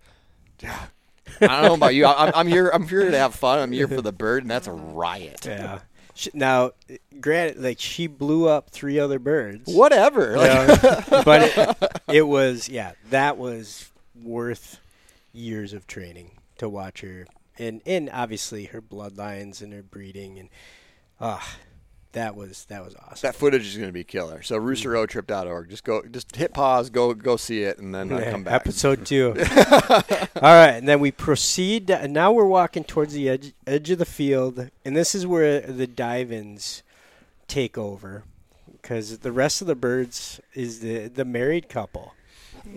I 0.63 0.87
don't 1.41 1.65
know 1.65 1.75
about 1.75 1.97
you. 1.97 2.07
I'm, 2.07 2.33
I'm 2.33 2.47
here. 2.47 2.71
I'm 2.73 2.87
here 2.87 3.11
to 3.11 3.19
have 3.19 3.35
fun. 3.35 3.59
I'm 3.59 3.73
here 3.73 3.89
for 3.89 4.03
the 4.03 4.13
bird, 4.13 4.45
and 4.45 4.51
that's 4.51 4.69
a 4.69 4.73
riot. 4.73 5.45
Yeah. 5.45 5.81
Now, 6.33 6.73
granted, 7.21 7.61
like 7.61 7.81
she 7.81 8.07
blew 8.07 8.47
up 8.49 8.71
three 8.71 9.01
other 9.01 9.19
birds. 9.19 9.63
Whatever. 9.67 10.37
Like, 10.37 10.83
Yeah. 10.83 11.23
but 11.25 11.43
it, 11.43 12.03
it 12.09 12.23
was 12.23 12.69
yeah, 12.69 12.93
that 13.11 13.37
was 13.37 13.91
worth 14.15 14.79
years 15.33 15.73
of 15.73 15.89
training 15.89 16.31
to 16.59 16.69
watch 16.69 17.01
her, 17.01 17.27
and 17.59 17.83
and 17.85 18.09
obviously 18.13 18.67
her 18.67 18.81
bloodlines 18.81 19.61
and 19.61 19.73
her 19.73 19.83
breeding, 19.83 20.39
and 20.39 20.51
ah, 21.21 21.57
that 22.13 22.37
was 22.37 22.65
that 22.67 22.85
was 22.85 22.95
awesome. 22.97 23.27
that 23.27 23.35
footage 23.35 23.67
is 23.67 23.77
going 23.77 23.89
to 23.89 23.93
be 23.93 24.05
killer. 24.05 24.43
So 24.43 24.59
roosterroadtrip.org. 24.59 25.71
Just 25.71 25.85
go. 25.85 26.03
Just 26.03 26.35
hit 26.37 26.53
pause. 26.53 26.91
Go 26.91 27.15
go 27.15 27.37
see 27.37 27.63
it, 27.63 27.79
and 27.79 27.95
then 27.95 28.13
uh, 28.13 28.29
come 28.31 28.45
back. 28.45 28.55
Episode 28.55 29.05
two. 29.07 29.35
All 29.91 30.43
right, 30.43 30.75
and 30.75 30.87
then 30.89 31.01
we 31.01 31.11
proceed. 31.11 31.91
And 31.91 32.13
now 32.13 32.33
we're 32.33 32.47
walking 32.47 32.85
towards 32.85 33.15
the 33.15 33.29
edge 33.29 33.53
edge 33.67 33.91
of 33.91 33.99
the 33.99 34.05
field, 34.05 34.71
and 34.85 34.97
this 34.97 35.15
is 35.15 35.27
where 35.27 35.61
the 35.61 35.87
Divans 35.87 36.83
take 37.49 37.77
over, 37.77 38.25
because 38.81 39.19
the 39.19 39.33
rest 39.33 39.61
of 39.61 39.67
the 39.67 39.75
birds 39.75 40.41
is 40.55 40.81
the 40.81 41.09
the 41.09 41.25
married 41.25 41.69
couple. 41.69 42.15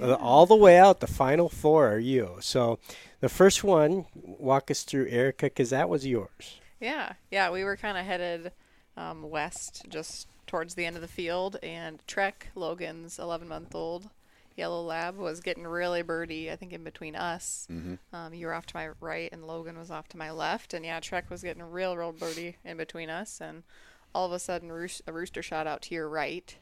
Uh, 0.01 0.13
All 0.13 0.47
the 0.47 0.55
way 0.55 0.79
out, 0.79 0.99
the 0.99 1.07
final 1.07 1.47
four 1.47 1.87
are 1.87 1.99
you. 1.99 2.37
So, 2.39 2.79
the 3.19 3.29
first 3.29 3.63
one, 3.63 4.05
walk 4.15 4.71
us 4.71 4.81
through 4.83 5.07
Erica, 5.09 5.45
because 5.45 5.69
that 5.69 5.89
was 5.89 6.07
yours. 6.07 6.59
Yeah, 6.79 7.13
yeah, 7.29 7.51
we 7.51 7.63
were 7.63 7.77
kind 7.77 7.95
of 7.95 8.03
headed 8.03 8.51
um, 8.97 9.29
west, 9.29 9.83
just 9.89 10.27
towards 10.47 10.75
the 10.75 10.85
end 10.85 10.95
of 10.95 11.01
the 11.01 11.07
field, 11.07 11.57
and 11.63 11.99
Trek, 12.07 12.47
Logan's 12.55 13.17
11 13.19 13.47
month 13.47 13.73
old 13.75 14.09
yellow 14.55 14.81
lab, 14.81 15.17
was 15.17 15.41
getting 15.41 15.65
really 15.67 16.01
birdy, 16.01 16.49
I 16.51 16.55
think, 16.55 16.71
in 16.71 16.83
between 16.83 17.15
us. 17.15 17.67
Um, 18.13 18.33
you 18.33 18.47
were 18.47 18.53
off 18.53 18.65
to 18.67 18.75
my 18.75 18.89
right, 19.01 19.29
and 19.33 19.45
Logan 19.45 19.77
was 19.77 19.91
off 19.91 20.07
to 20.09 20.17
my 20.17 20.31
left, 20.31 20.73
and 20.73 20.85
yeah, 20.85 20.99
Trek 20.99 21.29
was 21.29 21.41
getting 21.41 21.63
real, 21.63 21.97
real 21.97 22.11
birdy 22.13 22.55
in 22.63 22.77
between 22.77 23.09
us, 23.09 23.41
and 23.41 23.63
all 24.13 24.25
of 24.25 24.31
a 24.31 24.39
sudden, 24.39 24.71
roos- 24.71 25.01
a 25.07 25.11
rooster 25.11 25.41
shot 25.41 25.67
out 25.67 25.81
to 25.83 25.95
your 25.95 26.07
right. 26.07 26.55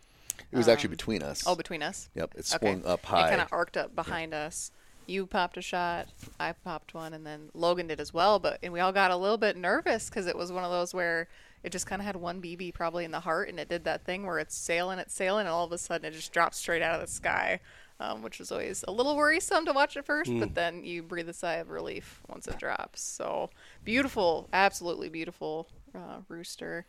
It 0.51 0.57
was 0.57 0.67
actually 0.67 0.89
between 0.89 1.21
us. 1.21 1.43
Oh, 1.45 1.53
between 1.55 1.83
us? 1.83 2.09
Yep, 2.15 2.33
it 2.35 2.51
Okay. 2.55 2.67
swung 2.71 2.85
up 2.85 3.01
It 3.01 3.05
high. 3.05 3.29
kind 3.29 3.41
of 3.41 3.49
arced 3.51 3.77
up 3.77 3.93
behind 3.95 4.33
us. 4.33 4.71
You 5.05 5.27
popped 5.27 5.57
a 5.57 5.61
shot, 5.61 6.07
I 6.39 6.53
popped 6.53 6.95
one, 6.95 7.13
and 7.13 7.27
then 7.27 7.49
Logan 7.53 7.85
did 7.87 7.99
as 7.99 8.11
well. 8.13 8.39
But 8.39 8.57
and 8.63 8.73
we 8.73 8.79
all 8.79 8.91
got 8.93 9.11
a 9.11 9.17
little 9.17 9.37
bit 9.37 9.55
nervous 9.55 10.09
because 10.09 10.25
it 10.25 10.35
was 10.35 10.51
one 10.51 10.63
of 10.63 10.71
those 10.71 10.93
where 10.95 11.27
it 11.63 11.71
just 11.71 11.87
kind 11.87 12.01
of 12.01 12.05
had 12.05 12.15
one 12.15 12.41
BB 12.41 12.73
probably 12.73 13.05
in 13.05 13.11
the 13.11 13.21
heart, 13.21 13.49
and 13.49 13.59
it 13.59 13.69
did 13.69 13.85
that 13.85 14.03
thing 14.03 14.25
where 14.25 14.39
it's 14.39 14.55
sailing, 14.55 14.99
it's 14.99 15.13
sailing, 15.13 15.41
and 15.41 15.49
all 15.49 15.65
of 15.65 15.71
a 15.71 15.77
sudden 15.77 16.05
it 16.05 16.13
just 16.13 16.33
drops 16.33 16.57
straight 16.57 16.81
out 16.81 16.95
of 16.95 17.01
the 17.01 17.11
sky, 17.11 17.59
um, 17.99 18.21
which 18.21 18.39
was 18.39 18.51
always 18.51 18.83
a 18.87 18.91
little 18.91 19.15
worrisome 19.15 19.65
to 19.65 19.71
watch 19.71 19.95
at 19.95 20.05
first. 20.05 20.31
But 20.37 20.55
then 20.55 20.83
you 20.83 21.01
breathe 21.01 21.29
a 21.29 21.33
sigh 21.33 21.55
of 21.55 21.69
relief 21.69 22.21
once 22.27 22.47
it 22.47 22.59
drops. 22.59 23.01
So 23.01 23.49
beautiful, 23.85 24.49
absolutely 24.51 25.09
beautiful 25.09 25.67
uh, 25.95 26.17
rooster. 26.27 26.85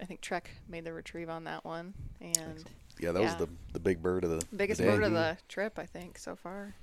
I 0.00 0.04
think 0.04 0.20
Trek 0.20 0.50
made 0.68 0.84
the 0.84 0.92
retrieve 0.92 1.28
on 1.28 1.44
that 1.44 1.64
one, 1.64 1.92
and 2.20 2.64
yeah, 2.98 3.12
that 3.12 3.22
was 3.22 3.34
the 3.36 3.48
the 3.72 3.80
big 3.80 4.02
bird 4.02 4.24
of 4.24 4.30
the 4.30 4.38
the 4.38 4.56
biggest 4.56 4.80
day. 4.80 4.86
bird 4.86 5.02
of 5.02 5.12
the 5.12 5.36
trip, 5.48 5.78
I 5.78 5.86
think, 5.86 6.18
so 6.18 6.36
far. 6.36 6.74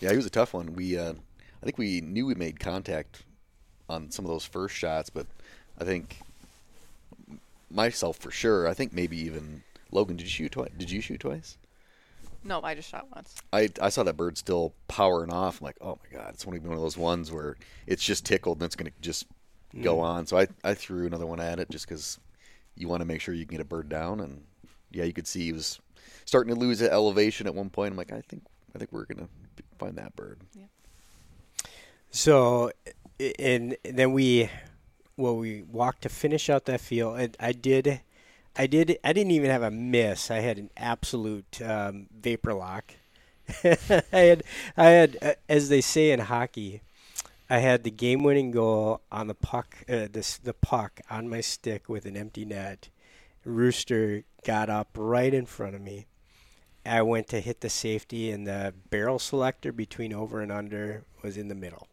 Yeah, 0.00 0.10
he 0.10 0.16
was 0.16 0.26
a 0.26 0.30
tough 0.30 0.54
one. 0.54 0.74
We, 0.74 0.96
uh, 0.96 1.12
I 1.12 1.64
think 1.64 1.76
we 1.76 2.00
knew 2.00 2.26
we 2.26 2.36
made 2.36 2.60
contact 2.60 3.24
on 3.88 4.10
some 4.10 4.24
of 4.24 4.30
those 4.30 4.44
first 4.44 4.76
shots, 4.76 5.10
but 5.10 5.26
I 5.80 5.84
think 5.84 6.20
myself 7.70 8.16
for 8.18 8.30
sure. 8.30 8.66
I 8.66 8.74
think 8.74 8.92
maybe 8.92 9.18
even 9.18 9.62
Logan. 9.90 10.16
Did 10.16 10.24
you 10.24 10.30
shoot 10.30 10.52
twice? 10.52 10.70
Did 10.76 10.90
you 10.90 11.00
shoot 11.00 11.20
twice? 11.20 11.56
No, 12.44 12.60
I 12.62 12.74
just 12.74 12.88
shot 12.88 13.06
once. 13.14 13.34
I 13.52 13.68
I 13.80 13.88
saw 13.88 14.02
that 14.04 14.16
bird 14.16 14.38
still 14.38 14.72
powering 14.86 15.32
off. 15.32 15.60
I'm 15.60 15.66
like, 15.66 15.76
oh 15.80 15.98
my 16.02 16.18
god, 16.18 16.30
it's 16.34 16.46
one 16.46 16.56
of 16.56 16.64
one 16.64 16.74
of 16.74 16.80
those 16.80 16.96
ones 16.96 17.32
where 17.32 17.56
it's 17.86 18.04
just 18.04 18.24
tickled 18.24 18.58
and 18.58 18.64
it's 18.64 18.76
gonna 18.76 18.90
just 19.00 19.26
go 19.82 19.96
mm. 19.96 20.02
on. 20.02 20.26
So 20.26 20.38
I 20.38 20.46
I 20.64 20.74
threw 20.74 21.06
another 21.06 21.26
one 21.26 21.40
at 21.40 21.58
it 21.58 21.70
just 21.70 21.88
because 21.88 22.18
you 22.76 22.88
want 22.88 23.00
to 23.00 23.06
make 23.06 23.20
sure 23.20 23.34
you 23.34 23.44
can 23.44 23.56
get 23.56 23.62
a 23.62 23.68
bird 23.68 23.88
down. 23.88 24.20
And 24.20 24.44
yeah, 24.90 25.04
you 25.04 25.12
could 25.12 25.26
see 25.26 25.44
he 25.44 25.52
was 25.52 25.80
starting 26.24 26.54
to 26.54 26.60
lose 26.60 26.80
elevation 26.80 27.46
at 27.46 27.54
one 27.54 27.70
point. 27.70 27.92
I'm 27.92 27.98
like, 27.98 28.12
I 28.12 28.20
think 28.20 28.44
I 28.74 28.78
think 28.78 28.92
we're 28.92 29.06
gonna 29.06 29.28
find 29.78 29.96
that 29.96 30.14
bird. 30.16 30.38
So, 32.10 32.70
i- 33.20 33.34
and 33.38 33.76
then 33.84 34.12
we, 34.12 34.48
well, 35.18 35.36
we 35.36 35.62
walked 35.62 36.02
to 36.02 36.08
finish 36.08 36.48
out 36.48 36.64
that 36.66 36.80
field. 36.80 37.18
And 37.18 37.36
I 37.38 37.52
did, 37.52 38.00
I 38.56 38.66
did, 38.66 38.98
I 39.02 39.12
didn't 39.12 39.32
even 39.32 39.50
have 39.50 39.62
a 39.62 39.70
miss. 39.70 40.30
I 40.30 40.38
had 40.38 40.58
an 40.58 40.70
absolute 40.76 41.60
um, 41.60 42.06
vapor 42.16 42.54
lock. 42.54 42.94
I 43.64 43.96
had, 44.12 44.42
I 44.76 44.86
had, 44.86 45.18
uh, 45.20 45.32
as 45.48 45.68
they 45.68 45.80
say 45.80 46.12
in 46.12 46.20
hockey, 46.20 46.82
I 47.50 47.58
had 47.58 47.82
the 47.82 47.90
game-winning 47.90 48.52
goal 48.52 49.00
on 49.10 49.26
the 49.26 49.34
puck, 49.34 49.74
uh, 49.88 50.06
this 50.10 50.38
the 50.38 50.52
puck 50.52 51.00
on 51.10 51.28
my 51.28 51.40
stick 51.40 51.88
with 51.88 52.04
an 52.04 52.16
empty 52.16 52.44
net. 52.44 52.88
Rooster 53.44 54.24
got 54.44 54.68
up 54.68 54.90
right 54.94 55.32
in 55.32 55.46
front 55.46 55.74
of 55.74 55.80
me. 55.80 56.06
I 56.84 57.02
went 57.02 57.26
to 57.28 57.40
hit 57.40 57.60
the 57.60 57.70
safety, 57.70 58.30
and 58.30 58.46
the 58.46 58.74
barrel 58.90 59.18
selector 59.18 59.72
between 59.72 60.12
over 60.12 60.40
and 60.40 60.52
under 60.52 61.04
was 61.22 61.36
in 61.36 61.48
the 61.48 61.54
middle. 61.54 61.88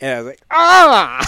And 0.00 0.10
I 0.12 0.18
was 0.18 0.26
like, 0.26 0.40
ah! 0.50 1.26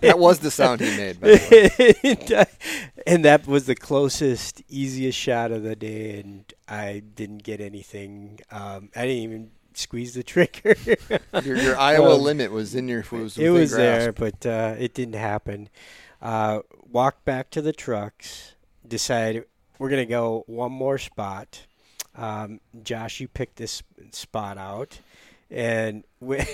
that 0.00 0.14
was 0.18 0.38
the 0.40 0.50
sound 0.50 0.80
he 0.80 0.96
made. 0.96 1.20
By 1.20 1.28
the 1.28 2.24
way. 2.28 2.44
and 3.06 3.24
that 3.24 3.46
was 3.46 3.66
the 3.66 3.74
closest, 3.74 4.62
easiest 4.68 5.18
shot 5.18 5.50
of 5.50 5.62
the 5.62 5.74
day, 5.76 6.20
and 6.20 6.52
I 6.68 7.02
didn't 7.14 7.42
get 7.42 7.60
anything. 7.60 8.40
Um, 8.50 8.90
I 8.94 9.02
didn't 9.02 9.22
even 9.22 9.50
squeeze 9.74 10.14
the 10.14 10.22
trigger. 10.22 10.76
Your, 11.42 11.56
your 11.56 11.78
Iowa 11.78 12.14
Um, 12.14 12.22
limit 12.22 12.52
was 12.52 12.74
in 12.74 12.88
your 12.88 13.04
was 13.10 13.38
it 13.38 13.48
was 13.48 13.72
there, 13.72 14.12
but 14.12 14.44
uh, 14.46 14.74
it 14.78 14.94
didn't 14.94 15.14
happen. 15.14 15.68
Uh, 16.20 16.60
walked 16.90 17.24
back 17.24 17.50
to 17.50 17.62
the 17.62 17.72
trucks. 17.72 18.54
Decided 18.86 19.44
we're 19.78 19.88
gonna 19.90 20.04
go 20.04 20.44
one 20.46 20.72
more 20.72 20.98
spot. 20.98 21.66
Um, 22.14 22.60
Josh, 22.82 23.20
you 23.20 23.28
picked 23.28 23.56
this 23.56 23.82
spot 24.10 24.58
out, 24.58 25.00
and 25.50 26.04
when 26.18 26.46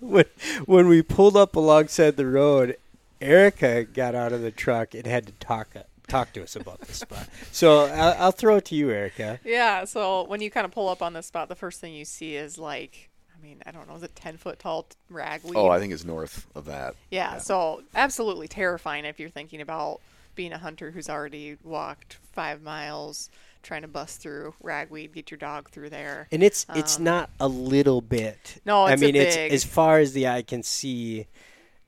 when 0.00 0.24
when 0.66 0.88
we 0.88 1.02
pulled 1.02 1.36
up 1.36 1.56
alongside 1.56 2.16
the 2.16 2.26
road, 2.26 2.76
Erica 3.20 3.84
got 3.84 4.14
out 4.14 4.32
of 4.32 4.42
the 4.42 4.50
truck 4.50 4.94
and 4.94 5.06
had 5.06 5.26
to 5.26 5.32
talk 5.34 5.68
uh, 5.76 5.82
talk 6.08 6.32
to 6.32 6.42
us 6.42 6.56
about 6.56 6.80
the 6.80 6.92
spot. 6.92 7.28
So 7.52 7.86
I'll, 7.86 8.16
I'll 8.24 8.32
throw 8.32 8.56
it 8.56 8.64
to 8.66 8.74
you, 8.74 8.90
Erica. 8.90 9.38
Yeah, 9.44 9.84
so 9.84 10.24
when 10.24 10.40
you 10.40 10.50
kind 10.50 10.64
of 10.64 10.72
pull 10.72 10.88
up 10.88 11.02
on 11.02 11.12
this 11.12 11.26
spot, 11.26 11.48
the 11.48 11.54
first 11.54 11.80
thing 11.80 11.94
you 11.94 12.04
see 12.04 12.34
is 12.34 12.58
like, 12.58 13.10
I 13.36 13.40
mean, 13.42 13.62
I 13.64 13.70
don't 13.70 13.88
know, 13.88 13.94
is 13.94 14.02
it 14.02 14.16
10 14.16 14.36
foot 14.36 14.58
tall 14.58 14.86
ragweed? 15.08 15.56
Oh, 15.56 15.68
I 15.68 15.78
think 15.78 15.92
it's 15.92 16.04
north 16.04 16.46
of 16.54 16.64
that. 16.64 16.94
yeah, 17.10 17.38
so 17.38 17.82
absolutely 17.94 18.48
terrifying 18.48 19.04
if 19.04 19.20
you're 19.20 19.30
thinking 19.30 19.60
about 19.60 20.00
being 20.34 20.52
a 20.52 20.58
hunter 20.58 20.90
who's 20.90 21.08
already 21.08 21.56
walked 21.62 22.18
five 22.32 22.62
miles 22.62 23.30
trying 23.62 23.82
to 23.82 23.88
bust 23.88 24.20
through 24.20 24.54
ragweed, 24.62 25.12
get 25.12 25.30
your 25.30 25.38
dog 25.38 25.70
through 25.70 25.90
there. 25.90 26.28
And 26.32 26.42
it's 26.42 26.66
it's 26.74 26.98
Um, 26.98 27.04
not 27.04 27.30
a 27.40 27.48
little 27.48 28.00
bit. 28.00 28.60
No, 28.64 28.84
I 28.84 28.92
it's 28.92 29.02
a 29.02 29.06
mean 29.06 29.16
it's 29.16 29.36
as 29.36 29.64
far 29.64 29.98
as 29.98 30.12
the 30.12 30.28
eye 30.28 30.42
can 30.42 30.62
see, 30.62 31.26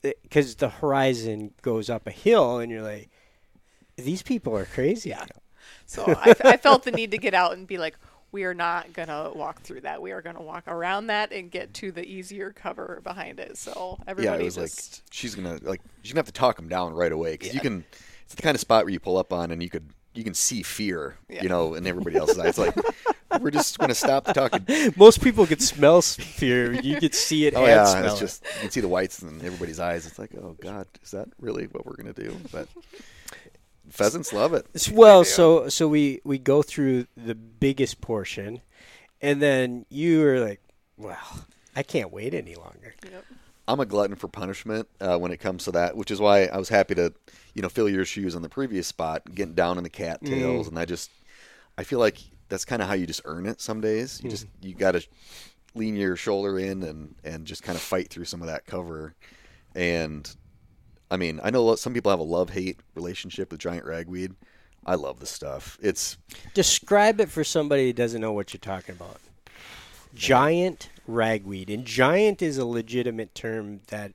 because 0.03 0.57
the 0.57 0.69
horizon 0.69 1.53
goes 1.63 1.89
up 1.91 2.07
a 2.07 2.11
hill, 2.11 2.59
and 2.59 2.71
you're 2.71 2.83
like, 2.83 3.11
these 3.97 4.23
people 4.23 4.57
are 4.57 4.65
crazy. 4.65 5.15
So 5.87 6.05
I, 6.07 6.35
I 6.45 6.57
felt 6.57 6.85
the 6.85 6.91
need 6.93 7.11
to 7.11 7.19
get 7.19 7.35
out 7.35 7.53
and 7.53 7.67
be 7.67 7.79
like, 7.79 7.97
we 8.33 8.45
are 8.45 8.55
not 8.55 8.93
going 8.95 9.09
to 9.09 9.31
walk 9.35 9.61
through 9.61 9.83
that. 9.83 10.01
We 10.01 10.13
are 10.13 10.23
going 10.23 10.37
to 10.37 10.43
walk 10.43 10.65
around 10.67 11.09
that 11.09 11.33
and 11.33 11.51
get 11.51 11.75
to 11.75 11.93
the 11.93 12.05
easier 12.05 12.53
cover 12.53 13.01
behind 13.05 13.39
it. 13.39 13.59
So 13.59 13.99
Yeah, 14.17 14.37
it 14.37 14.43
was 14.43 14.55
just. 14.55 15.03
like 15.03 15.03
she's 15.11 15.35
gonna 15.35 15.59
like 15.63 15.81
she's 16.03 16.13
gonna 16.13 16.21
have 16.21 16.27
to 16.27 16.33
talk 16.33 16.57
them 16.57 16.69
down 16.69 16.95
right 16.95 17.13
away 17.13 17.33
because 17.33 17.55
you 17.55 17.61
can. 17.61 17.85
It's 18.25 18.35
the 18.35 18.43
kind 18.43 18.55
of 18.55 18.61
spot 18.61 18.85
where 18.85 18.93
you 18.93 19.01
pull 19.01 19.19
up 19.19 19.33
on 19.33 19.51
and 19.51 19.63
you 19.63 19.69
could 19.69 19.91
you 20.15 20.25
can 20.25 20.35
see 20.35 20.63
fear, 20.63 21.17
Yeah. 21.29 21.43
you 21.43 21.49
know, 21.49 21.75
in 21.75 21.87
everybody 21.87 22.17
else's 22.17 22.39
eyes. 22.39 22.59
Like 22.59 22.75
we're 23.41 23.51
just 23.51 23.79
gonna 23.79 23.95
stop 23.95 24.25
talking. 24.35 24.67
Most 24.97 25.23
people 25.23 25.47
could 25.47 25.63
smell 25.63 26.03
fear. 26.03 26.73
You 26.73 26.99
could 27.01 27.15
see 27.15 27.47
it 27.47 27.55
Oh 27.57 27.61
and 27.61 27.69
yeah, 27.69 27.85
smell 27.87 28.05
it's 28.07 28.17
it. 28.17 28.21
just 28.21 28.45
you 28.57 28.61
can 28.63 28.71
see 28.71 28.81
the 28.81 28.89
whites 28.89 29.23
in 29.23 29.37
everybody's 29.45 29.81
eyes. 29.81 30.07
It's 30.07 30.19
like, 30.19 30.35
oh 30.37 30.57
god, 30.61 30.87
is 31.03 31.11
that 31.13 31.29
really 31.41 31.65
what 31.67 31.87
we're 31.87 31.97
gonna 31.97 32.13
do? 32.13 32.37
But 32.53 32.69
pheasants 33.89 34.33
love 34.33 34.55
it. 34.55 34.67
S- 34.75 34.91
Well, 34.91 35.25
so 35.25 35.69
so 35.69 35.89
we 35.89 36.21
we 36.25 36.39
go 36.39 36.63
through 36.63 37.07
the 37.17 37.35
biggest 37.35 38.01
portion, 38.01 38.61
and 39.21 39.41
then 39.41 39.87
you 39.89 40.23
are 40.27 40.41
like, 40.41 40.61
"Well, 40.97 41.47
I 41.75 41.83
can't 41.83 42.13
wait 42.13 42.35
any 42.35 42.55
longer." 42.55 42.95
Yep. 43.11 43.25
I'm 43.69 43.81
a 43.81 43.87
glutton 43.87 44.17
for 44.17 44.29
punishment 44.29 44.89
uh, 45.01 45.19
when 45.19 45.31
it 45.33 45.39
comes 45.39 45.65
to 45.65 45.73
that, 45.73 45.97
which 45.97 46.11
is 46.11 46.21
why 46.21 46.47
I 46.47 46.59
was 46.59 46.69
happy 46.69 46.95
to, 46.97 47.13
you 47.55 47.63
know, 47.63 47.69
fill 47.69 47.89
your 47.89 48.05
shoes 48.05 48.35
on 48.35 48.43
the 48.43 48.49
previous 48.49 48.87
spot, 48.89 49.23
getting 49.35 49.55
down 49.55 49.79
in 49.79 49.85
the 49.85 49.91
cattails, 49.91 50.67
and 50.69 50.79
I 50.79 50.85
just, 50.85 51.11
I 51.79 51.85
feel 51.85 51.99
like 52.01 52.19
that's 52.49 52.65
kind 52.65 52.83
of 52.83 52.89
how 52.89 52.95
you 52.95 53.07
just 53.07 53.23
earn 53.25 53.47
it. 53.47 53.61
Some 53.61 53.81
days 53.81 54.21
you 54.23 54.29
just 54.31 54.47
you 54.61 54.75
got 54.75 54.93
to 54.93 55.07
lean 55.75 55.97
your 55.97 56.17
shoulder 56.17 56.59
in 56.59 56.83
and 56.83 57.15
and 57.25 57.47
just 57.47 57.63
kind 57.63 57.77
of 57.77 57.83
fight 57.83 58.11
through 58.11 58.27
some 58.27 58.43
of 58.43 58.49
that 58.49 58.67
cover. 58.67 59.15
and 59.75 60.35
I 61.11 61.17
mean, 61.19 61.41
I 61.43 61.51
know 61.51 61.75
some 61.77 61.93
people 61.93 62.11
have 62.11 62.21
a 62.21 62.25
love 62.25 62.51
hate 62.51 62.81
relationship 62.95 63.53
with 63.53 63.61
giant 63.61 63.85
ragweed. 63.85 64.33
I 64.85 64.95
love 64.97 65.21
the 65.21 65.27
stuff. 65.27 65.79
It's 65.83 66.17
Describe 66.55 67.21
it 67.21 67.29
for 67.31 67.45
somebody 67.45 67.87
who 67.87 67.93
doesn't 67.93 68.21
know 68.21 68.33
what 68.33 68.53
you're 68.53 68.59
talking 68.61 68.95
about. 68.97 69.21
Giant 70.15 70.91
ragweed, 71.07 71.71
and 71.71 71.85
giant 71.85 72.43
is 72.43 72.59
a 72.59 72.67
legitimate 72.67 73.35
term 73.35 73.81
that 73.89 74.13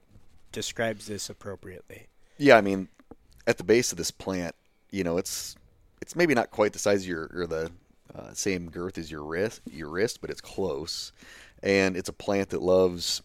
describes 0.51 1.07
this 1.07 1.29
appropriately. 1.29 2.07
yeah, 2.37 2.57
I 2.57 2.61
mean, 2.61 2.87
at 3.45 3.57
the 3.57 3.63
base 3.63 3.91
of 3.91 3.97
this 3.97 4.11
plant, 4.11 4.55
you 4.91 5.03
know, 5.03 5.17
it's 5.17 5.55
it's 6.01 6.15
maybe 6.15 6.33
not 6.33 6.51
quite 6.51 6.73
the 6.73 6.79
size 6.79 7.01
of 7.01 7.07
your 7.07 7.29
or 7.33 7.47
the 7.47 7.71
uh, 8.15 8.33
same 8.33 8.69
girth 8.69 8.97
as 8.97 9.11
your 9.11 9.23
wrist, 9.23 9.61
your 9.71 9.89
wrist, 9.89 10.21
but 10.21 10.29
it's 10.29 10.41
close. 10.41 11.11
And 11.63 11.97
it's 11.97 12.09
a 12.09 12.13
plant 12.13 12.49
that 12.49 12.61
loves 12.61 13.21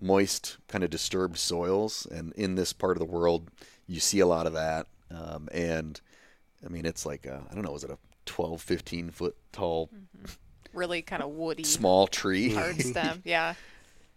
moist, 0.00 0.58
kind 0.68 0.82
of 0.82 0.90
disturbed 0.90 1.38
soils. 1.38 2.06
And 2.10 2.32
in 2.34 2.56
this 2.56 2.72
part 2.72 2.96
of 2.96 2.98
the 2.98 3.04
world, 3.04 3.48
you 3.86 4.00
see 4.00 4.20
a 4.20 4.26
lot 4.26 4.46
of 4.46 4.52
that. 4.54 4.86
Um, 5.10 5.48
and 5.52 6.00
I 6.64 6.68
mean, 6.68 6.84
it's 6.84 7.06
like 7.06 7.26
I 7.26 7.40
I 7.50 7.54
don't 7.54 7.64
know, 7.64 7.74
is 7.74 7.84
it 7.84 7.90
a 7.90 7.98
12, 8.26 8.60
15 8.60 9.10
foot 9.10 9.36
tall 9.52 9.90
Really 10.72 11.02
kind 11.02 11.22
of 11.22 11.30
woody, 11.30 11.64
small 11.64 12.06
tree? 12.06 12.54
hard 12.54 12.80
stem. 12.82 13.22
Yeah. 13.24 13.54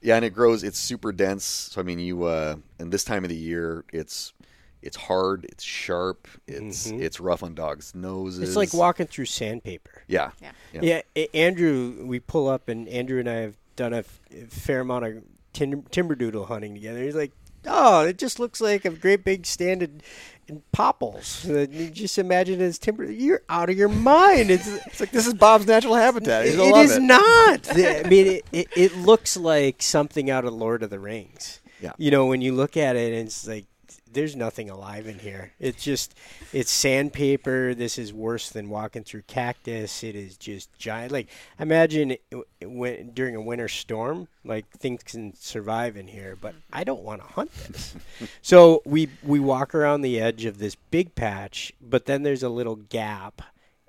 Yeah, 0.02 0.18
and 0.18 0.26
it 0.26 0.32
grows. 0.32 0.64
It's 0.64 0.78
super 0.78 1.12
dense. 1.12 1.44
So 1.46 1.80
I 1.82 1.84
mean, 1.84 2.00
you 2.00 2.24
uh, 2.24 2.58
and 2.80 2.92
this 2.92 3.04
time 3.04 3.24
of 3.24 3.30
the 3.30 3.36
year, 3.36 3.86
it's 3.94 4.34
it's 4.82 4.98
hard, 4.98 5.46
it's 5.46 5.64
sharp, 5.64 6.28
it's 6.48 6.88
it's 6.88 7.20
rough 7.22 7.42
on 7.42 7.56
dogs' 7.56 7.96
noses. 7.96 8.40
Mm-hmm. 8.40 8.48
It's 8.48 8.56
like 8.58 8.74
walking 8.74 9.08
through 9.08 9.26
sandpaper. 9.26 10.04
Yeah, 10.08 10.32
Yeah. 10.42 10.52
Yeah. 10.74 10.82
Yeah, 10.84 11.02
A- 11.16 11.38
Andrew, 11.38 12.06
we 12.06 12.20
pull 12.20 12.50
up, 12.50 12.68
and 12.68 12.88
Andrew 12.90 13.20
and 13.20 13.30
I 13.30 13.36
have 13.36 13.56
done 13.78 13.94
a 13.94 14.00
f- 14.00 14.20
fair 14.50 14.82
amount 14.82 15.06
of 15.06 15.24
tim- 15.54 15.84
timber 15.84 16.16
doodle 16.16 16.46
hunting 16.48 16.74
together. 16.76 17.02
He's 17.02 17.16
like, 17.16 17.32
"Oh, 17.66 18.06
it 18.06 18.18
just 18.18 18.40
looks 18.40 18.60
like 18.60 18.84
a 18.84 18.90
great 18.90 19.24
big 19.24 19.46
stand 19.46 20.04
in 20.48 20.62
popples. 20.72 21.48
Uh, 21.50 21.66
you 21.70 21.90
just 21.90 22.18
imagine 22.18 22.62
it 22.62 22.66
as 22.66 22.78
timber. 22.78 23.10
You're 23.10 23.42
out 23.50 23.70
of 23.70 23.78
your 23.78 23.90
mind. 23.90 24.52
It's 24.52 24.68
It's 24.68 25.00
like 25.00 25.12
this 25.12 25.28
is 25.28 25.34
Bob's 25.34 25.66
natural 25.66 25.96
habitat. 25.96 26.46
He's 26.46 26.56
it 26.56 26.60
love 26.60 26.86
is 26.86 26.98
it. 26.98 27.02
not. 27.02 27.70
I 27.76 28.04
mean, 28.10 28.28
it, 28.28 28.46
it, 28.52 28.68
it 28.76 28.98
looks 28.98 29.38
like 29.38 29.82
something 29.82 30.30
out 30.30 30.46
of 30.46 30.54
Lord 30.54 30.84
of 30.84 30.90
the 30.90 31.00
Rings. 31.00 31.60
Yeah. 31.82 31.94
You 31.98 32.12
know, 32.12 32.26
when 32.28 32.42
you 32.42 32.54
look 32.54 32.78
at 32.78 32.96
it, 32.96 33.14
and 33.14 33.28
it's 33.28 33.46
like 33.48 33.66
there's 34.14 34.36
nothing 34.36 34.70
alive 34.70 35.08
in 35.08 35.20
here. 35.20 35.54
It's 35.60 35.84
just 35.84 36.16
it's 36.52 36.72
sandpaper. 36.72 37.74
This 37.74 37.98
is 37.98 38.14
worse 38.14 38.50
than 38.50 38.70
walking 38.70 39.04
through 39.04 39.24
cactus. 39.24 40.04
It 40.04 40.16
is 40.16 40.38
just 40.38 40.74
giant. 40.78 41.12
Like 41.12 41.28
imagine 41.60 42.16
when 42.62 43.12
during 43.12 43.36
a 43.36 43.42
winter 43.42 43.68
storm, 43.68 44.28
like 44.46 44.70
things 44.70 45.04
can 45.04 45.36
survive 45.36 45.98
in 45.98 46.08
here, 46.08 46.38
but 46.40 46.56
I 46.72 46.84
don't 46.84 47.04
want 47.04 47.22
to 47.22 47.28
hunt 47.28 47.52
this. 47.54 47.96
so 48.42 48.82
we 48.86 49.10
we 49.24 49.40
walk 49.40 49.76
around 49.76 50.02
the 50.02 50.20
edge 50.20 50.46
of 50.46 50.58
this 50.58 50.76
big 50.76 51.16
patch, 51.16 51.74
but 51.82 52.06
then 52.06 52.24
there's 52.24 52.44
a 52.44 52.50
little 52.50 52.76
gap 52.76 53.42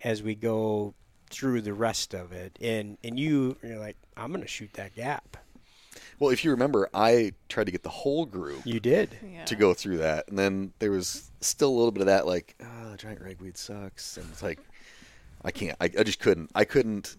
as 0.03 0.23
we 0.23 0.35
go 0.35 0.95
through 1.31 1.61
the 1.61 1.75
rest 1.75 2.15
of 2.15 2.33
it, 2.33 2.59
and 2.61 2.99
and 3.05 3.19
you 3.19 3.57
you're 3.63 3.79
like, 3.79 3.97
I'm 4.17 4.33
gonna 4.33 4.47
shoot 4.47 4.73
that 4.75 4.95
gap. 4.95 5.37
Well, 6.25 6.33
if 6.33 6.43
you 6.43 6.53
remember, 6.53 6.89
I 6.95 7.35
tried 7.51 7.65
to 7.65 7.71
get 7.71 7.83
the 7.83 7.91
whole 7.91 8.25
group 8.25 8.63
You 8.65 8.81
did. 8.81 9.19
Yeah. 9.31 9.45
to 9.45 9.55
go 9.55 9.75
through 9.75 9.99
that, 9.99 10.27
and 10.29 10.39
then 10.39 10.73
there 10.79 10.91
was 10.91 11.31
still 11.43 11.69
a 11.69 11.77
little 11.77 11.91
bit 11.91 12.01
of 12.01 12.07
that, 12.07 12.27
like, 12.27 12.55
oh, 12.63 12.93
the 12.93 12.97
giant 12.97 13.21
ragweed 13.21 13.59
sucks, 13.59 14.17
and 14.17 14.27
it's 14.31 14.43
like, 14.43 14.59
I 15.45 15.51
can't, 15.51 15.77
I, 15.83 15.85
I 15.85 16.03
just 16.03 16.21
couldn't, 16.21 16.51
I 16.55 16.65
couldn't 16.65 17.19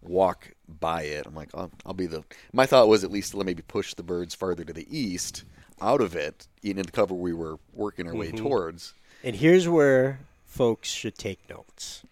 walk 0.00 0.50
by 0.80 1.02
it. 1.02 1.26
I'm 1.26 1.34
like, 1.34 1.50
I'll, 1.52 1.70
I'll 1.84 1.92
be 1.92 2.06
the. 2.06 2.24
My 2.54 2.64
thought 2.64 2.88
was 2.88 3.04
at 3.04 3.10
least 3.10 3.34
let 3.34 3.44
maybe 3.44 3.62
push 3.62 3.92
the 3.92 4.02
birds 4.02 4.34
farther 4.34 4.64
to 4.64 4.72
the 4.72 4.86
east, 4.88 5.44
out 5.82 6.00
of 6.00 6.16
it, 6.16 6.48
into 6.62 6.84
the 6.84 6.90
cover 6.90 7.14
we 7.14 7.34
were 7.34 7.58
working 7.74 8.06
our 8.06 8.14
way 8.14 8.28
mm-hmm. 8.28 8.38
towards. 8.38 8.94
And 9.22 9.36
here's 9.36 9.68
where 9.68 10.20
folks 10.46 10.88
should 10.88 11.18
take 11.18 11.50
notes. 11.50 12.02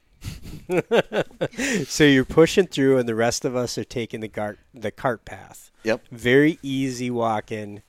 so 1.87 2.05
you're 2.05 2.24
pushing 2.24 2.66
through, 2.66 2.99
and 2.99 3.09
the 3.09 3.14
rest 3.14 3.45
of 3.45 3.55
us 3.57 3.77
are 3.79 3.85
taking 3.85 4.20
the 4.20 4.29
cart 4.29 4.59
the 4.74 4.91
cart 4.91 5.24
path. 5.24 5.70
Yep, 5.85 6.03
Very 6.11 6.59
easy 6.62 7.11
walking, 7.11 7.83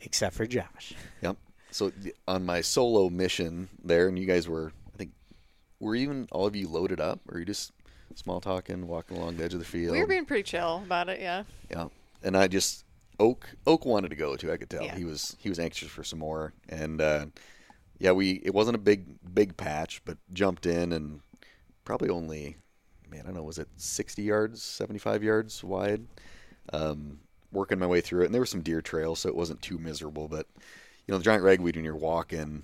except 0.00 0.34
for 0.36 0.46
Josh. 0.46 0.94
yep. 1.22 1.36
So 1.70 1.92
on 2.26 2.44
my 2.46 2.60
solo 2.62 3.10
mission 3.10 3.68
there, 3.84 4.08
and 4.08 4.18
you 4.18 4.26
guys 4.26 4.48
were, 4.48 4.72
I 4.94 4.96
think, 4.98 5.10
were 5.78 5.94
even 5.94 6.26
all 6.32 6.46
of 6.46 6.56
you 6.56 6.68
loaded 6.68 7.00
up, 7.00 7.20
or 7.30 7.38
you 7.38 7.44
just 7.44 7.72
small 8.14 8.40
talking, 8.40 8.88
walking 8.88 9.16
along 9.18 9.36
the 9.36 9.44
edge 9.44 9.52
of 9.54 9.58
the 9.60 9.64
field? 9.66 9.92
We 9.92 10.00
were 10.00 10.06
being 10.06 10.24
pretty 10.24 10.42
chill 10.44 10.82
about 10.84 11.08
it. 11.08 11.20
Yeah. 11.20 11.44
Yeah, 11.70 11.88
and 12.22 12.36
I 12.36 12.48
just 12.48 12.84
Oak 13.18 13.46
Oak 13.66 13.84
wanted 13.84 14.08
to 14.08 14.16
go 14.16 14.36
too. 14.36 14.50
I 14.50 14.56
could 14.56 14.70
tell 14.70 14.82
Yeah. 14.84 14.96
he 14.96 15.04
was 15.04 15.36
he 15.40 15.48
was 15.50 15.58
anxious 15.58 15.88
for 15.88 16.02
some 16.02 16.18
more, 16.20 16.54
and 16.70 17.00
uh, 17.00 17.26
yeah, 17.98 18.12
we 18.12 18.40
it 18.42 18.54
wasn't 18.54 18.76
a 18.76 18.80
big 18.80 19.04
big 19.34 19.56
patch, 19.58 20.00
but 20.06 20.16
jumped 20.32 20.64
in 20.64 20.92
and 20.94 21.20
probably 21.90 22.08
only 22.08 22.56
man 23.10 23.22
I 23.22 23.24
don't 23.24 23.34
know 23.34 23.42
was 23.42 23.58
it 23.58 23.66
sixty 23.76 24.22
yards, 24.22 24.62
seventy 24.62 25.00
five 25.00 25.24
yards 25.24 25.64
wide. 25.64 26.06
Um, 26.72 27.18
working 27.50 27.80
my 27.80 27.86
way 27.88 28.00
through 28.00 28.22
it, 28.22 28.26
and 28.26 28.34
there 28.34 28.40
were 28.40 28.46
some 28.46 28.62
deer 28.62 28.80
trails, 28.80 29.18
so 29.18 29.28
it 29.28 29.34
wasn't 29.34 29.60
too 29.60 29.76
miserable. 29.76 30.28
But 30.28 30.46
you 30.56 31.12
know, 31.12 31.18
the 31.18 31.24
giant 31.24 31.42
ragweed 31.42 31.74
when 31.74 31.84
you're 31.84 31.96
walking. 31.96 32.62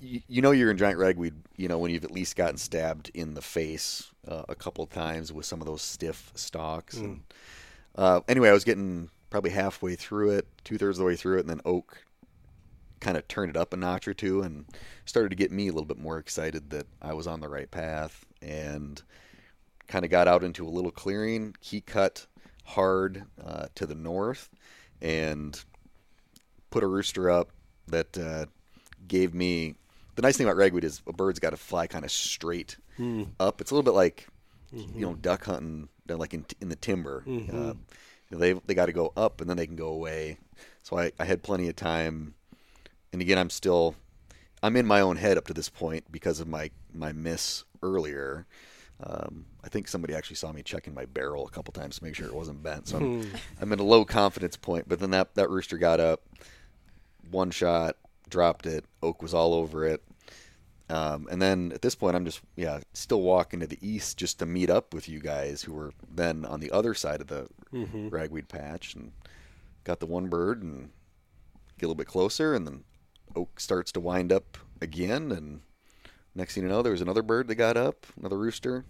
You, 0.00 0.20
you 0.26 0.42
know 0.42 0.50
you're 0.50 0.72
in 0.72 0.78
giant 0.78 0.98
ragweed, 0.98 1.34
you 1.56 1.68
know, 1.68 1.78
when 1.78 1.92
you've 1.92 2.02
at 2.02 2.10
least 2.10 2.34
gotten 2.34 2.56
stabbed 2.56 3.12
in 3.14 3.34
the 3.34 3.40
face 3.40 4.10
uh, 4.26 4.42
a 4.48 4.56
couple 4.56 4.82
of 4.82 4.90
times 4.90 5.32
with 5.32 5.46
some 5.46 5.60
of 5.60 5.68
those 5.68 5.82
stiff 5.82 6.32
stalks. 6.34 6.96
And, 6.96 7.22
uh, 7.94 8.22
anyway, 8.26 8.48
I 8.48 8.52
was 8.52 8.64
getting 8.64 9.10
probably 9.30 9.50
halfway 9.50 9.94
through 9.94 10.30
it, 10.30 10.48
two 10.64 10.76
thirds 10.76 10.98
of 10.98 11.02
the 11.02 11.06
way 11.06 11.14
through 11.14 11.36
it, 11.36 11.42
and 11.42 11.50
then 11.50 11.60
Oak 11.64 12.04
kind 13.02 13.16
of 13.16 13.26
turned 13.26 13.50
it 13.50 13.56
up 13.56 13.72
a 13.74 13.76
notch 13.76 14.06
or 14.06 14.14
two 14.14 14.42
and 14.42 14.64
started 15.04 15.28
to 15.30 15.36
get 15.36 15.50
me 15.50 15.66
a 15.68 15.72
little 15.72 15.84
bit 15.86 15.98
more 15.98 16.18
excited 16.18 16.70
that 16.70 16.86
I 17.02 17.12
was 17.14 17.26
on 17.26 17.40
the 17.40 17.48
right 17.48 17.70
path 17.70 18.24
and 18.40 19.02
kind 19.88 20.04
of 20.04 20.10
got 20.10 20.28
out 20.28 20.44
into 20.44 20.64
a 20.66 20.70
little 20.70 20.92
clearing. 20.92 21.54
He 21.60 21.80
cut 21.80 22.26
hard 22.64 23.24
uh, 23.44 23.66
to 23.74 23.86
the 23.86 23.96
north 23.96 24.48
and 25.00 25.62
put 26.70 26.84
a 26.84 26.86
rooster 26.86 27.28
up 27.28 27.50
that 27.88 28.16
uh, 28.16 28.46
gave 29.08 29.34
me. 29.34 29.74
The 30.14 30.22
nice 30.22 30.36
thing 30.36 30.46
about 30.46 30.56
ragweed 30.56 30.84
is 30.84 31.02
a 31.06 31.12
bird's 31.12 31.40
got 31.40 31.50
to 31.50 31.56
fly 31.56 31.86
kind 31.88 32.04
of 32.04 32.10
straight 32.12 32.76
up. 33.40 33.60
It's 33.60 33.70
a 33.70 33.74
little 33.74 33.90
bit 33.90 33.96
like 33.96 34.28
you 34.94 35.00
know 35.00 35.14
duck 35.14 35.44
hunting, 35.44 35.88
like 36.08 36.34
in, 36.34 36.46
in 36.60 36.68
the 36.68 36.76
timber. 36.76 37.24
Uh, 37.50 37.74
they 38.30 38.52
they 38.52 38.74
got 38.74 38.86
to 38.86 38.92
go 38.92 39.12
up 39.16 39.40
and 39.40 39.50
then 39.50 39.56
they 39.56 39.66
can 39.66 39.76
go 39.76 39.88
away. 39.88 40.38
So 40.84 40.98
I, 40.98 41.10
I 41.18 41.24
had 41.24 41.42
plenty 41.42 41.68
of 41.68 41.76
time. 41.76 42.34
And 43.12 43.20
again, 43.20 43.38
I'm 43.38 43.50
still 43.50 43.94
I'm 44.62 44.76
in 44.76 44.86
my 44.86 45.00
own 45.00 45.16
head 45.16 45.36
up 45.36 45.46
to 45.48 45.54
this 45.54 45.68
point 45.68 46.10
because 46.10 46.40
of 46.40 46.48
my 46.48 46.70
my 46.94 47.12
miss 47.12 47.64
earlier. 47.82 48.46
Um, 49.04 49.46
I 49.64 49.68
think 49.68 49.88
somebody 49.88 50.14
actually 50.14 50.36
saw 50.36 50.52
me 50.52 50.62
checking 50.62 50.94
my 50.94 51.06
barrel 51.06 51.46
a 51.46 51.50
couple 51.50 51.72
times 51.72 51.98
to 51.98 52.04
make 52.04 52.14
sure 52.14 52.26
it 52.26 52.34
wasn't 52.34 52.62
bent. 52.62 52.86
So 52.86 52.98
I'm, 52.98 53.32
I'm 53.60 53.72
at 53.72 53.80
a 53.80 53.82
low 53.82 54.04
confidence 54.04 54.56
point. 54.56 54.88
But 54.88 55.00
then 55.00 55.10
that 55.10 55.34
that 55.34 55.50
rooster 55.50 55.76
got 55.78 55.98
up, 56.00 56.22
one 57.30 57.50
shot, 57.50 57.96
dropped 58.28 58.66
it. 58.66 58.84
Oak 59.02 59.22
was 59.22 59.34
all 59.34 59.54
over 59.54 59.84
it. 59.84 60.02
Um, 60.88 61.26
and 61.30 61.40
then 61.40 61.72
at 61.72 61.80
this 61.82 61.94
point, 61.94 62.14
I'm 62.16 62.24
just 62.24 62.40
yeah 62.54 62.80
still 62.92 63.22
walking 63.22 63.60
to 63.60 63.66
the 63.66 63.78
east 63.80 64.18
just 64.18 64.38
to 64.38 64.46
meet 64.46 64.70
up 64.70 64.94
with 64.94 65.08
you 65.08 65.20
guys 65.20 65.62
who 65.62 65.72
were 65.72 65.92
then 66.14 66.44
on 66.44 66.60
the 66.60 66.70
other 66.70 66.94
side 66.94 67.20
of 67.20 67.26
the 67.28 67.48
ragweed 68.10 68.48
patch 68.48 68.94
and 68.94 69.12
got 69.84 69.98
the 70.00 70.06
one 70.06 70.28
bird 70.28 70.62
and 70.62 70.90
get 71.78 71.86
a 71.86 71.88
little 71.88 71.94
bit 71.94 72.06
closer 72.06 72.54
and 72.54 72.66
then 72.66 72.84
oak 73.34 73.58
starts 73.60 73.92
to 73.92 74.00
wind 74.00 74.32
up 74.32 74.58
again 74.80 75.32
and 75.32 75.60
next 76.34 76.54
thing 76.54 76.64
you 76.64 76.68
know 76.68 76.82
there 76.82 76.92
was 76.92 77.00
another 77.00 77.22
bird 77.22 77.48
that 77.48 77.54
got 77.54 77.76
up 77.76 78.06
another 78.18 78.38
rooster 78.38 78.84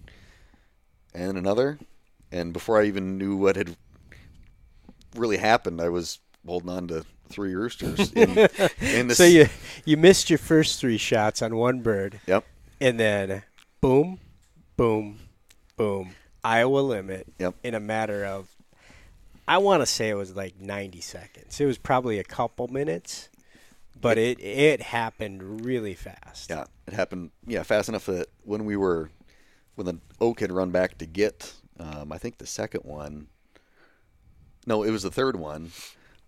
and 1.15 1.37
another. 1.37 1.79
And 2.31 2.53
before 2.55 2.81
i 2.81 2.87
even 2.87 3.19
knew 3.19 3.37
what 3.37 3.57
had 3.57 3.77
really 5.15 5.37
happened 5.37 5.81
i 5.83 5.91
was 5.91 6.19
holding 6.47 6.71
on 6.71 6.89
to 6.89 7.05
three 7.29 7.55
roosters 7.55 8.13
in, 8.13 8.49
in 8.81 9.11
So 9.11 9.25
you 9.25 9.49
you 9.85 9.97
missed 9.97 10.31
your 10.31 10.39
first 10.39 10.81
three 10.81 10.99
shots 10.99 11.43
on 11.43 11.57
one 11.57 11.81
bird, 11.81 12.21
yep. 12.27 12.45
And 12.81 12.99
then 13.01 13.43
boom, 13.81 14.21
boom, 14.77 15.19
boom, 15.77 16.15
Iowa 16.45 16.81
limit. 16.81 17.27
Yep. 17.39 17.55
in 17.63 17.75
a 17.75 17.81
matter 17.81 18.25
of, 18.25 18.49
I 19.49 19.59
want 19.59 19.83
to 19.83 19.87
say 19.87 20.09
it 20.09 20.15
was 20.15 20.37
like 20.37 20.61
90 20.61 21.01
seconds. 21.01 21.61
It 21.61 21.67
was 21.67 21.79
probably 21.79 22.19
a 22.19 22.25
couple 22.25 22.69
minutes, 22.69 23.29
but 24.03 24.19
it 24.19 24.39
it 24.41 24.83
happened 24.83 25.65
really 25.65 25.95
fast. 25.95 26.51
Yeah, 26.51 26.65
it 26.87 26.93
happened. 26.93 27.31
Yeah, 27.47 27.63
fast 27.63 27.89
enough 27.89 28.07
that 28.07 28.27
when 28.43 28.65
we 28.65 28.77
were, 28.77 29.11
when 29.77 29.87
the 29.87 29.99
oak 30.21 30.41
had 30.41 30.53
run 30.53 30.71
back 30.71 30.99
to 30.99 31.07
get, 31.07 31.55
um, 31.81 32.13
I 32.13 32.19
think 32.19 32.39
the 32.39 32.47
second 32.47 32.83
one. 32.85 33.29
No, 34.67 34.83
it 34.83 34.91
was 34.91 35.03
the 35.03 35.11
third 35.11 35.37
one. 35.37 35.71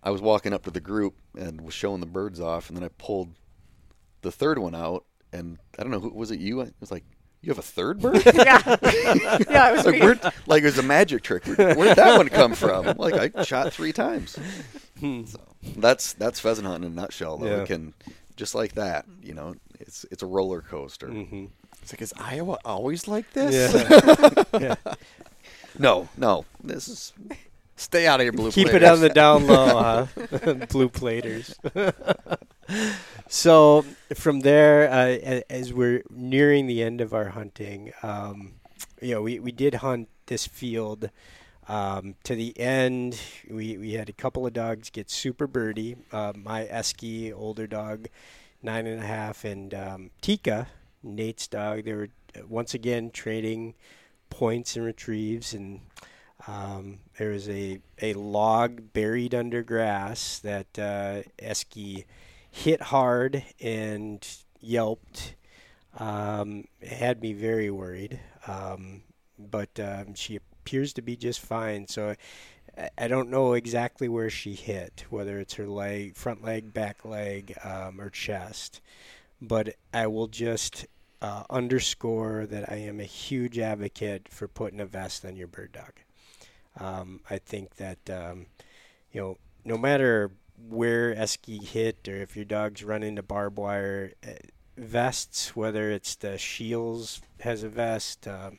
I 0.02 0.10
was 0.10 0.20
walking 0.20 0.52
up 0.52 0.64
to 0.64 0.70
the 0.70 0.80
group 0.80 1.14
and 1.38 1.60
was 1.60 1.74
showing 1.74 2.00
the 2.00 2.06
birds 2.06 2.40
off, 2.40 2.68
and 2.68 2.76
then 2.76 2.84
I 2.84 2.88
pulled 2.88 3.34
the 4.22 4.32
third 4.32 4.58
one 4.58 4.74
out, 4.74 5.04
and 5.32 5.58
I 5.78 5.82
don't 5.82 5.92
know 5.92 6.00
who 6.00 6.10
was 6.10 6.30
it. 6.30 6.40
You? 6.40 6.60
It 6.60 6.74
was 6.80 6.90
like 6.90 7.04
You 7.42 7.50
have 7.50 7.58
a 7.58 7.62
third 7.62 8.00
bird? 8.00 8.22
yeah, 8.34 8.60
yeah. 9.48 9.70
It 9.70 9.76
was 9.76 9.86
like, 9.86 10.00
me. 10.00 10.30
like 10.46 10.62
it 10.62 10.66
was 10.66 10.78
a 10.78 10.82
magic 10.82 11.22
trick. 11.22 11.44
Where, 11.46 11.74
where'd 11.74 11.96
that 11.96 12.16
one 12.16 12.28
come 12.28 12.54
from? 12.54 12.96
Like 12.96 13.36
I 13.36 13.42
shot 13.44 13.72
three 13.72 13.92
times. 13.92 14.38
So 15.00 15.40
that's 15.76 16.12
that's 16.14 16.40
pheasant 16.40 16.66
hunting 16.66 16.90
in 16.90 16.96
a 16.98 17.00
nutshell. 17.02 17.38
Though 17.38 17.46
Yeah. 17.46 17.62
it 17.62 17.66
can 17.66 17.94
just 18.36 18.54
like 18.54 18.72
that. 18.74 19.06
You 19.22 19.34
know, 19.34 19.54
it's 19.80 20.04
it's 20.10 20.22
a 20.22 20.26
roller 20.26 20.60
coaster. 20.62 21.08
Mm-hmm. 21.08 21.46
It's 21.82 21.92
like, 21.92 22.00
is 22.02 22.14
Iowa 22.18 22.58
always 22.64 23.06
like 23.08 23.32
this? 23.32 23.74
Yeah. 24.52 24.74
No, 25.76 26.08
no, 26.16 26.44
this 26.62 26.86
is 26.86 27.12
Stay 27.76 28.06
out 28.06 28.20
of 28.20 28.24
your 28.24 28.32
blue. 28.32 28.52
Keep 28.52 28.68
it 28.68 28.78
players. 28.78 28.90
on 28.90 29.00
the 29.00 29.08
down 29.08 29.46
low, 29.48 30.06
huh? 30.46 30.54
Blue 30.70 30.88
platers. 30.88 31.56
so 33.28 33.84
from 34.14 34.40
there, 34.40 34.88
uh, 34.90 35.40
as 35.50 35.72
we're 35.72 36.02
nearing 36.10 36.66
the 36.68 36.82
end 36.82 37.00
of 37.00 37.12
our 37.12 37.30
hunting, 37.30 37.92
um, 38.04 38.54
you 39.02 39.14
know, 39.14 39.22
we, 39.22 39.40
we 39.40 39.50
did 39.50 39.74
hunt 39.74 40.08
this 40.26 40.46
field 40.46 41.10
um, 41.68 42.14
to 42.24 42.34
the 42.34 42.58
end. 42.58 43.20
We 43.48 43.76
we 43.78 43.92
had 43.92 44.08
a 44.08 44.12
couple 44.12 44.46
of 44.46 44.52
dogs 44.52 44.90
get 44.90 45.10
super 45.10 45.46
birdie. 45.46 45.96
Uh, 46.12 46.32
my 46.36 46.64
Esky 46.64 47.32
older 47.34 47.66
dog, 47.66 48.08
nine 48.62 48.86
and 48.86 49.02
a 49.02 49.06
half, 49.06 49.44
and 49.44 49.72
um, 49.74 50.10
Tika, 50.20 50.68
Nate's 51.02 51.46
dog. 51.46 51.84
They 51.84 51.94
were 51.94 52.08
uh, 52.36 52.46
once 52.48 52.74
again 52.74 53.10
trading 53.10 53.74
points 54.30 54.76
and 54.76 54.84
retrieves 54.84 55.54
and. 55.54 55.80
Um, 56.46 56.98
there 57.16 57.30
was 57.30 57.48
a, 57.48 57.80
a 58.02 58.12
log 58.12 58.92
buried 58.92 59.34
under 59.34 59.62
grass 59.62 60.40
that 60.40 60.78
uh, 60.78 61.22
Esky 61.38 62.04
hit 62.50 62.82
hard 62.82 63.44
and 63.60 64.26
yelped. 64.60 65.34
Um, 65.98 66.66
had 66.86 67.22
me 67.22 67.32
very 67.32 67.70
worried, 67.70 68.20
um, 68.46 69.04
but 69.38 69.78
um, 69.78 70.14
she 70.14 70.40
appears 70.64 70.94
to 70.94 71.02
be 71.02 71.14
just 71.14 71.40
fine. 71.40 71.86
So 71.86 72.14
I, 72.78 72.90
I 72.96 73.08
don't 73.08 73.28
know 73.28 73.52
exactly 73.52 74.08
where 74.08 74.30
she 74.30 74.54
hit, 74.54 75.04
whether 75.10 75.38
it's 75.38 75.54
her 75.54 75.66
leg, 75.66 76.16
front 76.16 76.42
leg, 76.42 76.72
back 76.72 77.04
leg, 77.04 77.54
um, 77.62 78.00
or 78.00 78.08
chest. 78.08 78.80
But 79.42 79.74
I 79.92 80.06
will 80.06 80.28
just 80.28 80.86
uh, 81.20 81.44
underscore 81.50 82.46
that 82.46 82.70
I 82.72 82.76
am 82.76 82.98
a 82.98 83.04
huge 83.04 83.58
advocate 83.58 84.28
for 84.30 84.48
putting 84.48 84.80
a 84.80 84.86
vest 84.86 85.24
on 85.24 85.36
your 85.36 85.48
bird 85.48 85.72
dog. 85.72 85.92
Um, 86.78 87.20
I 87.28 87.38
think 87.38 87.76
that 87.76 88.10
um, 88.10 88.46
you 89.12 89.20
know, 89.20 89.38
no 89.64 89.76
matter 89.76 90.30
where 90.68 91.14
Esky 91.14 91.62
hit 91.62 92.08
or 92.08 92.16
if 92.16 92.36
your 92.36 92.44
dog's 92.44 92.82
run 92.82 93.02
into 93.02 93.22
barbed 93.22 93.58
wire, 93.58 94.12
uh, 94.26 94.30
vests, 94.76 95.54
whether 95.54 95.90
it's 95.90 96.14
the 96.16 96.38
Shields 96.38 97.20
has 97.40 97.62
a 97.62 97.68
vest, 97.68 98.26
um, 98.26 98.58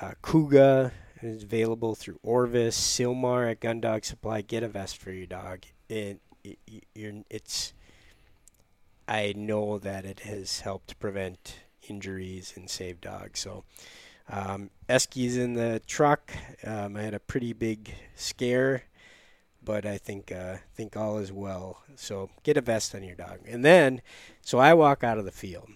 uh, 0.00 0.12
Kuga 0.22 0.92
is 1.22 1.42
available 1.42 1.94
through 1.94 2.18
Orvis, 2.22 2.76
Sylmar 2.76 3.50
at 3.50 3.60
Gun 3.60 3.80
Dog 3.80 4.04
Supply. 4.04 4.40
Get 4.40 4.62
a 4.62 4.68
vest 4.68 4.96
for 4.96 5.10
your 5.10 5.26
dog. 5.26 5.60
It, 5.88 6.20
it 6.44 6.58
you're, 6.94 7.22
it's. 7.30 7.72
I 9.08 9.34
know 9.36 9.78
that 9.78 10.04
it 10.04 10.20
has 10.20 10.60
helped 10.60 10.98
prevent 10.98 11.60
injuries 11.88 12.52
and 12.56 12.68
save 12.70 13.00
dogs. 13.00 13.40
So. 13.40 13.64
Um, 14.28 14.70
Esky's 14.88 15.36
in 15.36 15.54
the 15.54 15.82
truck. 15.86 16.32
Um, 16.64 16.96
I 16.96 17.02
had 17.02 17.12
a 17.12 17.20
pretty 17.20 17.52
big 17.52 17.94
scare, 18.14 18.84
but 19.62 19.84
I 19.84 19.98
think 19.98 20.32
uh, 20.32 20.58
think 20.74 20.96
all 20.96 21.18
is 21.18 21.32
well. 21.32 21.82
So 21.96 22.30
get 22.42 22.56
a 22.56 22.60
vest 22.60 22.94
on 22.94 23.02
your 23.02 23.16
dog, 23.16 23.40
and 23.46 23.64
then 23.64 24.00
so 24.40 24.58
I 24.58 24.74
walk 24.74 25.02
out 25.02 25.18
of 25.18 25.24
the 25.24 25.32
field 25.32 25.70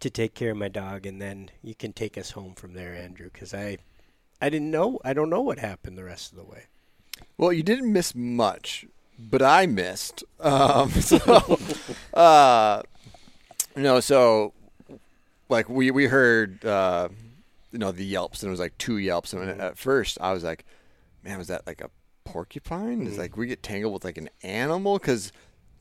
to 0.00 0.10
take 0.10 0.34
care 0.34 0.52
of 0.52 0.56
my 0.56 0.68
dog, 0.68 1.06
and 1.06 1.20
then 1.20 1.50
you 1.62 1.74
can 1.74 1.92
take 1.92 2.16
us 2.16 2.30
home 2.30 2.54
from 2.54 2.74
there, 2.74 2.94
Andrew, 2.94 3.30
because 3.32 3.52
I 3.52 3.78
I 4.40 4.50
didn't 4.50 4.70
know 4.70 4.98
I 5.04 5.12
don't 5.12 5.30
know 5.30 5.40
what 5.40 5.58
happened 5.58 5.96
the 5.96 6.04
rest 6.04 6.32
of 6.32 6.38
the 6.38 6.44
way. 6.44 6.64
Well, 7.38 7.52
you 7.52 7.62
didn't 7.62 7.92
miss 7.92 8.14
much, 8.14 8.86
but 9.18 9.42
I 9.42 9.66
missed. 9.66 10.24
Um, 10.40 10.90
so, 11.00 11.58
uh, 12.14 12.82
know, 13.76 14.00
so 14.00 14.52
like 15.48 15.68
we 15.68 15.90
we 15.90 16.06
heard, 16.06 16.64
uh, 16.64 17.08
you 17.72 17.78
know, 17.78 17.92
the 17.92 18.04
yelps, 18.04 18.42
and 18.42 18.48
it 18.48 18.50
was 18.50 18.60
like 18.60 18.76
two 18.78 18.98
yelps, 18.98 19.32
and 19.32 19.60
at 19.60 19.78
first 19.78 20.18
I 20.20 20.32
was 20.32 20.44
like, 20.44 20.64
man, 21.24 21.38
was 21.38 21.48
that 21.48 21.66
like 21.66 21.80
a 21.80 21.90
porcupine? 22.24 23.06
It's 23.06 23.18
like 23.18 23.36
we 23.36 23.46
get 23.46 23.62
tangled 23.62 23.94
with 23.94 24.04
like 24.04 24.18
an 24.18 24.28
animal 24.42 24.98
because 24.98 25.32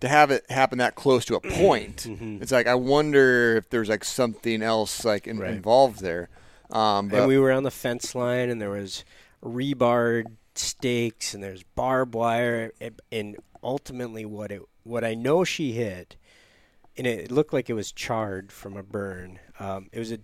to 0.01 0.07
have 0.09 0.29
it 0.31 0.49
happen 0.49 0.77
that 0.79 0.95
close 0.95 1.25
to 1.25 1.35
a 1.35 1.39
point, 1.41 2.05
it's 2.41 2.51
like 2.51 2.67
I 2.67 2.75
wonder 2.75 3.55
if 3.57 3.69
there's 3.69 3.89
like 3.89 4.03
something 4.03 4.61
else 4.61 5.03
like 5.03 5.27
in, 5.27 5.39
Right. 5.39 5.51
involved 5.51 6.01
there. 6.01 6.29
Um, 6.71 7.09
and 7.19 7.27
we 7.27 7.37
were 7.37 7.51
on 7.51 7.63
the 7.63 7.71
fence 7.71 8.15
line, 8.15 8.49
and 8.49 8.61
there 8.61 8.69
was 8.71 9.03
rebarred 9.43 10.35
stakes, 10.55 11.33
and 11.33 11.43
there's 11.43 11.63
barbed 11.63 12.15
wire, 12.15 12.71
and- 12.81 13.01
and 13.11 13.37
ultimately, 13.63 14.25
what 14.25 14.51
it 14.51 14.61
what 14.83 15.03
I 15.03 15.15
know 15.15 15.43
she 15.43 15.71
hit, 15.73 16.15
and 16.95 17.07
it 17.07 17.31
looked 17.31 17.51
like 17.53 17.69
it 17.69 17.73
was 17.73 17.91
charred 17.91 18.51
from 18.51 18.77
a 18.77 18.83
burn. 18.83 19.39
Um, 19.59 19.89
it 19.91 19.97
was 19.97 20.11
a, 20.11 20.19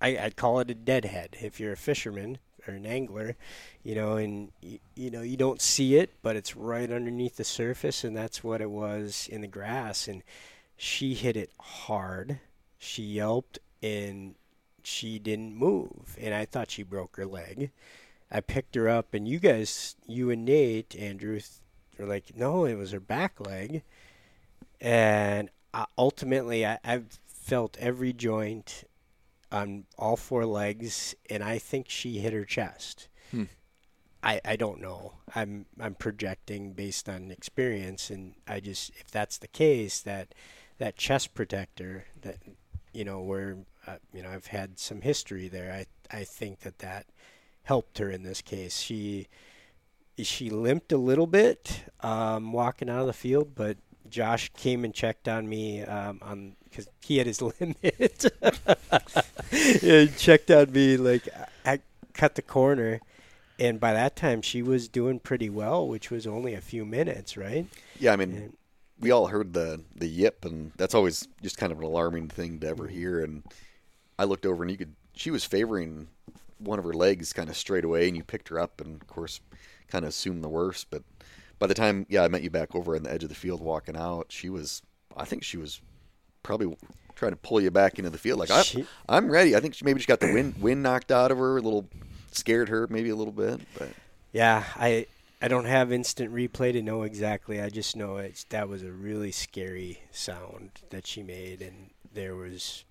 I, 0.00 0.18
I'd 0.18 0.36
call 0.36 0.60
it 0.60 0.70
a 0.70 0.74
deadhead 0.74 1.36
if 1.40 1.58
you're 1.58 1.72
a 1.72 1.76
fisherman 1.76 2.36
or 2.68 2.74
an 2.74 2.84
angler, 2.84 3.34
you 3.82 3.94
know, 3.94 4.16
and 4.16 4.52
you, 4.60 4.78
you 4.94 5.10
know 5.10 5.22
you 5.22 5.36
don't 5.38 5.62
see 5.62 5.96
it, 5.96 6.12
but 6.22 6.36
it's 6.36 6.54
right 6.54 6.90
underneath 6.90 7.36
the 7.36 7.44
surface, 7.44 8.04
and 8.04 8.14
that's 8.16 8.44
what 8.44 8.60
it 8.60 8.70
was 8.70 9.26
in 9.32 9.40
the 9.40 9.46
grass, 9.48 10.06
and 10.06 10.22
she 10.76 11.14
hit 11.14 11.36
it 11.36 11.50
hard. 11.58 12.38
She 12.78 13.02
yelped 13.02 13.58
and 13.82 14.34
she 14.86 15.18
didn't 15.18 15.56
move, 15.56 16.16
and 16.20 16.32
I 16.32 16.44
thought 16.44 16.70
she 16.70 16.84
broke 16.84 17.16
her 17.16 17.26
leg. 17.26 17.72
I 18.30 18.40
picked 18.40 18.76
her 18.76 18.88
up, 18.88 19.14
and 19.14 19.26
you 19.26 19.40
guys, 19.40 19.96
you 20.06 20.30
and 20.30 20.44
Nate, 20.44 20.94
Andrew, 20.96 21.40
were 21.98 22.06
like, 22.06 22.36
no, 22.36 22.64
it 22.64 22.76
was 22.76 22.92
her 22.92 23.00
back 23.00 23.40
leg. 23.40 23.82
And 24.80 25.50
I, 25.74 25.86
ultimately, 25.98 26.64
I, 26.64 26.78
I've 26.84 27.18
felt 27.26 27.76
every 27.80 28.12
joint 28.12 28.84
on 29.50 29.86
all 29.98 30.16
four 30.16 30.46
legs, 30.46 31.16
and 31.28 31.42
I 31.42 31.58
think 31.58 31.88
she 31.88 32.18
hit 32.18 32.32
her 32.32 32.44
chest. 32.44 33.08
Hmm. 33.32 33.44
I, 34.22 34.40
I 34.44 34.56
don't 34.56 34.80
know. 34.80 35.14
I'm 35.34 35.66
I'm 35.80 35.94
projecting 35.94 36.72
based 36.72 37.08
on 37.08 37.30
experience, 37.30 38.10
and 38.10 38.34
I 38.46 38.60
just 38.60 38.90
if 39.00 39.10
that's 39.10 39.38
the 39.38 39.48
case, 39.48 40.00
that 40.00 40.34
that 40.78 40.96
chest 40.96 41.34
protector 41.34 42.06
that 42.22 42.38
you 42.92 43.04
know 43.04 43.20
where 43.20 43.58
uh, 43.86 43.96
you 44.12 44.22
know 44.22 44.30
I've 44.30 44.46
had 44.46 44.78
some 44.78 45.00
history 45.00 45.48
there. 45.48 45.72
I 45.72 46.16
I 46.16 46.24
think 46.24 46.60
that 46.60 46.78
that 46.78 47.06
helped 47.64 47.98
her 47.98 48.10
in 48.10 48.22
this 48.22 48.42
case. 48.42 48.78
She 48.80 49.28
she 50.18 50.48
limped 50.50 50.92
a 50.92 50.96
little 50.96 51.26
bit 51.26 51.84
um, 52.00 52.52
walking 52.52 52.88
out 52.88 53.00
of 53.00 53.06
the 53.06 53.12
field, 53.12 53.54
but 53.54 53.76
Josh 54.08 54.50
came 54.56 54.84
and 54.84 54.94
checked 54.94 55.28
on 55.28 55.48
me 55.48 55.82
um, 55.82 56.20
on 56.22 56.56
because 56.64 56.88
he 57.04 57.18
had 57.18 57.26
his 57.26 57.42
limit. 57.60 58.24
and 59.82 60.16
checked 60.16 60.50
on 60.50 60.72
me 60.72 60.96
like 60.96 61.28
I 61.64 61.80
cut 62.14 62.34
the 62.34 62.42
corner, 62.42 63.00
and 63.58 63.78
by 63.80 63.92
that 63.92 64.16
time 64.16 64.42
she 64.42 64.62
was 64.62 64.88
doing 64.88 65.18
pretty 65.20 65.50
well, 65.50 65.86
which 65.86 66.10
was 66.10 66.26
only 66.26 66.54
a 66.54 66.60
few 66.60 66.84
minutes, 66.84 67.36
right? 67.36 67.66
Yeah, 67.98 68.12
I 68.12 68.16
mean, 68.16 68.32
And- 68.32 68.56
we 68.98 69.10
all 69.10 69.26
heard 69.26 69.52
the 69.52 69.82
the 69.94 70.06
yip, 70.08 70.44
and 70.46 70.72
that's 70.76 70.94
always 70.94 71.28
just 71.42 71.58
kind 71.58 71.70
of 71.72 71.78
an 71.78 71.84
alarming 71.84 72.28
thing 72.28 72.58
to 72.60 72.66
ever 72.68 72.86
hear. 72.86 73.22
And 73.22 73.42
I 74.18 74.24
looked 74.24 74.46
over, 74.46 74.62
and 74.62 74.70
you 74.70 74.76
could 74.76 74.94
she 75.14 75.30
was 75.30 75.44
favoring 75.44 76.08
one 76.58 76.78
of 76.78 76.84
her 76.84 76.92
legs 76.92 77.32
kind 77.32 77.48
of 77.48 77.56
straight 77.56 77.84
away, 77.84 78.08
and 78.08 78.16
you 78.16 78.22
picked 78.24 78.48
her 78.48 78.58
up, 78.58 78.80
and 78.80 79.00
of 79.00 79.06
course, 79.08 79.40
kind 79.88 80.04
of 80.04 80.08
assumed 80.10 80.42
the 80.42 80.48
worst. 80.48 80.86
But 80.90 81.02
by 81.58 81.66
the 81.66 81.74
time, 81.74 82.06
yeah, 82.08 82.22
I 82.24 82.28
met 82.28 82.42
you 82.42 82.50
back 82.50 82.74
over 82.74 82.96
on 82.96 83.02
the 83.02 83.12
edge 83.12 83.22
of 83.22 83.28
the 83.28 83.34
field 83.34 83.60
walking 83.60 83.96
out, 83.96 84.26
she 84.30 84.48
was, 84.48 84.82
I 85.16 85.24
think 85.24 85.42
she 85.42 85.56
was 85.56 85.80
probably 86.42 86.76
trying 87.14 87.32
to 87.32 87.36
pull 87.36 87.60
you 87.60 87.70
back 87.70 87.98
into 87.98 88.10
the 88.10 88.18
field. 88.18 88.38
Like 88.38 88.50
I, 88.50 88.62
She- 88.62 88.86
I'm 89.08 89.30
ready. 89.30 89.56
I 89.56 89.60
think 89.60 89.74
she 89.74 89.84
maybe 89.84 90.00
she 90.00 90.06
got 90.06 90.20
the 90.20 90.32
wind 90.32 90.60
wind 90.60 90.82
knocked 90.82 91.10
out 91.10 91.30
of 91.30 91.38
her, 91.38 91.56
a 91.56 91.60
little 91.62 91.86
scared 92.32 92.68
her 92.68 92.86
maybe 92.88 93.08
a 93.10 93.16
little 93.16 93.32
bit, 93.32 93.60
but. 93.78 93.88
Yeah, 94.32 94.64
I 94.76 95.06
I 95.40 95.48
don't 95.48 95.64
have 95.64 95.92
instant 95.92 96.32
replay 96.32 96.72
to 96.72 96.82
know 96.82 97.02
exactly. 97.02 97.60
I 97.60 97.70
just 97.70 97.96
know 97.96 98.16
it's 98.18 98.44
that 98.44 98.68
was 98.68 98.82
a 98.82 98.90
really 98.92 99.32
scary 99.32 100.00
sound 100.10 100.70
that 100.90 101.06
she 101.06 101.22
made, 101.22 101.62
and 101.62 101.90
there 102.12 102.34
was 102.36 102.84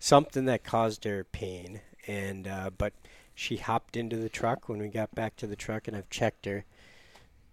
something 0.00 0.46
that 0.46 0.64
caused 0.64 1.04
her 1.04 1.22
pain. 1.22 1.82
And 2.08 2.48
uh, 2.48 2.70
but 2.76 2.92
she 3.34 3.58
hopped 3.58 3.96
into 3.96 4.16
the 4.16 4.28
truck 4.28 4.68
when 4.68 4.80
we 4.80 4.88
got 4.88 5.14
back 5.14 5.36
to 5.36 5.46
the 5.46 5.54
truck, 5.54 5.86
and 5.86 5.96
I've 5.96 6.10
checked 6.10 6.46
her. 6.46 6.64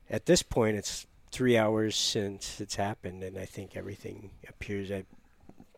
At 0.10 0.26
this 0.26 0.42
point, 0.42 0.78
it's 0.78 1.06
three 1.32 1.58
hours 1.58 1.96
since 1.96 2.60
it's 2.60 2.76
happened, 2.76 3.22
and 3.22 3.38
I 3.38 3.46
think 3.46 3.76
everything 3.76 4.32
appears 4.50 4.90
uh, 4.90 5.04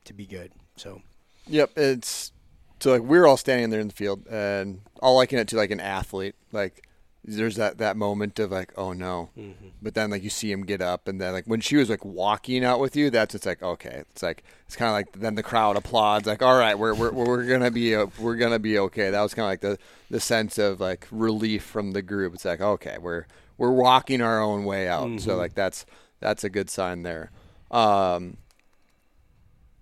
to 0.05 0.13
be 0.13 0.25
good. 0.25 0.51
So 0.77 1.01
Yep, 1.47 1.77
it's 1.77 2.31
so 2.79 2.91
like 2.91 3.01
we're 3.01 3.25
all 3.25 3.37
standing 3.37 3.69
there 3.69 3.79
in 3.79 3.87
the 3.87 3.93
field 3.93 4.25
and 4.27 4.81
all 5.01 5.15
liking 5.15 5.39
it 5.39 5.47
to 5.49 5.57
like 5.57 5.71
an 5.71 5.79
athlete. 5.79 6.35
Like 6.51 6.87
there's 7.25 7.57
that 7.57 7.77
that 7.79 7.97
moment 7.97 8.39
of 8.39 8.51
like, 8.51 8.71
oh 8.77 8.93
no, 8.93 9.29
Mm-hmm. 9.37 9.67
but 9.81 9.93
then 9.93 10.09
like 10.09 10.23
you 10.23 10.29
see 10.29 10.51
him 10.51 10.65
get 10.65 10.81
up, 10.81 11.07
and 11.07 11.19
then 11.19 11.33
like 11.33 11.45
when 11.45 11.59
she 11.61 11.75
was 11.75 11.89
like 11.89 12.03
walking 12.05 12.63
out 12.63 12.79
with 12.79 12.95
you, 12.95 13.09
that's 13.09 13.35
it's 13.35 13.45
like 13.45 13.61
okay, 13.61 14.03
it's 14.09 14.23
like 14.23 14.43
it's 14.65 14.75
kind 14.75 14.89
of 14.89 14.93
like 14.93 15.11
then 15.21 15.35
the 15.35 15.43
crowd 15.43 15.75
applauds, 15.77 16.25
like 16.27 16.41
all 16.41 16.57
right, 16.57 16.79
we're 16.79 16.93
we're 16.95 17.11
we're 17.11 17.43
gonna 17.45 17.71
be 17.71 17.95
uh, 17.95 18.07
we're 18.19 18.35
gonna 18.37 18.59
be 18.59 18.79
okay. 18.79 19.09
That 19.09 19.21
was 19.21 19.33
kind 19.33 19.45
of 19.45 19.49
like 19.51 19.61
the 19.61 19.77
the 20.09 20.19
sense 20.19 20.57
of 20.57 20.79
like 20.79 21.07
relief 21.11 21.63
from 21.63 21.91
the 21.91 22.01
group. 22.01 22.33
It's 22.33 22.45
like 22.45 22.61
okay, 22.61 22.97
we're 22.99 23.25
we're 23.57 23.71
walking 23.71 24.21
our 24.21 24.41
own 24.41 24.63
way 24.63 24.87
out, 24.87 25.19
so 25.19 25.35
like 25.35 25.53
that's 25.55 25.85
that's 26.21 26.43
a 26.45 26.49
good 26.49 26.69
sign 26.69 27.03
there. 27.03 27.31
Um, 27.69 28.37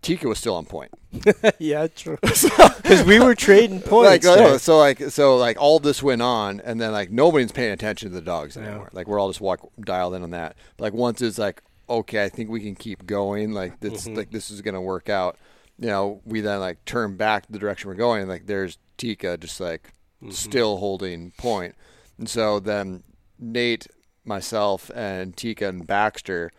Tika 0.08 0.28
was 0.28 0.40
still 0.40 0.56
on 0.56 0.66
point. 0.66 0.92
yeah, 1.60 1.88
true. 1.88 2.18
Because 2.24 3.04
we 3.06 3.20
were 3.20 3.36
trading 3.36 3.82
points. 3.94 4.26
like 4.26 4.40
uh, 4.40 4.58
so 4.58 4.78
like 4.78 5.00
so 5.10 5.36
like 5.36 5.60
all 5.62 5.80
this 5.80 6.02
went 6.02 6.22
on 6.22 6.62
and 6.62 6.80
then 6.80 6.94
like 6.94 7.12
nobody's 7.12 7.52
paying 7.52 7.74
attention 7.74 8.08
to 8.10 8.16
the 8.16 8.22
dogs 8.22 8.56
anymore 8.56 8.90
like 8.94 9.08
we're 9.08 9.20
all 9.20 9.28
just 9.28 9.42
walk 9.42 9.60
dialed 9.82 10.14
in 10.14 10.24
on 10.24 10.30
that 10.32 10.56
but, 10.78 10.84
like 10.86 10.94
once 10.94 11.22
it's 11.22 11.38
like 11.38 11.62
okay 11.90 12.24
i 12.24 12.30
think 12.30 12.50
we 12.50 12.62
can 12.62 12.76
keep 12.76 13.06
going 13.06 13.52
like 13.52 13.80
this 13.82 14.06
Mm-hmm. 14.08 14.16
like 14.18 14.32
this 14.32 14.50
is 14.50 14.62
gonna 14.62 14.82
work 14.82 15.10
out 15.10 15.38
you 15.78 15.88
know 15.88 16.22
we 16.24 16.40
then 16.40 16.62
like 16.62 16.86
turn 16.86 17.18
back 17.18 17.46
the 17.50 17.60
direction 17.60 17.90
we're 17.90 17.96
going 17.96 18.22
and 18.22 18.30
like 18.30 18.46
there's 18.48 18.78
tika 18.98 19.38
just 19.38 19.60
like 19.60 19.92
Mm-hmm. 20.24 20.32
still 20.32 20.78
holding 20.78 21.32
point 21.38 21.76
and 22.18 22.30
so 22.30 22.60
then 22.62 23.04
nate 23.38 23.86
myself 24.24 24.90
and 24.96 25.36
tika 25.38 25.68
and 25.68 25.86
baxter 25.86 26.52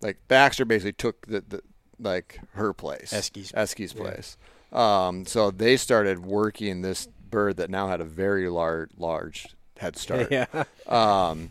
like 0.00 0.16
baxter 0.28 0.64
basically 0.64 0.92
took 0.94 1.26
the, 1.26 1.44
the 1.46 1.60
like 2.00 2.40
her 2.54 2.72
place 2.72 3.12
Esky's- 3.12 3.52
Esky's 3.52 3.94
yeah. 3.94 4.00
place 4.02 4.36
um, 4.72 5.24
so 5.24 5.50
they 5.52 5.76
started 5.76 6.26
working 6.26 6.82
this 6.82 7.06
bird 7.30 7.56
that 7.58 7.70
now 7.70 7.86
had 7.88 8.00
a 8.00 8.04
very 8.04 8.48
large, 8.48 8.90
large 8.98 9.54
head 9.78 9.96
start. 9.96 10.28
yeah. 10.32 10.46
Um, 10.88 11.50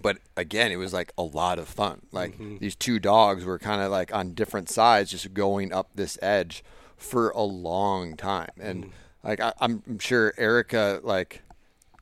but 0.00 0.16
again, 0.38 0.72
it 0.72 0.76
was 0.76 0.94
like 0.94 1.12
a 1.18 1.22
lot 1.22 1.58
of 1.58 1.68
fun. 1.68 2.00
Like 2.12 2.32
Mm-hmm. 2.32 2.56
these 2.58 2.74
two 2.74 2.98
dogs 2.98 3.44
were 3.44 3.58
kind 3.58 3.82
of 3.82 3.90
like 3.90 4.14
on 4.14 4.32
different 4.32 4.70
sides, 4.70 5.10
just 5.10 5.34
going 5.34 5.70
up 5.72 5.90
this 5.94 6.18
edge 6.22 6.64
for 6.96 7.28
a 7.30 7.42
long 7.42 8.16
time. 8.16 8.48
And 8.58 8.84
Mm. 8.86 8.90
like 9.22 9.40
I, 9.40 9.52
I'm 9.60 9.98
sure 9.98 10.32
Erica, 10.38 11.00
like 11.02 11.42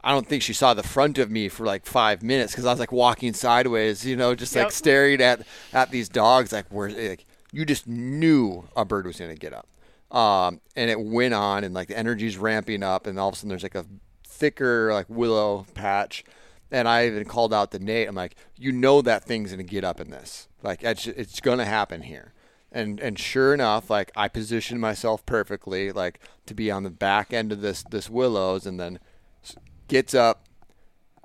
I 0.04 0.12
don't 0.12 0.28
think 0.28 0.42
she 0.44 0.52
saw 0.52 0.72
the 0.72 0.82
front 0.84 1.18
of 1.18 1.32
me 1.32 1.48
for 1.48 1.66
like 1.66 1.84
five 1.84 2.22
minutes 2.22 2.52
because 2.52 2.64
I 2.64 2.70
was 2.70 2.78
like 2.78 2.92
walking 2.92 3.32
sideways, 3.32 4.06
you 4.06 4.14
know, 4.14 4.36
just 4.36 4.54
like 4.54 4.70
staring 4.70 5.20
at 5.20 5.44
at 5.72 5.90
these 5.90 6.08
dogs. 6.08 6.52
Like 6.52 6.66
where 6.68 6.90
like 6.90 7.26
you 7.54 7.64
just 7.64 7.86
knew 7.86 8.64
a 8.76 8.84
bird 8.84 9.06
was 9.06 9.18
going 9.18 9.30
to 9.30 9.38
get 9.38 9.52
up. 9.52 9.68
Um, 10.16 10.60
and 10.76 10.90
it 10.90 11.00
went 11.00 11.34
on, 11.34 11.64
and 11.64 11.74
like 11.74 11.88
the 11.88 11.98
energy's 11.98 12.36
ramping 12.36 12.82
up, 12.82 13.06
and 13.06 13.18
all 13.18 13.28
of 13.28 13.34
a 13.34 13.36
sudden 13.36 13.48
there's 13.48 13.62
like 13.62 13.74
a 13.74 13.86
thicker 14.26 14.92
like 14.92 15.06
willow 15.08 15.66
patch. 15.74 16.24
And 16.70 16.88
I 16.88 17.06
even 17.06 17.24
called 17.24 17.54
out 17.54 17.70
to 17.72 17.78
Nate. 17.78 18.08
I'm 18.08 18.14
like, 18.14 18.36
you 18.56 18.72
know 18.72 19.02
that 19.02 19.24
thing's 19.24 19.50
gonna 19.50 19.62
get 19.62 19.84
up 19.84 20.00
in 20.00 20.10
this. 20.10 20.48
Like 20.62 20.82
it's 20.82 21.06
it's 21.06 21.40
gonna 21.40 21.64
happen 21.64 22.02
here. 22.02 22.32
And 22.72 22.98
and 23.00 23.18
sure 23.18 23.54
enough, 23.54 23.90
like 23.90 24.10
I 24.16 24.28
positioned 24.28 24.80
myself 24.80 25.24
perfectly, 25.26 25.92
like 25.92 26.20
to 26.46 26.54
be 26.54 26.70
on 26.70 26.82
the 26.82 26.90
back 26.90 27.32
end 27.32 27.52
of 27.52 27.60
this 27.60 27.84
this 27.84 28.10
willows, 28.10 28.66
and 28.66 28.78
then 28.78 28.98
gets 29.88 30.14
up. 30.14 30.46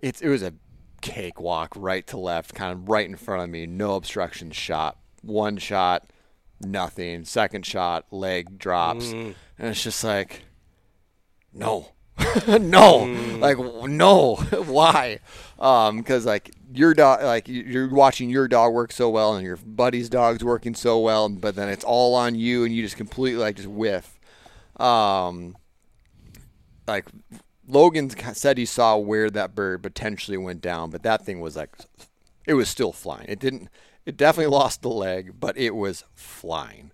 It's 0.02 0.22
it 0.22 0.30
was 0.30 0.44
a 0.44 0.54
cakewalk 1.02 1.74
right 1.76 2.06
to 2.08 2.18
left, 2.18 2.54
kind 2.54 2.72
of 2.72 2.90
right 2.90 3.08
in 3.08 3.16
front 3.16 3.44
of 3.44 3.50
me, 3.50 3.66
no 3.66 3.96
obstruction 3.96 4.52
shot. 4.52 4.98
One 5.22 5.58
shot, 5.58 6.12
nothing. 6.62 7.26
Second 7.26 7.66
shot, 7.66 8.06
leg 8.12 8.58
drops, 8.60 9.12
and 9.12 9.36
it's 9.60 9.84
just 9.84 10.04
like, 10.04 10.44
no, 11.54 11.90
no, 12.48 13.06
like 13.40 13.58
no, 13.58 14.36
why? 14.68 15.20
Um, 15.58 15.98
because 15.98 16.26
like 16.26 16.52
your 16.74 16.94
dog, 16.94 17.24
like 17.24 17.48
you- 17.48 17.64
you're 17.64 17.90
watching 17.90 18.30
your 18.30 18.48
dog 18.48 18.74
work 18.74 18.92
so 18.92 19.10
well, 19.10 19.36
and 19.36 19.46
your 19.46 19.58
buddy's 19.58 20.10
dog's 20.10 20.44
working 20.44 20.76
so 20.76 21.00
well, 21.00 21.30
but 21.30 21.56
then 21.56 21.70
it's 21.70 21.84
all 21.84 22.14
on 22.16 22.36
you, 22.36 22.64
and 22.64 22.74
you 22.76 22.82
just 22.84 22.98
completely 22.98 23.40
like 23.42 23.56
just 23.56 23.68
whiff. 23.68 24.20
Um, 24.80 25.56
like 26.88 27.06
Logan 27.68 28.10
said 28.34 28.58
he 28.58 28.66
saw 28.66 28.98
where 28.98 29.30
that 29.30 29.54
bird 29.56 29.84
potentially 29.84 30.38
went 30.38 30.62
down, 30.62 30.90
but 30.90 31.04
that 31.04 31.24
thing 31.26 31.40
was 31.40 31.56
like, 31.56 31.76
it 32.48 32.54
was 32.56 32.68
still 32.70 32.92
flying. 32.92 33.26
It 33.30 33.40
didn't. 33.40 33.70
It 34.06 34.18
definitely 34.18 34.52
lost 34.52 34.82
the 34.82 34.90
leg, 34.90 35.34
but 35.40 35.56
it 35.58 35.76
was 35.76 36.04
flying. 36.16 36.90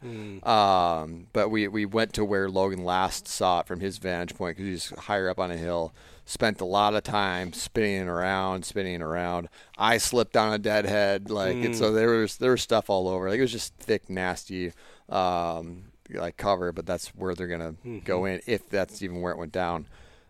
Um, 0.46 1.28
but 1.34 1.50
we 1.50 1.68
we 1.68 1.86
went 1.86 2.14
to 2.14 2.26
where 2.26 2.50
Logan 2.50 2.84
last 2.84 3.28
saw 3.28 3.62
it 3.62 3.68
from 3.68 3.80
his 3.80 4.00
vantage 4.00 4.36
point 4.36 4.58
because 4.58 4.70
he's 4.70 5.00
higher 5.06 5.30
up 5.30 5.40
on 5.40 5.50
a 5.52 5.56
hill. 5.58 5.94
Spent 6.26 6.60
a 6.60 6.66
lot 6.66 6.96
of 6.96 7.04
time 7.04 7.54
spinning 7.54 8.08
around, 8.10 8.66
spinning 8.66 9.02
around. 9.02 9.48
I 9.78 9.98
slipped 10.00 10.36
on 10.36 10.52
a 10.54 10.58
deadhead, 10.58 11.30
like 11.30 11.56
it, 11.58 11.76
so 11.76 11.94
there 11.94 12.10
was 12.10 12.38
there 12.38 12.52
was 12.52 12.64
stuff 12.64 12.90
all 12.90 13.08
over. 13.08 13.30
Like 13.30 13.38
it 13.38 13.42
was 13.44 13.52
just 13.52 13.76
thick, 13.76 14.10
nasty, 14.10 14.74
um, 15.08 15.86
like 16.10 16.36
cover. 16.38 16.72
But 16.72 16.86
that's 16.86 17.10
where 17.10 17.34
they're 17.36 17.48
gonna 17.48 17.76
go 18.04 18.26
in 18.26 18.42
if 18.48 18.68
that's 18.70 19.02
even 19.02 19.22
where 19.22 19.32
it 19.32 19.38
went 19.38 19.52
down. 19.54 19.88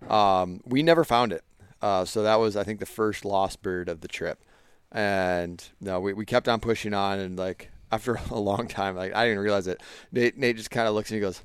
Um, 0.10 0.62
we 0.66 0.84
never 0.84 1.04
found 1.04 1.32
it. 1.32 1.44
Uh, 1.82 2.04
so 2.06 2.22
that 2.24 2.36
was, 2.36 2.56
I 2.56 2.64
think, 2.64 2.80
the 2.80 2.86
first 2.86 3.26
lost 3.26 3.62
bird 3.62 3.90
of 3.90 4.02
the 4.02 4.08
trip. 4.08 4.44
And 4.96 5.64
no, 5.82 6.00
we, 6.00 6.14
we 6.14 6.26
kept 6.26 6.48
on 6.48 6.60
pushing 6.62 6.94
on. 6.94 7.20
And 7.20 7.38
like 7.38 7.70
after 7.92 8.16
a 8.32 8.40
long 8.40 8.68
time, 8.68 8.96
like 8.96 9.14
I 9.14 9.26
didn't 9.26 9.44
realize 9.44 9.68
it. 9.68 9.82
Nate, 10.12 10.38
Nate 10.38 10.58
just 10.58 10.72
kind 10.72 10.88
of 10.88 10.96
looks 10.96 11.12
and 11.12 11.18
he 11.18 11.22
goes, 11.22 11.42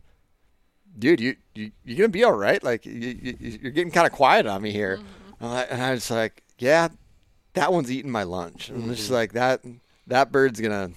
dude, 0.98 1.20
you, 1.20 1.36
you, 1.55 1.72
you 1.85 1.97
going 1.97 2.09
to 2.10 2.12
be 2.12 2.24
all 2.24 2.32
right? 2.32 2.62
Like 2.62 2.86
you, 2.86 2.93
you, 2.93 3.36
you're 3.60 3.72
getting 3.72 3.90
kind 3.93 4.06
of 4.06 4.12
quiet 4.12 4.47
on 4.47 4.62
me 4.62 4.70
here. 4.72 4.98
Mm-hmm. 4.98 5.44
And 5.44 5.52
I- 5.52 5.62
And 5.64 5.82
I 5.82 5.90
was 5.93 6.10
like, 6.10 6.43
yeah, 6.59 6.89
that 7.55 7.72
one's 7.72 7.90
eating 7.90 8.10
my 8.10 8.22
lunch. 8.22 8.68
And 8.70 8.85
I'm 8.85 8.90
just 8.94 9.06
mm-hmm. 9.06 9.14
like 9.14 9.32
that, 9.32 9.62
that 10.06 10.31
bird's 10.31 10.60
going 10.60 10.93
to, 10.93 10.97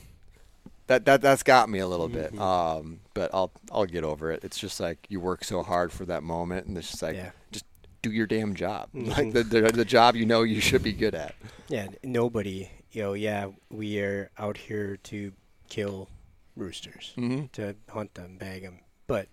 that, 0.87 1.05
that 1.05 1.21
that's 1.21 1.43
got 1.43 1.69
me 1.69 1.79
a 1.79 1.87
little 1.87 2.09
bit. 2.09 2.33
Mm-hmm. 2.33 2.41
Um, 2.41 2.99
but 3.13 3.31
I'll 3.33 3.51
I'll 3.71 3.85
get 3.85 4.03
over 4.03 4.31
it. 4.31 4.43
It's 4.43 4.59
just 4.59 4.79
like 4.79 5.07
you 5.09 5.19
work 5.19 5.43
so 5.43 5.63
hard 5.63 5.91
for 5.93 6.05
that 6.05 6.23
moment, 6.23 6.67
and 6.67 6.77
it's 6.77 6.91
just 6.91 7.01
like 7.01 7.15
Yeah. 7.15 7.31
just 7.51 7.63
do 8.03 8.11
your 8.11 8.27
damn 8.27 8.53
job, 8.53 8.89
like 8.93 9.31
the, 9.31 9.43
the 9.43 9.61
the 9.71 9.85
job 9.85 10.15
you 10.15 10.25
know 10.25 10.43
you 10.43 10.59
should 10.59 10.83
be 10.83 10.91
good 10.91 11.15
at. 11.15 11.33
Yeah, 11.69 11.87
nobody, 12.03 12.69
you 12.91 13.01
know, 13.01 13.13
yeah, 13.13 13.47
we 13.71 13.99
are 14.01 14.29
out 14.37 14.57
here 14.57 14.97
to 15.03 15.31
kill 15.69 16.09
roosters, 16.57 17.13
Mhm. 17.17 17.49
to 17.53 17.75
hunt 17.89 18.13
them, 18.15 18.37
bag 18.37 18.61
them, 18.63 18.81
but 19.07 19.29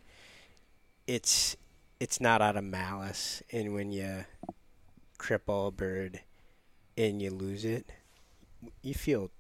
it's 1.07 1.57
it's 1.99 2.21
not 2.21 2.41
out 2.41 2.57
of 2.57 2.63
malice. 2.65 3.43
And 3.53 3.75
when 3.75 3.91
you 3.91 4.25
cripple 5.19 5.67
a 5.69 5.71
bird 5.73 6.21
and 6.97 7.21
you 7.21 7.31
lose 7.31 7.65
it, 7.65 7.91
you 8.83 8.95
feel 8.95 9.31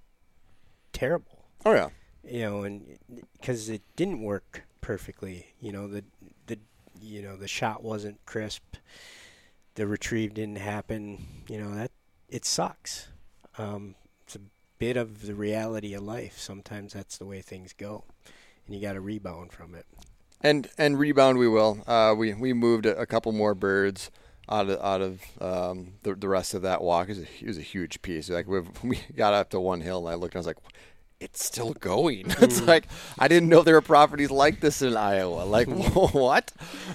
terrible, 0.92 1.44
Oh 1.64 1.72
yeah, 1.72 1.90
you 2.24 2.40
know, 2.42 2.64
and 2.64 2.98
because 3.40 3.68
it 3.68 3.82
didn't 3.94 4.22
work 4.22 4.64
perfectly, 4.80 5.54
you 5.60 5.70
know, 5.70 5.86
the 5.86 6.02
the 6.48 6.58
you 7.00 7.22
know 7.22 7.36
the 7.36 7.46
shot 7.48 7.84
wasn't 7.84 8.18
crisp, 8.26 8.74
the 9.74 9.86
retrieve 9.86 10.34
didn't 10.34 10.58
happen, 10.58 11.26
you 11.48 11.58
know 11.58 11.74
that 11.74 11.90
it 12.28 12.44
sucks. 12.44 13.08
Um, 13.58 13.94
it's 14.24 14.36
a 14.36 14.40
bit 14.78 14.96
of 14.96 15.26
the 15.26 15.34
reality 15.34 15.94
of 15.94 16.02
life. 16.02 16.38
Sometimes 16.38 16.92
that's 16.92 17.18
the 17.18 17.26
way 17.26 17.40
things 17.40 17.72
go, 17.72 18.04
and 18.66 18.74
you 18.74 18.80
got 18.80 18.94
to 18.94 19.00
rebound 19.00 19.52
from 19.52 19.74
it. 19.74 19.86
and 20.40 20.68
and 20.78 20.98
rebound 20.98 21.38
we 21.38 21.48
will. 21.48 21.82
Uh, 21.86 22.14
we 22.16 22.34
we 22.34 22.52
moved 22.52 22.86
a, 22.86 23.06
couple 23.06 23.32
more 23.32 23.54
birds 23.54 24.10
out 24.48 24.68
of 24.68 24.80
out 24.80 25.00
of 25.00 25.22
um, 25.40 25.94
the 26.02 26.14
the 26.14 26.28
rest 26.28 26.54
of 26.54 26.62
that 26.62 26.82
walk. 26.82 27.08
It 27.08 27.16
was 27.16 27.18
a, 27.18 27.44
it 27.44 27.46
was 27.46 27.58
a 27.58 27.62
huge 27.62 28.02
piece. 28.02 28.30
Like 28.30 28.46
we 28.46 28.60
we 28.82 29.00
got 29.16 29.34
up 29.34 29.50
to 29.50 29.60
one 29.60 29.80
hill 29.80 30.06
and 30.06 30.08
I 30.08 30.14
looked 30.14 30.34
and 30.34 30.38
I 30.38 30.40
was 30.40 30.46
like. 30.46 30.58
It's 31.22 31.44
still 31.44 31.74
going. 31.74 32.30
it's 32.40 32.62
like 32.62 32.86
I 33.18 33.28
didn't 33.28 33.50
know 33.50 33.62
there 33.62 33.74
were 33.74 33.82
properties 33.82 34.30
like 34.30 34.60
this 34.60 34.80
in 34.80 34.96
Iowa. 34.96 35.42
Like 35.42 35.68
what? 36.14 36.50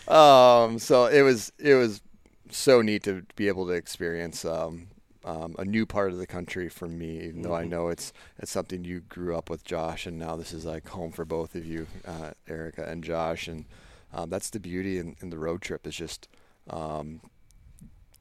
Um, 0.07 0.79
so 0.79 1.05
it 1.05 1.21
was 1.21 1.51
it 1.59 1.75
was 1.75 2.01
so 2.49 2.81
neat 2.81 3.03
to 3.03 3.23
be 3.35 3.47
able 3.47 3.65
to 3.67 3.73
experience 3.73 4.45
um, 4.45 4.87
um, 5.23 5.55
a 5.57 5.65
new 5.65 5.85
part 5.85 6.11
of 6.11 6.17
the 6.17 6.27
country 6.27 6.69
for 6.69 6.87
me. 6.87 7.21
Even 7.21 7.41
though 7.41 7.55
I 7.55 7.65
know 7.65 7.87
it's 7.89 8.13
it's 8.37 8.51
something 8.51 8.83
you 8.83 9.01
grew 9.01 9.35
up 9.35 9.49
with, 9.49 9.63
Josh, 9.63 10.05
and 10.05 10.17
now 10.19 10.35
this 10.35 10.53
is 10.53 10.65
like 10.65 10.87
home 10.89 11.11
for 11.11 11.25
both 11.25 11.55
of 11.55 11.65
you, 11.65 11.87
uh, 12.05 12.31
Erica 12.47 12.83
and 12.85 13.03
Josh. 13.03 13.47
And 13.47 13.65
um, 14.13 14.29
that's 14.29 14.49
the 14.51 14.59
beauty 14.59 14.99
in, 14.99 15.15
in 15.21 15.29
the 15.29 15.37
road 15.37 15.61
trip 15.61 15.85
is 15.87 15.95
just 15.95 16.27
um, 16.69 17.21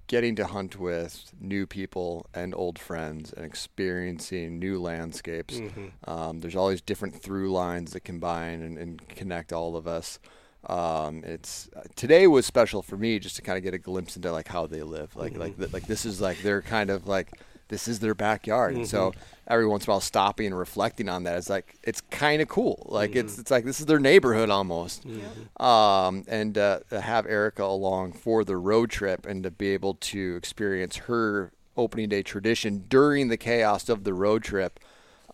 getting 0.06 0.34
to 0.36 0.46
hunt 0.46 0.78
with 0.78 1.32
new 1.40 1.66
people 1.66 2.26
and 2.34 2.54
old 2.54 2.78
friends 2.78 3.32
and 3.32 3.44
experiencing 3.44 4.58
new 4.58 4.80
landscapes. 4.80 5.58
Um, 6.06 6.40
there's 6.40 6.56
all 6.56 6.68
these 6.68 6.80
different 6.82 7.22
through 7.22 7.52
lines 7.52 7.92
that 7.92 8.00
combine 8.04 8.62
and, 8.62 8.78
and 8.78 9.08
connect 9.08 9.52
all 9.52 9.76
of 9.76 9.86
us. 9.86 10.18
Um, 10.66 11.22
it's 11.24 11.68
today 11.94 12.26
was 12.26 12.46
special 12.46 12.82
for 12.82 12.96
me 12.96 13.18
just 13.18 13.36
to 13.36 13.42
kind 13.42 13.58
of 13.58 13.64
get 13.64 13.74
a 13.74 13.78
glimpse 13.78 14.16
into 14.16 14.32
like 14.32 14.48
how 14.48 14.66
they 14.66 14.82
live. 14.82 15.14
Like 15.16 15.36
like 15.36 15.58
th- 15.58 15.72
like 15.72 15.86
this 15.86 16.04
is 16.04 16.20
like 16.20 16.42
their 16.42 16.62
kind 16.62 16.90
of 16.90 17.06
like 17.06 17.28
this 17.68 17.88
is 17.88 18.00
their 18.00 18.14
backyard. 18.14 18.74
And 18.74 18.86
so 18.86 19.12
every 19.48 19.66
once 19.66 19.84
in 19.86 19.90
a 19.90 19.92
while, 19.94 20.00
stopping 20.00 20.46
and 20.46 20.58
reflecting 20.58 21.08
on 21.08 21.24
that 21.24 21.38
is 21.38 21.48
like 21.50 21.76
it's 21.82 22.00
kind 22.10 22.40
of 22.42 22.48
cool. 22.48 22.86
Like 22.88 23.14
it's 23.16 23.38
it's 23.38 23.50
like 23.50 23.64
this 23.64 23.80
is 23.80 23.86
their 23.86 23.98
neighborhood 23.98 24.50
almost. 24.50 25.04
Um, 25.58 26.24
and 26.28 26.56
uh, 26.58 26.80
have 26.90 27.26
Erica 27.26 27.64
along 27.64 28.12
for 28.14 28.44
the 28.44 28.56
road 28.56 28.90
trip 28.90 29.26
and 29.26 29.42
to 29.42 29.50
be 29.50 29.68
able 29.68 29.94
to 29.94 30.36
experience 30.36 30.96
her 30.96 31.52
opening 31.76 32.08
day 32.08 32.22
tradition 32.22 32.84
during 32.88 33.28
the 33.28 33.36
chaos 33.36 33.88
of 33.88 34.04
the 34.04 34.14
road 34.14 34.44
trip 34.44 34.78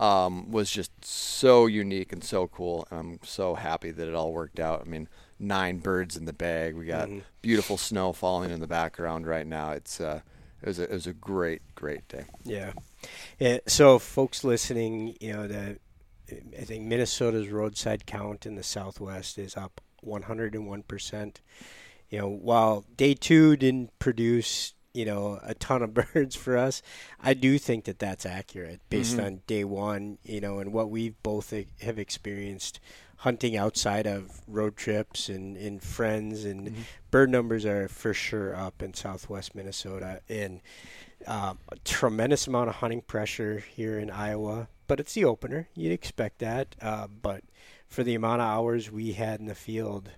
um, 0.01 0.51
was 0.51 0.71
just 0.71 1.05
so 1.05 1.67
unique 1.67 2.13
and 2.13 2.25
so 2.25 2.49
cool. 2.49 2.89
And 2.91 2.99
I'm 2.99 3.21
so 3.23 3.55
happy 3.55 3.91
that 3.91 4.09
it 4.09 4.15
all 4.15 4.33
worked 4.33 4.59
out. 4.59 4.81
I 4.81 4.89
mean, 4.89 5.09
nine 5.39 5.79
birds 5.79 6.17
in 6.17 6.25
the 6.25 6.33
bag. 6.33 6.75
We 6.75 6.87
got 6.87 7.09
beautiful 7.43 7.77
snow 7.77 8.13
falling 8.13 8.51
in 8.51 8.61
the 8.61 8.67
background 8.67 9.27
right 9.27 9.47
now. 9.47 9.73
It's 9.73 10.01
uh, 10.01 10.23
it 10.63 10.67
was 10.67 10.79
a, 10.79 10.85
it 10.85 10.91
was 10.91 11.07
a 11.07 11.13
great 11.13 11.63
great 11.75 12.09
day. 12.09 12.25
Yeah. 12.45 12.73
yeah. 13.39 13.59
So, 13.67 13.99
folks 13.99 14.43
listening, 14.43 15.17
you 15.21 15.35
know, 15.35 15.47
the 15.47 15.79
I 16.59 16.65
think 16.65 16.85
Minnesota's 16.85 17.49
roadside 17.49 18.07
count 18.07 18.47
in 18.47 18.55
the 18.55 18.63
Southwest 18.63 19.39
is 19.39 19.57
up 19.57 19.81
101%. 20.05 21.37
You 22.09 22.19
know, 22.19 22.29
while 22.29 22.85
day 22.97 23.15
two 23.15 23.57
didn't 23.57 23.97
produce, 23.99 24.75
you 24.93 25.05
know, 25.05 25.39
a 25.43 25.55
ton 25.55 25.83
of 25.83 25.95
birds 26.15 26.37
for 26.37 26.57
us, 26.57 26.83
I 27.23 27.35
do 27.35 27.59
think 27.59 27.85
that 27.85 27.99
that's 27.99 28.27
accurate 28.27 28.81
based 28.89 29.19
on 29.19 29.43
day 29.47 29.65
one, 29.65 30.19
you 30.25 30.41
know, 30.41 30.59
and 30.59 30.73
what 30.73 30.91
we 30.91 31.11
both 31.23 31.53
have 31.83 31.99
experienced 31.99 32.81
hunting 33.19 33.55
outside 33.55 34.07
of 34.07 34.41
road 34.49 34.77
trips 34.77 35.29
and, 35.29 35.57
and 35.57 35.83
friends 35.83 36.45
and 36.45 36.75
bird 37.11 37.29
numbers 37.29 37.67
are 37.67 37.87
for 37.87 38.15
sure 38.15 38.57
up 38.57 38.83
in 38.83 38.95
southwest 38.95 39.55
Minnesota 39.55 40.23
and 40.29 40.61
a 41.27 41.57
tremendous 41.85 42.47
amount 42.47 42.69
of 42.69 42.77
hunting 42.77 43.03
pressure 43.03 43.59
here 43.59 43.99
in 43.99 44.11
Iowa, 44.11 44.69
but 44.87 45.01
it's 45.01 45.15
the 45.15 45.25
opener. 45.25 45.69
You'd 45.75 45.93
expect 45.93 46.39
that. 46.39 46.75
Uh, 46.81 47.09
but 47.09 47.43
for 47.89 48.03
the 48.03 48.15
amount 48.15 48.41
of 48.41 48.49
hours 48.49 48.91
we 48.91 49.13
had 49.13 49.41
in 49.41 49.47
the 49.47 49.55
field, 49.55 50.11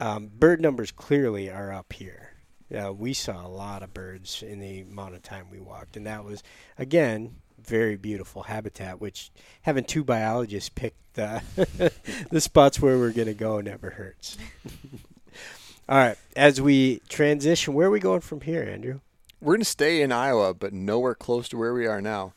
um, 0.00 0.30
bird 0.38 0.60
numbers 0.60 0.90
clearly 0.90 1.50
are 1.50 1.72
up 1.72 1.92
here. 1.92 2.27
Uh, 2.74 2.92
we 2.92 3.14
saw 3.14 3.46
a 3.46 3.48
lot 3.48 3.82
of 3.82 3.94
birds 3.94 4.42
in 4.42 4.60
the 4.60 4.80
amount 4.82 5.14
of 5.14 5.22
time 5.22 5.46
we 5.50 5.58
walked, 5.60 5.96
and 5.96 6.06
that 6.06 6.24
was, 6.24 6.42
again, 6.76 7.36
very 7.62 7.96
beautiful 7.96 8.42
habitat. 8.44 9.00
Which 9.00 9.30
having 9.62 9.84
two 9.84 10.04
biologists 10.04 10.68
pick 10.68 10.94
the 11.14 11.42
the 12.30 12.40
spots 12.40 12.80
where 12.80 12.98
we're 12.98 13.12
gonna 13.12 13.34
go 13.34 13.60
never 13.60 13.90
hurts. 13.90 14.36
All 15.88 15.96
right, 15.96 16.18
as 16.36 16.60
we 16.60 17.00
transition, 17.08 17.72
where 17.72 17.86
are 17.86 17.90
we 17.90 18.00
going 18.00 18.20
from 18.20 18.42
here, 18.42 18.62
Andrew? 18.62 19.00
We're 19.40 19.54
going 19.54 19.60
to 19.60 19.64
stay 19.66 20.02
in 20.02 20.10
Iowa, 20.10 20.52
but 20.52 20.72
nowhere 20.72 21.14
close 21.14 21.48
to 21.50 21.56
where 21.56 21.72
we 21.72 21.86
are 21.86 22.02
now. 22.02 22.34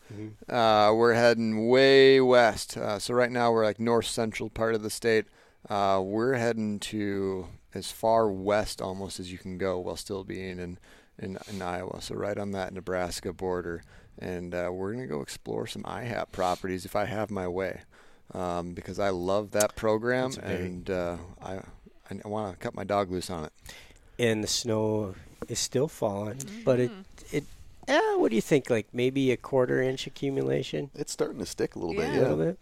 Uh, 0.48 0.94
we're 0.96 1.16
heading 1.16 1.68
way 1.68 2.22
west. 2.22 2.78
Uh, 2.78 3.00
so 3.00 3.16
right 3.16 3.32
now 3.32 3.52
we're 3.52 3.66
like 3.66 3.80
north 3.80 4.06
central 4.06 4.50
part 4.52 4.76
of 4.76 4.84
the 4.84 4.92
state. 4.92 5.26
Uh, 5.68 6.00
we're 6.04 6.36
heading 6.36 6.80
to 6.80 7.48
as 7.74 7.92
far 7.92 8.30
west 8.32 8.82
almost 8.82 9.20
as 9.20 9.32
you 9.32 9.38
can 9.38 9.58
go 9.58 9.80
while 9.80 9.96
still 9.96 10.24
being 10.24 10.60
in, 10.60 10.78
in, 11.20 11.38
in 11.50 11.62
Iowa. 11.62 12.02
So 12.02 12.16
right 12.16 12.38
on 12.38 12.52
that 12.52 12.74
Nebraska 12.74 13.34
border. 13.34 13.84
And 14.20 14.54
uh, 14.54 14.70
we're 14.72 14.94
going 14.94 15.08
to 15.08 15.14
go 15.14 15.22
explore 15.22 15.66
some 15.68 15.84
IHAP 15.84 16.32
properties 16.32 16.86
if 16.86 16.96
I 16.96 17.06
have 17.06 17.32
my 17.32 17.48
way. 17.48 17.82
Um, 18.34 18.74
because 18.74 19.00
I 19.00 19.10
love 19.10 19.52
that 19.52 19.76
program 19.76 20.32
and 20.42 20.90
uh, 20.90 21.18
I, 21.42 21.60
I 22.10 22.28
want 22.28 22.54
to 22.54 22.64
cut 22.64 22.74
my 22.76 22.84
dog 22.86 23.12
loose 23.12 23.30
on 23.30 23.44
it. 23.46 23.52
and 24.18 24.42
the 24.44 24.48
snow 24.48 25.16
is 25.50 25.60
still 25.60 25.88
falling, 25.90 26.40
but 26.64 26.80
it 26.80 26.92
it 27.34 27.44
eh, 27.90 28.16
what 28.16 28.30
do 28.30 28.36
you 28.36 28.42
think? 28.42 28.70
Like 28.70 28.88
maybe 28.94 29.32
a 29.32 29.38
quarter 29.38 29.82
inch 29.82 30.08
accumulation, 30.08 30.92
It's 30.96 31.12
starting 31.12 31.40
to 31.40 31.46
stick 31.46 31.76
a 31.76 31.80
little 31.80 31.94
bit. 31.96 32.14
yeah. 32.14 32.20
a 32.20 32.22
little 32.22 32.38
bit. 32.38 32.58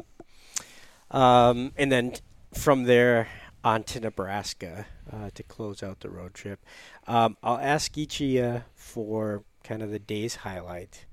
Um, 1.12 1.72
and 1.78 1.92
then 1.92 2.14
from 2.54 2.84
there 2.86 3.28
on 3.64 3.84
to 3.84 4.00
Nebraska 4.00 4.86
uh, 5.12 5.30
to 5.34 5.44
close 5.44 5.84
out 5.84 6.00
the 6.00 6.10
road 6.10 6.34
trip. 6.34 6.64
Um, 7.08 7.38
I'll 7.44 7.58
ask 7.58 7.98
each 7.98 8.22
of 8.22 8.28
you 8.28 8.64
for 8.76 9.44
kind 9.64 9.82
of 9.82 9.92
the 9.92 10.00
day's 10.00 10.36
highlight. 10.36 11.06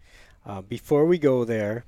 Uh, 0.45 0.63
before 0.63 1.07
we 1.07 1.19
go 1.19 1.45
there, 1.45 1.85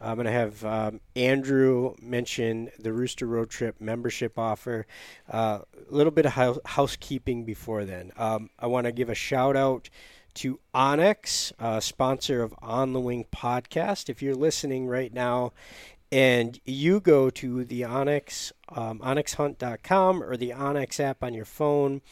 I'm 0.00 0.16
going 0.16 0.26
to 0.26 0.32
have 0.32 0.64
um, 0.64 1.00
Andrew 1.14 1.94
mention 2.00 2.70
the 2.78 2.92
Rooster 2.92 3.26
Road 3.26 3.50
Trip 3.50 3.80
membership 3.80 4.38
offer. 4.38 4.86
Uh, 5.30 5.60
a 5.90 5.94
little 5.94 6.10
bit 6.10 6.26
of 6.26 6.32
hou- 6.32 6.60
housekeeping 6.64 7.44
before 7.44 7.84
then. 7.84 8.10
Um, 8.16 8.50
I 8.58 8.66
want 8.66 8.86
to 8.86 8.92
give 8.92 9.10
a 9.10 9.14
shout 9.14 9.56
out 9.56 9.90
to 10.34 10.58
onX, 10.74 11.52
uh, 11.58 11.80
sponsor 11.80 12.42
of 12.42 12.54
On 12.62 12.92
the 12.92 13.00
Wing 13.00 13.26
podcast. 13.30 14.08
If 14.08 14.22
you're 14.22 14.34
listening 14.34 14.86
right 14.86 15.12
now 15.12 15.52
and 16.12 16.58
you 16.64 17.00
go 17.00 17.30
to 17.30 17.64
the 17.64 17.82
onX, 17.82 18.52
um, 18.70 18.98
onxhunt.com 19.00 20.22
or 20.22 20.36
the 20.36 20.50
onX 20.50 21.00
app 21.00 21.22
on 21.22 21.34
your 21.34 21.44
phone, 21.44 22.02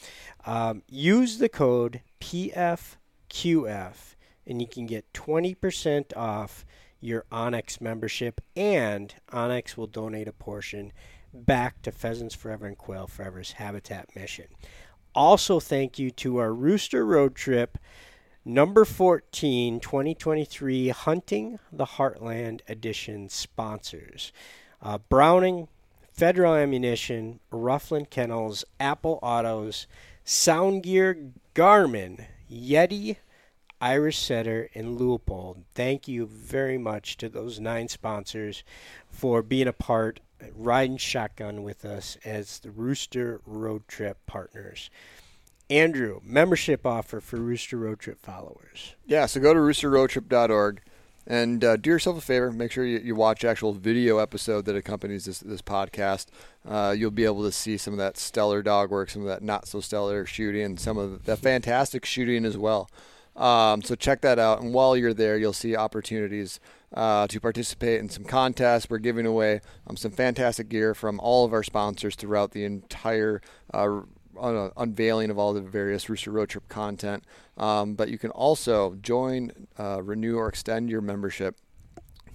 um, 0.46 0.82
use 0.88 1.38
the 1.38 1.48
code 1.48 2.02
PFQF 2.20 4.14
and 4.46 4.62
you 4.62 4.66
can 4.66 4.86
get 4.86 5.12
20% 5.12 6.16
off 6.16 6.64
your 7.00 7.24
onX 7.30 7.80
membership, 7.80 8.40
and 8.56 9.14
onX 9.30 9.76
will 9.76 9.86
donate 9.86 10.26
a 10.26 10.32
portion 10.32 10.92
back 11.32 11.80
to 11.82 11.92
Pheasants 11.92 12.34
Forever 12.34 12.66
and 12.66 12.76
Quail 12.76 13.06
Forever's 13.06 13.52
Habitat 13.52 14.08
mission. 14.16 14.46
Also, 15.14 15.60
thank 15.60 15.98
you 15.98 16.10
to 16.12 16.38
our 16.38 16.52
Rooster 16.52 17.04
Road 17.04 17.34
Trip 17.34 17.78
number 18.48 18.86
14 18.86 19.78
2023 19.78 20.88
Hunting 20.88 21.58
the 21.70 21.84
Heartland 21.84 22.62
Edition 22.66 23.28
sponsors 23.28 24.32
uh, 24.80 24.96
Browning, 24.96 25.68
Federal 26.14 26.54
Ammunition, 26.54 27.40
Ruff 27.50 27.90
Land 27.90 28.08
Kennels, 28.08 28.64
Apple 28.80 29.18
Autos, 29.22 29.86
SoundGear, 30.24 31.32
Garmin, 31.54 32.24
Yeti, 32.50 33.16
Irish 33.82 34.18
Setter, 34.18 34.70
and 34.74 34.98
Leupold. 34.98 35.64
Thank 35.74 36.08
you 36.08 36.24
very 36.26 36.78
much 36.78 37.18
to 37.18 37.28
those 37.28 37.60
nine 37.60 37.88
sponsors 37.88 38.64
for 39.10 39.42
being 39.42 39.68
a 39.68 39.74
part, 39.74 40.20
riding 40.54 40.96
shotgun 40.96 41.62
with 41.62 41.84
us 41.84 42.16
as 42.24 42.60
the 42.60 42.70
Rooster 42.70 43.42
Road 43.44 43.86
Trip 43.88 44.16
partners. 44.26 44.88
Andrew, 45.70 46.20
membership 46.24 46.86
offer 46.86 47.20
for 47.20 47.36
Rooster 47.36 47.76
Road 47.76 48.00
Trip 48.00 48.18
followers. 48.20 48.94
Yeah, 49.06 49.26
so 49.26 49.40
go 49.40 49.52
to 49.52 49.60
roosterroadtrip.org 49.60 50.80
and 51.26 51.62
uh, 51.62 51.76
do 51.76 51.90
yourself 51.90 52.16
a 52.16 52.22
favor. 52.22 52.50
Make 52.50 52.72
sure 52.72 52.86
you, 52.86 52.98
you 52.98 53.14
watch 53.14 53.44
actual 53.44 53.74
video 53.74 54.18
episode 54.18 54.64
that 54.64 54.76
accompanies 54.76 55.26
this 55.26 55.40
this 55.40 55.60
podcast. 55.60 56.26
Uh, 56.66 56.94
you'll 56.96 57.10
be 57.10 57.26
able 57.26 57.42
to 57.42 57.52
see 57.52 57.76
some 57.76 57.92
of 57.92 57.98
that 57.98 58.16
stellar 58.16 58.62
dog 58.62 58.90
work, 58.90 59.10
some 59.10 59.22
of 59.22 59.28
that 59.28 59.42
not 59.42 59.68
so 59.68 59.80
stellar 59.80 60.24
shooting, 60.24 60.78
some 60.78 60.96
of 60.96 61.26
the 61.26 61.36
fantastic 61.36 62.06
shooting 62.06 62.46
as 62.46 62.56
well. 62.56 62.88
Um, 63.36 63.82
so 63.82 63.94
check 63.94 64.22
that 64.22 64.38
out. 64.38 64.60
And 64.62 64.74
while 64.74 64.96
you're 64.96 65.14
there, 65.14 65.36
you'll 65.36 65.52
see 65.52 65.76
opportunities 65.76 66.58
uh, 66.92 67.26
to 67.28 67.40
participate 67.40 68.00
in 68.00 68.08
some 68.08 68.24
contests. 68.24 68.90
We're 68.90 68.98
giving 68.98 69.26
away 69.26 69.60
um, 69.86 69.96
some 69.96 70.10
fantastic 70.10 70.68
gear 70.68 70.94
from 70.94 71.20
all 71.20 71.44
of 71.44 71.52
our 71.52 71.62
sponsors 71.62 72.16
throughout 72.16 72.50
the 72.50 72.64
entire 72.64 73.40
uh, 73.72 74.00
un- 74.40 74.73
unveiling 74.77 75.31
of 75.31 75.39
all 75.39 75.52
the 75.52 75.60
various 75.60 76.09
Rooster 76.09 76.31
Road 76.31 76.48
Trip 76.48 76.69
content. 76.69 77.24
Um, 77.56 77.94
but 77.94 78.09
you 78.09 78.19
can 78.19 78.31
also 78.31 78.94
join, 78.97 79.69
uh, 79.78 80.02
renew, 80.02 80.36
or 80.36 80.48
extend 80.48 80.90
your 80.90 81.01
membership 81.01 81.56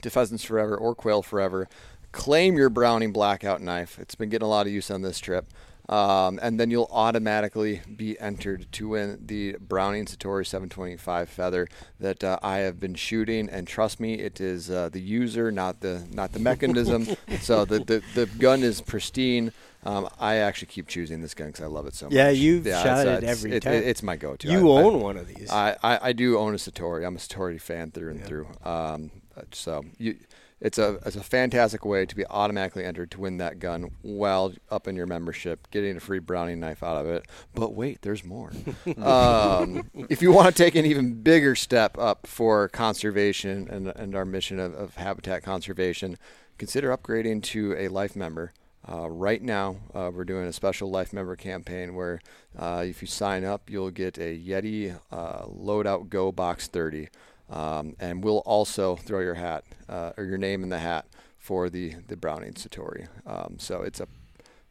to 0.02 0.10
Pheasants 0.10 0.44
Forever 0.44 0.78
or 0.78 0.94
Quail 0.96 1.22
Forever. 1.22 1.68
Claim 2.12 2.56
your 2.56 2.70
Browning 2.70 3.12
Blackout 3.12 3.62
knife. 3.62 3.98
It's 3.98 4.16
been 4.16 4.30
getting 4.30 4.46
a 4.46 4.50
lot 4.50 4.68
of 4.68 4.74
use 4.74 4.92
on 4.92 5.02
this 5.02 5.20
trip. 5.20 5.48
Um, 5.90 6.40
and 6.42 6.58
then 6.60 6.72
you'll 6.72 6.88
automatically 6.92 7.82
be 7.94 8.18
entered 8.20 8.72
to 8.72 8.88
win 8.90 9.20
the 9.26 9.58
Browning 9.60 10.06
Citori 10.06 10.48
725 10.48 11.28
feather 11.30 11.68
that 12.00 12.24
uh, 12.24 12.40
I 12.42 12.60
have 12.60 12.80
been 12.80 12.96
shooting. 12.96 13.50
And 13.50 13.68
trust 13.68 14.00
me, 14.00 14.14
it 14.16 14.40
is 14.40 14.70
uh, 14.72 14.88
the 14.90 15.02
user, 15.02 15.52
not 15.52 15.82
the 15.82 16.08
not 16.12 16.32
the 16.32 16.40
mechanism. 16.40 17.06
so 17.42 17.66
the, 17.66 17.80
the 17.80 18.02
the 18.16 18.26
gun 18.28 18.64
is 18.64 18.80
pristine. 18.80 19.52
Um, 19.86 20.08
I 20.18 20.36
actually 20.38 20.68
keep 20.68 20.88
choosing 20.88 21.22
this 21.22 21.34
gun 21.34 21.48
because 21.48 21.62
I 21.64 21.68
love 21.68 21.86
it 21.88 21.94
so 21.94 22.06
much. 22.06 22.14
Yeah, 22.14 22.30
you've 22.30 22.66
Yeah, 22.66 22.82
shot 22.82 23.00
it's, 23.00 23.06
uh, 23.06 23.10
it 23.10 23.18
it's- 23.18 23.38
every 23.38 23.52
it- 23.58 23.64
time. 23.64 23.74
it's 23.74 24.02
my 24.02 24.16
go-to. 24.16 24.48
You 24.50 24.72
I- 24.72 24.80
I- 24.80 24.84
own 24.86 25.02
one 25.02 25.18
of 25.18 25.28
these. 25.28 25.52
I, 25.52 25.76
I, 25.84 26.00
I 26.02 26.14
do 26.14 26.38
own 26.40 26.54
a 26.54 26.58
Citori. 26.58 27.06
I'm 27.06 27.18
a 27.18 27.20
Citori 27.20 27.60
fan 27.60 27.92
through 27.92 28.12
and 28.12 28.24
through. 28.24 28.48
Um, 28.64 29.12
uh, 29.36 29.42
so 29.52 29.84
you, 29.98 30.16
it's 30.64 30.78
a 30.78 30.98
it's 31.06 31.18
a 31.18 31.24
fantastic 31.24 31.84
way 31.84 32.06
to 32.06 32.16
be 32.16 32.26
automatically 32.28 32.86
entered 32.86 33.12
to 33.12 33.20
win 33.20 33.38
that 33.38 33.60
gun 33.60 33.92
while 34.02 34.54
up 34.72 34.88
in 34.88 34.96
your 34.96 35.06
membership, 35.06 35.70
getting 35.72 35.98
a 35.98 36.00
free 36.00 36.20
Browning 36.20 36.62
knife 36.62 36.82
out 36.82 36.98
of 36.98 37.06
it. 37.06 37.26
But 37.54 37.74
wait, 37.76 38.02
there's 38.02 38.24
more. 38.24 38.54
um, 39.02 39.90
if 40.10 40.22
you 40.22 40.32
want 40.32 40.48
to 40.48 40.64
take 40.64 40.76
an 40.76 40.86
even 40.86 41.22
bigger 41.22 41.54
step 41.54 41.98
up 41.98 42.26
for 42.26 42.70
conservation 42.70 43.68
and, 43.70 43.88
and 43.90 44.16
our 44.16 44.24
mission 44.24 44.58
of, 44.58 44.74
of 44.74 44.96
habitat 44.96 45.44
conservation, 45.44 46.18
consider 46.58 46.96
upgrading 46.96 47.44
to 47.44 47.76
a 47.78 47.90
life 47.90 48.16
member. 48.16 48.54
Uh, 48.90 49.10
right 49.10 49.42
now, 49.42 49.78
uh, 49.94 50.12
we're 50.14 50.26
doing 50.26 50.46
a 50.46 50.52
special 50.52 50.90
life 50.90 51.14
member 51.14 51.38
campaign 51.38 51.96
where 51.96 52.20
uh, 52.58 52.84
if 52.86 53.02
you 53.02 53.08
sign 53.08 53.46
up, 53.46 53.70
you'll 53.70 53.92
get 53.92 54.18
a 54.18 54.38
Yeti 54.38 54.98
uh, 55.10 55.44
Loadout 55.46 56.10
Go 56.10 56.34
Box 56.34 56.68
30. 56.68 57.08
Um, 57.50 57.96
and 58.00 58.24
we'll 58.24 58.40
also 58.40 58.96
throw 58.96 59.20
your 59.20 59.36
hat 59.36 59.64
uh, 59.90 60.12
or 60.18 60.24
your 60.24 60.38
name 60.38 60.64
in 60.64 60.70
the 60.70 60.80
hat 60.80 61.06
for 61.38 61.70
the 61.70 61.96
the 62.08 62.16
Browning 62.16 62.54
Citori. 62.54 63.08
Um, 63.26 63.58
so 63.60 63.82
it's 63.82 64.00
a 64.00 64.08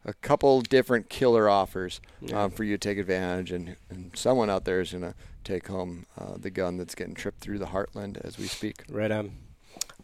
a 0.05 0.13
couple 0.13 0.61
different 0.61 1.09
killer 1.09 1.49
offers 1.49 2.01
um, 2.33 2.51
for 2.51 2.63
you 2.63 2.77
to 2.77 2.89
take 2.89 2.97
advantage, 2.97 3.51
and, 3.51 3.75
and 3.89 4.11
someone 4.13 4.49
out 4.49 4.65
there 4.65 4.81
is 4.81 4.91
going 4.91 5.03
to 5.03 5.15
take 5.43 5.67
home 5.67 6.05
uh, 6.17 6.33
the 6.37 6.49
gun 6.49 6.77
that's 6.77 6.95
getting 6.95 7.13
tripped 7.13 7.39
through 7.39 7.59
the 7.59 7.67
heartland 7.67 8.17
as 8.23 8.37
we 8.37 8.47
speak. 8.47 8.83
Right 8.89 9.11
on. 9.11 9.31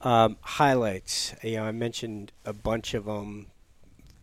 Um, 0.01 0.37
highlights. 0.41 1.35
You 1.43 1.57
know, 1.57 1.63
I 1.65 1.71
mentioned 1.71 2.31
a 2.45 2.53
bunch 2.53 2.93
of 2.93 3.05
them 3.05 3.47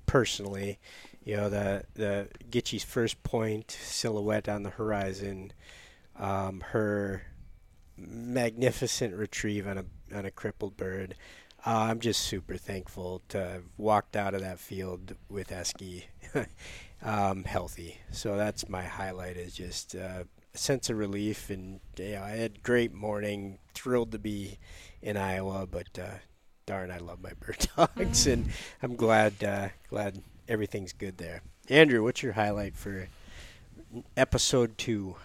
personally. 0.06 0.78
You 1.24 1.36
know, 1.36 1.50
the 1.50 1.84
the 1.94 2.28
Gitchy's 2.50 2.84
first 2.84 3.22
point 3.22 3.70
silhouette 3.70 4.48
on 4.48 4.62
the 4.62 4.70
horizon, 4.70 5.52
um, 6.18 6.62
her 6.68 7.22
magnificent 7.96 9.14
retrieve 9.14 9.66
on 9.66 9.78
a 9.78 9.84
on 10.14 10.24
a 10.24 10.30
crippled 10.30 10.76
bird. 10.76 11.14
Uh, 11.64 11.88
I'm 11.90 12.00
just 12.00 12.20
super 12.22 12.56
thankful 12.56 13.22
to 13.28 13.38
have 13.38 13.64
walked 13.76 14.14
out 14.14 14.34
of 14.34 14.40
that 14.40 14.60
field 14.60 15.16
with 15.28 15.48
Esky 15.48 16.04
um, 17.02 17.44
healthy. 17.44 17.98
So 18.12 18.36
that's 18.36 18.68
my 18.68 18.84
highlight. 18.84 19.36
Is 19.36 19.54
just 19.54 19.96
uh, 19.96 20.24
a 20.54 20.58
sense 20.58 20.90
of 20.90 20.98
relief, 20.98 21.50
and 21.50 21.80
yeah, 21.96 22.22
I 22.24 22.30
had 22.30 22.56
a 22.56 22.60
great 22.60 22.92
morning. 22.92 23.58
Thrilled 23.74 24.12
to 24.12 24.18
be 24.18 24.58
in 25.02 25.16
Iowa, 25.16 25.66
but 25.66 25.98
uh, 25.98 26.18
darn, 26.66 26.90
I 26.90 26.98
love 26.98 27.20
my 27.20 27.32
bird 27.40 27.66
dogs, 27.76 28.26
and 28.26 28.48
I'm 28.82 28.96
glad 28.96 29.42
uh, 29.42 29.68
glad 29.88 30.22
everything's 30.48 30.92
good 30.92 31.18
there. 31.18 31.42
Andrew, 31.68 32.02
what's 32.02 32.22
your 32.22 32.34
highlight 32.34 32.76
for 32.76 33.08
episode 34.16 34.78
two? 34.78 35.16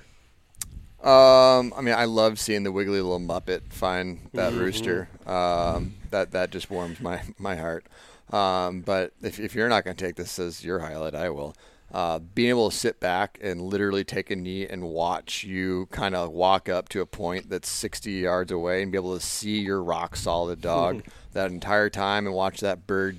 Um, 1.03 1.73
I 1.75 1.81
mean, 1.81 1.95
I 1.95 2.05
love 2.05 2.39
seeing 2.39 2.63
the 2.63 2.71
wiggly 2.71 3.01
little 3.01 3.19
muppet 3.19 3.73
find 3.73 4.29
that 4.33 4.53
rooster. 4.53 5.09
Um, 5.25 5.95
that 6.11 6.31
that 6.31 6.51
just 6.51 6.69
warms 6.69 6.99
my 6.99 7.21
my 7.39 7.55
heart. 7.55 7.85
Um, 8.31 8.81
but 8.81 9.13
if 9.21 9.39
if 9.39 9.55
you're 9.55 9.69
not 9.69 9.83
going 9.83 9.95
to 9.95 10.05
take 10.05 10.15
this 10.15 10.37
as 10.37 10.63
your 10.63 10.79
highlight, 10.79 11.15
I 11.15 11.29
will. 11.29 11.55
Uh, 11.93 12.19
being 12.19 12.49
able 12.49 12.69
to 12.69 12.75
sit 12.75 13.01
back 13.01 13.37
and 13.41 13.61
literally 13.61 14.05
take 14.05 14.31
a 14.31 14.35
knee 14.35 14.65
and 14.65 14.81
watch 14.83 15.43
you 15.43 15.87
kind 15.91 16.15
of 16.15 16.31
walk 16.31 16.69
up 16.69 16.87
to 16.87 17.01
a 17.01 17.05
point 17.05 17.49
that's 17.49 17.67
60 17.67 18.11
yards 18.11 18.49
away 18.49 18.81
and 18.81 18.93
be 18.93 18.97
able 18.97 19.13
to 19.13 19.19
see 19.19 19.59
your 19.59 19.83
rock 19.83 20.15
solid 20.15 20.61
dog 20.61 21.03
that 21.33 21.51
entire 21.51 21.89
time 21.89 22.25
and 22.25 22.33
watch 22.33 22.61
that 22.61 22.87
bird 22.87 23.17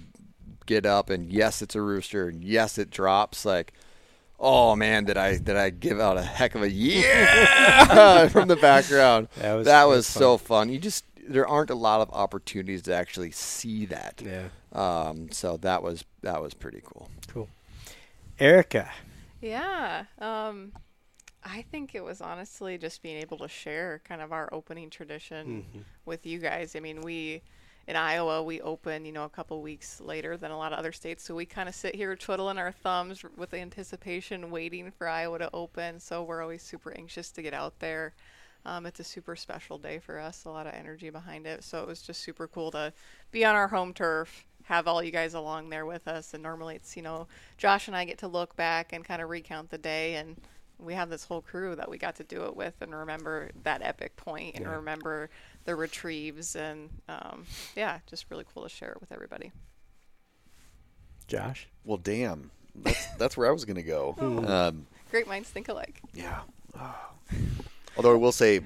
get 0.64 0.86
up 0.86 1.10
and 1.10 1.30
yes, 1.30 1.60
it's 1.60 1.74
a 1.74 1.82
rooster 1.82 2.28
and 2.28 2.42
yes, 2.42 2.78
it 2.78 2.88
drops 2.88 3.44
like 3.44 3.74
oh 4.42 4.76
man, 4.76 5.04
did 5.04 5.16
I 5.16 5.38
did 5.38 5.56
I 5.56 5.70
give 5.70 5.98
out 6.00 6.18
a 6.18 6.22
heck 6.22 6.54
of 6.54 6.62
a 6.62 6.68
yeah 6.70 8.28
from 8.34 8.48
the 8.48 8.56
background? 8.56 9.28
That 9.36 9.54
was- 9.54 9.64
that 9.66 9.72
that 9.72 9.84
was 9.84 9.96
was 9.98 10.06
so 10.06 10.36
fun. 10.36 10.68
You 10.68 10.78
just 10.78 11.04
there 11.28 11.46
aren't 11.46 11.70
a 11.70 11.74
lot 11.76 12.00
of 12.00 12.10
opportunities 12.12 12.82
to 12.82 12.94
actually 12.94 13.30
see 13.30 13.86
that. 13.86 14.20
Yeah, 14.22 14.48
Um, 14.72 15.30
so 15.30 15.56
that 15.58 15.82
was 15.82 16.04
that 16.22 16.42
was 16.42 16.52
pretty 16.52 16.82
cool. 16.84 17.08
cool. 17.28 17.48
Erica, 18.38 18.90
Yeah. 19.40 20.04
Um, 20.18 20.72
I 21.44 21.62
think 21.70 21.94
it 21.94 22.02
was 22.04 22.20
honestly 22.20 22.78
just 22.78 23.02
being 23.02 23.18
able 23.18 23.38
to 23.38 23.48
share 23.48 24.00
kind 24.04 24.20
of 24.20 24.32
our 24.32 24.48
opening 24.52 24.90
tradition 24.90 25.84
with 26.04 26.24
you 26.26 26.38
guys. 26.38 26.74
I 26.76 26.80
mean, 26.80 27.00
we 27.02 27.42
in 27.86 27.96
Iowa 27.96 28.42
we 28.42 28.60
open, 28.60 29.04
you 29.04 29.12
know, 29.12 29.24
a 29.24 29.28
couple 29.28 29.60
weeks 29.60 30.00
later 30.00 30.36
than 30.36 30.50
a 30.50 30.58
lot 30.58 30.72
of 30.72 30.78
other 30.78 30.92
states, 30.92 31.24
so 31.24 31.34
we 31.34 31.46
kind 31.46 31.68
of 31.68 31.74
sit 31.74 31.94
here 31.94 32.14
twiddling 32.16 32.58
our 32.58 32.72
thumbs 32.72 33.24
with 33.36 33.54
anticipation, 33.54 34.50
waiting 34.50 34.90
for 34.90 35.08
Iowa 35.08 35.38
to 35.38 35.50
open. 35.52 36.00
So 36.00 36.22
we're 36.22 36.42
always 36.42 36.62
super 36.62 36.92
anxious 36.96 37.30
to 37.32 37.42
get 37.42 37.54
out 37.54 37.78
there. 37.80 38.14
Um, 38.64 38.86
it's 38.86 39.00
a 39.00 39.04
super 39.04 39.34
special 39.34 39.78
day 39.78 39.98
for 39.98 40.20
us, 40.20 40.44
a 40.44 40.50
lot 40.50 40.66
of 40.66 40.74
energy 40.74 41.10
behind 41.10 41.46
it. 41.46 41.64
So 41.64 41.82
it 41.82 41.88
was 41.88 42.00
just 42.02 42.22
super 42.22 42.46
cool 42.46 42.70
to 42.72 42.92
be 43.32 43.44
on 43.44 43.56
our 43.56 43.68
home 43.68 43.92
turf, 43.92 44.44
have 44.64 44.86
all 44.86 45.02
you 45.02 45.10
guys 45.10 45.34
along 45.34 45.70
there 45.70 45.84
with 45.84 46.06
us. 46.06 46.32
And 46.34 46.42
normally 46.42 46.76
it's, 46.76 46.96
you 46.96 47.02
know, 47.02 47.26
Josh 47.58 47.88
and 47.88 47.96
I 47.96 48.04
get 48.04 48.18
to 48.18 48.28
look 48.28 48.54
back 48.54 48.92
and 48.92 49.04
kind 49.04 49.20
of 49.20 49.28
recount 49.28 49.70
the 49.70 49.78
day. 49.78 50.14
And 50.14 50.36
we 50.78 50.94
have 50.94 51.10
this 51.10 51.24
whole 51.24 51.42
crew 51.42 51.74
that 51.76 51.88
we 51.88 51.98
got 51.98 52.16
to 52.16 52.24
do 52.24 52.44
it 52.44 52.56
with 52.56 52.74
and 52.80 52.94
remember 52.94 53.50
that 53.62 53.82
epic 53.82 54.16
point 54.16 54.56
and 54.56 54.68
remember 54.68 55.30
the 55.64 55.74
retrieves. 55.76 56.56
And 56.56 56.90
um, 57.08 57.46
yeah, 57.76 57.98
just 58.06 58.26
really 58.30 58.44
cool 58.52 58.62
to 58.62 58.68
share 58.68 58.92
it 58.92 59.00
with 59.00 59.12
everybody. 59.12 59.52
Josh. 61.26 61.68
Well, 61.84 61.98
damn. 61.98 62.50
That's 62.74 63.06
that's 63.18 63.36
where 63.36 63.48
I 63.48 63.52
was 63.52 63.64
gonna 63.64 63.82
go. 63.82 64.14
Um, 64.46 64.86
Great 65.10 65.26
minds 65.26 65.50
think 65.50 65.68
alike. 65.68 66.00
yeah. 66.14 66.40
Although 67.96 68.12
I 68.12 68.16
will 68.16 68.32
say, 68.32 68.60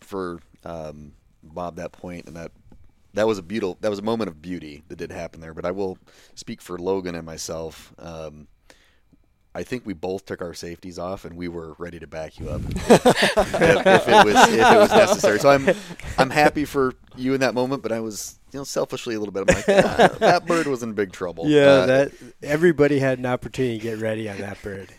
for 0.00 0.40
um, 0.64 1.12
Bob, 1.42 1.76
that 1.76 1.92
point 1.92 2.26
and 2.26 2.36
that 2.36 2.52
that 3.14 3.26
was 3.26 3.38
a 3.38 3.42
beautiful 3.42 3.78
that 3.80 3.90
was 3.90 3.98
a 3.98 4.02
moment 4.02 4.28
of 4.28 4.42
beauty 4.42 4.82
that 4.88 4.96
did 4.96 5.10
happen 5.10 5.40
there. 5.40 5.54
But 5.54 5.64
I 5.64 5.70
will 5.70 5.98
speak 6.34 6.60
for 6.60 6.78
Logan 6.78 7.14
and 7.14 7.24
myself. 7.24 7.94
Um, 7.98 8.46
I 9.54 9.64
think 9.64 9.84
we 9.84 9.94
both 9.94 10.26
took 10.26 10.42
our 10.42 10.54
safeties 10.54 10.98
off 10.98 11.24
and 11.24 11.36
we 11.36 11.48
were 11.48 11.74
ready 11.78 11.98
to 11.98 12.06
back 12.06 12.38
you 12.38 12.48
up 12.48 12.60
if, 12.66 13.06
if 13.06 14.08
it 14.08 14.24
was 14.24 14.34
if 14.48 14.72
it 14.72 14.78
was 14.78 14.90
necessary. 14.90 15.38
So 15.40 15.50
I'm 15.50 15.68
I'm 16.18 16.30
happy 16.30 16.64
for 16.64 16.94
you 17.16 17.34
in 17.34 17.40
that 17.40 17.54
moment, 17.54 17.82
but 17.82 17.90
I 17.90 17.98
was 18.00 18.38
you 18.52 18.60
know 18.60 18.64
selfishly 18.64 19.16
a 19.16 19.18
little 19.18 19.32
bit. 19.32 19.44
I'm 19.48 19.54
like 19.56 19.84
"Ah, 19.84 20.08
that 20.20 20.46
bird 20.46 20.66
was 20.68 20.82
in 20.84 20.92
big 20.92 21.12
trouble. 21.12 21.48
Yeah, 21.48 21.62
Uh, 21.66 21.86
that 21.86 22.12
everybody 22.42 23.00
had 23.00 23.18
an 23.18 23.26
opportunity 23.26 23.78
to 23.78 23.82
get 23.82 23.98
ready 23.98 24.28
on 24.28 24.38
that 24.38 24.62
bird. 24.62 24.92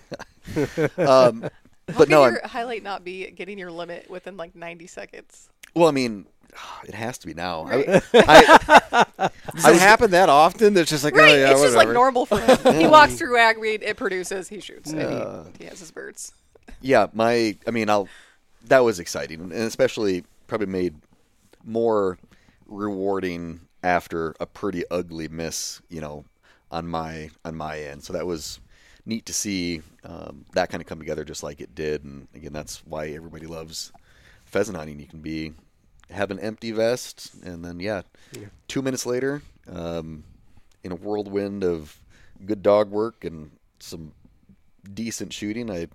Um, 0.97 1.43
How 1.43 1.97
but 1.97 1.97
can 2.05 2.09
no, 2.09 2.23
I'm, 2.23 2.33
your 2.33 2.47
highlight 2.47 2.83
not 2.83 3.03
be 3.03 3.29
getting 3.31 3.57
your 3.59 3.71
limit 3.71 4.09
within 4.09 4.37
like 4.37 4.55
90 4.55 4.87
seconds? 4.87 5.49
well, 5.75 5.87
I 5.87 5.91
mean, 5.91 6.25
it 6.87 6.93
has 6.93 7.17
to 7.19 7.27
be 7.27 7.33
now. 7.33 7.65
I- 7.67 7.75
Right. 7.75 8.03
I, 8.13 9.29
Does 9.55 9.65
it 9.65 9.79
happen 9.79 10.11
that 10.11 10.29
often? 10.29 10.73
That's 10.73 10.89
just 10.89 11.03
like 11.03 11.15
Right, 11.15 11.31
oh 11.31 11.35
yeah, 11.35 11.51
it's 11.51 11.61
just 11.61 11.75
like 11.75 11.89
normal 11.89 12.25
for 12.25 12.39
him. 12.39 12.75
he 12.79 12.87
walks 12.87 13.15
through 13.15 13.33
ragweed, 13.35 13.83
it 13.83 13.97
produces, 13.97 14.47
he 14.47 14.59
shoots, 14.59 14.91
and 14.91 14.99
Yeah. 15.01 15.43
he, 15.57 15.63
he 15.63 15.69
has 15.69 15.79
his 15.79 15.91
birds. 15.91 16.33
yeah, 16.81 17.07
my, 17.13 17.57
I 17.67 17.71
mean, 17.71 17.89
I'll. 17.89 18.07
That 18.65 18.79
was 18.79 18.99
exciting, 18.99 19.39
and 19.41 19.53
especially 19.53 20.23
probably 20.47 20.67
made 20.67 20.93
more 21.65 22.17
rewarding 22.67 23.61
after 23.83 24.35
a 24.39 24.45
pretty 24.45 24.83
ugly 24.91 25.27
miss, 25.27 25.81
you 25.89 25.99
know, 26.01 26.25
on 26.69 26.87
my 26.87 27.29
on 27.43 27.55
my 27.55 27.79
end. 27.79 28.03
So 28.03 28.13
that 28.13 28.25
was 28.27 28.59
neat 29.05 29.25
to 29.25 29.33
see 29.33 29.81
um, 30.03 30.45
that 30.53 30.69
kind 30.69 30.79
of 30.81 30.87
come 30.87 30.99
together 30.99 31.23
just 31.25 31.41
like 31.43 31.59
it 31.59 31.73
did. 31.73 32.03
And 32.03 32.27
again, 32.35 32.53
that's 32.53 32.85
why 32.85 33.07
everybody 33.09 33.47
loves 33.47 33.91
pheasant 34.45 34.77
hunting. 34.77 34.99
You 34.99 35.07
can 35.07 35.21
be 35.21 35.53
have 36.11 36.31
an 36.31 36.39
empty 36.39 36.71
vest, 36.71 37.31
and 37.43 37.63
then 37.63 37.79
yeah, 37.79 38.01
two 38.67 38.81
minutes 38.81 39.05
later, 39.05 39.41
um, 39.71 40.23
in 40.83 40.91
a 40.91 40.95
whirlwind 40.95 41.63
of 41.63 41.97
good 42.45 42.61
dog 42.61 42.89
work 42.89 43.23
and 43.23 43.51
some 43.79 44.13
decent 44.93 45.33
shooting, 45.33 45.69
I 45.69 45.87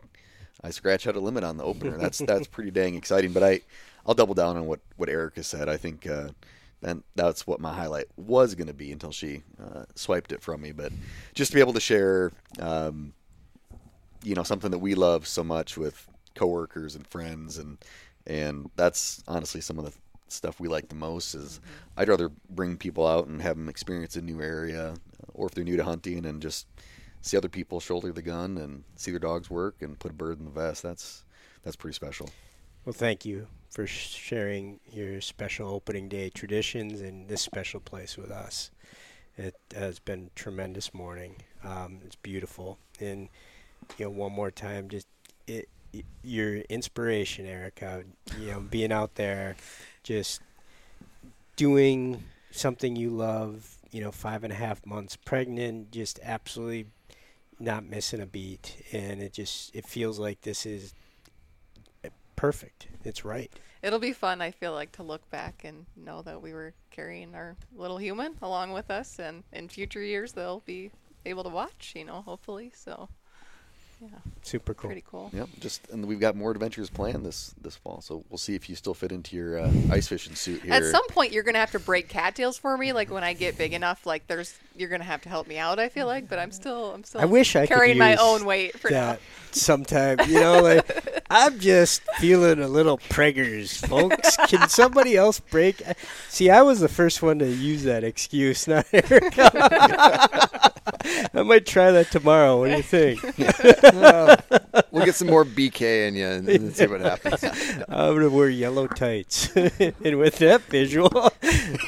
I 0.62 0.70
scratch 0.70 1.06
out 1.06 1.16
a 1.16 1.20
limit 1.20 1.44
on 1.44 1.56
the 1.56 1.64
opener. 1.64 1.98
That's 2.00 2.18
that's 2.18 2.46
pretty 2.46 2.70
dang 2.70 2.94
exciting. 2.94 3.32
But 3.32 3.42
I 3.42 3.60
I'll 4.06 4.14
double 4.14 4.34
down 4.34 4.56
on 4.56 4.66
what 4.66 4.80
what 4.96 5.08
Erica 5.08 5.42
said. 5.42 5.68
I 5.68 5.76
think 5.76 6.06
uh, 6.06 6.28
and 6.82 7.02
that's 7.14 7.46
what 7.46 7.60
my 7.60 7.74
highlight 7.74 8.06
was 8.16 8.54
going 8.54 8.68
to 8.68 8.74
be 8.74 8.92
until 8.92 9.10
she 9.10 9.42
uh, 9.62 9.84
swiped 9.94 10.32
it 10.32 10.42
from 10.42 10.60
me. 10.60 10.72
But 10.72 10.92
just 11.34 11.50
to 11.50 11.54
be 11.54 11.60
able 11.60 11.72
to 11.72 11.80
share, 11.80 12.32
um, 12.60 13.12
you 14.22 14.34
know, 14.34 14.42
something 14.42 14.70
that 14.70 14.78
we 14.78 14.94
love 14.94 15.26
so 15.26 15.42
much 15.42 15.76
with 15.76 16.08
coworkers 16.34 16.94
and 16.94 17.06
friends, 17.06 17.58
and 17.58 17.78
and 18.26 18.70
that's 18.76 19.22
honestly 19.26 19.60
some 19.60 19.78
of 19.78 19.84
the 19.84 19.92
stuff 20.28 20.60
we 20.60 20.68
like 20.68 20.88
the 20.88 20.94
most. 20.94 21.34
Is 21.34 21.60
I'd 21.96 22.08
rather 22.08 22.30
bring 22.50 22.76
people 22.76 23.06
out 23.06 23.26
and 23.26 23.42
have 23.42 23.56
them 23.56 23.68
experience 23.68 24.16
a 24.16 24.22
new 24.22 24.40
area, 24.40 24.94
or 25.34 25.46
if 25.46 25.54
they're 25.54 25.64
new 25.64 25.76
to 25.76 25.84
hunting, 25.84 26.26
and 26.26 26.42
just 26.42 26.66
see 27.20 27.36
other 27.36 27.48
people 27.48 27.80
shoulder 27.80 28.12
the 28.12 28.22
gun 28.22 28.56
and 28.58 28.84
see 28.94 29.10
their 29.10 29.20
dogs 29.20 29.50
work 29.50 29.82
and 29.82 29.98
put 29.98 30.12
a 30.12 30.14
bird 30.14 30.38
in 30.38 30.44
the 30.44 30.50
vest. 30.50 30.82
That's 30.82 31.24
that's 31.64 31.76
pretty 31.76 31.94
special. 31.94 32.30
Well, 32.84 32.92
thank 32.92 33.24
you 33.24 33.48
for 33.70 33.86
sharing 33.86 34.78
your 34.92 35.20
special 35.20 35.68
opening 35.68 36.08
day 36.08 36.30
traditions 36.30 37.02
in 37.02 37.26
this 37.26 37.42
special 37.42 37.80
place 37.80 38.16
with 38.16 38.30
us. 38.30 38.70
It 39.36 39.56
has 39.74 39.98
been 39.98 40.30
a 40.34 40.38
tremendous 40.38 40.94
morning. 40.94 41.36
Um, 41.64 41.98
it's 42.04 42.16
beautiful, 42.16 42.78
and 43.00 43.28
you 43.98 44.06
know, 44.06 44.10
one 44.10 44.32
more 44.32 44.50
time, 44.50 44.88
just 44.88 45.08
it, 45.46 45.68
your 46.22 46.58
inspiration, 46.70 47.44
Erica. 47.44 48.04
You 48.40 48.52
know, 48.52 48.60
being 48.60 48.92
out 48.92 49.16
there, 49.16 49.56
just 50.06 50.40
doing 51.56 52.22
something 52.52 52.96
you 52.96 53.10
love. 53.10 53.72
You 53.90 54.02
know, 54.02 54.12
five 54.12 54.44
and 54.44 54.52
a 54.52 54.56
half 54.56 54.84
months 54.84 55.16
pregnant, 55.16 55.90
just 55.90 56.20
absolutely 56.22 56.86
not 57.58 57.84
missing 57.84 58.20
a 58.20 58.26
beat, 58.26 58.76
and 58.92 59.22
it 59.22 59.32
just 59.32 59.74
it 59.74 59.86
feels 59.86 60.18
like 60.18 60.42
this 60.42 60.66
is 60.66 60.92
perfect. 62.34 62.88
It's 63.04 63.24
right. 63.24 63.50
It'll 63.82 63.98
be 63.98 64.12
fun, 64.12 64.42
I 64.42 64.50
feel 64.50 64.72
like, 64.72 64.92
to 64.92 65.02
look 65.02 65.28
back 65.30 65.62
and 65.64 65.86
know 65.96 66.20
that 66.22 66.42
we 66.42 66.52
were 66.52 66.74
carrying 66.90 67.34
our 67.34 67.56
little 67.74 67.98
human 67.98 68.36
along 68.42 68.72
with 68.72 68.90
us, 68.90 69.18
and 69.18 69.44
in 69.52 69.68
future 69.68 70.02
years 70.02 70.32
they'll 70.32 70.62
be 70.66 70.90
able 71.24 71.44
to 71.44 71.50
watch, 71.50 71.94
you 71.96 72.04
know, 72.04 72.20
hopefully. 72.22 72.72
So 72.74 73.08
Yeah, 74.00 74.08
Super 74.42 74.74
cool. 74.74 74.88
pretty 74.88 75.04
cool. 75.10 75.30
Yep. 75.32 75.48
Just 75.58 75.88
and 75.90 76.04
we've 76.06 76.20
got 76.20 76.36
more 76.36 76.50
adventures 76.50 76.90
planned 76.90 77.24
this 77.24 77.54
this 77.62 77.76
fall, 77.76 78.00
so 78.02 78.24
we'll 78.28 78.36
see 78.38 78.54
if 78.54 78.68
you 78.68 78.76
still 78.76 78.92
fit 78.94 79.10
into 79.10 79.36
your 79.36 79.58
uh, 79.58 79.72
ice 79.90 80.06
fishing 80.08 80.34
suit 80.34 80.62
here. 80.62 80.74
At 80.74 80.84
some 80.84 81.06
point, 81.08 81.32
you're 81.32 81.42
gonna 81.42 81.58
have 81.58 81.72
to 81.72 81.78
break 81.80 82.08
cattails 82.08 82.58
for 82.58 82.76
me. 82.76 82.92
Like 82.92 83.10
when 83.10 83.24
I 83.24 83.32
get 83.32 83.56
big 83.56 83.72
enough, 83.72 84.04
like 84.04 84.26
there's 84.26 84.54
you're 84.78 84.88
gonna 84.88 85.04
have 85.04 85.22
to 85.22 85.28
help 85.28 85.46
me 85.46 85.58
out. 85.58 85.78
I 85.78 85.88
feel 85.88 86.06
like, 86.06 86.28
but 86.28 86.38
I'm 86.38 86.52
still 86.52 86.92
I'm 86.92 87.04
still 87.04 87.20
I 87.20 87.24
wish 87.24 87.56
I 87.56 87.66
could 87.66 87.74
carrying 87.74 87.98
my 87.98 88.16
own 88.16 88.44
weight 88.44 88.78
for 88.78 88.90
now. 88.90 89.12
that 89.12 89.20
sometime. 89.52 90.18
You 90.28 90.40
know, 90.40 90.62
like 90.62 91.24
I'm 91.30 91.58
just 91.58 92.02
feeling 92.18 92.60
a 92.60 92.68
little 92.68 92.98
preggers, 92.98 93.86
folks. 93.86 94.36
Can 94.48 94.68
somebody 94.68 95.16
else 95.16 95.40
break? 95.40 95.82
See, 96.28 96.50
I 96.50 96.62
was 96.62 96.80
the 96.80 96.88
first 96.88 97.22
one 97.22 97.38
to 97.38 97.48
use 97.48 97.84
that 97.84 98.04
excuse, 98.04 98.68
not 98.68 98.86
Erica. 98.92 99.50
I 101.34 101.42
might 101.42 101.66
try 101.66 101.90
that 101.90 102.10
tomorrow. 102.10 102.58
What 102.58 102.70
do 102.70 102.76
you 102.76 102.82
think? 102.82 103.22
we'll 104.90 105.04
get 105.04 105.14
some 105.14 105.28
more 105.28 105.44
BK 105.44 106.08
in 106.08 106.14
you 106.14 106.26
and, 106.26 106.48
and 106.48 106.76
see 106.76 106.86
what 106.86 107.00
happens. 107.00 107.42
I'm 107.88 108.14
gonna 108.14 108.30
wear 108.30 108.48
yellow 108.48 108.86
tights. 108.86 109.54
and 109.56 110.18
with 110.18 110.38
that 110.38 110.62
visual, 110.62 111.10
all 111.14 111.32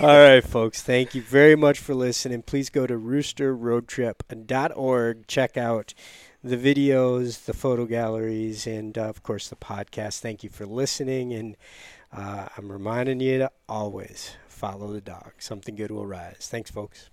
right, 0.01 0.45
folks. 0.45 0.83
Thank 0.83 1.15
you 1.15 1.23
very 1.23 1.57
much 1.57 1.79
for 1.79 1.95
listening. 1.95 2.43
Please 2.43 2.71
go 2.79 2.87
to 2.87 2.95
roosterroadtrip.org. 2.95 5.27
Check 5.27 5.57
out 5.57 5.95
the 6.45 6.57
videos, 6.57 7.47
the 7.47 7.53
photo 7.53 7.87
galleries, 7.87 8.69
and 8.69 8.97
uh, 8.97 9.03
of 9.03 9.25
course 9.25 9.49
the 9.49 9.57
podcast. 9.57 10.21
Thank 10.21 10.45
you 10.45 10.51
for 10.51 10.65
listening, 10.65 11.33
and 11.33 11.57
uh, 12.13 12.47
I'm 12.57 12.71
reminding 12.71 13.19
you 13.19 13.39
to 13.39 13.51
always 13.69 14.37
follow 14.47 14.93
the 14.93 15.01
dog. 15.01 15.33
Something 15.39 15.75
good 15.75 15.91
will 15.91 16.07
rise. 16.07 16.47
Thanks, 16.49 16.71
folks. 16.71 17.11